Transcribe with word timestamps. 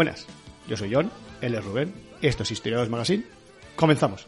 Buenas, 0.00 0.26
yo 0.66 0.78
soy 0.78 0.94
John, 0.94 1.10
él 1.42 1.54
es 1.54 1.62
Rubén, 1.62 1.92
esto 2.22 2.42
es 2.42 2.50
Historiadores 2.50 2.90
Magazine. 2.90 3.22
Comenzamos. 3.76 4.26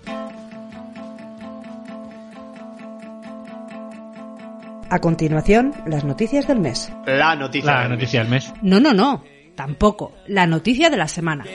A 4.91 4.99
continuación, 5.01 5.73
las 5.87 6.05
noticias 6.05 6.47
del 6.47 6.61
mes. 6.61 6.93
La 7.07 7.35
noticia. 7.37 7.73
La 7.73 7.81
del 7.85 7.93
noticia 7.93 8.21
del 8.21 8.29
mes. 8.29 8.53
No, 8.61 8.81
no, 8.81 8.93
no, 8.93 9.25
tampoco. 9.55 10.13
La 10.27 10.47
noticia 10.47 10.91
de 10.91 10.99
la 10.99 11.09
semana. 11.09 11.47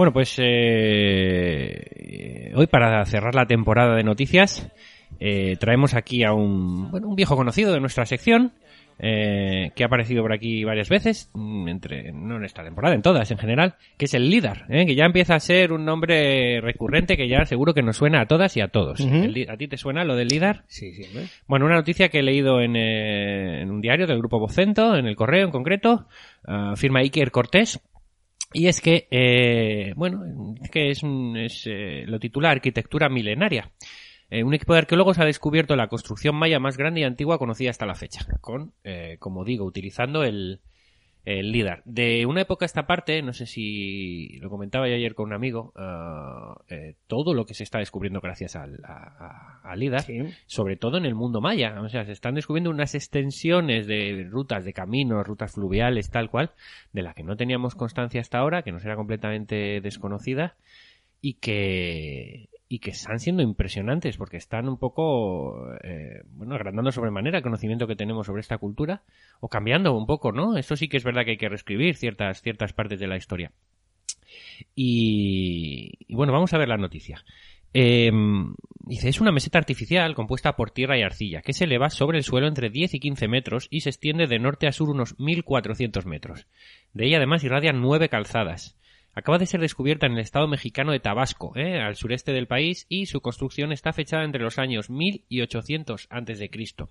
Bueno, 0.00 0.14
pues 0.14 0.34
eh, 0.38 1.82
hoy 2.54 2.66
para 2.68 3.04
cerrar 3.04 3.34
la 3.34 3.44
temporada 3.44 3.96
de 3.96 4.02
noticias 4.02 4.66
eh, 5.20 5.58
traemos 5.60 5.92
aquí 5.92 6.24
a 6.24 6.32
un, 6.32 6.90
bueno, 6.90 7.06
un 7.06 7.16
viejo 7.16 7.36
conocido 7.36 7.74
de 7.74 7.80
nuestra 7.80 8.06
sección 8.06 8.54
eh, 8.98 9.72
que 9.74 9.82
ha 9.82 9.88
aparecido 9.88 10.22
por 10.22 10.32
aquí 10.32 10.64
varias 10.64 10.88
veces, 10.88 11.30
mm, 11.34 11.68
entre 11.68 12.12
no 12.12 12.36
en 12.36 12.44
esta 12.44 12.62
temporada, 12.64 12.94
en 12.94 13.02
todas 13.02 13.30
en 13.30 13.36
general, 13.36 13.74
que 13.98 14.06
es 14.06 14.14
el 14.14 14.30
líder, 14.30 14.64
¿eh? 14.70 14.86
que 14.86 14.94
ya 14.94 15.04
empieza 15.04 15.34
a 15.34 15.40
ser 15.40 15.72
un 15.72 15.84
nombre 15.84 16.62
recurrente 16.62 17.18
que 17.18 17.28
ya 17.28 17.44
seguro 17.44 17.74
que 17.74 17.82
nos 17.82 17.98
suena 17.98 18.22
a 18.22 18.26
todas 18.26 18.56
y 18.56 18.62
a 18.62 18.68
todos. 18.68 19.00
El 19.00 19.50
¿A 19.50 19.56
ti 19.58 19.68
te 19.68 19.76
suena 19.76 20.04
lo 20.04 20.16
del 20.16 20.28
líder? 20.28 20.62
Sí, 20.66 20.92
sí. 20.92 21.04
Bueno, 21.46 21.66
una 21.66 21.76
noticia 21.76 22.08
que 22.08 22.20
he 22.20 22.22
leído 22.22 22.62
en, 22.62 22.76
eh, 22.76 23.60
en 23.62 23.70
un 23.70 23.82
diario 23.82 24.06
del 24.06 24.18
grupo 24.18 24.38
Vocento, 24.38 24.96
en 24.96 25.06
el 25.06 25.16
correo 25.16 25.44
en 25.44 25.50
concreto, 25.50 26.06
ah, 26.46 26.74
firma 26.76 27.00
Iker 27.00 27.30
Cortés, 27.30 27.80
y 28.52 28.66
es 28.66 28.80
que, 28.80 29.06
eh, 29.10 29.92
bueno, 29.96 30.54
es 30.62 30.70
que 30.70 30.90
es, 30.90 31.02
un- 31.02 31.36
es, 31.36 31.64
eh, 31.66 32.04
lo 32.06 32.18
titula 32.18 32.50
Arquitectura 32.50 33.08
Milenaria. 33.08 33.70
Eh, 34.30 34.44
un 34.44 34.54
equipo 34.54 34.72
de 34.74 34.80
arqueólogos 34.80 35.18
ha 35.18 35.24
descubierto 35.24 35.74
la 35.76 35.88
construcción 35.88 36.36
maya 36.36 36.60
más 36.60 36.76
grande 36.76 37.00
y 37.00 37.04
antigua 37.04 37.38
conocida 37.38 37.70
hasta 37.70 37.86
la 37.86 37.94
fecha, 37.96 38.24
con, 38.40 38.72
eh, 38.84 39.16
como 39.18 39.44
digo, 39.44 39.64
utilizando 39.64 40.22
el, 40.22 40.60
el 41.24 41.52
LIDAR. 41.52 41.82
De 41.84 42.26
una 42.26 42.42
época 42.42 42.64
a 42.64 42.66
esta 42.66 42.86
parte, 42.86 43.22
no 43.22 43.32
sé 43.32 43.46
si 43.46 44.38
lo 44.40 44.50
comentaba 44.50 44.88
yo 44.88 44.94
ayer 44.94 45.14
con 45.14 45.26
un 45.26 45.32
amigo, 45.32 45.72
eh, 46.68 46.94
todo 47.06 47.34
lo 47.34 47.46
que 47.46 47.54
se 47.54 47.64
está 47.64 47.78
descubriendo 47.78 48.20
gracias 48.20 48.56
al, 48.56 48.80
a, 48.84 49.74
LIDAR, 49.76 50.02
Sí. 50.02 50.20
sobre 50.46 50.76
todo 50.76 50.98
en 50.98 51.06
el 51.06 51.14
mundo 51.14 51.40
maya. 51.40 51.80
O 51.80 51.88
sea, 51.88 52.04
se 52.04 52.12
están 52.12 52.34
descubriendo 52.34 52.70
unas 52.70 52.94
extensiones 52.94 53.86
de 53.86 54.26
rutas, 54.28 54.64
de 54.64 54.72
caminos, 54.72 55.26
rutas 55.26 55.52
fluviales, 55.52 56.10
tal 56.10 56.30
cual, 56.30 56.50
de 56.92 57.02
la 57.02 57.14
que 57.14 57.22
no 57.22 57.36
teníamos 57.36 57.74
constancia 57.74 58.20
hasta 58.20 58.38
ahora, 58.38 58.62
que 58.62 58.72
nos 58.72 58.84
era 58.84 58.96
completamente 58.96 59.80
desconocida 59.80 60.56
y 61.22 61.34
que 61.34 62.49
y 62.72 62.78
que 62.78 62.90
están 62.90 63.18
siendo 63.18 63.42
impresionantes 63.42 64.16
porque 64.16 64.36
están 64.36 64.68
un 64.68 64.78
poco 64.78 65.74
eh, 65.82 66.22
bueno 66.30 66.54
agrandando 66.54 66.92
sobremanera 66.92 67.38
el 67.38 67.42
conocimiento 67.42 67.88
que 67.88 67.96
tenemos 67.96 68.28
sobre 68.28 68.42
esta 68.42 68.58
cultura 68.58 69.02
o 69.40 69.48
cambiando 69.48 69.92
un 69.92 70.06
poco 70.06 70.30
no 70.30 70.56
esto 70.56 70.76
sí 70.76 70.88
que 70.88 70.96
es 70.96 71.02
verdad 71.02 71.24
que 71.24 71.32
hay 71.32 71.36
que 71.36 71.48
reescribir 71.48 71.96
ciertas 71.96 72.40
ciertas 72.42 72.72
partes 72.72 73.00
de 73.00 73.08
la 73.08 73.16
historia 73.16 73.50
y, 74.76 75.98
bueno 76.14 76.32
vamos 76.32 76.54
a 76.54 76.58
ver 76.58 76.68
la 76.68 76.76
noticia 76.76 77.24
eh, 77.74 78.12
dice, 78.84 79.08
es 79.08 79.20
una 79.20 79.32
meseta 79.32 79.58
artificial 79.58 80.14
compuesta 80.14 80.54
por 80.54 80.70
tierra 80.70 80.96
y 80.96 81.02
arcilla 81.02 81.42
que 81.42 81.52
se 81.52 81.64
eleva 81.64 81.90
sobre 81.90 82.18
el 82.18 82.24
suelo 82.24 82.46
entre 82.46 82.70
10 82.70 82.94
y 82.94 83.00
15 83.00 83.26
metros 83.26 83.66
y 83.68 83.80
se 83.80 83.90
extiende 83.90 84.28
de 84.28 84.38
norte 84.38 84.68
a 84.68 84.72
sur 84.72 84.90
unos 84.90 85.18
1400 85.18 86.06
metros. 86.06 86.46
De 86.92 87.06
ella 87.06 87.18
además 87.18 87.44
irradian 87.44 87.80
nueve 87.80 88.08
calzadas. 88.08 88.79
Acaba 89.14 89.38
de 89.38 89.46
ser 89.46 89.60
descubierta 89.60 90.06
en 90.06 90.12
el 90.12 90.20
estado 90.20 90.46
mexicano 90.46 90.92
de 90.92 91.00
Tabasco, 91.00 91.52
¿eh? 91.56 91.80
al 91.80 91.96
sureste 91.96 92.32
del 92.32 92.46
país, 92.46 92.86
y 92.88 93.06
su 93.06 93.20
construcción 93.20 93.72
está 93.72 93.92
fechada 93.92 94.24
entre 94.24 94.42
los 94.42 94.58
años 94.58 94.88
1000 94.88 95.24
y 95.28 95.40
800 95.40 96.06
antes 96.10 96.38
de 96.38 96.50
Cristo. 96.50 96.90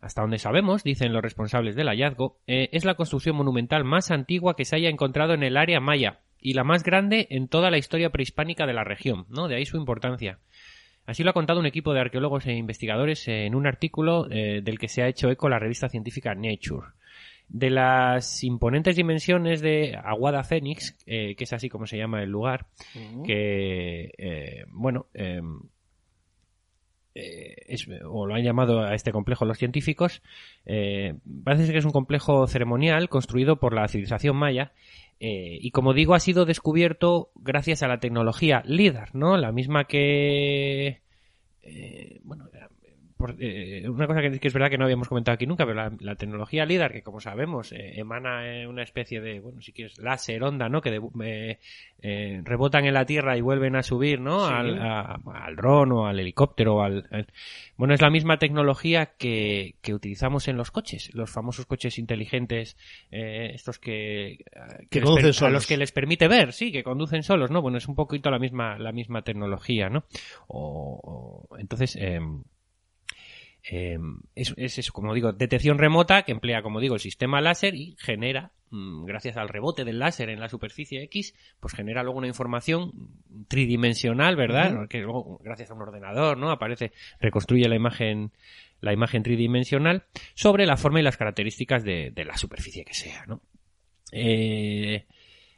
Hasta 0.00 0.20
donde 0.20 0.38
sabemos, 0.38 0.84
dicen 0.84 1.12
los 1.12 1.22
responsables 1.22 1.76
del 1.76 1.88
hallazgo, 1.88 2.38
eh, 2.46 2.68
es 2.72 2.84
la 2.84 2.94
construcción 2.94 3.36
monumental 3.36 3.84
más 3.84 4.10
antigua 4.10 4.54
que 4.54 4.64
se 4.64 4.76
haya 4.76 4.90
encontrado 4.90 5.32
en 5.34 5.42
el 5.42 5.56
área 5.56 5.80
maya 5.80 6.20
y 6.40 6.52
la 6.52 6.62
más 6.62 6.82
grande 6.82 7.26
en 7.30 7.48
toda 7.48 7.70
la 7.70 7.78
historia 7.78 8.10
prehispánica 8.10 8.66
de 8.66 8.74
la 8.74 8.84
región, 8.84 9.24
¿no? 9.30 9.48
De 9.48 9.56
ahí 9.56 9.64
su 9.64 9.78
importancia. 9.78 10.40
Así 11.06 11.22
lo 11.22 11.30
ha 11.30 11.34
contado 11.34 11.60
un 11.60 11.66
equipo 11.66 11.94
de 11.94 12.00
arqueólogos 12.00 12.46
e 12.46 12.52
investigadores 12.52 13.28
en 13.28 13.54
un 13.54 13.66
artículo 13.66 14.26
eh, 14.30 14.60
del 14.62 14.78
que 14.78 14.88
se 14.88 15.02
ha 15.02 15.08
hecho 15.08 15.30
eco 15.30 15.48
la 15.48 15.58
revista 15.58 15.88
científica 15.88 16.34
Nature. 16.34 16.88
De 17.48 17.70
las 17.70 18.42
imponentes 18.42 18.96
dimensiones 18.96 19.60
de 19.60 19.96
Aguada 20.02 20.42
Phoenix, 20.44 20.96
eh, 21.06 21.34
que 21.36 21.44
es 21.44 21.52
así 21.52 21.68
como 21.68 21.86
se 21.86 21.96
llama 21.98 22.22
el 22.22 22.30
lugar, 22.30 22.66
que, 23.24 24.10
eh, 24.18 24.64
bueno, 24.70 25.06
eh, 25.14 25.40
eh, 27.16 27.54
es- 27.68 27.86
o 28.04 28.26
lo 28.26 28.34
han 28.34 28.42
llamado 28.42 28.80
a 28.80 28.94
este 28.94 29.12
complejo 29.12 29.44
los 29.44 29.58
científicos, 29.58 30.20
eh, 30.66 31.14
parece 31.44 31.64
ser 31.66 31.72
que 31.74 31.78
es 31.78 31.84
un 31.84 31.92
complejo 31.92 32.46
ceremonial 32.48 33.08
construido 33.08 33.60
por 33.60 33.72
la 33.72 33.86
civilización 33.86 34.36
maya 34.36 34.72
eh, 35.20 35.58
y 35.60 35.70
como 35.70 35.94
digo 35.94 36.14
ha 36.14 36.20
sido 36.20 36.44
descubierto 36.44 37.30
gracias 37.36 37.84
a 37.84 37.88
la 37.88 38.00
tecnología 38.00 38.62
LIDAR, 38.66 39.14
¿no? 39.14 39.36
La 39.36 39.52
misma 39.52 39.84
que... 39.84 41.02
eh, 41.62 42.20
bueno, 42.24 42.48
por- 43.26 43.36
eh, 43.42 43.88
una 43.88 44.06
cosa 44.06 44.20
que, 44.20 44.38
que 44.38 44.48
es 44.48 44.52
verdad 44.54 44.68
que 44.68 44.76
no 44.76 44.84
habíamos 44.84 45.08
comentado 45.08 45.34
aquí 45.34 45.46
nunca, 45.46 45.64
pero 45.64 45.76
la, 45.76 45.92
la 46.00 46.14
tecnología 46.16 46.66
LIDAR, 46.66 46.92
que 46.92 47.02
como 47.02 47.20
sabemos 47.20 47.72
eh, 47.72 47.98
emana 47.98 48.46
eh, 48.46 48.66
una 48.66 48.82
especie 48.82 49.20
de, 49.22 49.40
bueno, 49.40 49.62
si 49.62 49.72
quieres, 49.72 49.98
láser, 49.98 50.42
onda, 50.42 50.68
¿no? 50.68 50.82
Que 50.82 50.90
de- 50.90 51.00
eh, 51.24 51.58
eh, 52.02 52.42
rebotan 52.44 52.84
en 52.84 52.92
la 52.94 53.06
Tierra 53.06 53.36
y 53.36 53.40
vuelven 53.40 53.76
a 53.76 53.82
subir, 53.82 54.20
¿no? 54.20 54.46
Sí. 54.46 54.52
Al, 54.54 54.78
a- 54.82 55.18
al 55.32 55.56
dron 55.56 55.92
o 55.92 56.06
al 56.06 56.20
helicóptero. 56.20 56.76
o 56.76 56.82
Al, 56.82 57.06
al- 57.10 57.26
Bueno, 57.76 57.94
es 57.94 58.02
la 58.02 58.10
misma 58.10 58.38
tecnología 58.38 59.06
que, 59.16 59.76
que 59.80 59.94
utilizamos 59.94 60.46
en 60.48 60.56
los 60.58 60.70
coches, 60.70 61.14
los 61.14 61.30
famosos 61.30 61.64
coches 61.66 61.98
inteligentes, 61.98 62.76
eh, 63.10 63.52
estos 63.54 63.78
que, 63.78 64.32
eh, 64.32 64.38
Que 64.90 65.00
conducen 65.00 65.32
per- 65.32 65.44
a 65.48 65.50
los 65.50 65.66
que 65.66 65.76
les 65.78 65.92
permite 65.92 66.28
ver, 66.28 66.52
sí, 66.52 66.70
que 66.72 66.84
conducen 66.84 67.22
solos, 67.22 67.50
¿no? 67.50 67.62
Bueno, 67.62 67.78
es 67.78 67.88
un 67.88 67.94
poquito 67.94 68.30
la 68.30 68.38
misma, 68.38 68.78
la 68.78 68.92
misma 68.92 69.22
tecnología, 69.22 69.88
¿no? 69.88 70.04
O, 70.46 71.46
o- 71.50 71.58
entonces, 71.58 71.96
em, 71.96 72.42
eh, 73.70 73.98
es, 74.34 74.52
es 74.56 74.78
eso, 74.78 74.92
como 74.92 75.14
digo, 75.14 75.32
detección 75.32 75.78
remota 75.78 76.22
que 76.22 76.32
emplea, 76.32 76.62
como 76.62 76.80
digo, 76.80 76.94
el 76.94 77.00
sistema 77.00 77.40
láser 77.40 77.74
y 77.74 77.96
genera, 77.98 78.52
mm, 78.70 79.04
gracias 79.06 79.38
al 79.38 79.48
rebote 79.48 79.84
del 79.84 79.98
láser 79.98 80.28
en 80.28 80.38
la 80.40 80.50
superficie 80.50 81.02
X, 81.04 81.34
pues 81.60 81.74
genera 81.74 82.02
luego 82.02 82.18
una 82.18 82.26
información 82.26 82.92
tridimensional, 83.48 84.36
¿verdad? 84.36 84.86
Que 84.88 85.00
luego, 85.00 85.40
gracias 85.42 85.70
a 85.70 85.74
un 85.74 85.82
ordenador, 85.82 86.36
¿no? 86.36 86.50
Aparece, 86.50 86.92
reconstruye 87.20 87.66
la 87.68 87.76
imagen, 87.76 88.32
la 88.80 88.92
imagen 88.92 89.22
tridimensional 89.22 90.04
sobre 90.34 90.66
la 90.66 90.76
forma 90.76 91.00
y 91.00 91.02
las 91.02 91.16
características 91.16 91.84
de, 91.84 92.10
de 92.10 92.24
la 92.24 92.36
superficie 92.36 92.84
que 92.84 92.94
sea, 92.94 93.24
¿no? 93.26 93.40
Eh, 94.12 95.06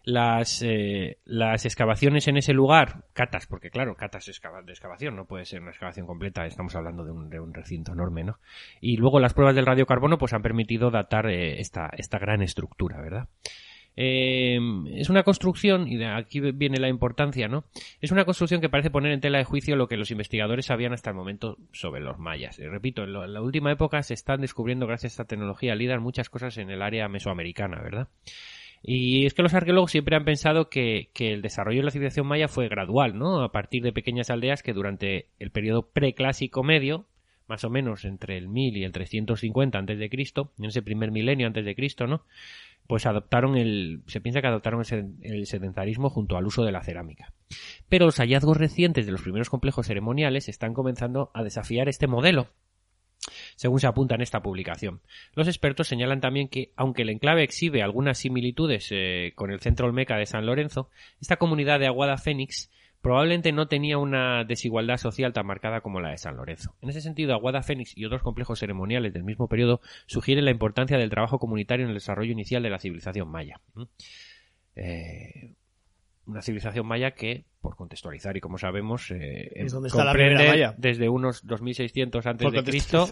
las, 0.07 0.63
eh, 0.63 1.19
las 1.25 1.65
excavaciones 1.65 2.29
en 2.29 2.37
ese 2.37 2.53
lugar, 2.53 3.05
catas, 3.13 3.49
porque 3.49 3.71
claro, 3.71 3.97
catas 3.97 4.25
de 4.25 4.73
excavación, 4.73 5.17
no 5.17 5.27
puede 5.27 5.45
ser 5.45 5.61
una 5.61 5.73
excavación 5.73 6.07
completa, 6.07 6.47
estamos 6.47 6.77
hablando 6.77 7.05
de 7.05 7.11
un, 7.11 7.29
de 7.29 7.41
un 7.41 7.53
recinto 7.53 7.93
enorme, 7.93 8.23
¿no? 8.23 8.39
Y 8.81 8.99
luego 8.99 9.19
las 9.19 9.35
pruebas 9.35 9.57
del 9.57 9.67
radiocarbono 9.67 10.17
pues 10.17 10.33
han 10.33 10.43
permitido 10.43 10.93
datar 10.93 11.27
eh, 11.27 11.61
esta, 11.61 11.91
esta 11.99 12.21
gran 12.21 12.41
estructura, 12.41 13.03
¿verdad? 13.03 13.29
Eh, 13.97 14.61
es 14.95 15.11
una 15.11 15.25
construcción, 15.25 15.89
y 15.89 16.01
aquí 16.05 16.41
viene 16.53 16.79
la 16.79 16.89
importancia, 16.89 17.49
¿no? 17.49 17.65
Es 18.01 18.13
una 18.13 18.25
construcción 18.25 18.61
que 18.61 18.69
parece 18.69 18.91
poner 18.91 19.11
en 19.11 19.21
tela 19.21 19.39
de 19.39 19.45
juicio 19.45 19.75
lo 19.75 19.89
que 19.89 19.97
los 19.97 20.13
investigadores 20.13 20.67
sabían 20.67 20.93
hasta 20.93 21.11
el 21.11 21.17
momento 21.17 21.57
sobre 21.73 22.01
los 22.01 22.17
mayas. 22.17 22.61
Eh, 22.61 22.69
repito, 22.69 23.03
en, 23.03 23.09
en 23.09 23.35
la 23.35 23.43
última 23.43 23.73
época 23.73 24.01
se 24.05 24.15
están 24.15 24.41
descubriendo, 24.41 24.87
gracias 24.87 25.13
a 25.13 25.15
esta 25.15 25.25
tecnología 25.25 25.75
LIDAR, 25.75 25.99
muchas 25.99 26.31
cosas 26.31 26.59
en 26.59 26.71
el 26.71 26.81
área 26.81 27.09
mesoamericana, 27.09 27.83
¿verdad? 27.83 28.07
Y 28.89 29.27
es 29.27 29.35
que 29.35 29.43
los 29.43 29.53
arqueólogos 29.53 29.91
siempre 29.91 30.15
han 30.15 30.25
pensado 30.25 30.71
que, 30.71 31.11
que 31.13 31.33
el 31.33 31.43
desarrollo 31.43 31.81
de 31.81 31.85
la 31.87 31.91
civilización 31.91 32.29
maya 32.29 32.47
fue 32.47 32.69
gradual, 32.69 33.19
¿no? 33.19 33.43
A 33.43 33.51
partir 33.51 33.83
de 33.83 33.93
pequeñas 33.93 34.31
aldeas 34.31 34.63
que 34.63 34.73
durante 34.73 35.27
el 35.41 35.51
periodo 35.51 35.89
preclásico 35.91 36.63
medio, 36.63 37.09
más 37.49 37.65
o 37.65 37.71
menos 37.71 38.05
entre 38.05 38.39
el 38.39 38.47
1000 38.49 38.77
y 38.77 38.85
el 38.85 38.93
350 38.93 39.77
antes 39.77 39.99
de 39.99 40.09
Cristo, 40.09 40.53
en 40.61 40.67
ese 40.67 40.83
primer 40.83 41.11
milenio 41.11 41.49
antes 41.49 41.65
de 41.65 41.75
Cristo, 41.75 42.07
¿no? 42.07 42.23
Pues 42.87 43.07
adoptaron 43.07 43.57
el, 43.57 44.03
se 44.07 44.21
piensa 44.21 44.41
que 44.41 44.47
adoptaron 44.47 44.79
el 44.79 44.87
sed- 44.87 45.15
el 45.23 45.47
sedentarismo 45.47 46.09
junto 46.09 46.37
al 46.37 46.47
uso 46.47 46.65
de 46.65 46.71
la 46.71 46.85
cerámica. 46.85 47.33
Pero 47.89 48.07
los 48.07 48.19
hallazgos 48.21 48.57
recientes 48.57 49.05
de 49.05 49.11
los 49.11 49.23
primeros 49.23 49.51
complejos 49.51 49.89
ceremoniales 49.89 50.49
están 50.49 50.75
comenzando 50.75 51.33
a 51.35 51.43
desafiar 51.43 51.89
este 51.89 52.07
modelo 52.07 52.51
según 53.57 53.81
se 53.81 53.87
apunta 53.87 54.15
en 54.15 54.23
esta 54.23 54.43
publicación. 54.43 55.01
Los 55.35 55.49
expertos 55.49 55.89
señalan 55.89 56.21
también 56.21 56.49
que, 56.49 56.73
aunque 56.77 57.03
el 57.03 57.11
enclave 57.11 57.43
exhibe 57.43 57.83
algunas 57.83 58.19
similitudes 58.19 58.89
eh, 58.93 59.33
con 59.35 59.51
el 59.51 59.61
centro 59.61 59.87
olmeca 59.87 60.17
de 60.17 60.27
San 60.27 60.47
Lorenzo, 60.47 60.91
esta 61.21 61.37
comunidad 61.37 61.81
de 61.81 61.87
Aguada 61.87 62.17
Fénix 62.19 62.71
probablemente 63.01 63.53
no 63.53 63.69
tenía 63.69 63.99
una 63.99 64.45
desigualdad 64.45 64.97
social 64.97 65.33
tan 65.33 65.47
marcada 65.47 65.81
como 65.81 66.01
la 66.01 66.11
de 66.11 66.19
San 66.19 66.37
Lorenzo. 66.37 66.75
En 66.81 66.89
ese 66.89 67.01
sentido, 67.01 67.35
Aguada 67.35 67.63
Fénix 67.63 67.97
y 67.97 68.05
otros 68.05 68.23
complejos 68.23 68.59
ceremoniales 68.59 69.13
del 69.13 69.25
mismo 69.25 69.49
periodo 69.49 69.81
sugieren 70.07 70.45
la 70.45 70.51
importancia 70.51 70.99
del 70.99 71.11
trabajo 71.11 71.39
comunitario 71.39 71.85
en 71.85 71.91
el 71.91 71.97
desarrollo 71.97 72.33
inicial 72.33 72.63
de 72.63 72.71
la 72.71 72.79
civilización 72.79 73.29
maya. 73.29 73.61
¿Mm? 73.75 73.83
Eh, 74.77 75.55
una 76.27 76.43
civilización 76.43 76.87
maya 76.87 77.13
que, 77.13 77.45
por 77.61 77.77
contextualizar 77.77 78.37
y 78.37 78.41
como 78.41 78.59
sabemos, 78.59 79.11
eh, 79.13 79.53
Es 79.55 79.73
donde 79.73 79.89
está 79.89 80.05
la 80.05 80.11
comprende 80.11 80.35
Ribera 80.35 80.51
Maya. 80.51 80.75
desde 80.77 81.09
unos 81.09 81.47
2600 81.47 82.27
antes 82.27 82.53
de 82.53 82.65
Cristo. 82.65 83.09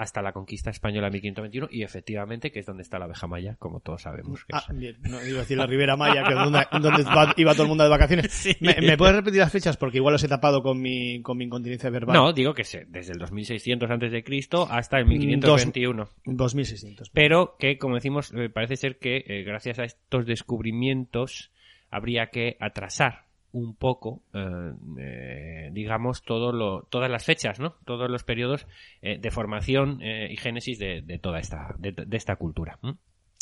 Hasta 0.00 0.22
la 0.22 0.32
conquista 0.32 0.70
española 0.70 1.08
en 1.08 1.12
1521 1.12 1.68
y 1.70 1.82
efectivamente 1.82 2.50
que 2.50 2.60
es 2.60 2.66
donde 2.66 2.82
está 2.82 2.98
la 2.98 3.04
abeja 3.04 3.26
maya, 3.26 3.56
como 3.58 3.80
todos 3.80 4.02
sabemos 4.02 4.44
que 4.46 4.54
Ah, 4.56 4.64
es. 4.70 4.76
bien, 4.76 4.96
no 5.02 5.24
iba 5.26 5.38
a 5.38 5.40
decir 5.42 5.58
la 5.58 5.66
Ribera 5.66 5.96
Maya, 5.96 6.22
que 6.24 6.30
es 6.32 6.36
donde, 6.38 6.66
donde 6.80 7.02
va- 7.04 7.34
iba 7.36 7.52
todo 7.52 7.64
el 7.64 7.68
mundo 7.68 7.84
de 7.84 7.90
vacaciones. 7.90 8.26
Sí. 8.40 8.56
¿Me, 8.60 8.74
me 8.80 8.96
puedes 8.96 9.14
repetir 9.16 9.40
las 9.40 9.52
fechas? 9.52 9.76
Porque 9.76 9.98
igual 9.98 10.12
los 10.12 10.24
he 10.24 10.28
tapado 10.28 10.62
con 10.62 10.80
mi, 10.80 11.20
con 11.22 11.36
mi 11.36 11.44
incontinencia 11.44 11.90
verbal. 11.90 12.14
No, 12.16 12.32
digo 12.32 12.54
que 12.54 12.64
sé, 12.64 12.86
desde 12.88 13.12
el 13.12 13.18
2600 13.18 13.90
antes 13.90 14.10
de 14.12 14.24
Cristo 14.24 14.66
hasta 14.70 14.98
el 14.98 15.06
1521. 15.06 16.08
2600. 16.24 17.10
Pero 17.10 17.56
que, 17.58 17.76
como 17.78 17.96
decimos, 17.96 18.32
eh, 18.34 18.48
parece 18.48 18.76
ser 18.76 18.98
que 18.98 19.22
eh, 19.26 19.42
gracias 19.44 19.78
a 19.78 19.84
estos 19.84 20.24
descubrimientos 20.26 21.50
habría 21.90 22.28
que 22.28 22.56
atrasar 22.60 23.24
un 23.52 23.74
poco, 23.74 24.22
eh, 24.32 24.72
eh, 24.98 25.70
digamos, 25.72 26.22
todo 26.22 26.52
lo, 26.52 26.82
todas 26.90 27.10
las 27.10 27.24
fechas, 27.24 27.60
¿no? 27.60 27.74
Todos 27.84 28.10
los 28.10 28.24
periodos 28.24 28.66
eh, 29.02 29.18
de 29.18 29.30
formación 29.30 30.00
eh, 30.02 30.28
y 30.30 30.36
génesis 30.36 30.78
de, 30.78 31.02
de 31.02 31.18
toda 31.18 31.40
esta, 31.40 31.74
de, 31.78 31.92
de 31.92 32.16
esta 32.16 32.36
cultura. 32.36 32.78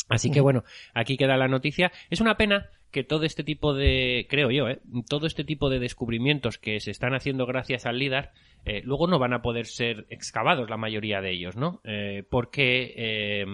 Así 0.09 0.31
que 0.31 0.41
bueno, 0.41 0.63
aquí 0.95 1.17
queda 1.17 1.37
la 1.37 1.47
noticia. 1.47 1.91
Es 2.09 2.19
una 2.19 2.35
pena 2.35 2.69
que 2.91 3.03
todo 3.03 3.23
este 3.23 3.43
tipo 3.43 3.75
de, 3.75 4.25
creo 4.29 4.49
yo, 4.49 4.67
¿eh? 4.67 4.79
todo 5.07 5.27
este 5.27 5.43
tipo 5.43 5.69
de 5.69 5.79
descubrimientos 5.79 6.57
que 6.57 6.79
se 6.79 6.89
están 6.89 7.13
haciendo 7.13 7.45
gracias 7.45 7.85
al 7.85 7.99
LIDAR, 7.99 8.31
eh, 8.65 8.81
luego 8.83 9.05
no 9.07 9.19
van 9.19 9.33
a 9.33 9.41
poder 9.43 9.67
ser 9.67 10.07
excavados 10.09 10.69
la 10.69 10.77
mayoría 10.77 11.21
de 11.21 11.31
ellos, 11.31 11.55
¿no? 11.55 11.81
Eh, 11.83 12.23
porque, 12.29 13.45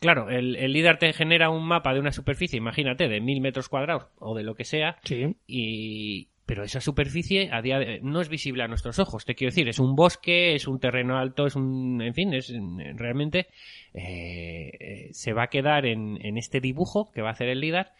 claro, 0.00 0.30
el, 0.30 0.56
el 0.56 0.72
LIDAR 0.72 0.98
te 0.98 1.12
genera 1.12 1.50
un 1.50 1.66
mapa 1.66 1.92
de 1.94 2.00
una 2.00 2.12
superficie, 2.12 2.56
imagínate, 2.56 3.08
de 3.08 3.20
mil 3.20 3.40
metros 3.40 3.68
cuadrados 3.68 4.06
o 4.18 4.34
de 4.36 4.42
lo 4.42 4.54
que 4.54 4.64
sea, 4.64 4.98
Sí. 5.04 5.34
y 5.46 6.28
pero 6.46 6.62
esa 6.62 6.82
superficie 6.82 7.48
a 7.52 7.62
día 7.62 7.78
de- 7.78 8.00
no 8.02 8.20
es 8.20 8.28
visible 8.28 8.62
a 8.62 8.68
nuestros 8.68 8.98
ojos 8.98 9.24
te 9.24 9.34
quiero 9.34 9.50
decir 9.50 9.66
es 9.66 9.78
un 9.78 9.96
bosque 9.96 10.54
es 10.54 10.68
un 10.68 10.78
terreno 10.78 11.16
alto 11.16 11.46
es 11.46 11.56
un 11.56 12.02
en 12.02 12.12
fin 12.12 12.34
es 12.34 12.52
realmente 12.96 13.46
eh, 13.94 14.70
eh, 14.78 15.08
se 15.12 15.32
va 15.32 15.44
a 15.44 15.48
quedar 15.48 15.86
en, 15.86 16.18
en 16.20 16.36
este 16.36 16.60
dibujo 16.60 17.10
que 17.12 17.22
va 17.22 17.28
a 17.30 17.32
hacer 17.32 17.48
el 17.48 17.60
lidar 17.60 17.94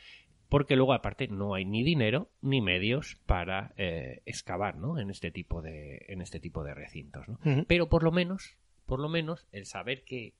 porque 0.51 0.77
luego 0.77 0.93
aparte 0.93 1.27
no 1.29 1.55
hay 1.55 1.65
ni 1.65 1.83
dinero 1.83 2.29
ni 2.43 2.61
medios 2.61 3.17
para 3.25 3.73
eh, 3.79 4.21
excavar 4.27 4.77
¿no? 4.77 4.99
en 4.99 5.09
este 5.09 5.31
tipo 5.31 5.63
de 5.63 6.05
en 6.09 6.21
este 6.21 6.39
tipo 6.39 6.63
de 6.65 6.75
recintos 6.75 7.25
pero 7.67 7.89
por 7.89 8.03
lo 8.03 8.13
menos 8.13 8.57
por 8.85 9.01
lo 9.01 9.09
menos 9.09 9.47
el 9.53 9.65
saber 9.65 10.05
que 10.05 10.35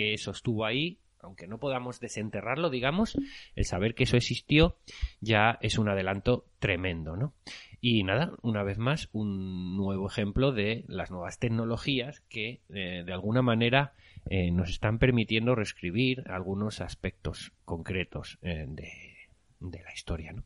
que 0.00 0.14
eso 0.14 0.30
estuvo 0.30 0.64
ahí 0.64 0.98
aunque 1.22 1.46
no 1.46 1.58
podamos 1.58 2.00
desenterrarlo, 2.00 2.70
digamos, 2.70 3.18
el 3.54 3.66
saber 3.66 3.94
que 3.94 4.04
eso 4.04 4.16
existió 4.16 4.78
ya 5.20 5.58
es 5.60 5.76
un 5.76 5.90
adelanto 5.90 6.46
tremendo, 6.58 7.14
¿no? 7.14 7.34
Y 7.82 8.04
nada, 8.04 8.32
una 8.40 8.62
vez 8.62 8.78
más, 8.78 9.10
un 9.12 9.76
nuevo 9.76 10.08
ejemplo 10.08 10.52
de 10.52 10.84
las 10.88 11.10
nuevas 11.10 11.38
tecnologías 11.38 12.20
que, 12.30 12.62
eh, 12.70 13.02
de 13.04 13.12
alguna 13.12 13.42
manera, 13.42 13.92
eh, 14.30 14.50
nos 14.50 14.70
están 14.70 14.98
permitiendo 14.98 15.54
reescribir 15.54 16.24
algunos 16.30 16.80
aspectos 16.80 17.52
concretos 17.66 18.38
eh, 18.40 18.64
de, 18.66 19.82
la 19.82 19.92
historia, 19.92 20.32
¿no? 20.32 20.44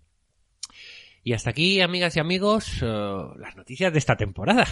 Y 1.22 1.34
hasta 1.34 1.50
aquí, 1.50 1.80
amigas 1.80 2.16
y 2.16 2.20
amigos, 2.20 2.82
las 2.82 3.54
noticias 3.54 3.92
de 3.92 3.98
esta 4.00 4.16
temporada. 4.16 4.66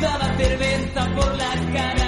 Yo 0.00 0.06
privaba 0.06 0.36
cerveza 0.36 1.14
por 1.14 1.36
la 1.36 1.72
cara. 1.72 2.07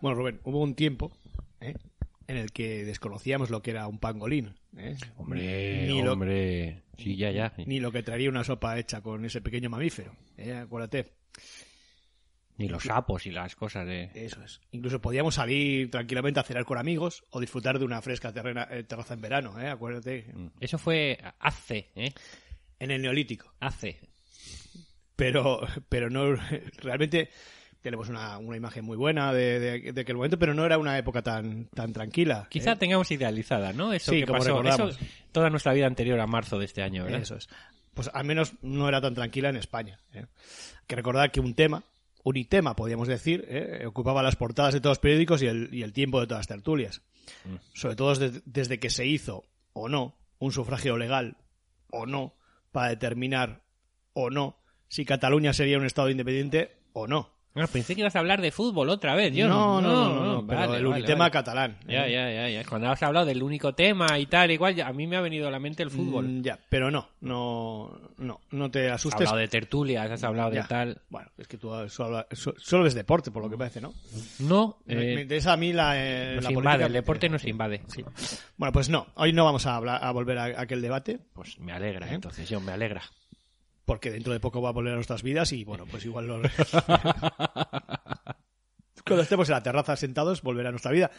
Bueno, 0.00 0.16
Rubén, 0.16 0.40
hubo 0.42 0.60
un 0.60 0.74
tiempo 0.74 1.12
¿eh? 1.60 1.74
en 2.26 2.36
el 2.36 2.52
que 2.52 2.84
desconocíamos 2.84 3.50
lo 3.50 3.62
que 3.62 3.70
era 3.70 3.86
un 3.86 3.98
pangolín. 3.98 4.54
¿eh? 4.76 4.96
Hombre, 5.16 5.86
ni 5.86 6.02
hombre. 6.02 6.82
Lo, 6.96 7.02
sí, 7.04 7.16
ya, 7.16 7.30
ya. 7.30 7.52
Ni 7.66 7.78
lo 7.78 7.92
que 7.92 8.02
traería 8.02 8.28
una 8.28 8.42
sopa 8.42 8.78
hecha 8.78 9.00
con 9.00 9.24
ese 9.24 9.40
pequeño 9.40 9.70
mamífero. 9.70 10.16
¿eh? 10.36 10.54
Acuérdate. 10.54 11.12
Ni 12.58 12.68
los 12.68 12.82
sapos 12.82 13.26
y 13.26 13.30
las 13.30 13.54
cosas 13.56 13.86
de... 13.86 14.10
Eso 14.14 14.42
es. 14.42 14.60
Incluso 14.72 15.00
podíamos 15.00 15.36
salir 15.36 15.90
tranquilamente 15.90 16.40
a 16.40 16.42
cenar 16.42 16.64
con 16.64 16.78
amigos 16.78 17.24
o 17.30 17.40
disfrutar 17.40 17.78
de 17.78 17.84
una 17.84 18.02
fresca 18.02 18.32
eh, 18.70 18.84
terraza 18.84 19.14
en 19.14 19.20
verano, 19.20 19.58
¿eh? 19.60 19.68
Acuérdate. 19.68 20.26
Mm. 20.34 20.46
Eso 20.60 20.78
fue 20.78 21.18
hace, 21.38 21.90
¿eh? 21.94 22.12
En 22.78 22.90
el 22.90 23.00
Neolítico. 23.00 23.54
Hace. 23.60 24.11
Pero, 25.16 25.60
pero 25.88 26.10
no, 26.10 26.34
realmente 26.78 27.30
tenemos 27.80 28.08
una, 28.08 28.38
una 28.38 28.56
imagen 28.56 28.84
muy 28.84 28.96
buena 28.96 29.32
de, 29.32 29.58
de- 29.58 29.92
de 29.92 30.00
aquel 30.00 30.16
momento, 30.16 30.38
pero 30.38 30.54
no 30.54 30.64
era 30.64 30.78
una 30.78 30.96
época 30.98 31.22
tan, 31.22 31.66
tan 31.74 31.92
tranquila. 31.92 32.46
Quizá 32.48 32.72
¿eh? 32.72 32.76
tengamos 32.76 33.10
idealizada, 33.10 33.72
¿no? 33.72 33.92
Eso 33.92 34.12
Sí, 34.12 34.20
que 34.20 34.26
como 34.26 34.38
pasó. 34.38 34.48
recordamos. 34.62 34.96
Eso 34.96 35.06
toda 35.32 35.50
nuestra 35.50 35.72
vida 35.72 35.86
anterior 35.86 36.18
a 36.20 36.26
marzo 36.26 36.58
de 36.58 36.64
este 36.66 36.82
año, 36.82 37.04
¿verdad? 37.04 37.20
Eso 37.22 37.36
es. 37.36 37.48
Pues 37.94 38.08
al 38.14 38.24
menos 38.24 38.52
no 38.62 38.88
era 38.88 39.00
tan 39.00 39.14
tranquila 39.14 39.48
en 39.50 39.56
España. 39.56 39.98
¿eh? 40.14 40.20
Hay 40.20 40.86
que 40.86 40.96
recordar 40.96 41.30
que 41.32 41.40
un 41.40 41.54
tema, 41.54 41.82
un 42.22 42.36
itema, 42.36 42.74
podríamos 42.76 43.08
decir, 43.08 43.44
¿eh? 43.48 43.84
ocupaba 43.84 44.22
las 44.22 44.36
portadas 44.36 44.72
de 44.74 44.80
todos 44.80 44.92
los 44.92 44.98
periódicos 45.00 45.42
y 45.42 45.46
el, 45.46 45.68
y 45.72 45.82
el 45.82 45.92
tiempo 45.92 46.20
de 46.20 46.26
todas 46.26 46.40
las 46.40 46.46
tertulias. 46.48 47.02
Mm. 47.44 47.56
Sobre 47.74 47.96
todo 47.96 48.14
desde, 48.14 48.40
desde 48.46 48.78
que 48.78 48.90
se 48.90 49.06
hizo, 49.06 49.44
o 49.72 49.88
no, 49.88 50.14
un 50.38 50.52
sufragio 50.52 50.96
legal, 50.96 51.36
o 51.90 52.06
no, 52.06 52.34
para 52.70 52.88
determinar, 52.90 53.60
o 54.14 54.30
no, 54.30 54.56
si 54.92 55.06
Cataluña 55.06 55.54
sería 55.54 55.78
un 55.78 55.86
Estado 55.86 56.10
independiente 56.10 56.70
o 56.92 57.06
no. 57.06 57.30
Ah, 57.54 57.66
pensé 57.70 57.94
que 57.94 58.00
ibas 58.00 58.14
a 58.16 58.18
hablar 58.18 58.40
de 58.42 58.50
fútbol 58.50 58.88
otra 58.90 59.14
vez. 59.14 59.34
Yo 59.34 59.46
no, 59.48 59.80
no, 59.80 59.90
no, 59.90 60.14
no, 60.14 60.32
no, 60.34 60.46
pero 60.46 60.60
vale, 60.60 60.78
el 60.78 60.86
vale, 60.86 61.14
vale. 61.14 61.30
catalán. 61.30 61.76
Ya, 61.86 62.06
ya, 62.08 62.30
ya, 62.30 62.48
ya. 62.48 62.64
Cuando 62.64 62.88
has 62.90 63.02
hablado 63.02 63.24
del 63.26 63.42
único 63.42 63.74
tema 63.74 64.18
y 64.18 64.24
tal, 64.26 64.50
igual, 64.50 64.78
a 64.80 64.92
mí 64.92 65.06
me 65.06 65.16
ha 65.16 65.20
venido 65.22 65.48
a 65.48 65.50
la 65.50 65.58
mente 65.58 65.82
el 65.82 65.90
fútbol. 65.90 66.28
Mm, 66.28 66.42
ya, 66.42 66.58
pero 66.70 66.90
no, 66.90 67.08
no, 67.20 67.98
no, 68.18 68.40
no 68.50 68.70
te 68.70 68.88
has 68.90 68.96
asustes. 68.96 69.20
hablado 69.28 69.36
de 69.38 69.48
tertulias, 69.48 70.10
has 70.10 70.24
hablado 70.24 70.50
de 70.50 70.62
tal. 70.64 71.00
Bueno, 71.10 71.30
es 71.38 71.46
que 71.48 71.56
tú 71.58 71.70
solo, 71.88 72.26
so- 72.32 72.54
solo 72.58 72.84
ves 72.84 72.94
deporte, 72.94 73.30
por 73.30 73.42
lo 73.42 73.48
que 73.50 73.56
parece, 73.58 73.80
¿no? 73.82 73.92
No, 74.40 74.78
Me- 74.86 75.12
eh, 75.12 75.14
me 75.16 75.22
interesa 75.22 75.52
a 75.54 75.56
mí 75.58 75.72
la, 75.74 75.92
eh, 75.96 76.34
nos 76.36 76.44
la 76.44 76.50
invade, 76.52 76.64
política. 76.64 76.86
el 76.86 76.92
deporte 76.94 77.28
nos 77.30 77.44
invade. 77.46 77.82
Sí. 77.88 78.04
Bueno, 78.56 78.72
pues 78.72 78.88
no, 78.88 79.06
hoy 79.16 79.32
no 79.34 79.44
vamos 79.44 79.66
a, 79.66 79.76
hablar, 79.76 80.02
a 80.02 80.10
volver 80.10 80.38
a, 80.38 80.44
a 80.44 80.60
aquel 80.62 80.80
debate, 80.80 81.18
Pues 81.34 81.58
me 81.58 81.72
alegra, 81.72 82.08
¿Eh? 82.10 82.14
entonces, 82.14 82.48
yo 82.48 82.60
me 82.60 82.72
alegra. 82.72 83.02
Porque 83.84 84.10
dentro 84.10 84.32
de 84.32 84.40
poco 84.40 84.62
va 84.62 84.70
a 84.70 84.72
volver 84.72 84.92
a 84.92 84.96
nuestras 84.96 85.22
vidas 85.22 85.52
y 85.52 85.64
bueno, 85.64 85.86
pues 85.90 86.04
igual 86.04 86.26
lo... 86.26 86.40
Cuando 89.04 89.22
estemos 89.22 89.48
en 89.48 89.54
la 89.54 89.62
terraza 89.62 89.96
sentados, 89.96 90.42
volverá 90.42 90.68
a 90.68 90.72
nuestra 90.72 90.92
vida. 90.92 91.10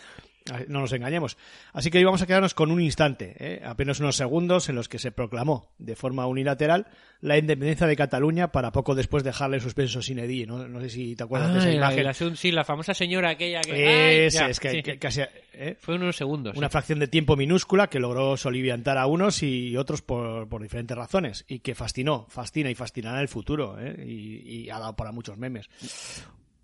No 0.68 0.80
nos 0.82 0.92
engañemos. 0.94 1.38
Así 1.74 1.90
que 1.92 1.98
hoy 1.98 2.04
vamos 2.04 2.22
a 2.22 2.28
quedarnos 2.28 2.54
con 2.54 2.72
un 2.72 2.82
instante, 2.82 3.36
¿eh? 3.40 3.62
apenas 3.66 4.00
unos 4.00 4.16
segundos 4.16 4.70
en 4.70 4.76
los 4.76 4.90
que 4.90 5.00
se 5.00 5.12
proclamó 5.12 5.72
de 5.78 5.96
forma 5.96 6.26
unilateral 6.28 6.88
la 7.22 7.38
independencia 7.38 7.88
de 7.88 7.96
Cataluña 7.96 8.52
para 8.52 8.72
poco 8.72 8.96
después 8.96 9.24
dejarle 9.24 9.58
en 9.58 9.62
suspenso 9.64 10.02
sin 10.02 10.20
edie. 10.20 10.46
¿no? 10.46 10.68
no 10.68 10.82
sé 10.82 10.90
si 10.90 11.16
te 11.16 11.24
acuerdas 11.24 11.54
de 11.54 11.60
esa 11.60 11.68
la- 11.70 11.76
imagen. 11.76 12.06
asun- 12.08 12.36
sí, 12.36 12.52
la 12.52 12.64
famosa 12.66 12.94
señora 12.94 13.30
aquella 13.30 13.62
que... 13.62 13.72
¡Ay! 13.72 14.16
Ese 14.26 14.38
Ya, 14.40 14.50
es 14.50 14.60
que, 14.60 14.70
sí. 14.72 14.84
que 14.84 15.00
casi... 15.00 15.22
¿eh? 15.54 15.78
Fue 15.80 15.96
unos 15.96 16.16
segundos. 16.18 16.58
Una 16.58 16.68
sí. 16.68 16.72
fracción 16.72 17.00
de 17.00 17.08
tiempo 17.08 17.36
minúscula 17.36 17.88
que 17.90 18.00
logró 18.00 18.36
soliviantar 18.38 18.98
a 18.98 19.08
unos 19.08 19.42
y 19.44 19.78
otros 19.78 20.02
por, 20.02 20.50
por 20.50 20.62
diferentes 20.62 20.98
razones 20.98 21.46
y 21.48 21.60
que 21.60 21.76
fascinó, 21.76 22.26
fascina 22.30 22.70
y 22.70 22.76
fascinará 22.76 23.22
el 23.22 23.28
futuro 23.30 23.78
¿eh? 23.80 24.04
y, 24.06 24.64
y 24.66 24.70
ha 24.70 24.80
dado 24.80 24.96
para 24.96 25.12
muchos 25.12 25.38
memes. 25.38 25.70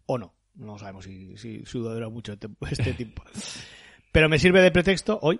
O 0.07 0.17
no, 0.17 0.33
no 0.55 0.77
sabemos 0.77 1.05
si, 1.05 1.37
si, 1.37 1.63
mucho 2.11 2.33
este- 2.33 2.49
este 2.71 2.93
tiempo. 2.95 3.23
Pero 4.11 4.29
me 4.29 4.39
sirve 4.39 4.61
de 4.61 4.71
pretexto 4.71 5.19
hoy 5.21 5.39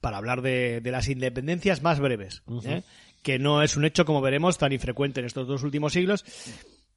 para 0.00 0.16
hablar 0.16 0.42
de, 0.42 0.80
de 0.80 0.90
las 0.90 1.08
independencias 1.08 1.82
más 1.82 2.00
breves, 2.00 2.42
¿eh? 2.64 2.82
que 3.22 3.38
no 3.38 3.62
es 3.62 3.76
un 3.76 3.84
hecho, 3.84 4.04
como 4.04 4.20
veremos, 4.20 4.58
tan 4.58 4.72
infrecuente 4.72 5.20
en 5.20 5.26
estos 5.26 5.46
dos 5.46 5.62
últimos 5.62 5.92
siglos 5.92 6.24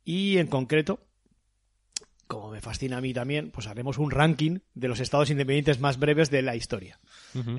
y 0.06 0.38
en 0.38 0.48
concreto 0.48 1.00
como 2.32 2.50
me 2.50 2.62
fascina 2.62 2.96
a 2.98 3.02
mí 3.02 3.14
también, 3.14 3.52
pues 3.52 3.68
haremos 3.68 3.98
un 3.98 4.10
ranking 4.10 4.60
de 4.74 4.88
los 4.88 5.02
estados 5.02 5.30
independientes 5.30 5.82
más 5.82 6.00
breves 6.00 6.32
de 6.32 6.42
la 6.42 6.56
historia. 6.56 6.98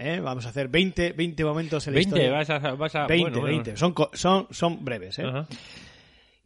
¿eh? 0.01 0.19
Vamos 0.25 0.47
a 0.47 0.49
hacer 0.49 0.69
20, 0.69 1.13
20 1.13 1.45
momentos 1.45 1.87
en 1.87 1.93
la 1.93 1.97
20, 1.97 2.09
historia. 2.09 2.33
vas 2.33 2.49
a... 2.49 2.59
Vas 2.75 2.95
a 2.95 3.07
20, 3.07 3.23
bueno, 3.23 3.41
bueno. 3.43 3.63
20. 3.65 3.77
Son, 3.77 3.95
son, 4.15 4.47
son 4.51 4.83
breves. 4.83 5.19
¿eh? 5.19 5.25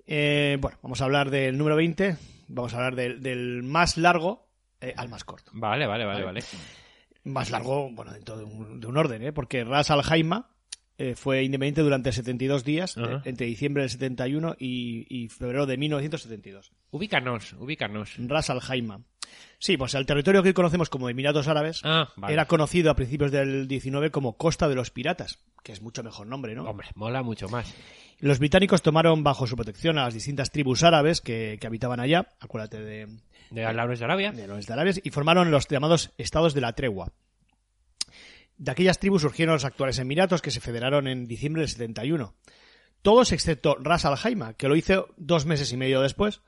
Eh, 0.09 0.59
bueno, 0.61 0.77
vamos 0.83 1.01
a 1.01 1.05
hablar 1.05 1.31
del 1.31 1.57
número 1.57 1.77
20. 1.77 2.17
Vamos 2.49 2.75
a 2.75 2.79
hablar 2.79 2.97
del, 2.97 3.23
del 3.23 3.63
más 3.63 3.97
largo 3.97 4.49
eh, 4.81 4.93
al 4.97 5.09
más 5.09 5.23
corto. 5.23 5.53
Vale, 5.55 5.87
vale, 5.87 6.05
vale, 6.05 6.25
Vale. 6.25 6.41
vale. 6.41 6.47
Más 7.27 7.51
largo, 7.51 7.91
bueno, 7.91 8.13
dentro 8.13 8.37
de 8.37 8.45
un, 8.45 8.81
de 8.81 8.87
un 8.87 8.97
orden, 8.97 9.23
¿eh? 9.23 9.33
porque 9.33 9.65
Ras 9.65 9.91
Al 9.91 10.03
Khaimah 10.03 10.49
eh, 10.99 11.15
fue 11.17 11.43
independiente 11.43 11.83
durante 11.83 12.13
72 12.13 12.65
días, 12.65 12.97
Ajá. 12.97 13.17
eh, 13.17 13.21
entre 13.25 13.47
diciembre 13.47 13.83
del 13.83 13.91
71 13.91 14.57
y, 14.59 15.07
y 15.11 15.29
febrero 15.29 15.67
de 15.67 15.77
1972. 15.77 16.73
Ubícanos, 16.91 17.53
ubícanos. 17.55 18.15
Ras 18.19 18.49
Al 18.51 18.61
Khaimah. 18.61 19.01
Sí, 19.59 19.77
pues 19.77 19.95
el 19.95 20.07
territorio 20.07 20.43
que 20.43 20.51
hoy 20.51 20.55
conocemos 20.55 20.89
como 20.89 21.09
Emiratos 21.09 21.49
Árabes 21.49 21.81
Ah, 21.83 22.09
vale. 22.17 22.33
era 22.33 22.47
conocido 22.47 22.91
a 22.91 22.95
principios 22.95 23.33
del 23.33 23.67
19 23.67 24.11
como 24.11 24.37
Costa 24.37 24.69
de 24.69 24.77
los 24.77 24.91
Piratas, 24.91 25.41
que 25.65 25.73
es 25.73 25.83
mucho 25.83 26.03
mejor 26.05 26.27
nombre, 26.29 26.55
¿no? 26.55 26.63
Hombre, 26.65 26.89
mola 26.95 27.23
mucho 27.23 27.49
más. 27.49 27.75
Los 28.21 28.39
británicos 28.39 28.83
tomaron 28.83 29.25
bajo 29.25 29.47
su 29.47 29.57
protección 29.57 29.99
a 29.99 30.05
las 30.05 30.15
distintas 30.15 30.53
tribus 30.53 30.85
árabes 30.85 31.21
que, 31.21 31.59
que 31.61 31.67
habitaban 31.67 31.99
allá, 32.01 32.29
acuérdate 32.41 32.81
de, 32.81 33.09
De 33.51 33.63
Laures 33.73 33.99
de 33.99 34.05
Arabia. 34.05 34.33
de 34.33 34.47
los 34.47 34.69
árabes, 34.71 35.01
y 35.03 35.11
formaron 35.11 35.51
los 35.51 35.69
llamados 35.69 36.13
estados 36.19 36.55
de 36.55 36.61
la 36.61 36.73
tregua. 36.75 37.13
De 38.59 38.71
aquellas 38.71 38.99
tribus 38.99 39.23
surgieron 39.23 39.55
los 39.55 39.65
actuales 39.65 39.99
Emiratos 39.99 40.41
que 40.41 40.51
se 40.51 40.61
federaron 40.61 41.09
en 41.09 41.27
diciembre 41.27 41.61
del 41.63 41.69
71. 41.69 42.35
Todos 43.03 43.33
excepto 43.33 43.77
Ras 43.81 44.05
Al 44.05 44.19
Khaimah, 44.19 44.55
que 44.55 44.69
lo 44.69 44.77
hizo 44.77 45.09
dos 45.17 45.45
meses 45.47 45.73
y 45.73 45.77
medio 45.77 46.01
después, 46.01 46.41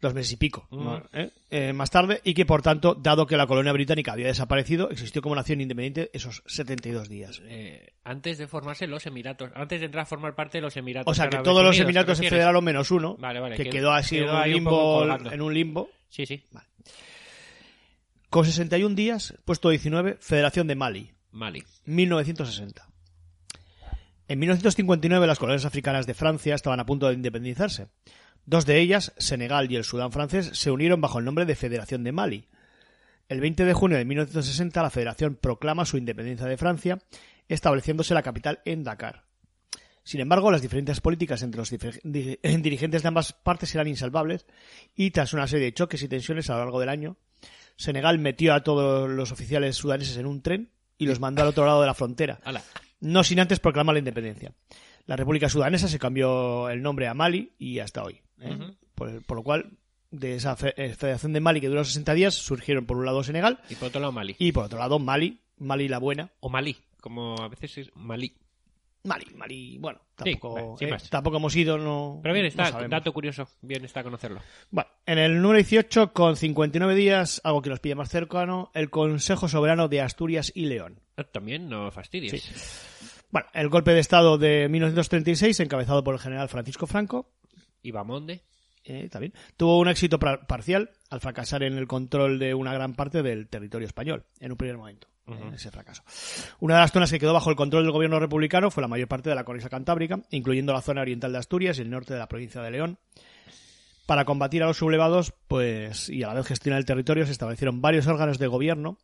dos 0.00 0.12
meses 0.14 0.32
y 0.32 0.36
pico 0.36 0.66
¿no? 0.70 1.02
¿Eh? 1.12 1.30
Eh, 1.50 1.72
más 1.72 1.90
tarde, 1.90 2.20
y 2.24 2.34
que 2.34 2.46
por 2.46 2.62
tanto, 2.62 2.94
dado 2.94 3.26
que 3.26 3.36
la 3.36 3.46
colonia 3.46 3.72
británica 3.72 4.12
había 4.12 4.26
desaparecido, 4.26 4.90
existió 4.90 5.20
como 5.22 5.34
nación 5.36 5.60
independiente 5.60 6.10
esos 6.14 6.42
72 6.46 7.08
días. 7.08 7.40
Eh, 7.44 7.92
antes 8.04 8.38
de 8.38 8.46
formarse 8.48 8.86
los 8.86 9.04
Emiratos, 9.06 9.50
antes 9.54 9.80
de 9.80 9.86
entrar 9.86 10.02
a 10.02 10.06
formar 10.06 10.34
parte 10.34 10.58
de 10.58 10.62
los 10.62 10.76
Emiratos. 10.76 11.12
O 11.12 11.14
sea 11.14 11.28
que 11.28 11.38
todos 11.38 11.62
los 11.62 11.78
Emiratos 11.78 12.18
¿te 12.18 12.24
se 12.24 12.30
federaron 12.30 12.64
menos 12.64 12.90
uno, 12.90 13.16
Vale, 13.18 13.38
vale, 13.38 13.56
que 13.56 13.64
quedó- 13.64 13.72
quedó 13.72 13.92
así 13.92 14.16
quedó 14.16 14.30
en, 14.32 14.36
un 14.48 14.50
limbo, 14.50 15.04
en 15.30 15.42
un 15.42 15.54
limbo. 15.54 15.90
Sí, 16.14 16.26
sí. 16.26 16.44
Con 18.30 18.44
61 18.44 18.94
días, 18.94 19.34
puesto 19.44 19.70
19, 19.70 20.18
Federación 20.20 20.68
de 20.68 20.76
Mali, 20.76 21.12
Mali. 21.32 21.64
1960. 21.86 22.86
En 24.28 24.38
1959 24.38 25.26
las 25.26 25.40
colonias 25.40 25.64
africanas 25.64 26.06
de 26.06 26.14
Francia 26.14 26.54
estaban 26.54 26.78
a 26.78 26.86
punto 26.86 27.08
de 27.08 27.14
independizarse. 27.14 27.88
Dos 28.46 28.64
de 28.64 28.78
ellas, 28.78 29.12
Senegal 29.18 29.72
y 29.72 29.74
el 29.74 29.82
Sudán 29.82 30.12
francés, 30.12 30.50
se 30.52 30.70
unieron 30.70 31.00
bajo 31.00 31.18
el 31.18 31.24
nombre 31.24 31.46
de 31.46 31.56
Federación 31.56 32.04
de 32.04 32.12
Mali. 32.12 32.48
El 33.28 33.40
20 33.40 33.64
de 33.64 33.74
junio 33.74 33.98
de 33.98 34.04
1960 34.04 34.82
la 34.82 34.90
Federación 34.90 35.34
proclama 35.34 35.84
su 35.84 35.96
independencia 35.96 36.46
de 36.46 36.56
Francia, 36.56 37.00
estableciéndose 37.48 38.14
la 38.14 38.22
capital 38.22 38.60
en 38.64 38.84
Dakar. 38.84 39.24
Sin 40.04 40.20
embargo, 40.20 40.50
las 40.50 40.62
diferentes 40.62 41.00
políticas 41.00 41.42
entre 41.42 41.58
los 41.58 41.70
dirigentes 42.04 43.02
de 43.02 43.08
ambas 43.08 43.32
partes 43.32 43.74
eran 43.74 43.88
insalvables 43.88 44.46
y 44.94 45.10
tras 45.10 45.32
una 45.32 45.48
serie 45.48 45.66
de 45.66 45.74
choques 45.74 46.02
y 46.02 46.08
tensiones 46.08 46.50
a 46.50 46.54
lo 46.54 46.58
largo 46.60 46.78
del 46.78 46.90
año, 46.90 47.16
Senegal 47.76 48.18
metió 48.18 48.54
a 48.54 48.62
todos 48.62 49.08
los 49.10 49.32
oficiales 49.32 49.76
sudaneses 49.76 50.16
en 50.18 50.26
un 50.26 50.42
tren 50.42 50.70
y 50.98 51.06
los 51.06 51.20
mandó 51.20 51.42
al 51.42 51.48
otro 51.48 51.64
lado 51.66 51.80
de 51.80 51.86
la 51.86 51.94
frontera, 51.94 52.40
no 53.00 53.24
sin 53.24 53.40
antes 53.40 53.60
proclamar 53.60 53.94
la 53.94 53.98
independencia. 53.98 54.52
La 55.06 55.16
República 55.16 55.48
Sudanesa 55.48 55.88
se 55.88 55.98
cambió 55.98 56.68
el 56.70 56.82
nombre 56.82 57.08
a 57.08 57.14
Mali 57.14 57.52
y 57.58 57.78
hasta 57.80 58.04
hoy. 58.04 58.20
¿eh? 58.40 58.56
por, 58.94 59.22
por 59.24 59.38
lo 59.38 59.42
cual, 59.42 59.72
de 60.10 60.36
esa 60.36 60.56
eh, 60.76 60.94
Federación 60.94 61.32
de 61.32 61.40
Mali 61.40 61.60
que 61.60 61.68
duró 61.68 61.84
60 61.84 62.14
días, 62.14 62.34
surgieron 62.34 62.86
por 62.86 62.96
un 62.96 63.04
lado 63.04 63.22
Senegal 63.22 63.60
Y 63.68 63.74
por 63.74 63.88
otro 63.88 64.00
lado 64.00 64.12
Mali. 64.12 64.36
y 64.38 64.52
por 64.52 64.64
otro 64.64 64.78
lado 64.78 64.98
Mali, 64.98 65.40
Mali 65.58 65.88
la 65.88 65.98
buena. 65.98 66.30
O 66.40 66.48
Malí, 66.48 66.76
como 67.00 67.36
a 67.42 67.48
veces 67.48 67.78
es 67.78 67.90
Malí. 69.04 69.24
Mali, 69.26 69.36
Mali, 69.36 69.78
bueno, 69.78 70.00
Sí, 70.22 70.32
tampoco, 70.36 70.76
eh, 70.80 70.96
tampoco 71.10 71.36
hemos 71.36 71.54
ido, 71.56 71.76
no. 71.76 72.20
Pero 72.22 72.32
bien 72.32 72.44
no 72.44 72.48
está, 72.48 72.66
sabemos. 72.66 72.90
dato 72.90 73.12
curioso. 73.12 73.48
Bien 73.62 73.84
está 73.84 74.02
conocerlo. 74.02 74.40
Bueno, 74.70 74.88
en 75.06 75.18
el 75.18 75.42
número 75.42 75.58
18, 75.58 76.12
con 76.12 76.36
59 76.36 76.94
días, 76.94 77.40
algo 77.44 77.60
que 77.62 77.70
nos 77.70 77.80
pilla 77.80 77.96
más 77.96 78.08
cercano, 78.08 78.70
el 78.74 78.90
Consejo 78.90 79.48
Soberano 79.48 79.88
de 79.88 80.00
Asturias 80.00 80.52
y 80.54 80.66
León. 80.66 81.00
Ah, 81.16 81.24
También 81.24 81.68
no 81.68 81.90
fastidies. 81.90 82.50
Bueno, 83.30 83.48
el 83.52 83.68
golpe 83.68 83.90
de 83.92 84.00
Estado 84.00 84.38
de 84.38 84.68
1936, 84.68 85.58
encabezado 85.60 86.02
por 86.04 86.14
el 86.14 86.20
general 86.20 86.48
Francisco 86.48 86.86
Franco, 86.86 87.32
Y 87.82 87.90
Bamonde. 87.90 88.42
eh, 88.84 89.08
también, 89.10 89.32
tuvo 89.56 89.78
un 89.80 89.88
éxito 89.88 90.18
parcial 90.18 90.90
al 91.10 91.20
fracasar 91.20 91.62
en 91.64 91.76
el 91.76 91.86
control 91.88 92.38
de 92.38 92.54
una 92.54 92.72
gran 92.72 92.94
parte 92.94 93.22
del 93.22 93.48
territorio 93.48 93.86
español, 93.86 94.24
en 94.40 94.52
un 94.52 94.56
primer 94.56 94.76
momento, 94.78 95.08
ese 95.54 95.70
fracaso. 95.70 96.02
Una 96.60 96.74
de 96.74 96.80
las 96.80 96.92
zonas 96.92 97.10
que 97.10 97.18
quedó 97.18 97.32
bajo 97.32 97.50
el 97.50 97.56
control 97.56 97.84
del 97.84 97.92
gobierno 97.92 98.20
republicano 98.20 98.70
fue 98.70 98.82
la 98.82 98.88
mayor 98.88 99.08
parte 99.08 99.30
de 99.30 99.34
la 99.34 99.44
cornisa 99.44 99.68
cantábrica, 99.68 100.20
incluyendo 100.30 100.72
la 100.72 100.82
zona 100.82 101.00
oriental 101.00 101.32
de 101.32 101.38
Asturias 101.38 101.78
y 101.78 101.82
el 101.82 101.90
norte 101.90 102.12
de 102.12 102.18
la 102.18 102.28
provincia 102.28 102.60
de 102.62 102.70
León. 102.70 102.98
Para 104.06 104.24
combatir 104.26 104.62
a 104.62 104.66
los 104.66 104.76
sublevados 104.76 105.32
pues, 105.48 106.10
y 106.10 106.22
a 106.22 106.28
la 106.28 106.34
vez 106.34 106.46
gestionar 106.46 106.78
el 106.78 106.84
territorio 106.84 107.24
se 107.24 107.32
establecieron 107.32 107.80
varios 107.80 108.06
órganos 108.06 108.38
de 108.38 108.46
gobierno, 108.46 108.98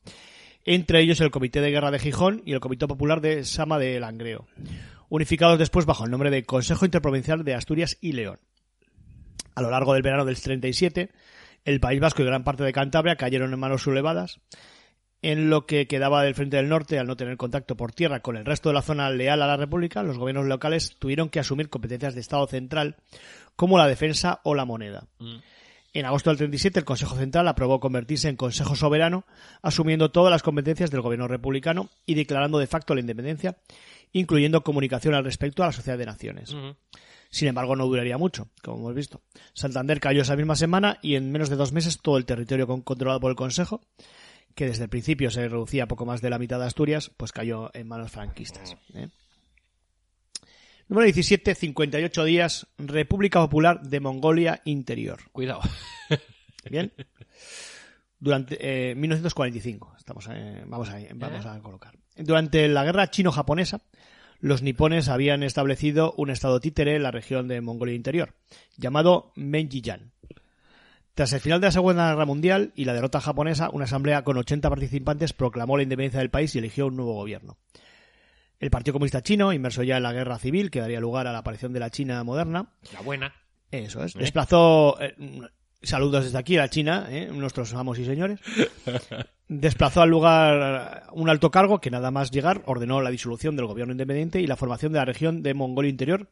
entre 0.64 1.00
ellos 1.00 1.20
el 1.20 1.30
Comité 1.30 1.62
de 1.62 1.70
Guerra 1.70 1.90
de 1.90 1.98
Gijón 1.98 2.42
y 2.44 2.52
el 2.52 2.60
Comité 2.60 2.86
Popular 2.86 3.22
de 3.22 3.44
Sama 3.44 3.78
de 3.78 3.98
Langreo, 3.98 4.46
unificados 5.08 5.58
después 5.58 5.86
bajo 5.86 6.04
el 6.04 6.10
nombre 6.10 6.30
de 6.30 6.44
Consejo 6.44 6.84
Interprovincial 6.84 7.44
de 7.44 7.54
Asturias 7.54 7.96
y 8.02 8.12
León. 8.12 8.38
A 9.54 9.62
lo 9.62 9.70
largo 9.70 9.94
del 9.94 10.02
verano 10.02 10.26
del 10.26 10.40
37, 10.40 11.10
el 11.64 11.80
País 11.80 12.00
Vasco 12.00 12.22
y 12.22 12.26
gran 12.26 12.44
parte 12.44 12.62
de 12.62 12.72
Cantabria 12.72 13.16
cayeron 13.16 13.52
en 13.52 13.58
manos 13.58 13.82
sublevadas. 13.82 14.40
En 15.22 15.50
lo 15.50 15.66
que 15.66 15.86
quedaba 15.86 16.22
del 16.22 16.34
frente 16.34 16.56
del 16.56 16.68
norte, 16.70 16.98
al 16.98 17.06
no 17.06 17.16
tener 17.16 17.36
contacto 17.36 17.76
por 17.76 17.92
tierra 17.92 18.20
con 18.20 18.36
el 18.36 18.46
resto 18.46 18.70
de 18.70 18.74
la 18.74 18.82
zona 18.82 19.10
leal 19.10 19.42
a 19.42 19.46
la 19.46 19.56
República, 19.58 20.02
los 20.02 20.16
gobiernos 20.16 20.46
locales 20.46 20.96
tuvieron 20.98 21.28
que 21.28 21.40
asumir 21.40 21.68
competencias 21.68 22.14
de 22.14 22.20
Estado 22.20 22.46
central, 22.46 22.96
como 23.54 23.76
la 23.76 23.86
defensa 23.86 24.40
o 24.44 24.54
la 24.54 24.64
moneda. 24.64 25.06
En 25.92 26.06
agosto 26.06 26.30
del 26.30 26.38
37, 26.38 26.78
el 26.78 26.84
Consejo 26.84 27.16
Central 27.16 27.48
aprobó 27.48 27.80
convertirse 27.80 28.28
en 28.28 28.36
Consejo 28.36 28.76
Soberano, 28.76 29.24
asumiendo 29.60 30.10
todas 30.10 30.30
las 30.30 30.42
competencias 30.42 30.90
del 30.90 31.00
gobierno 31.02 31.26
republicano 31.28 31.90
y 32.06 32.14
declarando 32.14 32.58
de 32.58 32.68
facto 32.68 32.94
la 32.94 33.00
independencia, 33.00 33.58
incluyendo 34.12 34.62
comunicación 34.62 35.14
al 35.14 35.24
respecto 35.24 35.62
a 35.62 35.66
la 35.66 35.72
Sociedad 35.72 35.98
de 35.98 36.06
Naciones. 36.06 36.54
Sin 37.28 37.48
embargo, 37.48 37.76
no 37.76 37.86
duraría 37.86 38.18
mucho, 38.18 38.48
como 38.62 38.78
hemos 38.78 38.94
visto. 38.94 39.20
Santander 39.52 40.00
cayó 40.00 40.22
esa 40.22 40.34
misma 40.36 40.56
semana 40.56 40.98
y 41.02 41.14
en 41.16 41.30
menos 41.30 41.48
de 41.50 41.56
dos 41.56 41.72
meses 41.72 41.98
todo 42.00 42.16
el 42.16 42.24
territorio 42.24 42.66
con- 42.66 42.82
controlado 42.82 43.20
por 43.20 43.30
el 43.30 43.36
Consejo, 43.36 43.80
que 44.54 44.66
desde 44.66 44.85
el 44.85 44.90
principio 44.90 45.30
se 45.30 45.49
reducía 45.49 45.85
a 45.85 45.88
poco 45.88 46.07
más 46.07 46.21
de 46.21 46.30
la 46.30 46.38
mitad 46.38 46.59
de 46.59 46.66
Asturias, 46.66 47.11
pues 47.16 47.33
cayó 47.33 47.71
en 47.75 47.88
manos 47.88 48.11
franquistas. 48.11 48.76
¿eh? 48.95 49.09
Número 50.88 51.04
17, 51.04 51.54
58 51.54 52.25
días, 52.25 52.66
República 52.76 53.40
Popular 53.40 53.80
de 53.83 54.00
Mongolia 54.00 54.61
Interior. 54.64 55.21
Cuidado. 55.30 55.61
Bien. 56.71 56.92
Durante 58.19 58.90
eh, 58.90 58.95
1945, 58.97 59.95
estamos, 59.97 60.28
eh, 60.30 60.64
vamos, 60.66 60.90
a, 60.90 60.99
vamos 61.14 61.47
a 61.47 61.61
colocar. 61.61 61.97
Durante 62.16 62.69
la 62.69 62.85
guerra 62.85 63.09
chino-japonesa, 63.09 63.80
los 64.40 64.62
nipones 64.62 65.09
habían 65.09 65.42
establecido 65.42 66.12
un 66.16 66.28
estado 66.28 66.61
títere 66.61 66.97
en 66.97 67.02
la 67.02 67.11
región 67.11 67.47
de 67.47 67.61
Mongolia 67.61 67.95
Interior, 67.95 68.35
llamado 68.76 69.33
Menjiyan. 69.37 70.12
Tras 71.20 71.34
el 71.34 71.40
final 71.40 71.60
de 71.60 71.66
la 71.66 71.72
Segunda 71.72 72.08
Guerra 72.08 72.24
Mundial 72.24 72.72
y 72.76 72.86
la 72.86 72.94
derrota 72.94 73.20
japonesa, 73.20 73.68
una 73.74 73.84
asamblea 73.84 74.24
con 74.24 74.38
80 74.38 74.70
participantes 74.70 75.34
proclamó 75.34 75.76
la 75.76 75.82
independencia 75.82 76.20
del 76.20 76.30
país 76.30 76.54
y 76.54 76.60
eligió 76.60 76.86
un 76.86 76.96
nuevo 76.96 77.12
gobierno. 77.12 77.58
El 78.58 78.70
Partido 78.70 78.94
Comunista 78.94 79.22
Chino, 79.22 79.52
inmerso 79.52 79.82
ya 79.82 79.98
en 79.98 80.02
la 80.02 80.14
guerra 80.14 80.38
civil 80.38 80.70
que 80.70 80.80
daría 80.80 80.98
lugar 80.98 81.26
a 81.26 81.32
la 81.32 81.40
aparición 81.40 81.74
de 81.74 81.80
la 81.80 81.90
China 81.90 82.24
moderna, 82.24 82.72
La 82.94 83.02
buena. 83.02 83.34
eso 83.70 84.02
es. 84.02 84.14
Desplazó. 84.14 84.98
eh, 84.98 85.14
saludos 85.82 86.24
desde 86.24 86.38
aquí 86.38 86.56
a 86.56 86.60
la 86.60 86.70
China, 86.70 87.06
eh, 87.10 87.28
nuestros 87.30 87.74
amos 87.74 87.98
y 87.98 88.06
señores. 88.06 88.40
Desplazó 89.48 90.00
al 90.00 90.08
lugar 90.08 91.02
un 91.12 91.28
alto 91.28 91.50
cargo 91.50 91.82
que 91.82 91.90
nada 91.90 92.10
más 92.10 92.30
llegar 92.30 92.62
ordenó 92.64 93.02
la 93.02 93.10
disolución 93.10 93.56
del 93.56 93.66
gobierno 93.66 93.92
independiente 93.92 94.40
y 94.40 94.46
la 94.46 94.56
formación 94.56 94.92
de 94.94 95.00
la 95.00 95.04
región 95.04 95.42
de 95.42 95.52
Mongolia 95.52 95.90
Interior, 95.90 96.30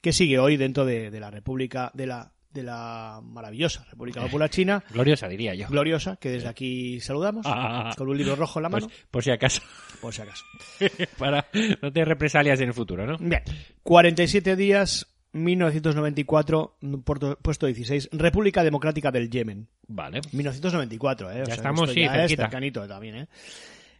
que 0.00 0.12
sigue 0.12 0.40
hoy 0.40 0.56
dentro 0.56 0.84
de, 0.84 1.12
de 1.12 1.20
la 1.20 1.30
República, 1.30 1.92
de 1.94 2.08
la, 2.08 2.32
de 2.56 2.62
la 2.64 3.20
maravillosa 3.22 3.84
República 3.90 4.20
Popular 4.22 4.50
China, 4.50 4.82
Gloriosa, 4.92 5.28
diría 5.28 5.54
yo. 5.54 5.68
gloriosa, 5.68 6.16
que 6.16 6.30
desde 6.30 6.48
aquí 6.48 6.98
saludamos, 7.00 7.46
Ah. 7.48 7.92
con 7.96 8.08
un 8.08 8.16
libro 8.18 8.34
rojo 8.34 8.58
en 8.58 8.64
la 8.64 8.68
mano, 8.68 8.86
Pues, 8.88 9.06
por 9.10 9.22
si 9.22 9.30
acaso. 9.30 9.62
por 10.00 10.12
si 10.14 10.22
acaso. 10.22 10.44
Para 11.18 11.46
no 11.82 11.92
te 11.92 12.04
represalias 12.04 12.60
en 12.60 12.68
el 12.68 12.74
futuro, 12.74 13.06
¿no? 13.06 13.16
Bien, 13.18 13.42
47 13.82 14.56
días, 14.56 15.06
1994, 15.32 16.78
puerto- 17.04 17.38
puesto 17.40 17.66
16, 17.66 18.08
República 18.12 18.64
Democrática 18.64 19.10
del 19.10 19.30
Yemen. 19.30 19.68
Vale. 19.86 20.20
1994, 20.32 21.30
¿eh? 21.30 21.34
O 21.34 21.38
Ya 21.40 21.44
sea, 21.46 21.54
estamos, 21.54 21.90
sí, 21.92 22.00
ya 22.00 22.24
es 22.24 22.34
cercanito 22.34 22.86
también, 22.88 23.16
¿eh? 23.16 23.28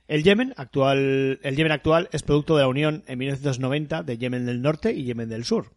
El 0.09 0.22
Yemen 0.22 0.54
actual, 0.57 1.40
el 1.42 1.57
Yemen 1.57 1.72
actual 1.72 2.09
es 2.12 2.22
producto 2.22 2.57
de 2.57 2.62
la 2.62 2.68
unión 2.68 3.02
en 3.09 3.18
1990 3.18 4.02
de 4.04 4.18
Yemen 4.18 4.46
del 4.46 4.62
Norte 4.62 4.92
y 4.92 5.02
Yemen 5.04 5.28
del 5.28 5.44
Sur. 5.44 5.72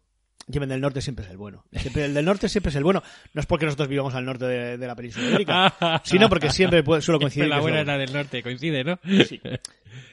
Yemen 0.52 0.68
del 0.68 0.80
Norte 0.80 1.00
siempre 1.00 1.24
es 1.24 1.30
el 1.30 1.36
bueno. 1.36 1.64
Siempre, 1.72 2.04
el 2.04 2.14
del 2.14 2.24
Norte 2.24 2.48
siempre 2.48 2.70
es 2.70 2.76
el 2.76 2.84
bueno. 2.84 3.02
No 3.34 3.40
es 3.40 3.46
porque 3.46 3.66
nosotros 3.66 3.88
vivamos 3.88 4.14
al 4.14 4.24
norte 4.24 4.46
de, 4.46 4.78
de 4.78 4.86
la 4.86 4.94
península 4.94 5.28
ibérica, 5.28 6.00
sino 6.04 6.28
porque 6.28 6.50
siempre 6.50 6.82
puede, 6.82 7.02
suele 7.02 7.20
coincidir. 7.20 7.48
la 7.48 7.60
buena 7.60 7.84
la 7.84 7.98
del 7.98 8.12
norte, 8.12 8.42
coincide, 8.42 8.84
¿no? 8.84 8.98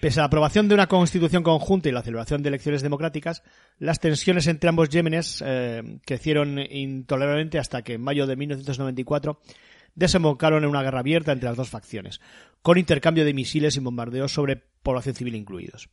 Pese 0.02 0.20
a 0.20 0.24
la 0.24 0.28
aprobación 0.28 0.68
de 0.68 0.76
una 0.76 0.88
constitución 0.88 1.44
conjunta 1.44 1.90
y 1.90 1.92
la 1.92 2.02
celebración 2.02 2.44
de 2.44 2.50
elecciones 2.50 2.82
democráticas, 2.82 3.44
las 3.80 4.00
tensiones 4.00 4.48
entre 4.48 4.70
ambos 4.70 4.90
Yemenes 4.90 5.44
eh, 5.46 6.00
crecieron 6.06 6.60
intolerablemente 6.60 7.60
hasta 7.60 7.82
que 7.82 7.94
en 7.94 8.02
mayo 8.02 8.28
de 8.28 8.36
1994 8.36 9.40
desembocaron 9.96 10.64
en 10.64 10.70
una 10.70 10.84
guerra 10.84 11.00
abierta 11.00 11.32
entre 11.32 11.50
las 11.50 11.58
dos 11.58 11.70
facciones, 11.70 12.22
con 12.62 12.78
intercambio 12.78 13.26
de 13.26 13.34
misiles 13.34 13.76
y 13.76 13.80
bombardeos 13.80 14.32
sobre 14.32 14.62
población 14.84 15.16
civil 15.16 15.36
incluidos. 15.36 15.90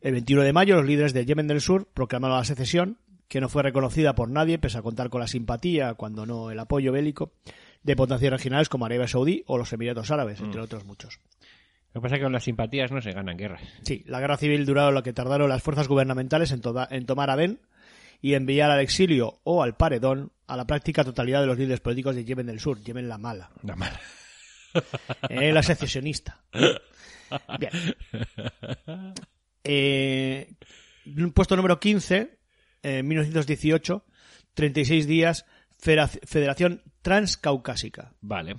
El 0.00 0.12
21 0.12 0.42
de 0.42 0.52
mayo, 0.52 0.76
los 0.76 0.86
líderes 0.86 1.12
del 1.12 1.26
Yemen 1.26 1.46
del 1.46 1.60
Sur 1.60 1.88
proclamaron 1.92 2.38
la 2.38 2.44
secesión, 2.44 2.98
que 3.28 3.40
no 3.40 3.48
fue 3.48 3.62
reconocida 3.62 4.14
por 4.14 4.30
nadie, 4.30 4.58
pese 4.58 4.78
a 4.78 4.82
contar 4.82 5.08
con 5.10 5.20
la 5.20 5.26
simpatía, 5.26 5.94
cuando 5.94 6.26
no 6.26 6.50
el 6.50 6.58
apoyo 6.58 6.92
bélico, 6.92 7.32
de 7.82 7.96
potencias 7.96 8.30
regionales 8.32 8.68
como 8.68 8.86
Arabia 8.86 9.08
Saudí 9.08 9.42
o 9.46 9.58
los 9.58 9.72
Emiratos 9.72 10.10
Árabes, 10.10 10.40
entre 10.40 10.60
otros 10.60 10.84
muchos. 10.84 11.20
Lo 11.92 12.00
que 12.00 12.04
pasa 12.04 12.16
es 12.16 12.18
que 12.20 12.24
con 12.24 12.32
las 12.32 12.44
simpatías 12.44 12.92
no 12.92 13.00
se 13.00 13.10
ganan 13.12 13.36
guerras. 13.38 13.62
Sí, 13.82 14.04
la 14.06 14.20
guerra 14.20 14.36
civil 14.36 14.66
duró 14.66 14.90
lo 14.90 15.02
que 15.02 15.12
tardaron 15.12 15.48
las 15.48 15.62
fuerzas 15.62 15.88
gubernamentales 15.88 16.52
en, 16.52 16.60
toda- 16.60 16.88
en 16.90 17.06
tomar 17.06 17.30
Adén 17.30 17.60
y 18.20 18.34
enviar 18.34 18.70
al 18.70 18.80
exilio 18.80 19.40
o 19.44 19.62
al 19.62 19.76
paredón 19.76 20.30
a 20.46 20.56
la 20.56 20.66
práctica 20.66 21.04
totalidad 21.04 21.40
de 21.40 21.46
los 21.46 21.58
líderes 21.58 21.80
políticos 21.80 22.14
de 22.14 22.24
Yemen 22.24 22.46
del 22.46 22.60
Sur, 22.60 22.80
Yemen 22.82 23.08
la 23.08 23.18
mala, 23.18 23.50
La 23.62 23.76
mala. 23.76 23.98
eh, 25.30 25.52
la 25.52 25.62
secesionista. 25.62 26.40
Bien. 27.58 27.70
Eh, 29.68 30.54
puesto 31.34 31.56
número 31.56 31.80
15, 31.80 32.35
en 32.86 33.06
1918, 33.08 34.04
36 34.54 35.06
días, 35.06 35.44
Federación 35.78 36.82
Transcaucásica. 37.02 38.12
Vale. 38.20 38.56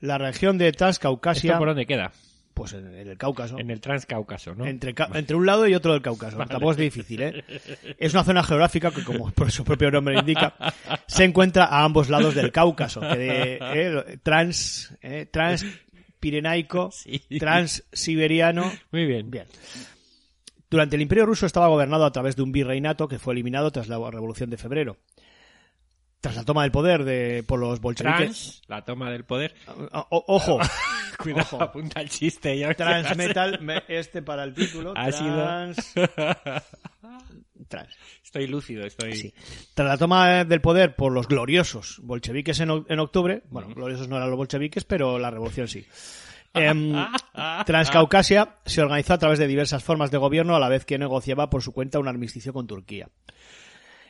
La 0.00 0.18
región 0.18 0.58
de 0.58 0.72
Transcaucasia, 0.72 1.50
¿Esto 1.52 1.58
por 1.58 1.68
dónde 1.68 1.86
queda? 1.86 2.12
pues 2.54 2.74
en, 2.74 2.94
en 2.94 3.08
el 3.08 3.16
Cáucaso. 3.16 3.58
En 3.58 3.70
el 3.70 3.80
Transcaucaso, 3.80 4.54
¿no? 4.54 4.66
Entre, 4.66 4.92
ca- 4.92 5.08
entre 5.14 5.34
un 5.34 5.46
lado 5.46 5.66
y 5.66 5.74
otro 5.74 5.92
del 5.94 6.02
Cáucaso. 6.02 6.36
Tampoco 6.36 6.72
es 6.72 6.76
difícil, 6.76 7.22
¿eh? 7.22 7.44
Es 7.98 8.12
una 8.12 8.22
zona 8.24 8.42
geográfica 8.42 8.90
que, 8.90 9.02
como 9.02 9.30
por 9.30 9.50
su 9.50 9.64
propio 9.64 9.90
nombre 9.90 10.18
indica, 10.18 10.54
se 11.06 11.24
encuentra 11.24 11.64
a 11.64 11.84
ambos 11.84 12.10
lados 12.10 12.34
del 12.34 12.52
Cáucaso. 12.52 13.00
Que 13.00 13.16
de, 13.16 13.58
eh, 13.60 14.18
trans, 14.22 14.92
eh, 15.00 15.26
transpirenaico, 15.30 16.90
Sí. 16.92 17.22
transsiberiano. 17.38 18.70
Muy 18.92 19.06
bien. 19.06 19.30
Bien. 19.30 19.46
Durante 20.70 20.96
el 20.96 21.02
Imperio 21.02 21.26
Ruso 21.26 21.46
estaba 21.46 21.66
gobernado 21.68 22.04
a 22.04 22.12
través 22.12 22.36
de 22.36 22.42
un 22.42 22.52
virreinato 22.52 23.08
que 23.08 23.18
fue 23.18 23.34
eliminado 23.34 23.70
tras 23.72 23.88
la 23.88 23.96
Revolución 24.10 24.48
de 24.50 24.56
Febrero. 24.56 24.96
Tras 26.20 26.36
la 26.36 26.44
toma 26.44 26.62
del 26.62 26.70
poder 26.70 27.04
de, 27.04 27.42
por 27.42 27.58
los 27.58 27.80
bolcheviques. 27.80 28.18
Trans, 28.18 28.62
la 28.68 28.84
toma 28.84 29.10
del 29.10 29.24
poder. 29.24 29.54
O- 29.66 30.06
o- 30.10 30.24
ojo, 30.28 30.58
Cuidado, 31.18 31.42
Ojo. 31.52 31.62
apunta 31.62 32.00
el 32.00 32.08
chiste. 32.10 32.56
Ya 32.58 32.72
Transmetal, 32.74 33.60
me- 33.62 33.82
este 33.88 34.22
para 34.22 34.44
el 34.44 34.54
título. 34.54 34.92
Ha 34.96 35.10
sido- 35.12 35.34
trans, 35.42 35.94
trans. 37.68 37.94
Estoy 38.24 38.46
lúcido, 38.46 38.84
estoy... 38.86 39.14
Sí. 39.16 39.34
Tras 39.74 39.88
la 39.88 39.98
toma 39.98 40.44
del 40.44 40.60
poder 40.60 40.94
por 40.94 41.12
los 41.12 41.26
gloriosos 41.26 41.98
bolcheviques 42.02 42.60
en, 42.60 42.84
en 42.88 42.98
octubre, 43.00 43.42
bueno, 43.50 43.74
gloriosos 43.74 44.08
no 44.08 44.16
eran 44.16 44.28
los 44.30 44.36
bolcheviques, 44.36 44.84
pero 44.84 45.18
la 45.18 45.30
revolución 45.30 45.68
sí. 45.68 45.84
Em, 46.54 46.92
Transcaucasia 47.66 48.56
se 48.66 48.80
organizó 48.82 49.14
a 49.14 49.18
través 49.18 49.38
de 49.38 49.46
diversas 49.46 49.84
formas 49.84 50.10
de 50.10 50.18
gobierno 50.18 50.56
a 50.56 50.60
la 50.60 50.68
vez 50.68 50.84
que 50.84 50.98
negociaba 50.98 51.50
por 51.50 51.62
su 51.62 51.72
cuenta 51.72 51.98
un 51.98 52.08
armisticio 52.08 52.52
con 52.52 52.66
Turquía. 52.66 53.08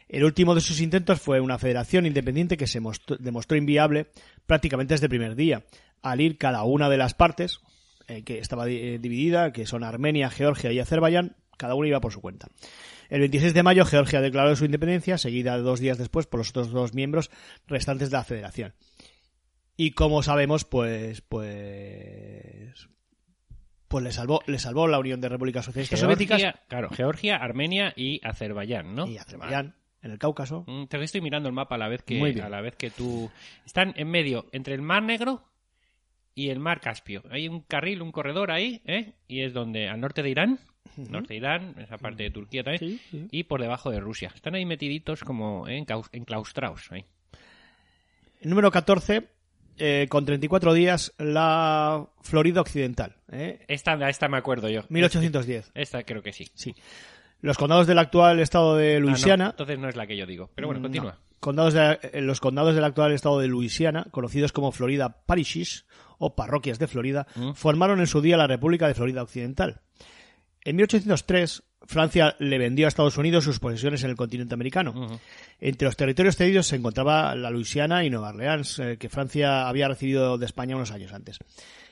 El 0.08 0.24
último 0.24 0.54
de 0.54 0.60
sus 0.60 0.80
intentos 0.80 1.20
fue 1.20 1.40
una 1.40 1.58
federación 1.58 2.06
independiente 2.06 2.56
que 2.56 2.66
se 2.66 2.80
mostró- 2.80 3.16
demostró 3.18 3.56
inviable 3.56 4.06
prácticamente 4.46 4.94
desde 4.94 5.06
el 5.06 5.10
primer 5.10 5.36
día, 5.36 5.62
al 6.02 6.20
ir 6.20 6.36
cada 6.38 6.64
una 6.64 6.88
de 6.88 6.96
las 6.96 7.14
partes, 7.14 7.60
eh, 8.08 8.22
que 8.24 8.38
estaba 8.38 8.68
eh, 8.68 8.98
dividida, 9.00 9.52
que 9.52 9.66
son 9.66 9.84
Armenia, 9.84 10.30
Georgia 10.30 10.72
y 10.72 10.80
Azerbaiyán, 10.80 11.36
cada 11.56 11.74
una 11.74 11.88
iba 11.88 12.00
por 12.00 12.12
su 12.12 12.20
cuenta. 12.20 12.48
El 13.08 13.20
26 13.20 13.54
de 13.54 13.62
mayo 13.62 13.84
Georgia 13.84 14.20
declaró 14.20 14.56
su 14.56 14.64
independencia, 14.64 15.18
seguida 15.18 15.58
dos 15.58 15.78
días 15.78 15.98
después 15.98 16.26
por 16.26 16.38
los 16.38 16.50
otros 16.50 16.70
dos 16.70 16.94
miembros 16.94 17.30
restantes 17.68 18.10
de 18.10 18.16
la 18.16 18.24
federación. 18.24 18.72
Y 19.82 19.92
como 19.92 20.22
sabemos, 20.22 20.66
pues, 20.66 21.22
pues, 21.22 22.86
pues 23.88 24.04
le 24.04 24.12
salvó, 24.12 24.42
le 24.46 24.58
salvó 24.58 24.86
la 24.86 24.98
Unión 24.98 25.22
de 25.22 25.30
Repúblicas 25.30 25.64
Socialistas 25.64 26.00
Soviéticas 26.00 26.42
claro, 26.68 26.90
Georgia, 26.90 27.36
Armenia 27.36 27.94
y 27.96 28.20
Azerbaiyán, 28.22 28.94
¿no? 28.94 29.06
y 29.06 29.16
Azerbaiyán 29.16 29.74
en 30.02 30.10
el 30.10 30.18
Cáucaso. 30.18 30.64
Mm, 30.66 30.84
Te 30.84 31.02
estoy 31.02 31.22
mirando 31.22 31.48
el 31.48 31.54
mapa 31.54 31.76
a 31.76 31.78
la 31.78 31.88
vez 31.88 32.02
que 32.02 32.20
a 32.42 32.50
la 32.50 32.60
vez 32.60 32.76
que 32.76 32.90
tú 32.90 33.30
están 33.64 33.94
en 33.96 34.10
medio 34.10 34.44
entre 34.52 34.74
el 34.74 34.82
Mar 34.82 35.02
Negro 35.02 35.44
y 36.34 36.50
el 36.50 36.58
Mar 36.60 36.82
Caspio. 36.82 37.22
Hay 37.30 37.48
un 37.48 37.62
carril, 37.62 38.02
un 38.02 38.12
corredor 38.12 38.50
ahí, 38.50 38.82
¿eh? 38.84 39.14
Y 39.28 39.44
es 39.44 39.54
donde 39.54 39.88
al 39.88 39.98
norte 39.98 40.22
de 40.22 40.28
Irán, 40.28 40.58
norte 40.98 41.28
de 41.32 41.36
Irán, 41.38 41.74
esa 41.78 41.96
parte 41.96 42.22
de 42.24 42.30
Turquía 42.30 42.64
también, 42.64 42.80
Sí, 42.80 43.00
sí. 43.10 43.28
y 43.30 43.44
por 43.44 43.62
debajo 43.62 43.90
de 43.90 44.00
Rusia. 44.00 44.30
Están 44.34 44.56
ahí 44.56 44.66
metiditos 44.66 45.24
como 45.24 45.66
¿eh? 45.68 45.82
Enclaustrados 46.12 46.92
ahí. 46.92 47.06
Número 48.42 48.70
14, 48.70 49.39
eh, 49.80 50.06
con 50.08 50.24
34 50.24 50.72
días, 50.74 51.12
la 51.18 52.06
Florida 52.22 52.60
Occidental. 52.60 53.16
¿eh? 53.32 53.64
Esta, 53.66 53.94
esta 54.08 54.28
me 54.28 54.36
acuerdo 54.36 54.68
yo. 54.68 54.82
1810. 54.88 55.72
Esta 55.74 56.02
creo 56.04 56.22
que 56.22 56.32
sí. 56.32 56.48
Sí. 56.54 56.74
Los 57.40 57.56
condados 57.56 57.86
del 57.86 57.98
actual 57.98 58.38
estado 58.40 58.76
de 58.76 58.96
Ah, 58.96 59.00
no, 59.00 59.06
Luisiana. 59.06 59.46
entonces 59.50 59.78
no 59.78 59.88
es 59.88 59.96
la 59.96 60.06
que 60.06 60.16
yo 60.16 60.26
digo. 60.26 60.50
Pero 60.54 60.68
bueno, 60.68 60.80
No. 60.80 60.84
continúa. 60.88 61.18
Condados 61.40 61.72
de- 61.72 61.98
eh, 62.12 62.20
los 62.20 62.38
condados 62.38 62.74
del 62.74 62.84
actual 62.84 63.12
estado 63.12 63.38
de 63.40 63.48
Luisiana, 63.48 64.06
conocidos 64.10 64.52
como 64.52 64.72
Florida 64.72 65.24
Parishes 65.24 65.86
o 66.18 66.34
parroquias 66.36 66.78
de 66.78 66.86
Florida, 66.86 67.26
Mm. 67.34 67.52
formaron 67.54 67.98
en 68.00 68.06
su 68.06 68.20
día 68.20 68.36
la 68.36 68.46
República 68.46 68.86
de 68.86 68.94
Florida 68.94 69.22
Occidental. 69.22 69.80
En 70.62 70.76
1803, 70.76 71.62
Francia 71.86 72.36
le 72.38 72.58
vendió 72.58 72.86
a 72.86 72.88
Estados 72.88 73.16
Unidos 73.16 73.44
sus 73.44 73.58
posesiones 73.58 74.04
en 74.04 74.10
el 74.10 74.16
continente 74.16 74.54
americano. 74.54 75.18
Entre 75.60 75.86
los 75.86 75.96
territorios 75.96 76.36
cedidos 76.36 76.66
se 76.66 76.76
encontraba 76.76 77.34
la 77.34 77.50
Luisiana 77.50 78.04
y 78.04 78.10
Nueva 78.10 78.28
Orleans, 78.28 78.78
eh, 78.78 78.96
que 78.98 79.08
Francia 79.08 79.68
había 79.68 79.88
recibido 79.88 80.38
de 80.38 80.46
España 80.46 80.76
unos 80.76 80.92
años 80.92 81.12
antes. 81.12 81.38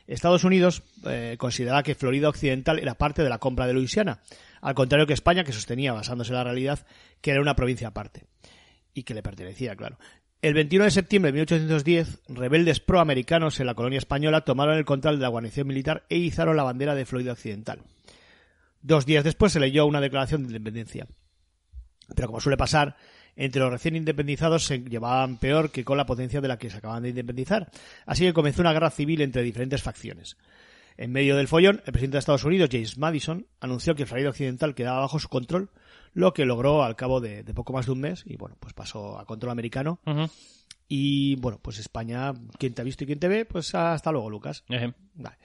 Estados 0.07 0.45
Unidos 0.45 0.83
eh, 1.07 1.37
consideraba 1.39 1.83
que 1.83 1.95
Florida 1.95 2.29
Occidental 2.29 2.79
era 2.79 2.95
parte 2.95 3.23
de 3.23 3.29
la 3.29 3.39
compra 3.39 3.67
de 3.67 3.75
Luisiana, 3.75 4.21
al 4.61 4.75
contrario 4.75 5.07
que 5.07 5.13
España, 5.13 5.45
que 5.45 5.53
sostenía, 5.53 5.93
basándose 5.93 6.31
en 6.31 6.37
la 6.37 6.45
realidad, 6.45 6.81
que 7.21 7.31
era 7.31 7.41
una 7.41 7.57
provincia 7.57 7.89
aparte 7.89 8.25
y 8.95 9.03
que 9.03 9.15
le 9.15 9.23
pertenecía, 9.23 9.77
claro. 9.77 9.99
El 10.41 10.55
21 10.55 10.85
de 10.85 10.91
septiembre 10.93 11.33
de 11.33 11.39
1810, 11.39 12.21
rebeldes 12.29 12.79
proamericanos 12.79 13.59
en 13.59 13.67
la 13.67 13.75
colonia 13.75 13.99
española 13.99 14.43
tomaron 14.43 14.79
el 14.79 14.85
control 14.85 15.17
de 15.17 15.23
la 15.23 15.29
guarnición 15.29 15.67
militar 15.67 16.05
e 16.09 16.17
izaron 16.17 16.57
la 16.57 16.63
bandera 16.63 16.95
de 16.95 17.05
Florida 17.05 17.33
Occidental. 17.33 17.81
Dos 18.83 19.07
días 19.07 19.25
después 19.25 19.53
se 19.53 19.61
leyó 19.61 19.87
una 19.87 20.01
declaración 20.01 20.43
de 20.43 20.49
independencia. 20.49 21.07
Pero 22.15 22.29
como 22.29 22.41
suele 22.41 22.57
pasar, 22.57 22.97
entre 23.37 23.61
los 23.61 23.71
recién 23.71 23.97
independizados 23.97 24.65
se 24.65 24.79
llevaban 24.79 25.37
peor 25.37 25.71
que 25.71 25.85
con 25.85 25.97
la 25.97 26.07
potencia 26.07 26.41
de 26.41 26.49
la 26.49 26.59
que 26.59 26.71
se 26.71 26.79
acaban 26.79 27.03
de 27.03 27.11
independizar. 27.11 27.71
Así 28.07 28.25
que 28.25 28.33
comenzó 28.33 28.63
una 28.63 28.73
guerra 28.73 28.91
civil 28.91 29.21
entre 29.21 29.43
diferentes 29.43 29.83
facciones. 29.83 30.37
En 30.97 31.13
medio 31.13 31.37
del 31.37 31.47
follón, 31.47 31.77
el 31.87 31.93
presidente 31.93 32.17
de 32.17 32.19
Estados 32.19 32.45
Unidos, 32.45 32.71
James 32.73 32.99
Madison, 32.99 33.47
anunció 33.61 33.95
que 33.95 34.07
Florida 34.07 34.31
Occidental 34.31 34.75
quedaba 34.75 35.01
bajo 35.01 35.21
su 35.21 35.29
control, 35.29 35.71
lo 36.13 36.35
que 36.35 36.45
logró 36.45 36.83
al 36.83 36.97
cabo 36.97 37.21
de, 37.21 37.45
de 37.45 37.55
poco 37.55 37.73
más 37.73 37.87
de 37.87 37.93
un 37.93 38.01
mes, 38.01 38.25
y 38.27 38.37
bueno, 38.37 38.57
pues 38.59 38.75
pasó 38.75 39.17
a 39.19 39.25
control 39.25 39.53
americano. 39.53 40.01
Y 40.89 41.37
bueno, 41.37 41.61
pues 41.63 41.79
España, 41.79 42.33
quien 42.59 42.75
te 42.75 42.81
ha 42.83 42.85
visto 42.85 43.05
y 43.05 43.07
quien 43.07 43.21
te 43.21 43.29
ve, 43.29 43.45
pues 43.45 43.73
hasta 43.77 44.11
luego, 44.11 44.29
Lucas. 44.31 44.65
Vale. 45.15 45.37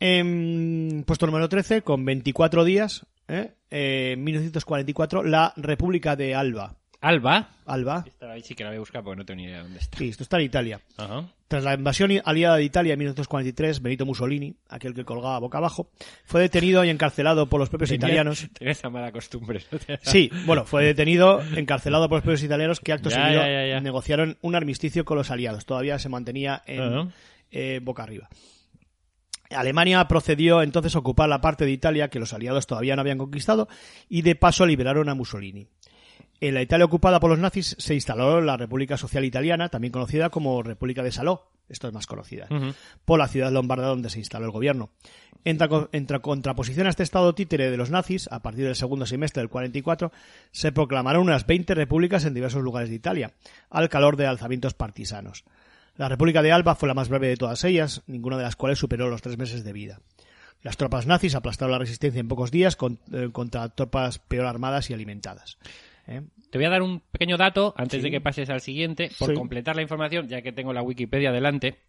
En 0.00 1.04
puesto 1.06 1.26
número 1.26 1.48
13, 1.48 1.82
con 1.82 2.04
24 2.04 2.64
días, 2.64 3.06
¿eh? 3.28 3.52
Eh, 3.70 4.16
1944, 4.18 5.22
la 5.22 5.52
República 5.56 6.16
de 6.16 6.34
Alba. 6.34 6.76
Alba. 7.02 7.50
Alba. 7.64 8.04
Esta 8.06 8.32
ahí 8.32 8.42
sí 8.42 8.54
que 8.54 8.62
la 8.62 8.70
voy 8.70 8.76
a 8.76 8.80
buscar 8.80 9.02
porque 9.02 9.16
no 9.18 9.24
tengo 9.24 9.36
ni 9.38 9.44
idea 9.44 9.58
de 9.58 9.62
dónde 9.62 9.78
está. 9.78 9.96
Sí, 9.96 10.08
esto 10.08 10.22
está 10.22 10.38
en 10.38 10.44
Italia. 10.44 10.80
Ajá. 10.98 11.24
Tras 11.48 11.64
la 11.64 11.74
invasión 11.74 12.10
aliada 12.24 12.56
de 12.56 12.64
Italia 12.64 12.92
en 12.92 12.98
1943, 12.98 13.82
Benito 13.82 14.06
Mussolini, 14.06 14.54
aquel 14.68 14.94
que 14.94 15.04
colgaba 15.04 15.38
boca 15.38 15.58
abajo, 15.58 15.90
fue 16.24 16.42
detenido 16.42 16.84
y 16.84 16.90
encarcelado 16.90 17.48
por 17.48 17.58
los 17.58 17.68
propios 17.68 17.90
italianos. 17.90 18.48
Tenía 18.52 18.72
esa 18.72 18.88
mala 18.88 19.10
costumbre. 19.12 19.62
¿no? 19.72 19.78
Sí, 20.02 20.30
bueno, 20.46 20.64
fue 20.64 20.84
detenido, 20.84 21.42
encarcelado 21.56 22.08
por 22.08 22.18
los 22.18 22.22
propios 22.22 22.44
italianos 22.44 22.80
que 22.80 22.92
acto 22.92 23.10
Ya, 23.10 23.16
seguido 23.16 23.42
ya, 23.42 23.50
ya, 23.50 23.66
ya. 23.66 23.80
negociaron 23.80 24.38
un 24.42 24.54
armisticio 24.54 25.04
con 25.04 25.16
los 25.16 25.30
aliados. 25.30 25.66
Todavía 25.66 25.98
se 25.98 26.08
mantenía 26.08 26.62
en 26.66 27.12
eh, 27.50 27.80
boca 27.82 28.02
arriba. 28.02 28.28
Alemania 29.50 30.06
procedió 30.08 30.62
entonces 30.62 30.94
a 30.94 30.98
ocupar 31.00 31.28
la 31.28 31.40
parte 31.40 31.64
de 31.64 31.70
Italia 31.72 32.08
que 32.08 32.18
los 32.20 32.32
aliados 32.32 32.66
todavía 32.66 32.94
no 32.96 33.00
habían 33.02 33.18
conquistado 33.18 33.68
y 34.08 34.22
de 34.22 34.36
paso 34.36 34.66
liberaron 34.66 35.08
a 35.08 35.14
Mussolini. 35.14 35.66
En 36.40 36.54
la 36.54 36.62
Italia 36.62 36.86
ocupada 36.86 37.20
por 37.20 37.28
los 37.30 37.38
nazis 37.38 37.76
se 37.78 37.94
instaló 37.94 38.40
la 38.40 38.56
República 38.56 38.96
Social 38.96 39.24
Italiana, 39.26 39.68
también 39.68 39.92
conocida 39.92 40.30
como 40.30 40.62
República 40.62 41.02
de 41.02 41.12
Saló, 41.12 41.50
esto 41.68 41.86
es 41.88 41.92
más 41.94 42.06
conocida, 42.06 42.46
por 43.04 43.18
la 43.18 43.28
ciudad 43.28 43.52
lombarda 43.52 43.88
donde 43.88 44.08
se 44.08 44.18
instaló 44.20 44.46
el 44.46 44.50
gobierno. 44.50 44.88
En, 45.44 45.58
tra- 45.58 45.88
en 45.92 46.06
tra- 46.06 46.20
contraposición 46.22 46.86
a 46.86 46.90
este 46.90 47.02
estado 47.02 47.34
títere 47.34 47.70
de 47.70 47.76
los 47.76 47.90
nazis, 47.90 48.26
a 48.32 48.40
partir 48.40 48.64
del 48.64 48.74
segundo 48.74 49.04
semestre 49.06 49.42
del 49.42 49.50
44, 49.50 50.12
se 50.50 50.72
proclamaron 50.72 51.22
unas 51.22 51.46
20 51.46 51.74
repúblicas 51.74 52.24
en 52.24 52.32
diversos 52.34 52.62
lugares 52.62 52.88
de 52.88 52.96
Italia, 52.96 53.32
al 53.68 53.88
calor 53.90 54.16
de 54.16 54.26
alzamientos 54.26 54.72
partisanos. 54.74 55.44
La 56.00 56.08
República 56.08 56.40
de 56.40 56.50
Alba 56.50 56.76
fue 56.76 56.88
la 56.88 56.94
más 56.94 57.10
breve 57.10 57.28
de 57.28 57.36
todas 57.36 57.62
ellas, 57.62 58.02
ninguna 58.06 58.38
de 58.38 58.42
las 58.44 58.56
cuales 58.56 58.78
superó 58.78 59.10
los 59.10 59.20
tres 59.20 59.36
meses 59.36 59.64
de 59.64 59.74
vida. 59.74 60.00
Las 60.62 60.78
tropas 60.78 61.06
nazis 61.06 61.34
aplastaron 61.34 61.72
la 61.72 61.78
resistencia 61.78 62.20
en 62.20 62.26
pocos 62.26 62.50
días 62.50 62.78
eh, 63.12 63.28
contra 63.30 63.68
tropas 63.68 64.18
peor 64.18 64.46
armadas 64.46 64.88
y 64.88 64.94
alimentadas. 64.94 65.58
¿Eh? 66.06 66.22
Te 66.50 66.56
voy 66.56 66.64
a 66.64 66.70
dar 66.70 66.80
un 66.80 67.00
pequeño 67.00 67.36
dato 67.36 67.74
antes 67.76 67.98
Sí. 67.98 68.04
de 68.04 68.10
que 68.12 68.22
pases 68.22 68.48
al 68.48 68.62
siguiente, 68.62 69.10
por 69.18 69.28
Sí. 69.28 69.34
completar 69.34 69.76
la 69.76 69.82
información, 69.82 70.26
ya 70.26 70.40
que 70.40 70.52
tengo 70.52 70.72
la 70.72 70.80
Wikipedia 70.80 71.32
delante. 71.32 71.80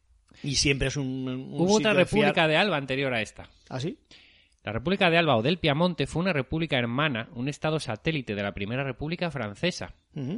Y 0.43 0.55
siempre 0.55 0.89
es 0.89 0.97
un, 0.97 1.05
un 1.05 1.53
Hubo 1.53 1.75
otra 1.75 1.91
sitio 1.91 1.93
de 1.93 2.03
república 2.03 2.47
de 2.49 2.57
Alba 2.57 2.75
anterior 2.75 3.13
a 3.13 3.21
esta. 3.21 3.47
¿Ah, 3.69 3.79
sí? 3.79 3.97
La 4.63 4.71
República 4.71 5.09
de 5.09 5.17
Alba 5.17 5.37
o 5.37 5.41
del 5.41 5.57
Piamonte 5.57 6.05
fue 6.05 6.21
una 6.21 6.33
república 6.33 6.77
hermana, 6.77 7.29
un 7.33 7.49
estado 7.49 7.79
satélite 7.79 8.35
de 8.35 8.43
la 8.43 8.53
Primera 8.53 8.83
República 8.83 9.31
Francesa, 9.31 9.95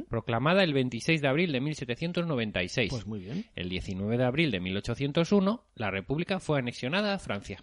proclamada 0.08 0.64
el 0.64 0.72
26 0.72 1.20
de 1.20 1.28
abril 1.28 1.52
de 1.52 1.60
1796. 1.60 2.90
Pues 2.90 3.06
muy 3.06 3.20
bien. 3.20 3.44
El 3.54 3.68
19 3.68 4.16
de 4.16 4.24
abril 4.24 4.50
de 4.50 4.60
1801, 4.60 5.64
la 5.74 5.90
república 5.90 6.40
fue 6.40 6.58
anexionada 6.58 7.12
a 7.12 7.18
Francia. 7.18 7.62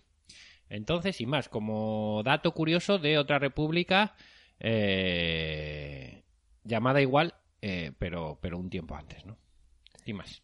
Entonces, 0.70 1.20
y 1.20 1.26
más, 1.26 1.50
como 1.50 2.22
dato 2.24 2.54
curioso 2.54 3.00
de 3.00 3.18
otra 3.18 3.40
república 3.40 4.16
eh, 4.60 6.22
llamada 6.64 7.02
igual, 7.02 7.34
eh, 7.62 7.92
pero, 7.98 8.38
pero 8.40 8.60
un 8.60 8.70
tiempo 8.70 8.96
antes, 8.96 9.26
¿no? 9.26 9.36
Y 10.06 10.14
más. 10.14 10.44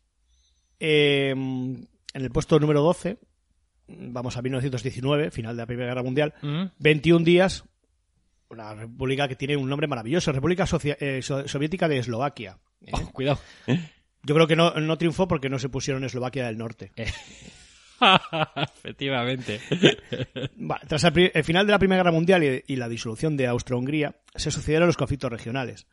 Eh, 0.80 1.30
en 1.30 1.88
el 2.14 2.32
puesto 2.32 2.60
número 2.60 2.82
12, 2.82 3.20
vamos 3.88 4.38
a 4.38 4.42
1919, 4.42 5.32
final 5.32 5.56
de 5.56 5.62
la 5.62 5.66
Primera 5.68 5.90
Guerra 5.90 6.04
Mundial, 6.04 6.34
Mm. 6.42 6.66
21 6.80 7.24
días, 7.26 7.64
una 8.50 8.74
república 8.74 9.28
que 9.28 9.36
tiene 9.36 9.58
un 9.58 9.70
nombre 9.70 9.88
maravilloso, 9.88 10.32
República 10.32 10.66
Socia- 10.66 10.98
eh, 11.00 11.22
So- 11.22 11.48
Soviética 11.48 11.88
de 11.88 11.98
Eslovaquia. 12.00 12.58
¿eh? 12.86 12.92
Oh, 12.94 13.12
cuidado. 13.12 13.40
Yo 14.24 14.36
creo 14.36 14.48
que 14.48 14.56
no, 14.56 14.72
no 14.72 14.98
triunfó 14.98 15.28
porque 15.28 15.50
no 15.50 15.60
se 15.60 15.70
pusieron 15.70 16.04
Eslovaquia 16.04 16.46
del 16.48 16.58
Norte. 16.58 16.92
Efectivamente. 18.76 19.60
Tras 20.88 21.04
el, 21.04 21.44
final 21.44 21.66
de 21.66 21.72
la 21.72 21.80
Primera 21.80 22.02
Guerra 22.04 22.12
Mundial 22.12 22.44
y, 22.44 22.64
y 22.74 22.76
la 22.76 22.90
disolución 22.90 23.38
de 23.38 23.48
Austro-Hungría, 23.48 24.16
se 24.36 24.52
sucedieron 24.52 24.88
los 24.88 24.98
conflictos 24.98 25.32
regionales. 25.32 25.88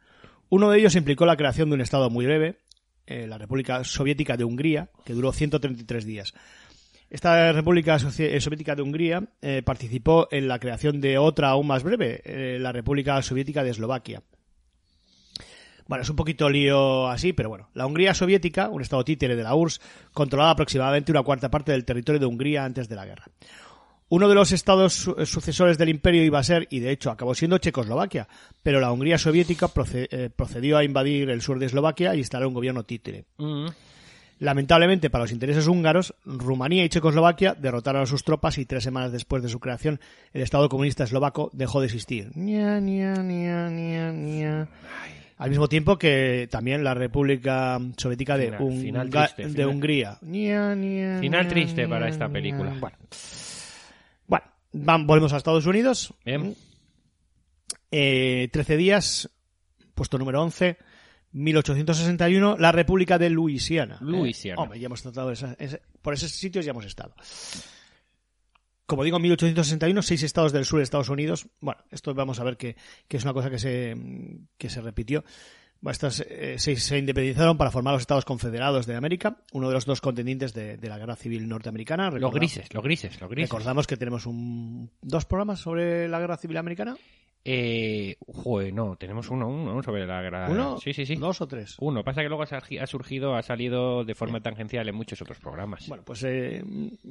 Uno 0.49 0.71
de 0.71 0.79
ellos 0.79 0.95
implicó 0.97 1.27
la 1.27 1.37
creación 1.37 1.69
de 1.71 1.75
un 1.77 1.81
Estado 1.81 2.11
muy 2.11 2.27
breve, 2.27 2.59
eh, 3.07 3.27
la 3.27 3.39
República 3.39 3.83
Soviética 3.85 4.37
de 4.37 4.45
Hungría, 4.45 4.91
que 5.05 5.13
duró 5.15 5.33
133 5.33 6.05
días. 6.05 6.35
Esta 7.15 7.53
República 7.53 7.95
eh, 8.19 8.41
Soviética 8.41 8.75
de 8.75 8.83
Hungría 8.83 9.23
eh, 9.41 9.63
participó 9.65 10.27
en 10.33 10.49
la 10.49 10.59
creación 10.59 11.01
de 11.01 11.17
otra 11.17 11.51
aún 11.51 11.69
más 11.69 11.85
breve, 11.85 12.21
eh, 12.25 12.59
la 12.59 12.73
República 12.73 13.23
Soviética 13.23 13.63
de 13.63 13.71
Eslovaquia. 13.71 14.21
Bueno, 15.87 16.03
es 16.03 16.11
un 16.11 16.17
poquito 16.17 16.51
lío 16.51 17.07
así, 17.07 17.33
pero 17.33 17.51
bueno. 17.51 17.69
La 17.75 17.87
Hungría 17.87 18.15
soviética, 18.15 18.69
un 18.69 18.83
estado 18.83 19.05
títere 19.05 19.37
de 19.37 19.45
la 19.45 19.55
URSS, 19.55 19.81
controlaba 20.13 20.51
aproximadamente 20.51 21.13
una 21.13 21.23
cuarta 21.23 21.53
parte 21.53 21.71
del 21.71 21.85
territorio 21.85 22.19
de 22.19 22.27
Hungría 22.27 22.65
antes 22.65 22.89
de 22.89 22.97
la 22.97 23.07
guerra. 23.07 23.27
Uno 24.09 24.29
de 24.29 24.35
los 24.35 24.51
estados 24.51 24.95
su- 24.95 25.15
sucesores 25.25 25.79
del 25.79 25.91
imperio 25.91 26.25
iba 26.25 26.41
a 26.41 26.43
ser, 26.43 26.67
y 26.69 26.81
de 26.81 26.91
hecho 26.91 27.13
acabó 27.13 27.33
siendo 27.37 27.59
Checoslovaquia, 27.59 28.27
pero 28.61 28.81
la 28.81 28.91
Hungría 28.91 29.19
soviética 29.19 29.69
proce- 29.69 30.31
procedió 30.35 30.79
a 30.79 30.85
invadir 30.85 31.31
el 31.31 31.43
sur 31.43 31.61
de 31.61 31.67
Eslovaquia 31.67 32.13
y 32.17 32.19
instalar 32.19 32.49
un 32.49 32.55
gobierno 32.55 32.83
títere. 32.83 33.27
Mm. 33.39 33.67
Lamentablemente, 34.41 35.11
para 35.11 35.25
los 35.25 35.33
intereses 35.33 35.67
húngaros, 35.69 36.15
Rumanía 36.25 36.85
y 36.85 36.89
Checoslovaquia 36.89 37.55
derrotaron 37.55 38.03
a 38.03 38.07
sus 38.07 38.25
tropas 38.25 38.59
y 38.59 38.67
tres 38.67 38.83
semanas 38.85 39.13
después 39.13 39.43
de 39.43 39.49
su 39.49 39.61
creación, 39.61 40.01
el 40.33 40.43
Estado 40.43 40.69
comunista 40.69 41.05
eslovaco 41.05 41.51
dejó 41.53 41.81
de 41.81 41.87
existir. 41.87 42.31
Ña, 42.35 42.81
ña, 42.81 43.15
ña. 44.13 44.69
Al 45.37 45.51
mismo 45.51 45.69
tiempo 45.69 45.99
que 45.99 46.49
también 46.51 46.85
la 46.85 46.95
República 46.95 47.79
Soviética 47.97 48.37
de, 48.37 48.47
Final- 48.53 48.61
Hunga- 48.61 48.81
final 48.81 49.11
triste, 49.11 49.43
de 49.43 49.49
final- 49.51 49.69
Hungría. 49.69 50.19
Final 51.21 51.49
triste 51.49 51.89
para 51.89 52.09
esta 52.09 52.29
película. 52.29 52.75
Bueno, 54.27 54.47
volvemos 55.07 55.33
a 55.33 55.37
Estados 55.37 55.67
Unidos. 55.67 56.13
Bien. 56.25 56.55
Eh, 57.91 58.49
13 58.53 58.77
días, 58.77 59.31
puesto 59.95 60.19
número 60.19 60.43
11, 60.43 60.77
1861, 61.35 62.57
la 62.59 62.73
República 62.73 63.19
de 63.19 63.29
Luisiana. 63.31 63.97
¿eh? 63.97 64.05
Luisiana. 64.05 64.63
Hombre, 64.63 64.79
ya 64.81 64.87
hemos 64.87 65.03
tratado 65.03 65.31
esa- 65.33 65.57
por 66.01 66.15
esos 66.15 66.31
sitios 66.31 66.65
ya 66.65 66.71
hemos 66.71 66.85
estado. 66.87 67.15
Como 68.87 69.03
digo, 69.03 69.17
en 69.17 69.23
1861, 69.23 70.03
seis 70.03 70.23
estados 70.23 70.53
del 70.53 70.65
sur 70.67 70.79
de 70.79 70.85
Estados 70.85 71.09
Unidos. 71.09 71.47
Bueno, 71.61 71.81
esto 71.91 72.15
vamos 72.15 72.39
a 72.39 72.45
ver 72.45 72.57
que, 72.59 72.77
que 73.09 73.17
es 73.17 73.25
una 73.25 73.33
cosa 73.33 73.51
que 73.51 73.59
se, 73.59 73.97
que 74.59 74.69
se 74.69 74.81
repitió. 74.83 75.25
Estas 75.87 76.21
eh, 76.29 76.55
seis 76.59 76.83
se 76.83 76.99
independizaron 76.99 77.59
para 77.59 77.71
formar 77.71 77.93
los 77.95 78.03
Estados 78.03 78.25
Confederados 78.25 78.87
de 78.87 78.95
América, 78.95 79.39
uno 79.53 79.69
de 79.69 79.75
los 79.75 79.85
dos 79.87 80.01
contendientes 80.01 80.55
de, 80.55 80.77
de 80.79 80.89
la 80.89 80.99
Guerra 80.99 81.17
Civil 81.17 81.47
Norteamericana. 81.49 82.11
Los 82.11 82.33
grises, 82.33 82.73
los 82.73 82.83
grises, 82.83 83.21
los 83.21 83.29
grises. 83.31 83.51
Recordamos 83.51 83.87
que 83.87 83.97
tenemos 83.97 84.25
un, 84.27 84.91
dos 85.03 85.25
programas 85.27 85.61
sobre 85.61 86.09
la 86.09 86.21
Guerra 86.21 86.37
Civil 86.39 86.57
Americana. 86.59 86.97
Eh, 87.47 88.17
joder, 88.27 88.73
no, 88.73 88.97
tenemos 88.97 89.29
uno, 89.29 89.47
uno 89.49 89.83
sobre 89.83 90.07
la 90.07 90.23
gra- 90.23 90.51
¿Uno? 90.51 90.79
Sí, 90.79 90.95
sí, 90.95 91.05
sí. 91.05 91.17
¿Dos 91.17 91.43
o 91.43 91.47
tres? 91.47 91.77
Uno. 91.79 92.03
Pasa 92.03 92.23
que 92.23 92.29
luego 92.29 92.43
ha 92.43 92.47
surgi- 92.47 92.81
ha 92.81 92.87
surgido, 92.87 93.35
ha 93.35 93.43
salido 93.43 94.03
de 94.03 94.15
forma 94.15 94.41
tangencial 94.41 94.89
en 94.89 94.95
muchos 94.95 95.21
otros 95.21 95.39
programas. 95.39 95.87
Bueno, 95.87 96.05
pues, 96.07 96.25
eh, 96.25 96.65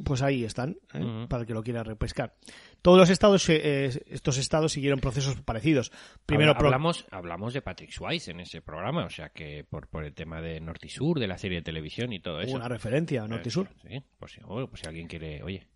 pues 0.03 0.23
ahí 0.23 0.43
están, 0.43 0.75
¿eh? 0.93 1.25
Para 1.29 1.41
el 1.41 1.47
que 1.47 1.53
lo 1.53 1.61
quiera 1.61 1.83
repescar. 1.83 2.33
Todos 2.81 2.97
los 2.97 3.09
estados, 3.11 3.47
eh, 3.49 3.61
eh, 3.63 4.01
estos 4.09 4.39
estados 4.39 4.71
siguieron 4.73 4.99
procesos 4.99 5.39
parecidos. 5.41 5.91
Primero, 6.25 6.51
Habla- 6.51 6.65
hablamos, 6.67 7.05
hablamos 7.11 7.53
de 7.53 7.61
Patrick 7.61 7.91
Swayze 7.91 8.31
en 8.31 8.39
ese 8.39 8.61
programa, 8.61 9.05
o 9.05 9.09
sea 9.09 9.29
que 9.29 9.63
por, 9.69 9.87
por 9.87 10.03
el 10.03 10.13
tema 10.15 10.41
de 10.41 10.59
Norte 10.59 10.87
y 10.87 10.89
Sur, 10.89 11.19
de 11.19 11.27
la 11.27 11.37
serie 11.37 11.59
de 11.59 11.63
televisión 11.63 12.11
y 12.11 12.19
todo 12.19 12.41
eso. 12.41 12.55
una 12.55 12.67
referencia 12.67 13.23
a 13.23 13.27
Norte 13.27 13.49
y 13.49 13.51
Sur. 13.51 13.67
Sí, 13.83 13.89
si- 13.89 14.03
pues 14.19 14.31
si 14.81 14.87
alguien 14.87 15.07
quiere, 15.07 15.43
oye, 15.43 15.67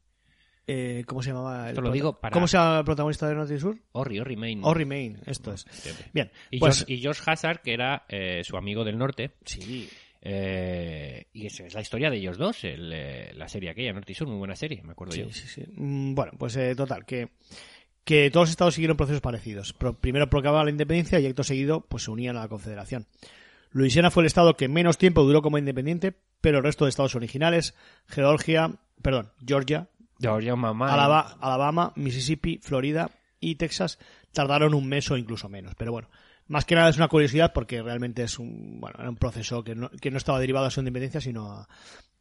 Eh, 0.70 1.04
¿Cómo 1.08 1.24
se 1.24 1.30
llamaba? 1.30 1.64
el 1.64 1.70
Esto 1.70 1.82
lo 1.82 1.86
prota- 1.88 1.94
digo 1.94 2.20
para- 2.20 2.34
¿Cómo 2.34 2.46
se 2.48 2.58
llama 2.58 2.80
el 2.80 2.86
protagonista 2.86 3.28
de 3.30 3.36
Norte 3.36 3.56
y 3.56 3.60
Sur? 3.60 3.78
Orri, 3.94 4.20
Orri 4.20 4.36
Main. 4.36 4.60
Orri 4.64 4.86
Main, 4.86 5.18
esto 5.26 5.54
es. 5.54 5.66
Bien, 6.14 6.30
Y, 6.52 6.60
pues 6.60 6.80
Josh, 6.88 6.90
y 6.90 7.08
Hazard, 7.32 7.62
que 7.62 7.74
era 7.74 8.04
eh, 8.10 8.42
su 8.44 8.58
amigo 8.58 8.84
del 8.84 8.98
norte. 8.98 9.32
sí, 9.46 9.90
eh, 10.22 11.26
y 11.32 11.46
esa 11.46 11.64
es 11.66 11.74
la 11.74 11.80
historia 11.82 12.10
de 12.10 12.18
ellos 12.18 12.38
dos, 12.38 12.64
el, 12.66 12.90
la 13.38 13.48
serie 13.48 13.70
aquella, 13.70 13.94
Norte 13.94 14.12
y 14.12 14.16
Sur, 14.16 14.28
muy 14.28 14.38
buena 14.38 14.56
serie, 14.58 14.82
me 14.84 14.92
acuerdo 14.92 15.14
sí, 15.14 15.22
yo. 15.22 15.32
sí, 15.32 15.48
sí. 15.48 15.64
Mm, 15.76 16.16
Bueno, 16.16 16.34
pues 16.38 16.58
total, 16.76 17.06
que, 17.06 17.30
que 18.04 18.30
todos 18.30 18.48
los 18.48 18.50
estados 18.52 18.74
siguieron 18.74 18.98
procesos 18.98 19.22
parecidos. 19.22 19.74
Primero 20.02 20.30
proclamaban 20.30 20.66
la 20.66 20.72
independencia 20.72 21.20
y 21.20 21.26
acto 21.28 21.44
seguido 21.44 21.82
pues 21.88 22.04
se 22.04 22.12
unían 22.12 22.36
a 22.36 22.42
la 22.42 22.48
confederación. 22.50 23.06
Luisiana 23.72 24.12
fue 24.12 24.24
el 24.24 24.28
estado 24.28 24.56
que 24.58 24.68
menos 24.68 24.98
tiempo 24.98 25.24
duró 25.24 25.42
como 25.42 25.58
independiente, 25.58 26.14
pero 26.42 26.58
el 26.58 26.64
resto 26.64 26.86
de 26.86 26.90
estados 26.90 27.16
originales, 27.16 27.74
Georgia, 28.08 28.72
perdón, 29.02 29.32
Georgia, 29.46 29.88
Georgia 30.20 30.56
Mamá. 30.56 30.94
Alaba- 30.94 31.38
Alabama, 31.42 31.94
Mississippi, 31.96 32.60
Florida 32.62 33.10
y 33.40 33.56
Texas 33.56 34.00
tardaron 34.32 34.74
un 34.74 34.88
mes 34.88 35.10
o 35.12 35.18
incluso 35.18 35.50
menos. 35.50 35.74
Pero 35.76 35.92
bueno, 35.92 36.10
más 36.48 36.66
que 36.66 36.76
nada 36.76 36.90
es 36.90 36.98
una 36.98 37.08
curiosidad 37.08 37.52
porque 37.54 37.82
realmente 37.82 38.24
es 38.24 38.40
un, 38.40 38.80
bueno, 38.80 38.98
era 39.00 39.10
un 39.10 39.18
proceso 39.18 39.64
que 39.64 39.76
no, 39.76 39.90
que 39.90 40.12
no 40.12 40.18
estaba 40.18 40.40
derivado 40.40 40.66
a 40.66 40.72
su 40.72 40.80
independencia, 40.82 41.22
sino 41.22 41.52
a, 41.52 41.68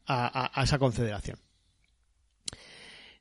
a- 0.06 0.50
a- 0.60 0.62
esa 0.62 0.78
confederación. 0.78 1.38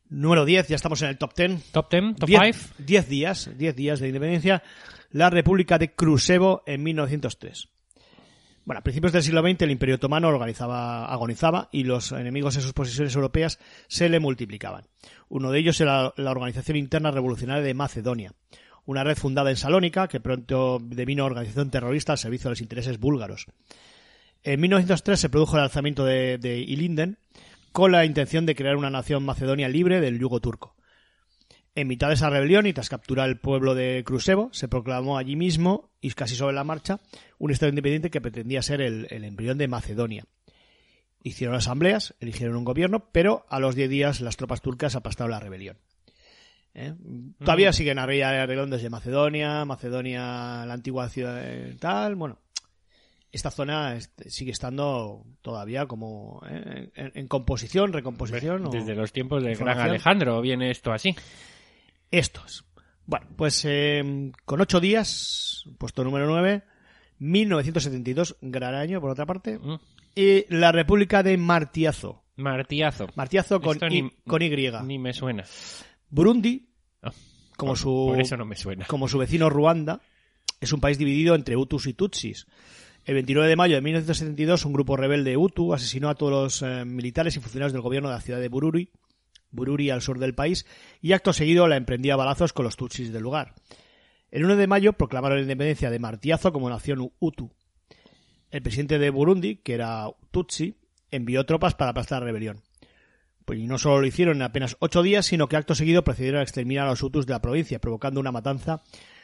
Número 0.07 0.45
10, 0.45 0.67
ya 0.67 0.75
estamos 0.75 1.01
en 1.01 1.09
el 1.09 1.17
top 1.17 1.33
10. 1.35 1.71
Top 1.71 1.89
10, 1.89 2.15
top 2.15 2.27
10, 2.29 2.55
5. 2.55 2.75
10 2.79 3.09
días, 3.09 3.49
10 3.57 3.75
días 3.75 3.99
de 3.99 4.07
independencia, 4.07 4.61
la 5.11 5.29
República 5.31 5.77
de 5.79 5.93
Krusevo 5.95 6.61
en 6.67 6.83
1903. 6.83 7.69
Bueno, 8.65 8.79
a 8.79 8.83
principios 8.83 9.13
del 9.13 9.21
siglo 9.21 9.41
XX 9.41 9.61
el 9.61 9.71
Imperio 9.71 9.95
Otomano 9.95 10.27
organizaba, 10.27 11.05
agonizaba 11.05 11.69
y 11.71 11.83
los 11.83 12.11
enemigos 12.11 12.55
en 12.55 12.63
sus 12.63 12.73
posesiones 12.73 13.15
europeas 13.15 13.59
se 13.87 14.09
le 14.09 14.19
multiplicaban. 14.19 14.85
Uno 15.29 15.51
de 15.51 15.59
ellos 15.59 15.79
era 15.81 16.11
la 16.17 16.31
Organización 16.31 16.75
Interna 16.75 17.11
Revolucionaria 17.11 17.63
de 17.63 17.75
Macedonia, 17.75 18.33
una 18.85 19.03
red 19.03 19.17
fundada 19.17 19.51
en 19.51 19.57
Salónica 19.57 20.07
que 20.07 20.19
pronto 20.19 20.79
devino 20.81 21.25
organización 21.25 21.69
terrorista 21.69 22.13
al 22.13 22.17
servicio 22.17 22.49
de 22.49 22.53
los 22.53 22.61
intereses 22.61 22.99
búlgaros. 22.99 23.45
En 24.41 24.59
1903 24.59 25.19
se 25.19 25.29
produjo 25.29 25.57
el 25.57 25.63
alzamiento 25.63 26.03
de, 26.03 26.39
de 26.39 26.57
Ilinden 26.57 27.19
con 27.71 27.91
la 27.91 28.03
intención 28.03 28.47
de 28.47 28.55
crear 28.55 28.77
una 28.77 28.89
nación 28.89 29.23
macedonia 29.23 29.69
libre 29.69 30.01
del 30.01 30.17
yugo 30.17 30.39
turco. 30.39 30.74
En 31.75 31.87
mitad 31.87 32.07
de 32.07 32.13
esa 32.13 32.29
rebelión 32.29 32.65
y 32.67 32.73
tras 32.73 32.87
capturar 32.89 33.27
el 33.29 33.37
pueblo 33.37 33.75
de 33.75 34.01
Krusevo, 34.05 34.49
se 34.53 34.67
proclamó 34.69 35.17
allí 35.17 35.35
mismo, 35.35 35.91
y 35.99 36.11
casi 36.11 36.35
sobre 36.35 36.55
la 36.55 36.63
marcha, 36.63 36.99
un 37.37 37.51
Estado 37.51 37.69
independiente 37.69 38.09
que 38.09 38.21
pretendía 38.21 38.61
ser 38.61 38.79
el, 38.81 39.07
el 39.09 39.25
embrión 39.25 39.57
de 39.57 39.67
Macedonia. 39.67 40.23
Hicieron 41.21 41.55
asambleas, 41.55 42.13
eligieron 42.19 42.55
un 42.55 42.63
gobierno, 42.63 43.09
pero 43.11 43.45
a 43.49 43.59
los 43.59 43.75
10 43.75 43.89
días 43.89 44.21
las 44.21 44.37
tropas 44.37 44.61
turcas 44.61 44.95
aplastaron 44.95 45.31
la 45.31 45.39
rebelión. 45.39 45.77
¿Eh? 46.75 46.93
Todavía 47.39 47.73
siguen 47.73 47.97
arre- 47.97 48.23
arreglando 48.23 48.75
desde 48.75 48.89
Macedonia, 48.89 49.65
Macedonia, 49.65 50.65
la 50.65 50.73
antigua 50.73 51.09
ciudad 51.09 51.41
de 51.41 51.75
tal, 51.75 52.15
bueno. 52.15 52.39
Esta 53.31 53.51
zona 53.51 53.97
sigue 54.27 54.51
estando 54.51 55.25
todavía 55.41 55.87
como 55.87 56.41
¿eh? 56.49 56.89
en, 56.95 57.11
en 57.15 57.27
composición, 57.27 57.91
recomposición. 57.91 58.67
o- 58.67 58.69
Desde 58.69 58.95
los 58.95 59.11
tiempos 59.11 59.43
del 59.43 59.57
gran. 59.57 59.77
Alejandro 59.89 60.39
viene 60.41 60.71
esto 60.71 60.93
así. 60.93 61.13
Estos. 62.11 62.65
Bueno, 63.05 63.27
pues 63.35 63.63
eh, 63.65 64.31
con 64.45 64.61
ocho 64.61 64.79
días, 64.79 65.63
puesto 65.77 66.03
número 66.03 66.25
9, 66.27 66.63
1972, 67.19 68.37
gran 68.41 68.75
año 68.75 68.99
por 69.01 69.11
otra 69.11 69.25
parte, 69.25 69.59
Mm. 69.59 69.75
y 70.15 70.45
la 70.55 70.71
República 70.71 71.23
de 71.23 71.37
Martiazo. 71.37 72.23
Martillazo. 72.37 73.07
Martiazo 73.15 73.61
con, 73.61 73.77
Y. 73.91 74.11
Ni 74.83 74.97
me 74.99 75.13
suena. 75.13 75.43
Burundi, 76.09 76.67
Ah, 77.01 77.11
como 77.55 77.71
por- 77.71 77.77
su, 77.77 78.05
Por 78.09 78.19
eso 78.21 78.35
no 78.37 78.45
me 78.45 78.55
suena. 78.55 78.85
como 78.87 79.07
su 79.07 79.17
vecino 79.17 79.49
Ruanda, 79.49 80.01
es 80.59 80.73
un 80.73 80.79
país 80.81 80.97
dividido 80.97 81.35
entre 81.35 81.55
Hutus 81.55 81.87
y 81.87 81.93
Tutsis. 81.93 82.47
El 83.05 83.13
29 83.13 83.47
de 83.47 83.55
mayo 83.55 83.75
de 83.75 83.81
1972, 83.81 84.65
un 84.65 84.73
grupo 84.73 84.97
rebelde 84.97 85.37
Hutu 85.37 85.73
asesinó 85.73 86.09
a 86.09 86.15
todos 86.15 86.31
los 86.31 86.61
eh, 86.63 86.83
militares 86.85 87.37
y 87.37 87.39
funcionarios 87.39 87.71
del 87.73 87.81
gobierno 87.83 88.09
de 88.09 88.15
la 88.15 88.21
ciudad 88.21 88.39
de 88.39 88.49
Bururi, 88.49 88.89
Bururi 89.55 89.89
al 89.89 90.01
sur 90.01 90.19
del 90.19 90.35
país, 90.35 90.65
y 91.01 91.13
acto 91.13 91.33
seguido 91.33 91.67
la 91.67 91.77
emprendía 91.77 92.13
a 92.13 92.17
balazos 92.17 92.53
con 92.53 92.65
los 92.65 92.75
Tutsis 92.75 93.11
del 93.13 93.23
lugar. 93.23 93.55
El 94.31 94.43
1 94.45 94.55
de 94.57 94.67
mayo 94.67 94.93
proclamaron 94.93 95.37
la 95.37 95.43
independencia 95.43 95.89
de 95.89 95.99
Martiazo 95.99 96.51
como 96.51 96.69
nación 96.69 97.11
Hutu. 97.19 97.51
El 98.51 98.61
presidente 98.61 98.99
de 98.99 99.09
Burundi, 99.09 99.57
que 99.57 99.73
era 99.73 100.07
Tutsi, 100.31 100.75
envió 101.11 101.45
tropas 101.45 101.73
para 101.75 101.91
aplastar 101.91 102.19
la 102.21 102.25
rebelión. 102.27 102.61
Pues 103.45 103.59
y 103.59 103.67
no 103.67 103.77
solo 103.77 104.01
lo 104.01 104.07
hicieron 104.07 104.37
en 104.37 104.41
apenas 104.41 104.75
ocho 104.79 105.03
días, 105.03 105.25
sino 105.27 105.47
que 105.47 105.55
acto 105.55 105.75
seguido 105.75 106.03
procedieron 106.03 106.39
a 106.39 106.43
exterminar 106.43 106.87
a 106.87 106.89
los 106.91 107.03
Hutus 107.03 107.25
de 107.27 107.33
la 107.33 107.41
provincia, 107.41 107.79
provocando 107.79 108.19
una 108.19 108.31
matanza 108.31 108.81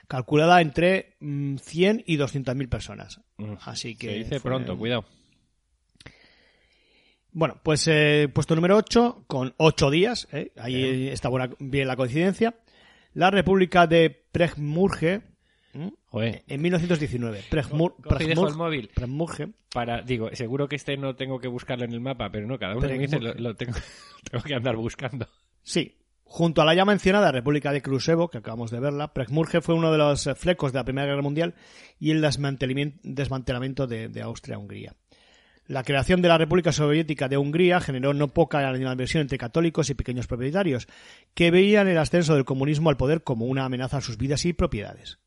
calculada 0.07 0.61
entre 0.61 1.15
mm, 1.19 1.55
100 1.57 2.03
y 2.05 2.17
200.000 2.17 2.69
personas. 2.69 3.19
Mm. 3.37 3.53
Así 3.65 3.95
que 3.95 4.07
Se 4.07 4.13
dice 4.19 4.39
fue- 4.39 4.51
pronto, 4.51 4.77
cuidado. 4.77 5.05
Bueno, 7.33 7.59
pues 7.63 7.87
eh, 7.87 8.29
puesto 8.33 8.55
número 8.55 8.75
8, 8.75 9.23
con 9.27 9.53
8 9.57 9.89
días, 9.89 10.27
¿eh? 10.33 10.51
ahí 10.57 11.07
está 11.07 11.29
buena, 11.29 11.49
bien 11.59 11.87
la 11.87 11.95
coincidencia. 11.95 12.55
La 13.13 13.31
República 13.31 13.87
de 13.87 14.09
Prejmurge, 14.31 15.21
¿m? 15.73 15.93
Joder. 16.07 16.43
en 16.47 16.61
1919. 16.61 17.43
Prejmur, 17.49 17.95
el 18.19 18.55
móvil. 18.55 18.89
Prejmurge. 18.93 19.49
Para, 19.73 20.01
digo, 20.01 20.29
seguro 20.33 20.67
que 20.67 20.75
este 20.75 20.97
no 20.97 21.15
tengo 21.15 21.39
que 21.39 21.47
buscarlo 21.47 21.85
en 21.85 21.93
el 21.93 22.01
mapa, 22.01 22.29
pero 22.31 22.47
no, 22.47 22.59
cada 22.59 22.75
uno 22.75 22.87
que 22.87 22.93
me 22.93 22.99
dice 22.99 23.19
lo, 23.19 23.33
lo 23.33 23.55
tengo, 23.55 23.77
tengo 24.29 24.43
que 24.43 24.55
andar 24.55 24.75
buscando. 24.75 25.27
Sí. 25.63 25.97
Junto 26.23 26.61
a 26.61 26.65
la 26.65 26.73
ya 26.73 26.85
mencionada 26.85 27.31
República 27.31 27.73
de 27.73 27.81
Krusevo, 27.81 28.29
que 28.29 28.37
acabamos 28.37 28.71
de 28.71 28.79
verla, 28.79 29.13
Prejmurge 29.13 29.59
fue 29.59 29.75
uno 29.75 29.91
de 29.91 29.97
los 29.97 30.27
eh, 30.27 30.35
flecos 30.35 30.71
de 30.71 30.79
la 30.79 30.85
Primera 30.85 31.07
Guerra 31.07 31.21
Mundial 31.21 31.55
y 31.99 32.11
el 32.11 32.21
desmantelamiento, 32.21 32.99
desmantelamiento 33.03 33.87
de, 33.87 34.07
de 34.07 34.21
Austria-Hungría. 34.21 34.95
La 35.71 35.83
creación 35.83 36.21
de 36.21 36.27
la 36.27 36.37
República 36.37 36.73
Soviética 36.73 37.29
de 37.29 37.37
Hungría 37.37 37.79
generó 37.79 38.13
no 38.13 38.27
poca 38.27 38.67
animadversión 38.67 39.21
entre 39.21 39.37
católicos 39.37 39.89
y 39.89 39.93
pequeños 39.93 40.27
propietarios, 40.27 40.85
que 41.33 41.49
veían 41.49 41.87
el 41.87 41.97
ascenso 41.97 42.35
del 42.35 42.43
comunismo 42.43 42.89
al 42.89 42.97
poder 42.97 43.23
como 43.23 43.45
una 43.45 43.63
amenaza 43.63 43.95
a 43.95 44.01
sus 44.01 44.17
vidas 44.17 44.43
y 44.43 44.51
propiedades. 44.51 45.19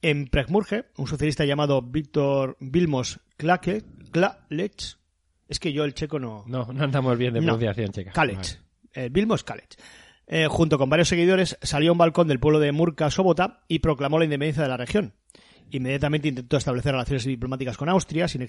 En 0.00 0.26
Prejmurge, 0.26 0.86
un 0.96 1.06
socialista 1.06 1.44
llamado 1.44 1.82
Víctor 1.82 2.56
Vilmos 2.58 3.20
Klake, 3.36 3.84
Klalech, 4.10 4.98
es 5.46 5.60
que 5.60 5.72
yo 5.72 5.84
el 5.84 5.94
checo 5.94 6.18
no, 6.18 6.42
No, 6.48 6.72
no 6.72 6.82
andamos 6.82 7.16
bien 7.16 7.32
de 7.34 7.42
No. 7.42 7.46
pronunciación, 7.46 7.92
checa. 7.92 8.10
Kalech. 8.10 8.36
Vale. 8.38 8.58
Eh, 8.94 9.08
Vilmos 9.08 9.44
Kalech. 9.44 9.76
Eh, 10.26 10.48
junto 10.50 10.78
con 10.78 10.90
varios 10.90 11.06
seguidores, 11.06 11.56
salió 11.62 11.90
a 11.90 11.92
un 11.92 11.98
balcón 11.98 12.26
del 12.26 12.40
pueblo 12.40 12.58
de 12.58 12.72
Murka 12.72 13.08
Sobota 13.08 13.62
y 13.68 13.78
proclamó 13.78 14.18
la 14.18 14.24
independencia 14.24 14.64
de 14.64 14.68
la 14.68 14.76
región. 14.76 15.14
Inmediatamente 15.72 16.28
intentó 16.28 16.58
establecer 16.58 16.92
relaciones 16.92 17.24
diplomáticas 17.24 17.78
con 17.78 17.88
Austria 17.88 18.28
sin, 18.28 18.42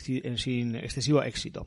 excesivo 0.75 1.23
éxito. 1.23 1.65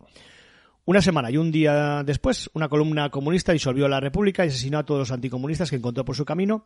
Una 0.84 1.00
semana 1.00 1.30
y 1.30 1.38
un 1.38 1.50
día 1.50 2.02
después, 2.04 2.50
una 2.52 2.68
columna 2.68 3.08
comunista 3.10 3.52
disolvió 3.52 3.88
la 3.88 3.98
república 3.98 4.44
y 4.44 4.48
asesinó 4.48 4.78
a 4.78 4.84
todos 4.84 5.00
los 5.00 5.10
anticomunistas 5.10 5.70
que 5.70 5.76
encontró 5.76 6.04
por 6.04 6.14
su 6.14 6.24
camino. 6.26 6.64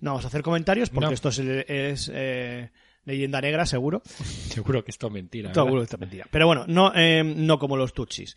No 0.00 0.12
vamos 0.12 0.24
a 0.24 0.28
hacer 0.28 0.42
comentarios 0.42 0.88
porque 0.88 1.08
No. 1.08 1.12
esto 1.12 1.28
es, 1.28 1.38
es, 1.38 2.10
eh, 2.12 2.70
leyenda 3.04 3.40
negra, 3.42 3.66
seguro. 3.66 4.02
Seguro 4.48 4.82
que 4.82 4.90
esto 4.90 5.08
es 5.08 5.12
mentira. 5.12 5.52
Seguro 5.52 5.80
que 5.80 5.84
está 5.84 5.98
mentira. 5.98 6.26
Pero 6.30 6.46
bueno, 6.46 6.64
no, 6.66 6.92
eh, 6.94 7.22
no 7.22 7.58
como 7.58 7.76
los 7.76 7.92
tutsis. 7.92 8.34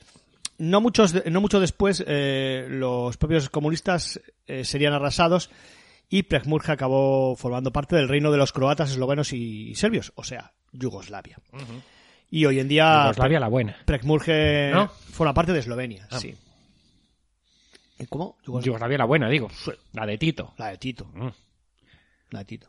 No, 0.57 0.81
muchos, 0.81 1.25
no 1.25 1.39
mucho 1.39 1.61
después, 1.61 2.03
eh, 2.05 2.67
los 2.69 3.15
propios 3.15 3.49
comunistas 3.49 4.19
serían 4.63 4.91
arrasados 4.91 5.49
y 6.09 6.23
Prejmurge 6.23 6.71
acabó 6.71 7.35
formando 7.35 7.71
parte 7.71 7.95
del 7.95 8.07
reino 8.09 8.31
de 8.31 8.37
los 8.37 8.51
croatas, 8.51 8.91
eslovenos 8.91 9.31
y 9.33 9.75
serbios, 9.75 10.11
o 10.15 10.23
sea, 10.23 10.53
Yugoslavia. 10.71 11.37
Y 12.31 12.45
hoy 12.45 12.59
en 12.59 12.67
día 12.67 13.03
Yugoslavia 13.03 13.39
la 13.39 13.47
buena. 13.47 13.75
Prejmurge 13.85 14.71
¿No? 14.73 14.87
forma 14.89 15.33
parte 15.33 15.53
de 15.53 15.59
Eslovenia, 15.59 16.07
Ah. 16.11 16.19
sí. 16.19 16.35
¿Eh, 17.99 18.05
¿Cómo? 18.07 18.37
Yugos- 18.45 18.63
Yugoslavia 18.63 18.97
la 18.97 19.05
buena, 19.05 19.29
digo. 19.29 19.49
La 19.93 20.05
de 20.05 20.17
Tito. 20.17 20.53
La 20.57 20.69
de 20.69 20.77
Tito. 20.77 21.05
Mm. 21.13 21.27
La 22.31 22.39
de 22.39 22.45
Tito. 22.45 22.67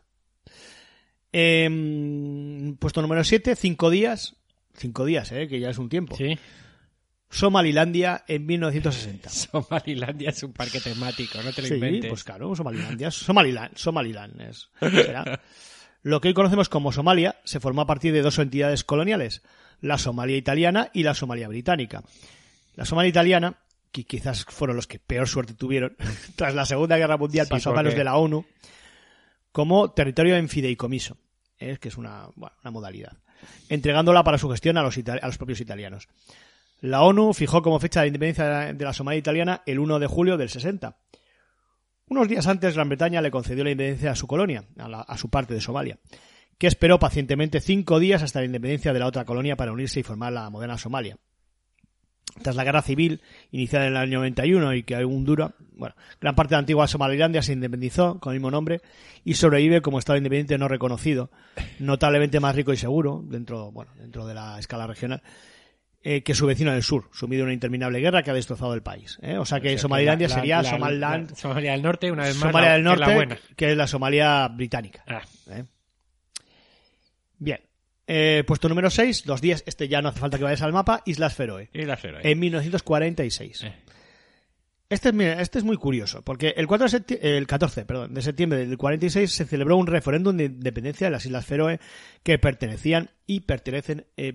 Em, 1.32 2.76
puesto 2.76 3.00
número 3.02 3.22
7, 3.24 3.54
cinco 3.56 3.90
días. 3.90 4.34
Cinco 4.74 5.04
días, 5.04 5.30
eh, 5.32 5.46
que 5.48 5.60
ya 5.60 5.70
es 5.70 5.78
un 5.78 5.88
tiempo. 5.88 6.16
Sí. 6.16 6.36
Somalilandia 7.30 8.24
en 8.26 8.44
1960. 8.44 9.28
Somalilandia 9.30 10.30
es 10.30 10.42
un 10.42 10.52
parque 10.52 10.80
temático, 10.80 11.38
no 11.42 11.52
te 11.52 11.62
lo 11.62 11.68
Sí, 11.68 11.74
inventes. 11.74 12.08
pues 12.10 12.24
claro, 12.24 12.54
Somalilandia. 12.56 13.10
Somaliland, 13.10 13.76
Somaliland 13.76 14.40
es. 14.40 14.68
será. 14.80 15.40
Lo 16.02 16.20
que 16.20 16.28
hoy 16.28 16.34
conocemos 16.34 16.68
como 16.68 16.92
Somalia 16.92 17.36
se 17.44 17.60
formó 17.60 17.82
a 17.82 17.86
partir 17.86 18.12
de 18.12 18.22
dos 18.22 18.38
entidades 18.38 18.84
coloniales, 18.84 19.42
la 19.80 19.96
Somalia 19.98 20.36
italiana 20.36 20.90
y 20.92 21.02
la 21.04 21.14
Somalia 21.14 21.46
británica. 21.48 22.02
La 22.74 22.84
Somalia 22.84 23.10
italiana, 23.10 23.58
que 23.92 24.04
quizás 24.04 24.44
fueron 24.48 24.76
los 24.76 24.86
que 24.86 24.98
peor 24.98 25.28
suerte 25.28 25.54
tuvieron, 25.54 25.96
tras 26.36 26.54
la 26.54 26.66
Segunda 26.66 26.96
Guerra 26.96 27.16
Mundial 27.16 27.46
Sí, 27.46 27.50
pasó 27.50 27.70
a 27.70 27.74
manos 27.74 27.94
de 27.94 28.04
la 28.04 28.16
ONU, 28.16 28.44
como 29.52 29.90
territorio 29.92 30.36
en 30.36 30.48
fideicomiso, 30.48 31.16
¿eh? 31.58 31.76
que 31.80 31.88
es 31.88 31.96
una, 31.96 32.28
bueno, 32.34 32.56
una 32.62 32.70
modalidad, 32.70 33.12
entregándola 33.68 34.24
para 34.24 34.38
su 34.38 34.48
gestión 34.50 34.78
a 34.78 34.82
los, 34.82 34.96
a 34.98 35.26
los 35.26 35.38
propios 35.38 35.60
italianos. 35.60 36.08
La 36.80 37.02
ONU 37.02 37.32
fijó 37.34 37.62
como 37.62 37.78
fecha 37.80 38.00
de 38.02 38.06
independencia 38.08 38.72
de 38.72 38.84
la 38.84 38.92
Somalia 38.92 39.18
italiana 39.18 39.62
el 39.66 39.78
1 39.78 39.98
de 39.98 40.06
julio 40.06 40.36
del 40.36 40.48
60. 40.48 40.96
Unos 42.08 42.28
días 42.28 42.46
antes, 42.46 42.74
Gran 42.74 42.88
Bretaña 42.88 43.20
le 43.20 43.30
concedió 43.30 43.62
la 43.64 43.70
independencia 43.70 44.12
a 44.12 44.16
su 44.16 44.26
colonia, 44.26 44.64
a, 44.78 44.88
la- 44.88 45.02
a 45.02 45.16
su 45.18 45.28
parte 45.28 45.54
de 45.54 45.60
Somalia, 45.60 45.98
que 46.58 46.66
esperó 46.66 46.98
pacientemente 46.98 47.60
cinco 47.60 47.98
días 48.00 48.22
hasta 48.22 48.40
la 48.40 48.46
independencia 48.46 48.92
de 48.92 48.98
la 48.98 49.06
otra 49.06 49.24
colonia 49.24 49.56
para 49.56 49.72
unirse 49.72 50.00
y 50.00 50.02
formar 50.02 50.32
la 50.32 50.48
moderna 50.50 50.76
Somalia. 50.78 51.16
Tras 52.42 52.54
la 52.56 52.64
guerra 52.64 52.80
civil, 52.82 53.20
iniciada 53.50 53.86
en 53.86 53.92
el 53.92 53.96
año 53.96 54.18
91 54.18 54.74
y 54.74 54.82
que 54.84 54.94
aún 54.96 55.24
dura, 55.24 55.54
bueno, 55.72 55.94
gran 56.20 56.34
parte 56.36 56.50
de 56.50 56.56
la 56.56 56.60
antigua 56.60 56.86
Somalilandia 56.88 57.42
se 57.42 57.52
independizó 57.52 58.18
con 58.20 58.32
el 58.32 58.38
mismo 58.38 58.50
nombre 58.52 58.80
y 59.24 59.34
sobrevive 59.34 59.82
como 59.82 59.98
Estado 59.98 60.16
independiente 60.16 60.56
no 60.56 60.68
reconocido, 60.68 61.30
notablemente 61.80 62.38
más 62.40 62.54
rico 62.54 62.72
y 62.72 62.76
seguro 62.76 63.22
dentro, 63.26 63.72
bueno, 63.72 63.92
dentro 63.96 64.26
de 64.26 64.34
la 64.34 64.58
escala 64.60 64.86
regional, 64.86 65.22
eh, 66.02 66.22
que 66.22 66.34
su 66.34 66.46
vecino 66.46 66.72
del 66.72 66.82
sur, 66.82 67.08
sumido 67.12 67.40
en 67.42 67.46
una 67.48 67.52
interminable 67.54 68.00
guerra 68.00 68.22
que 68.22 68.30
ha 68.30 68.34
destrozado 68.34 68.72
el 68.74 68.82
país. 68.82 69.18
¿eh? 69.22 69.36
O 69.38 69.44
sea 69.44 69.60
que 69.60 69.68
O 69.68 69.70
sea, 69.72 69.78
Somalilandia 69.80 70.28
la- 70.28 70.34
la- 70.34 70.40
sería 70.40 70.62
la- 70.62 70.70
Somaliland, 70.70 71.30
la- 71.30 71.36
Somalia 71.36 71.72
del 71.72 71.82
Norte, 71.82 72.10
una 72.12 72.22
vez 72.24 72.34
más. 72.36 72.50
Somalia 72.50 72.72
del 72.72 72.78
que 72.78 72.80
es 72.80 72.84
Norte, 72.98 73.06
la 73.10 73.14
buena. 73.16 73.38
que 73.56 73.70
es 73.70 73.76
la 73.76 73.86
Somalia 73.86 74.48
británica. 74.48 75.04
Ah, 75.06 75.22
¿eh? 75.50 75.64
Bien. 77.38 77.60
Eh, 78.06 78.42
puesto 78.46 78.68
número 78.68 78.90
6, 78.90 79.24
dos 79.24 79.40
días, 79.40 79.62
este 79.66 79.86
ya 79.88 80.02
no 80.02 80.08
hace 80.08 80.18
falta 80.20 80.36
que 80.36 80.44
vayas 80.44 80.62
al 80.62 80.72
mapa, 80.72 81.02
Islas 81.06 81.34
Feroe, 81.34 81.68
la 81.72 81.96
Feroe. 81.96 82.20
en 82.28 82.38
1946. 82.40 83.66
Este 84.90 85.10
es, 85.10 85.14
mira, 85.14 85.40
este 85.40 85.58
es 85.58 85.64
muy 85.64 85.76
curioso, 85.76 86.20
porque 86.22 86.52
el, 86.56 86.66
4 86.66 86.88
de 86.88 87.38
el 87.38 87.46
14 87.46 87.84
perdón, 87.84 88.12
de 88.12 88.22
septiembre 88.22 88.58
del 88.66 88.76
46 88.76 89.32
se 89.32 89.44
celebró 89.44 89.76
un 89.76 89.86
referéndum 89.86 90.36
de 90.36 90.46
independencia 90.46 91.06
de 91.06 91.12
las 91.12 91.24
Islas 91.24 91.46
Feroe 91.46 91.78
que 92.24 92.38
pertenecían 92.40 93.08
y 93.24 93.40
pertenecen. 93.40 94.06
eh, 94.16 94.34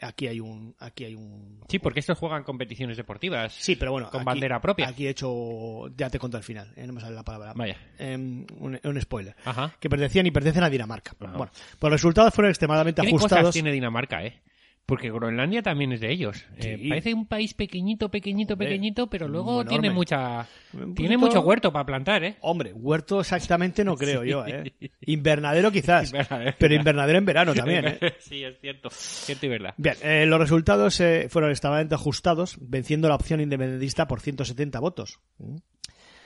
aquí 0.00 0.28
hay 0.28 0.38
un. 0.38 0.76
Aquí 0.78 1.04
hay 1.04 1.16
un. 1.16 1.60
Sí, 1.68 1.80
porque 1.80 1.98
estos 1.98 2.16
juegan 2.16 2.44
competiciones 2.44 2.96
deportivas. 2.96 3.52
Sí, 3.52 3.74
pero 3.74 3.90
bueno. 3.90 4.08
Con 4.08 4.20
aquí- 4.20 4.26
bandera 4.26 4.60
propia. 4.60 4.86
Aquí 4.88 5.06
he 5.08 5.10
hecho. 5.10 5.88
Ya 5.96 6.08
te 6.08 6.20
conto 6.20 6.36
al 6.36 6.44
final, 6.44 6.72
eh, 6.76 6.86
no 6.86 6.92
me 6.92 7.00
sale 7.00 7.16
la 7.16 7.24
palabra. 7.24 7.52
Vaya. 7.56 7.76
Em, 7.98 8.46
un, 8.60 8.78
un 8.82 9.00
spoiler. 9.00 9.34
Ajá. 9.44 9.74
Que 9.80 9.90
pertenecían 9.90 10.24
y 10.26 10.30
pertenecen 10.30 10.62
a 10.62 10.70
Dinamarca. 10.70 11.16
Ajá. 11.18 11.36
Bueno, 11.36 11.50
pues 11.52 11.90
los 11.90 11.92
resultados 12.00 12.32
fueron 12.32 12.50
extremadamente 12.50 13.02
¿Qué 13.02 13.10
cosas 13.10 13.24
ajustados. 13.32 13.52
tiene 13.52 13.72
Dinamarca, 13.72 14.24
eh? 14.24 14.40
Porque 14.86 15.10
Groenlandia 15.10 15.62
también 15.62 15.90
es 15.90 16.00
de 16.00 16.12
ellos. 16.12 16.46
Eh, 16.58 16.86
parece 16.88 17.12
un 17.12 17.26
país 17.26 17.54
pequeñito, 17.54 18.08
pequeñito, 18.08 18.56
pequeñito, 18.56 19.08
pero 19.08 19.26
luego 19.26 19.62
enorme. 19.62 19.68
tiene 19.68 19.90
mucha 19.90 20.46
tiene 20.94 21.16
mucho 21.18 21.40
huerto 21.40 21.72
para 21.72 21.84
plantar, 21.84 22.22
¿eh? 22.22 22.36
Hombre, 22.40 22.72
huerto 22.72 23.18
exactamente 23.20 23.84
no 23.84 23.96
creo 23.96 24.22
yo, 24.22 24.46
¿eh? 24.46 24.72
Invernadero 25.00 25.72
quizás. 25.72 26.12
Invernadero. 26.12 26.54
Pero 26.56 26.74
invernadero 26.74 27.18
en 27.18 27.24
verano 27.24 27.52
también, 27.52 27.86
¿eh? 27.88 27.98
sí, 28.20 28.44
es 28.44 28.60
cierto. 28.60 28.88
Cierto 28.90 29.46
y 29.46 29.48
verdad. 29.48 29.74
Bien, 29.76 29.96
eh, 30.02 30.24
los 30.24 30.38
resultados 30.38 31.00
eh, 31.00 31.26
fueron 31.30 31.50
extremadamente 31.50 31.96
ajustados, 31.96 32.56
venciendo 32.60 33.08
la 33.08 33.16
opción 33.16 33.40
independentista 33.40 34.06
por 34.06 34.20
170 34.20 34.78
votos. 34.78 35.18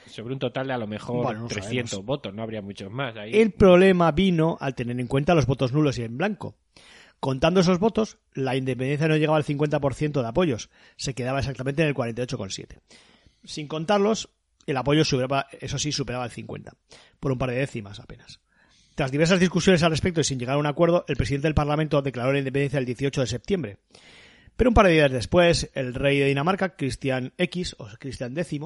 Sobre 0.04 0.34
un 0.34 0.38
total 0.38 0.66
de 0.66 0.72
a 0.74 0.78
lo 0.78 0.86
mejor 0.86 1.24
Bueno, 1.24 1.40
no 1.42 1.46
300 1.46 1.90
sabemos. 1.90 2.06
votos, 2.06 2.34
no 2.34 2.42
habría 2.42 2.60
muchos 2.60 2.90
más 2.90 3.16
ahí. 3.16 3.32
El 3.32 3.52
problema 3.52 4.10
vino 4.12 4.58
al 4.60 4.74
tener 4.74 4.98
en 5.00 5.06
cuenta 5.06 5.34
los 5.34 5.46
votos 5.46 5.72
nulos 5.72 5.98
y 5.98 6.02
en 6.02 6.18
blanco. 6.18 6.56
Contando 7.20 7.60
esos 7.60 7.78
votos, 7.78 8.16
la 8.32 8.56
independencia 8.56 9.06
no 9.06 9.16
llegaba 9.16 9.36
al 9.36 9.44
50% 9.44 10.22
de 10.22 10.26
apoyos, 10.26 10.70
se 10.96 11.14
quedaba 11.14 11.40
exactamente 11.40 11.82
en 11.82 11.88
el 11.88 11.94
48,7. 11.94 12.80
Sin 13.44 13.68
contarlos, 13.68 14.30
el 14.66 14.76
apoyo 14.76 15.04
superaba, 15.04 15.46
eso 15.60 15.78
sí, 15.78 15.92
superaba 15.92 16.24
el 16.24 16.30
50, 16.30 16.72
por 17.20 17.32
un 17.32 17.38
par 17.38 17.50
de 17.50 17.56
décimas 17.56 18.00
apenas. 18.00 18.40
Tras 18.94 19.10
diversas 19.10 19.38
discusiones 19.38 19.82
al 19.82 19.90
respecto 19.90 20.20
y 20.20 20.24
sin 20.24 20.38
llegar 20.38 20.56
a 20.56 20.58
un 20.58 20.66
acuerdo, 20.66 21.04
el 21.08 21.16
presidente 21.16 21.46
del 21.46 21.54
Parlamento 21.54 22.00
declaró 22.00 22.32
la 22.32 22.38
independencia 22.38 22.78
el 22.78 22.86
18 22.86 23.20
de 23.20 23.26
septiembre. 23.26 23.78
Pero 24.56 24.70
un 24.70 24.74
par 24.74 24.86
de 24.86 24.92
días 24.92 25.12
después, 25.12 25.70
el 25.74 25.94
rey 25.94 26.18
de 26.18 26.26
Dinamarca, 26.26 26.76
Cristian 26.76 27.32
X, 27.36 27.76
o 27.78 27.86
Cristian 27.98 28.36
X, 28.36 28.60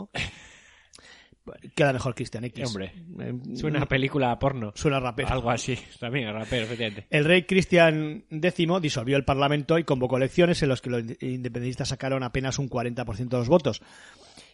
queda 1.75 1.93
mejor 1.93 2.15
Cristian 2.15 2.45
X. 2.45 2.67
Hombre, 2.69 2.93
Eh, 3.21 3.57
Suena 3.57 3.83
a 3.83 3.87
película 3.87 4.39
porno. 4.39 4.73
Suena 4.75 5.01
rapero. 5.01 5.29
Algo 5.29 5.51
así. 5.51 5.77
También, 6.01 6.29
a 6.29 6.33
rapero, 6.33 6.65
efectivamente. 6.65 7.07
El 7.11 7.25
rey 7.25 7.45
Cristian 7.45 8.25
X 8.31 8.67
disolvió 8.81 9.17
el 9.17 9.25
Parlamento 9.25 9.79
y 9.79 9.85
convocó 9.85 10.17
elecciones 10.17 10.63
en 10.63 10.69
las 10.71 10.81
que 10.81 10.91
los 10.91 11.03
independentistas 11.21 11.89
sacaron 11.89 12.23
apenas 12.23 12.59
un 12.59 12.69
40% 12.69 13.29
de 13.29 13.37
los 13.39 13.49
votos. 13.49 13.83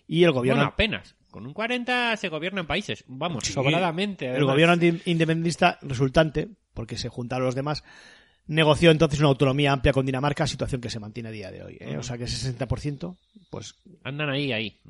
Y 0.07 0.25
el 0.25 0.33
gobierno, 0.33 0.63
Bueno, 0.63 0.73
apenas. 0.73 1.15
Con 1.31 1.47
un 1.47 1.53
40 1.53 2.17
se 2.17 2.29
gobierna 2.29 2.63
en 2.63 2.67
países. 2.67 3.05
Vamos, 3.07 3.45
Sí, 3.45 3.53
sobradamente. 3.53 4.25
el 4.27 4.33
además. 4.33 4.53
gobierno 4.55 4.73
anti- 4.73 5.03
independentista 5.05 5.79
resultante, 5.83 6.49
porque 6.75 6.97
se 6.99 7.09
juntaron 7.09 7.45
los 7.47 7.55
demás, 7.55 7.85
negoció 8.49 8.91
entonces 8.91 9.21
una 9.21 9.29
autonomía 9.29 9.71
amplia 9.71 9.93
con 9.93 10.05
Dinamarca, 10.05 10.49
situación 10.49 10.81
que 10.81 10.91
se 10.91 10.99
mantiene 10.99 11.29
a 11.29 11.33
día 11.33 11.53
de 11.53 11.63
hoy. 11.63 11.77
¿eh? 11.79 11.97
O 11.97 12.03
sea 12.03 12.19
que 12.19 12.25
ese 12.25 12.53
60%, 12.53 13.17
pues... 13.51 13.77
Andan 14.03 14.31
ahí, 14.31 14.51
ahí. 14.53 14.81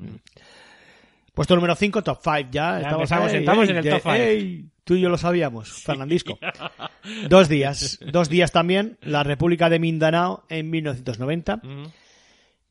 Puesto 1.33 1.55
número 1.55 1.75
5, 1.75 2.03
top 2.03 2.19
5 2.21 2.37
ya. 2.37 2.49
Ya 2.51 2.77
estamos 2.79 2.93
empezamos, 3.11 3.33
estamos 3.33 3.63
ey, 3.65 3.71
en 3.71 3.77
el 3.77 3.89
top 3.89 4.01
five. 4.01 4.29
ey, 4.31 4.65
tú 4.83 4.95
y 4.95 5.01
yo 5.01 5.09
lo 5.09 5.17
sabíamos, 5.17 5.71
Fernandisco. 5.83 6.37
Dos 7.29 7.47
días. 7.47 7.99
Dos 8.11 8.29
días 8.29 8.51
también, 8.51 8.97
la 9.01 9.23
República 9.23 9.69
de 9.69 9.79
Mindanao 9.79 10.43
en 10.49 10.69
1990. 10.69 11.61
Ujú. 11.63 11.91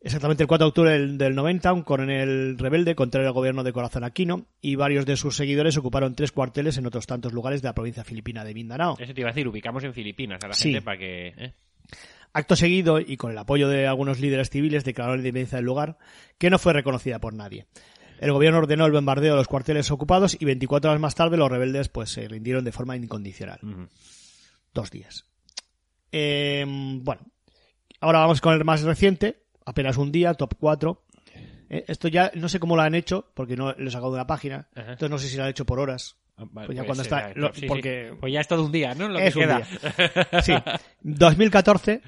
Exactamente 0.03 0.43
el 0.45 0.47
4 0.47 0.65
de 0.65 0.69
octubre 0.69 0.91
del, 0.93 1.19
del 1.19 1.35
90, 1.35 1.73
un 1.75 1.83
coronel 1.83 2.57
rebelde 2.59 2.95
contrario 2.95 3.29
al 3.29 3.35
gobierno 3.35 3.63
de 3.65 3.73
Corazón 3.75 4.03
Aquino 4.03 4.47
y 4.63 4.75
varios 4.75 5.05
de 5.05 5.17
sus 5.19 5.37
seguidores 5.37 5.77
ocuparon 5.77 6.15
tres 6.15 6.33
cuarteles 6.33 6.79
en 6.79 6.87
otros 6.87 7.07
tantos 7.07 7.35
lugares 7.35 7.61
de 7.61 7.69
la 7.69 7.75
provincia 7.75 8.03
filipina 8.03 8.43
de 8.43 8.55
Mindanao. 8.55 8.97
Eso 8.99 9.13
te 9.13 9.21
iba 9.21 9.29
a 9.29 9.33
decir, 9.33 9.47
ubicamos 9.47 9.85
en 9.85 9.93
Filipinas 9.93 10.43
a 10.43 10.49
la 10.49 10.55
Sí. 10.55 10.71
gente 10.73 10.81
para 10.83 10.97
que... 10.99 11.35
¿eh? 11.37 11.53
Acto 12.33 12.55
seguido, 12.57 13.01
y 13.01 13.17
con 13.17 13.33
el 13.33 13.39
apoyo 13.39 13.69
de 13.69 13.87
algunos 13.89 14.21
líderes 14.21 14.49
civiles, 14.51 14.85
declaró 14.85 15.13
la 15.13 15.19
independencia 15.19 15.57
del 15.57 15.65
lugar, 15.67 15.99
que 16.39 16.49
no 16.49 16.59
fue 16.61 16.73
reconocida 16.73 17.19
por 17.19 17.35
nadie. 17.35 17.67
El 18.21 18.33
gobierno 18.33 18.59
ordenó 18.59 18.85
el 18.87 18.93
bombardeo 18.93 19.33
de 19.33 19.39
los 19.39 19.49
cuarteles 19.49 19.91
ocupados 19.91 20.37
y 20.39 20.45
24 20.45 20.91
horas 20.91 21.01
más 21.01 21.15
tarde 21.15 21.37
los 21.39 21.51
rebeldes 21.51 21.89
pues 21.89 22.11
se 22.11 22.29
rindieron 22.29 22.63
de 22.65 22.71
forma 22.71 22.95
incondicional. 22.95 23.59
Dos 24.75 24.91
días. 24.91 25.25
Eh, 26.13 26.65
bueno, 26.67 27.23
ahora 28.01 28.21
vamos 28.21 28.41
con 28.41 28.55
el 28.55 28.65
más 28.65 28.83
reciente, 28.83 29.43
apenas 29.65 29.97
un 29.97 30.13
día, 30.13 30.35
top 30.35 30.55
4. 30.61 31.03
Eh, 31.71 31.85
esto 31.89 32.09
ya 32.09 32.31
no 32.35 32.49
sé 32.49 32.61
cómo 32.61 32.77
lo 32.77 32.83
han 32.83 32.95
hecho, 32.95 33.31
porque 33.35 33.57
no 33.57 33.73
lo 33.73 33.89
he 33.89 33.91
sacado 33.91 34.11
de 34.11 34.17
una 34.17 34.27
página. 34.27 34.69
Entonces 34.75 35.11
no 35.11 35.19
sé 35.19 35.29
si 35.29 35.37
lo 35.37 35.45
han 35.45 35.51
hecho 35.51 35.65
por 35.65 35.79
horas. 35.81 36.17
Ah, 36.37 36.45
vale, 36.51 36.67
Pues 36.67 36.77
ya 36.77 36.85
cuando 36.85 37.03
está- 37.03 37.33
lo- 37.35 37.55
sí. 37.55 37.67
porque- 37.67 38.15
Pues 38.21 38.33
ya 38.33 38.41
es 38.41 38.49
todo 38.49 38.65
un 38.65 38.73
día, 38.73 38.95
¿no? 38.95 39.09
Lo 39.09 39.19
Es 39.19 39.33
que 39.35 39.39
un 39.41 39.45
queda. 39.47 39.59
día. 39.59 40.43
Sí. 40.43 40.53
2014, 41.03 42.03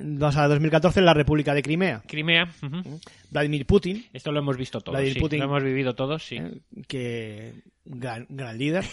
vamos 0.00 0.36
a 0.36 0.48
2014 0.48 1.00
en 1.00 1.06
la 1.06 1.14
República 1.14 1.54
de 1.54 1.62
Crimea. 1.62 2.02
Crimea. 2.06 2.52
ujú. 2.62 3.00
Vladimir 3.30 3.66
Putin, 3.66 4.06
Esto 4.12 4.32
lo 4.32 4.38
hemos 4.40 4.56
visto 4.56 4.80
todos, 4.80 4.94
Vladimir 4.94 5.14
sí. 5.14 5.20
Putin. 5.20 5.38
Lo 5.40 5.44
hemos 5.46 5.62
vivido 5.62 5.94
todos, 5.94 6.24
sí. 6.24 6.36
eh, 6.36 6.60
que 6.86 7.54
gran, 7.84 8.26
gran 8.28 8.56
líder, 8.58 8.84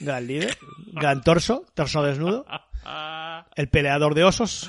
gran 0.00 0.26
líder, 0.26 0.56
gran 0.92 1.22
torso, 1.22 1.64
torso 1.74 2.02
desnudo, 2.02 2.46
el 3.56 3.68
peleador 3.68 4.14
de 4.14 4.24
osos. 4.24 4.68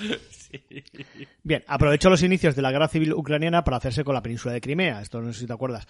Bien, 1.44 1.64
aprovechó 1.68 2.10
los 2.10 2.22
inicios 2.22 2.56
de 2.56 2.62
la 2.62 2.72
guerra 2.72 2.88
civil 2.88 3.14
ucraniana 3.14 3.64
para 3.64 3.78
hacerse 3.78 4.04
con 4.04 4.14
la 4.14 4.22
península 4.22 4.54
de 4.54 4.62
Crimea. 4.62 5.02
Esto 5.02 5.20
no 5.22 5.34
sé 5.34 5.39
si 5.39 5.48
te 5.48 5.54
acuerdas. 5.54 5.88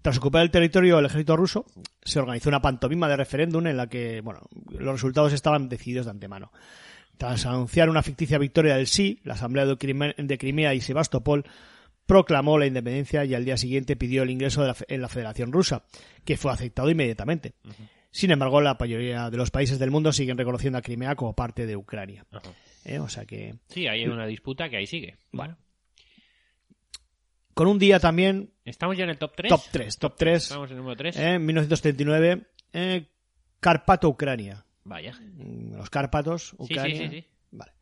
Tras 0.00 0.18
ocupar 0.18 0.42
el 0.42 0.50
territorio 0.50 0.96
del 0.96 1.06
ejército 1.06 1.36
ruso, 1.36 1.66
se 2.02 2.18
organizó 2.18 2.48
una 2.48 2.62
pantomima 2.62 3.08
de 3.08 3.16
referéndum 3.16 3.66
en 3.66 3.76
la 3.76 3.88
que, 3.88 4.20
bueno, 4.20 4.40
los 4.70 4.94
resultados 4.94 5.32
estaban 5.32 5.68
decididos 5.68 6.06
de 6.06 6.12
antemano. 6.12 6.52
Tras 7.16 7.46
anunciar 7.46 7.88
una 7.88 8.02
ficticia 8.02 8.38
victoria 8.38 8.76
del 8.76 8.86
sí, 8.86 9.20
la 9.24 9.34
Asamblea 9.34 9.64
de 9.66 10.38
Crimea, 10.38 10.74
y 10.74 10.80
Sebastopol 10.80 11.44
proclamó 12.04 12.58
la 12.58 12.66
independencia 12.66 13.24
y 13.24 13.34
al 13.34 13.44
día 13.44 13.56
siguiente 13.56 13.96
pidió 13.96 14.22
el 14.22 14.30
ingreso 14.30 14.62
de 14.62 14.68
la 14.68 14.76
en 14.88 15.00
la 15.00 15.08
Federación 15.08 15.52
Rusa, 15.52 15.84
que 16.24 16.36
fue 16.36 16.52
aceptado 16.52 16.90
inmediatamente. 16.90 17.54
Sin 18.10 18.30
embargo, 18.30 18.60
la 18.60 18.76
mayoría 18.78 19.28
de 19.30 19.36
los 19.36 19.50
países 19.50 19.78
del 19.78 19.90
mundo 19.90 20.12
siguen 20.12 20.38
reconociendo 20.38 20.78
a 20.78 20.82
Crimea 20.82 21.16
como 21.16 21.34
parte 21.34 21.66
de 21.66 21.76
Ucrania. 21.76 22.24
¿Eh? 22.84 22.98
O 22.98 23.08
sea 23.08 23.24
que 23.24 23.56
Sí, 23.68 23.86
hay 23.88 24.06
una 24.06 24.26
disputa 24.26 24.68
que 24.68 24.76
ahí 24.76 24.86
sigue. 24.86 25.16
Bueno. 25.32 25.56
con 27.54 27.66
un 27.66 27.78
día 27.78 27.98
también 27.98 28.52
¿Estamos 28.64 28.96
ya 28.96 29.04
en 29.04 29.10
el 29.10 29.18
top 29.18 29.32
3? 29.36 29.48
top 29.50 29.62
3, 29.72 29.98
top 29.98 30.14
3, 30.16 30.42
Estamos 30.42 30.70
en 30.70 30.76
el 30.76 30.82
número 30.82 30.96
3. 30.96 31.16
en 31.16 31.46
1939, 31.46 32.46
eh, 32.72 33.06
Carpato, 33.60 34.08
Ucrania. 34.08 34.65
Vaya. 34.88 35.12
Mm, 35.36 35.76
Los 35.76 35.90
Cárpatos, 35.90 36.54
Ucrania. 36.58 36.96
sí, 36.96 37.08
sí, 37.08 37.20
sí. 37.20 37.24
Vale. 37.50 37.72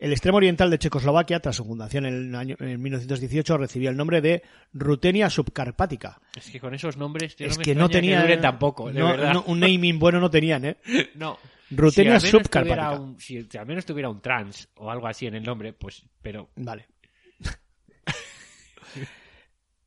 El 0.00 0.12
extremo 0.12 0.36
oriental 0.38 0.70
de 0.70 0.78
Checoslovaquia, 0.78 1.38
tras 1.40 1.54
su 1.56 1.64
fundación 1.64 2.04
en, 2.06 2.14
el 2.14 2.34
año, 2.34 2.56
en 2.58 2.82
1918, 2.82 3.56
recibía 3.56 3.90
el 3.90 3.96
nombre 3.96 4.20
de 4.20 4.42
Rutenia 4.72 5.30
Subcarpática. 5.30 6.20
Es 6.36 6.50
que 6.50 6.58
con 6.60 6.74
esos 6.74 6.96
nombres 6.96 7.36
yo 7.36 7.46
es 7.46 7.52
no 7.54 7.58
me 7.58 7.64
que 7.64 7.74
no 7.74 7.88
tenía 7.88 8.20
duren 8.20 8.40
tampoco, 8.40 8.90
de 8.92 8.98
no- 9.00 9.06
verdad. 9.06 9.32
no, 9.32 9.44
un 9.46 9.60
naming 9.60 9.98
bueno 9.98 10.18
no 10.20 10.30
tenían, 10.30 10.64
¿eh? 10.64 10.76
No. 11.14 11.38
Rutenia 11.70 12.18
si 12.20 12.28
subcarpática. 12.28 12.90
un- 13.00 13.18
si 13.20 13.46
al 13.56 13.66
menos 13.66 13.86
tuviera 13.86 14.08
un 14.10 14.20
trans 14.20 14.68
o 14.76 14.90
algo 14.90 15.06
así 15.06 15.26
en 15.26 15.36
el 15.36 15.42
nombre, 15.44 15.72
pues, 15.72 16.04
pero 16.20 16.50
Vale. 16.56 16.86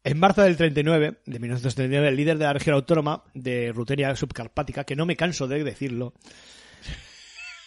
En 0.07 0.21
marzo 0.21 0.41
del 0.41 0.55
39, 0.55 1.15
de 1.25 1.39
1939, 1.39 2.07
el 2.07 2.15
líder 2.15 2.37
de 2.37 2.45
la 2.45 2.53
región 2.53 2.75
autónoma 2.75 3.23
de 3.33 3.73
Rutenia 3.73 4.15
Subcarpática, 4.15 4.85
que 4.85 4.95
no 4.95 5.05
me 5.05 5.17
canso 5.17 5.49
de 5.49 5.65
decirlo, 5.65 6.13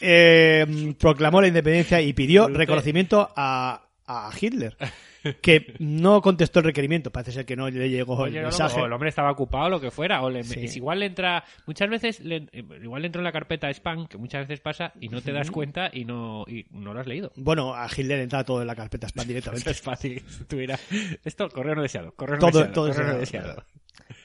eh, 0.00 0.94
proclamó 0.98 1.42
la 1.42 1.48
independencia 1.48 2.00
y 2.00 2.14
pidió 2.14 2.48
reconocimiento 2.48 3.30
a, 3.36 3.82
a 4.06 4.30
Hitler, 4.40 4.74
que 5.42 5.74
no 5.78 6.20
contestó 6.22 6.60
el 6.60 6.66
requerimiento. 6.66 7.10
Parece 7.10 7.32
ser 7.32 7.44
que 7.46 7.56
no 7.56 7.68
le 7.68 7.88
llegó 7.90 8.16
Oye, 8.16 8.36
el 8.38 8.42
no, 8.42 8.48
mensaje. 8.48 8.80
o 8.80 8.86
el 8.86 8.92
hombre 8.92 9.08
estaba 9.08 9.30
ocupado 9.30 9.68
lo 9.68 9.80
que 9.80 9.90
fuera, 9.90 10.22
o 10.22 10.30
le, 10.30 10.44
Sí. 10.44 10.60
es 10.64 10.76
igual 10.76 11.00
le 11.00 11.06
entra, 11.06 11.44
muchas 11.66 11.88
veces, 11.90 12.20
le- 12.20 12.48
eh, 12.52 12.64
igual 12.82 13.02
le 13.02 13.06
entró 13.06 13.20
en 13.20 13.24
la 13.24 13.32
carpeta 13.32 13.68
spam, 13.70 14.06
que 14.06 14.18
muchas 14.18 14.46
veces 14.48 14.60
pasa, 14.60 14.92
y 15.00 15.08
no 15.08 15.20
te 15.22 15.32
das 15.32 15.50
cuenta 15.50 15.90
y 15.92 16.04
no, 16.04 16.44
y 16.48 16.66
no 16.70 16.94
lo 16.94 17.00
has 17.00 17.06
leído. 17.06 17.32
Bueno, 17.36 17.74
a 17.74 17.86
Hitler 17.94 18.20
entra 18.20 18.44
todo 18.44 18.60
en 18.60 18.66
la 18.66 18.74
carpeta 18.74 19.08
spam 19.08 19.26
directamente. 19.26 19.70
es 19.70 19.80
fácil. 19.80 20.22
Tuviera... 20.48 20.78
Esto, 21.24 21.48
correo 21.48 21.74
no 21.74 21.82
deseado. 21.82 22.12
Correo 22.12 22.36
no 22.36 22.40
Todo- 22.40 22.58
deseado. 22.60 22.72
todo 22.72 22.88
correo 22.92 23.12
no 23.12 23.18
deseado. 23.18 23.64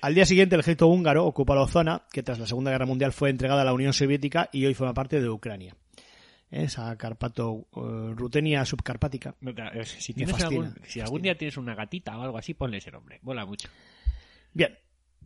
Al 0.02 0.16
día 0.16 0.26
siguiente, 0.26 0.56
el 0.56 0.62
ejército 0.62 0.88
húngaro 0.88 1.26
ocupa 1.26 1.56
la 1.56 1.68
zona 1.68 2.04
que 2.12 2.24
tras 2.24 2.40
la 2.40 2.48
Segunda 2.48 2.72
Guerra 2.72 2.86
Mundial 2.86 3.12
fue 3.12 3.30
entregada 3.30 3.62
a 3.62 3.66
la 3.66 3.74
Unión 3.74 3.94
Soviética 3.94 4.50
y 4.52 4.66
hoy 4.66 4.74
forma 4.74 4.94
parte 4.94 5.20
de 5.22 5.30
Ucrania. 5.30 5.76
Esa 6.64 6.96
Carpato, 6.98 7.68
eh, 7.76 8.14
Rutenia 8.16 8.64
subcarpática. 8.66 9.36
No 9.42 9.52
Si, 9.84 10.14
tienes 10.14 10.32
fascina, 10.32 10.66
algún, 10.66 10.76
si 10.88 11.02
algún 11.02 11.22
día 11.22 11.38
tienes 11.38 11.58
una 11.58 11.76
gatita 11.76 12.18
o 12.18 12.22
algo 12.22 12.38
así, 12.38 12.54
ponle 12.54 12.78
ese 12.78 12.92
nombre. 12.92 13.20
Mola 13.24 13.46
mucho. 13.46 13.68
Bien, 14.54 14.78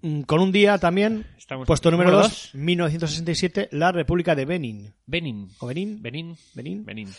Mm, 0.01 0.21
con 0.21 0.39
un 0.39 0.51
día 0.51 0.77
también, 0.77 1.25
Estamos 1.37 1.67
puesto 1.67 1.91
número 1.91 2.11
número 2.11 2.27
2, 2.27 2.55
1967, 2.55 3.69
la 3.71 3.91
República 3.91 4.33
de 4.35 4.45
Benin. 4.45 4.93
Benin. 5.05 5.49
¿O 5.59 5.67
Benin? 5.67 6.01
Benin. 6.01 6.37
Benin. 6.53 6.85
Benin. 6.85 7.09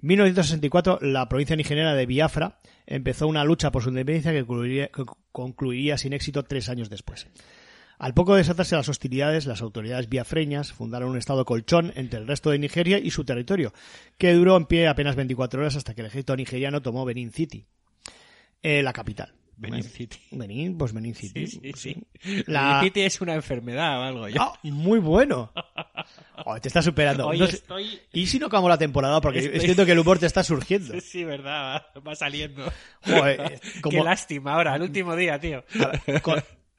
1964, 0.00 0.98
la 1.00 1.28
provincia 1.28 1.56
nigeriana 1.56 1.94
de 1.94 2.06
Biafra 2.06 2.58
empezó 2.86 3.26
una 3.26 3.44
lucha 3.44 3.72
por 3.72 3.82
su 3.82 3.88
independencia 3.88 4.32
que 4.32 4.44
concluiría, 4.44 4.88
que 4.88 5.04
concluiría 5.32 5.96
sin 5.96 6.12
éxito 6.12 6.44
tres 6.44 6.68
años 6.68 6.90
después. 6.90 7.26
Al 7.98 8.14
poco 8.14 8.32
de 8.34 8.38
desatarse 8.38 8.76
las 8.76 8.88
hostilidades, 8.88 9.46
las 9.46 9.60
autoridades 9.60 10.08
biafreñas 10.08 10.72
fundaron 10.72 11.10
un 11.10 11.18
estado 11.18 11.44
colchón 11.44 11.92
entre 11.96 12.20
el 12.20 12.26
resto 12.28 12.50
de 12.50 12.58
Nigeria 12.58 12.98
y 12.98 13.10
su 13.10 13.24
territorio, 13.24 13.72
que 14.18 14.32
duró 14.34 14.56
en 14.56 14.66
pie 14.66 14.86
apenas 14.86 15.16
24 15.16 15.60
horas 15.60 15.74
hasta 15.76 15.94
que 15.94 16.02
el 16.02 16.06
ejército 16.06 16.36
nigeriano 16.36 16.80
tomó 16.80 17.04
Benin 17.04 17.32
City, 17.32 17.66
eh, 18.62 18.82
la 18.82 18.92
capital. 18.92 19.34
Benin 19.60 19.82
City. 19.82 20.18
Benin, 20.30 20.78
pues 20.78 20.92
Benin 20.92 21.16
City. 21.16 21.48
Sí, 21.48 21.58
sí, 21.60 21.72
sí. 21.74 21.96
sí. 22.22 22.44
La- 22.46 22.74
Benin 22.76 22.84
City 22.84 23.00
es 23.00 23.20
una 23.20 23.34
enfermedad 23.34 23.98
o 23.98 24.02
algo. 24.04 24.28
Yo. 24.28 24.40
Ah, 24.40 24.56
muy 24.62 25.00
bueno. 25.00 25.50
Oh, 26.46 26.60
te 26.60 26.68
está 26.68 26.80
superando. 26.80 27.32
No 27.32 27.46
sé- 27.48 27.56
estoy... 27.56 28.00
¿Y 28.12 28.28
si 28.28 28.38
no 28.38 28.46
acabamos 28.46 28.68
la 28.70 28.78
temporada? 28.78 29.20
Porque 29.20 29.40
Estoy- 29.40 29.58
siento 29.60 29.84
que 29.84 29.90
el 29.92 29.98
humor 29.98 30.20
te 30.20 30.26
está 30.26 30.44
surgiendo. 30.44 30.94
Sí, 30.94 31.00
sí, 31.10 31.24
verdad. 31.24 31.82
Va, 31.96 32.00
va 32.00 32.14
saliendo. 32.14 32.70
Joder, 33.04 33.60
como- 33.82 33.98
Qué 33.98 34.04
lástima 34.04 34.52
ahora, 34.54 34.76
el 34.76 34.82
último 34.82 35.16
día, 35.16 35.40
tío. 35.40 35.64
Ver, 36.06 36.22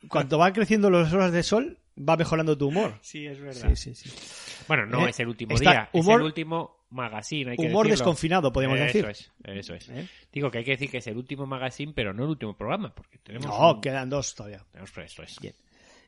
cuanto 0.08 0.38
van 0.38 0.54
creciendo 0.54 0.90
las 0.90 1.12
horas 1.14 1.32
de 1.32 1.44
sol, 1.44 1.78
va 1.98 2.16
mejorando 2.16 2.58
tu 2.58 2.68
humor. 2.68 2.94
Sí, 3.02 3.26
es 3.28 3.40
verdad. 3.40 3.70
Sí, 3.76 3.94
sí, 3.94 4.10
sí. 4.10 4.64
Bueno, 4.68 4.86
no 4.86 5.06
Eh, 5.06 5.10
es 5.10 5.20
el 5.20 5.28
último 5.28 5.56
está 5.56 5.72
día, 5.72 5.90
es 5.92 6.02
humor- 6.06 6.20
el 6.22 6.26
último 6.28 6.78
magazine, 6.92 7.52
hay 7.52 7.58
que 7.58 7.64
Humor 7.68 7.86
decirlo. 7.86 8.04
desconfinado, 8.06 8.52
podríamos 8.54 8.80
eso 8.80 8.86
decir. 8.86 9.06
Es, 9.06 9.32
eso 9.44 9.74
es. 9.76 9.90
¿Eh? 9.90 10.08
Digo 10.32 10.50
que 10.50 10.60
hay 10.60 10.64
que 10.64 10.72
decir 10.72 10.90
que 10.90 10.98
es 11.00 11.08
el 11.08 11.18
último 11.18 11.46
magazine, 11.46 11.92
pero 11.94 12.14
no 12.14 12.24
el 12.24 12.30
último 12.30 12.56
programa, 12.58 12.94
porque 12.96 13.18
tenemos... 13.20 13.46
No, 13.48 13.74
un- 13.74 13.82
quedan 13.82 14.10
dos 14.10 14.34
todavía. 14.34 14.64
tenemos 14.72 14.98
eso 14.98 15.24
es. 15.24 15.38
Bien. 15.40 15.54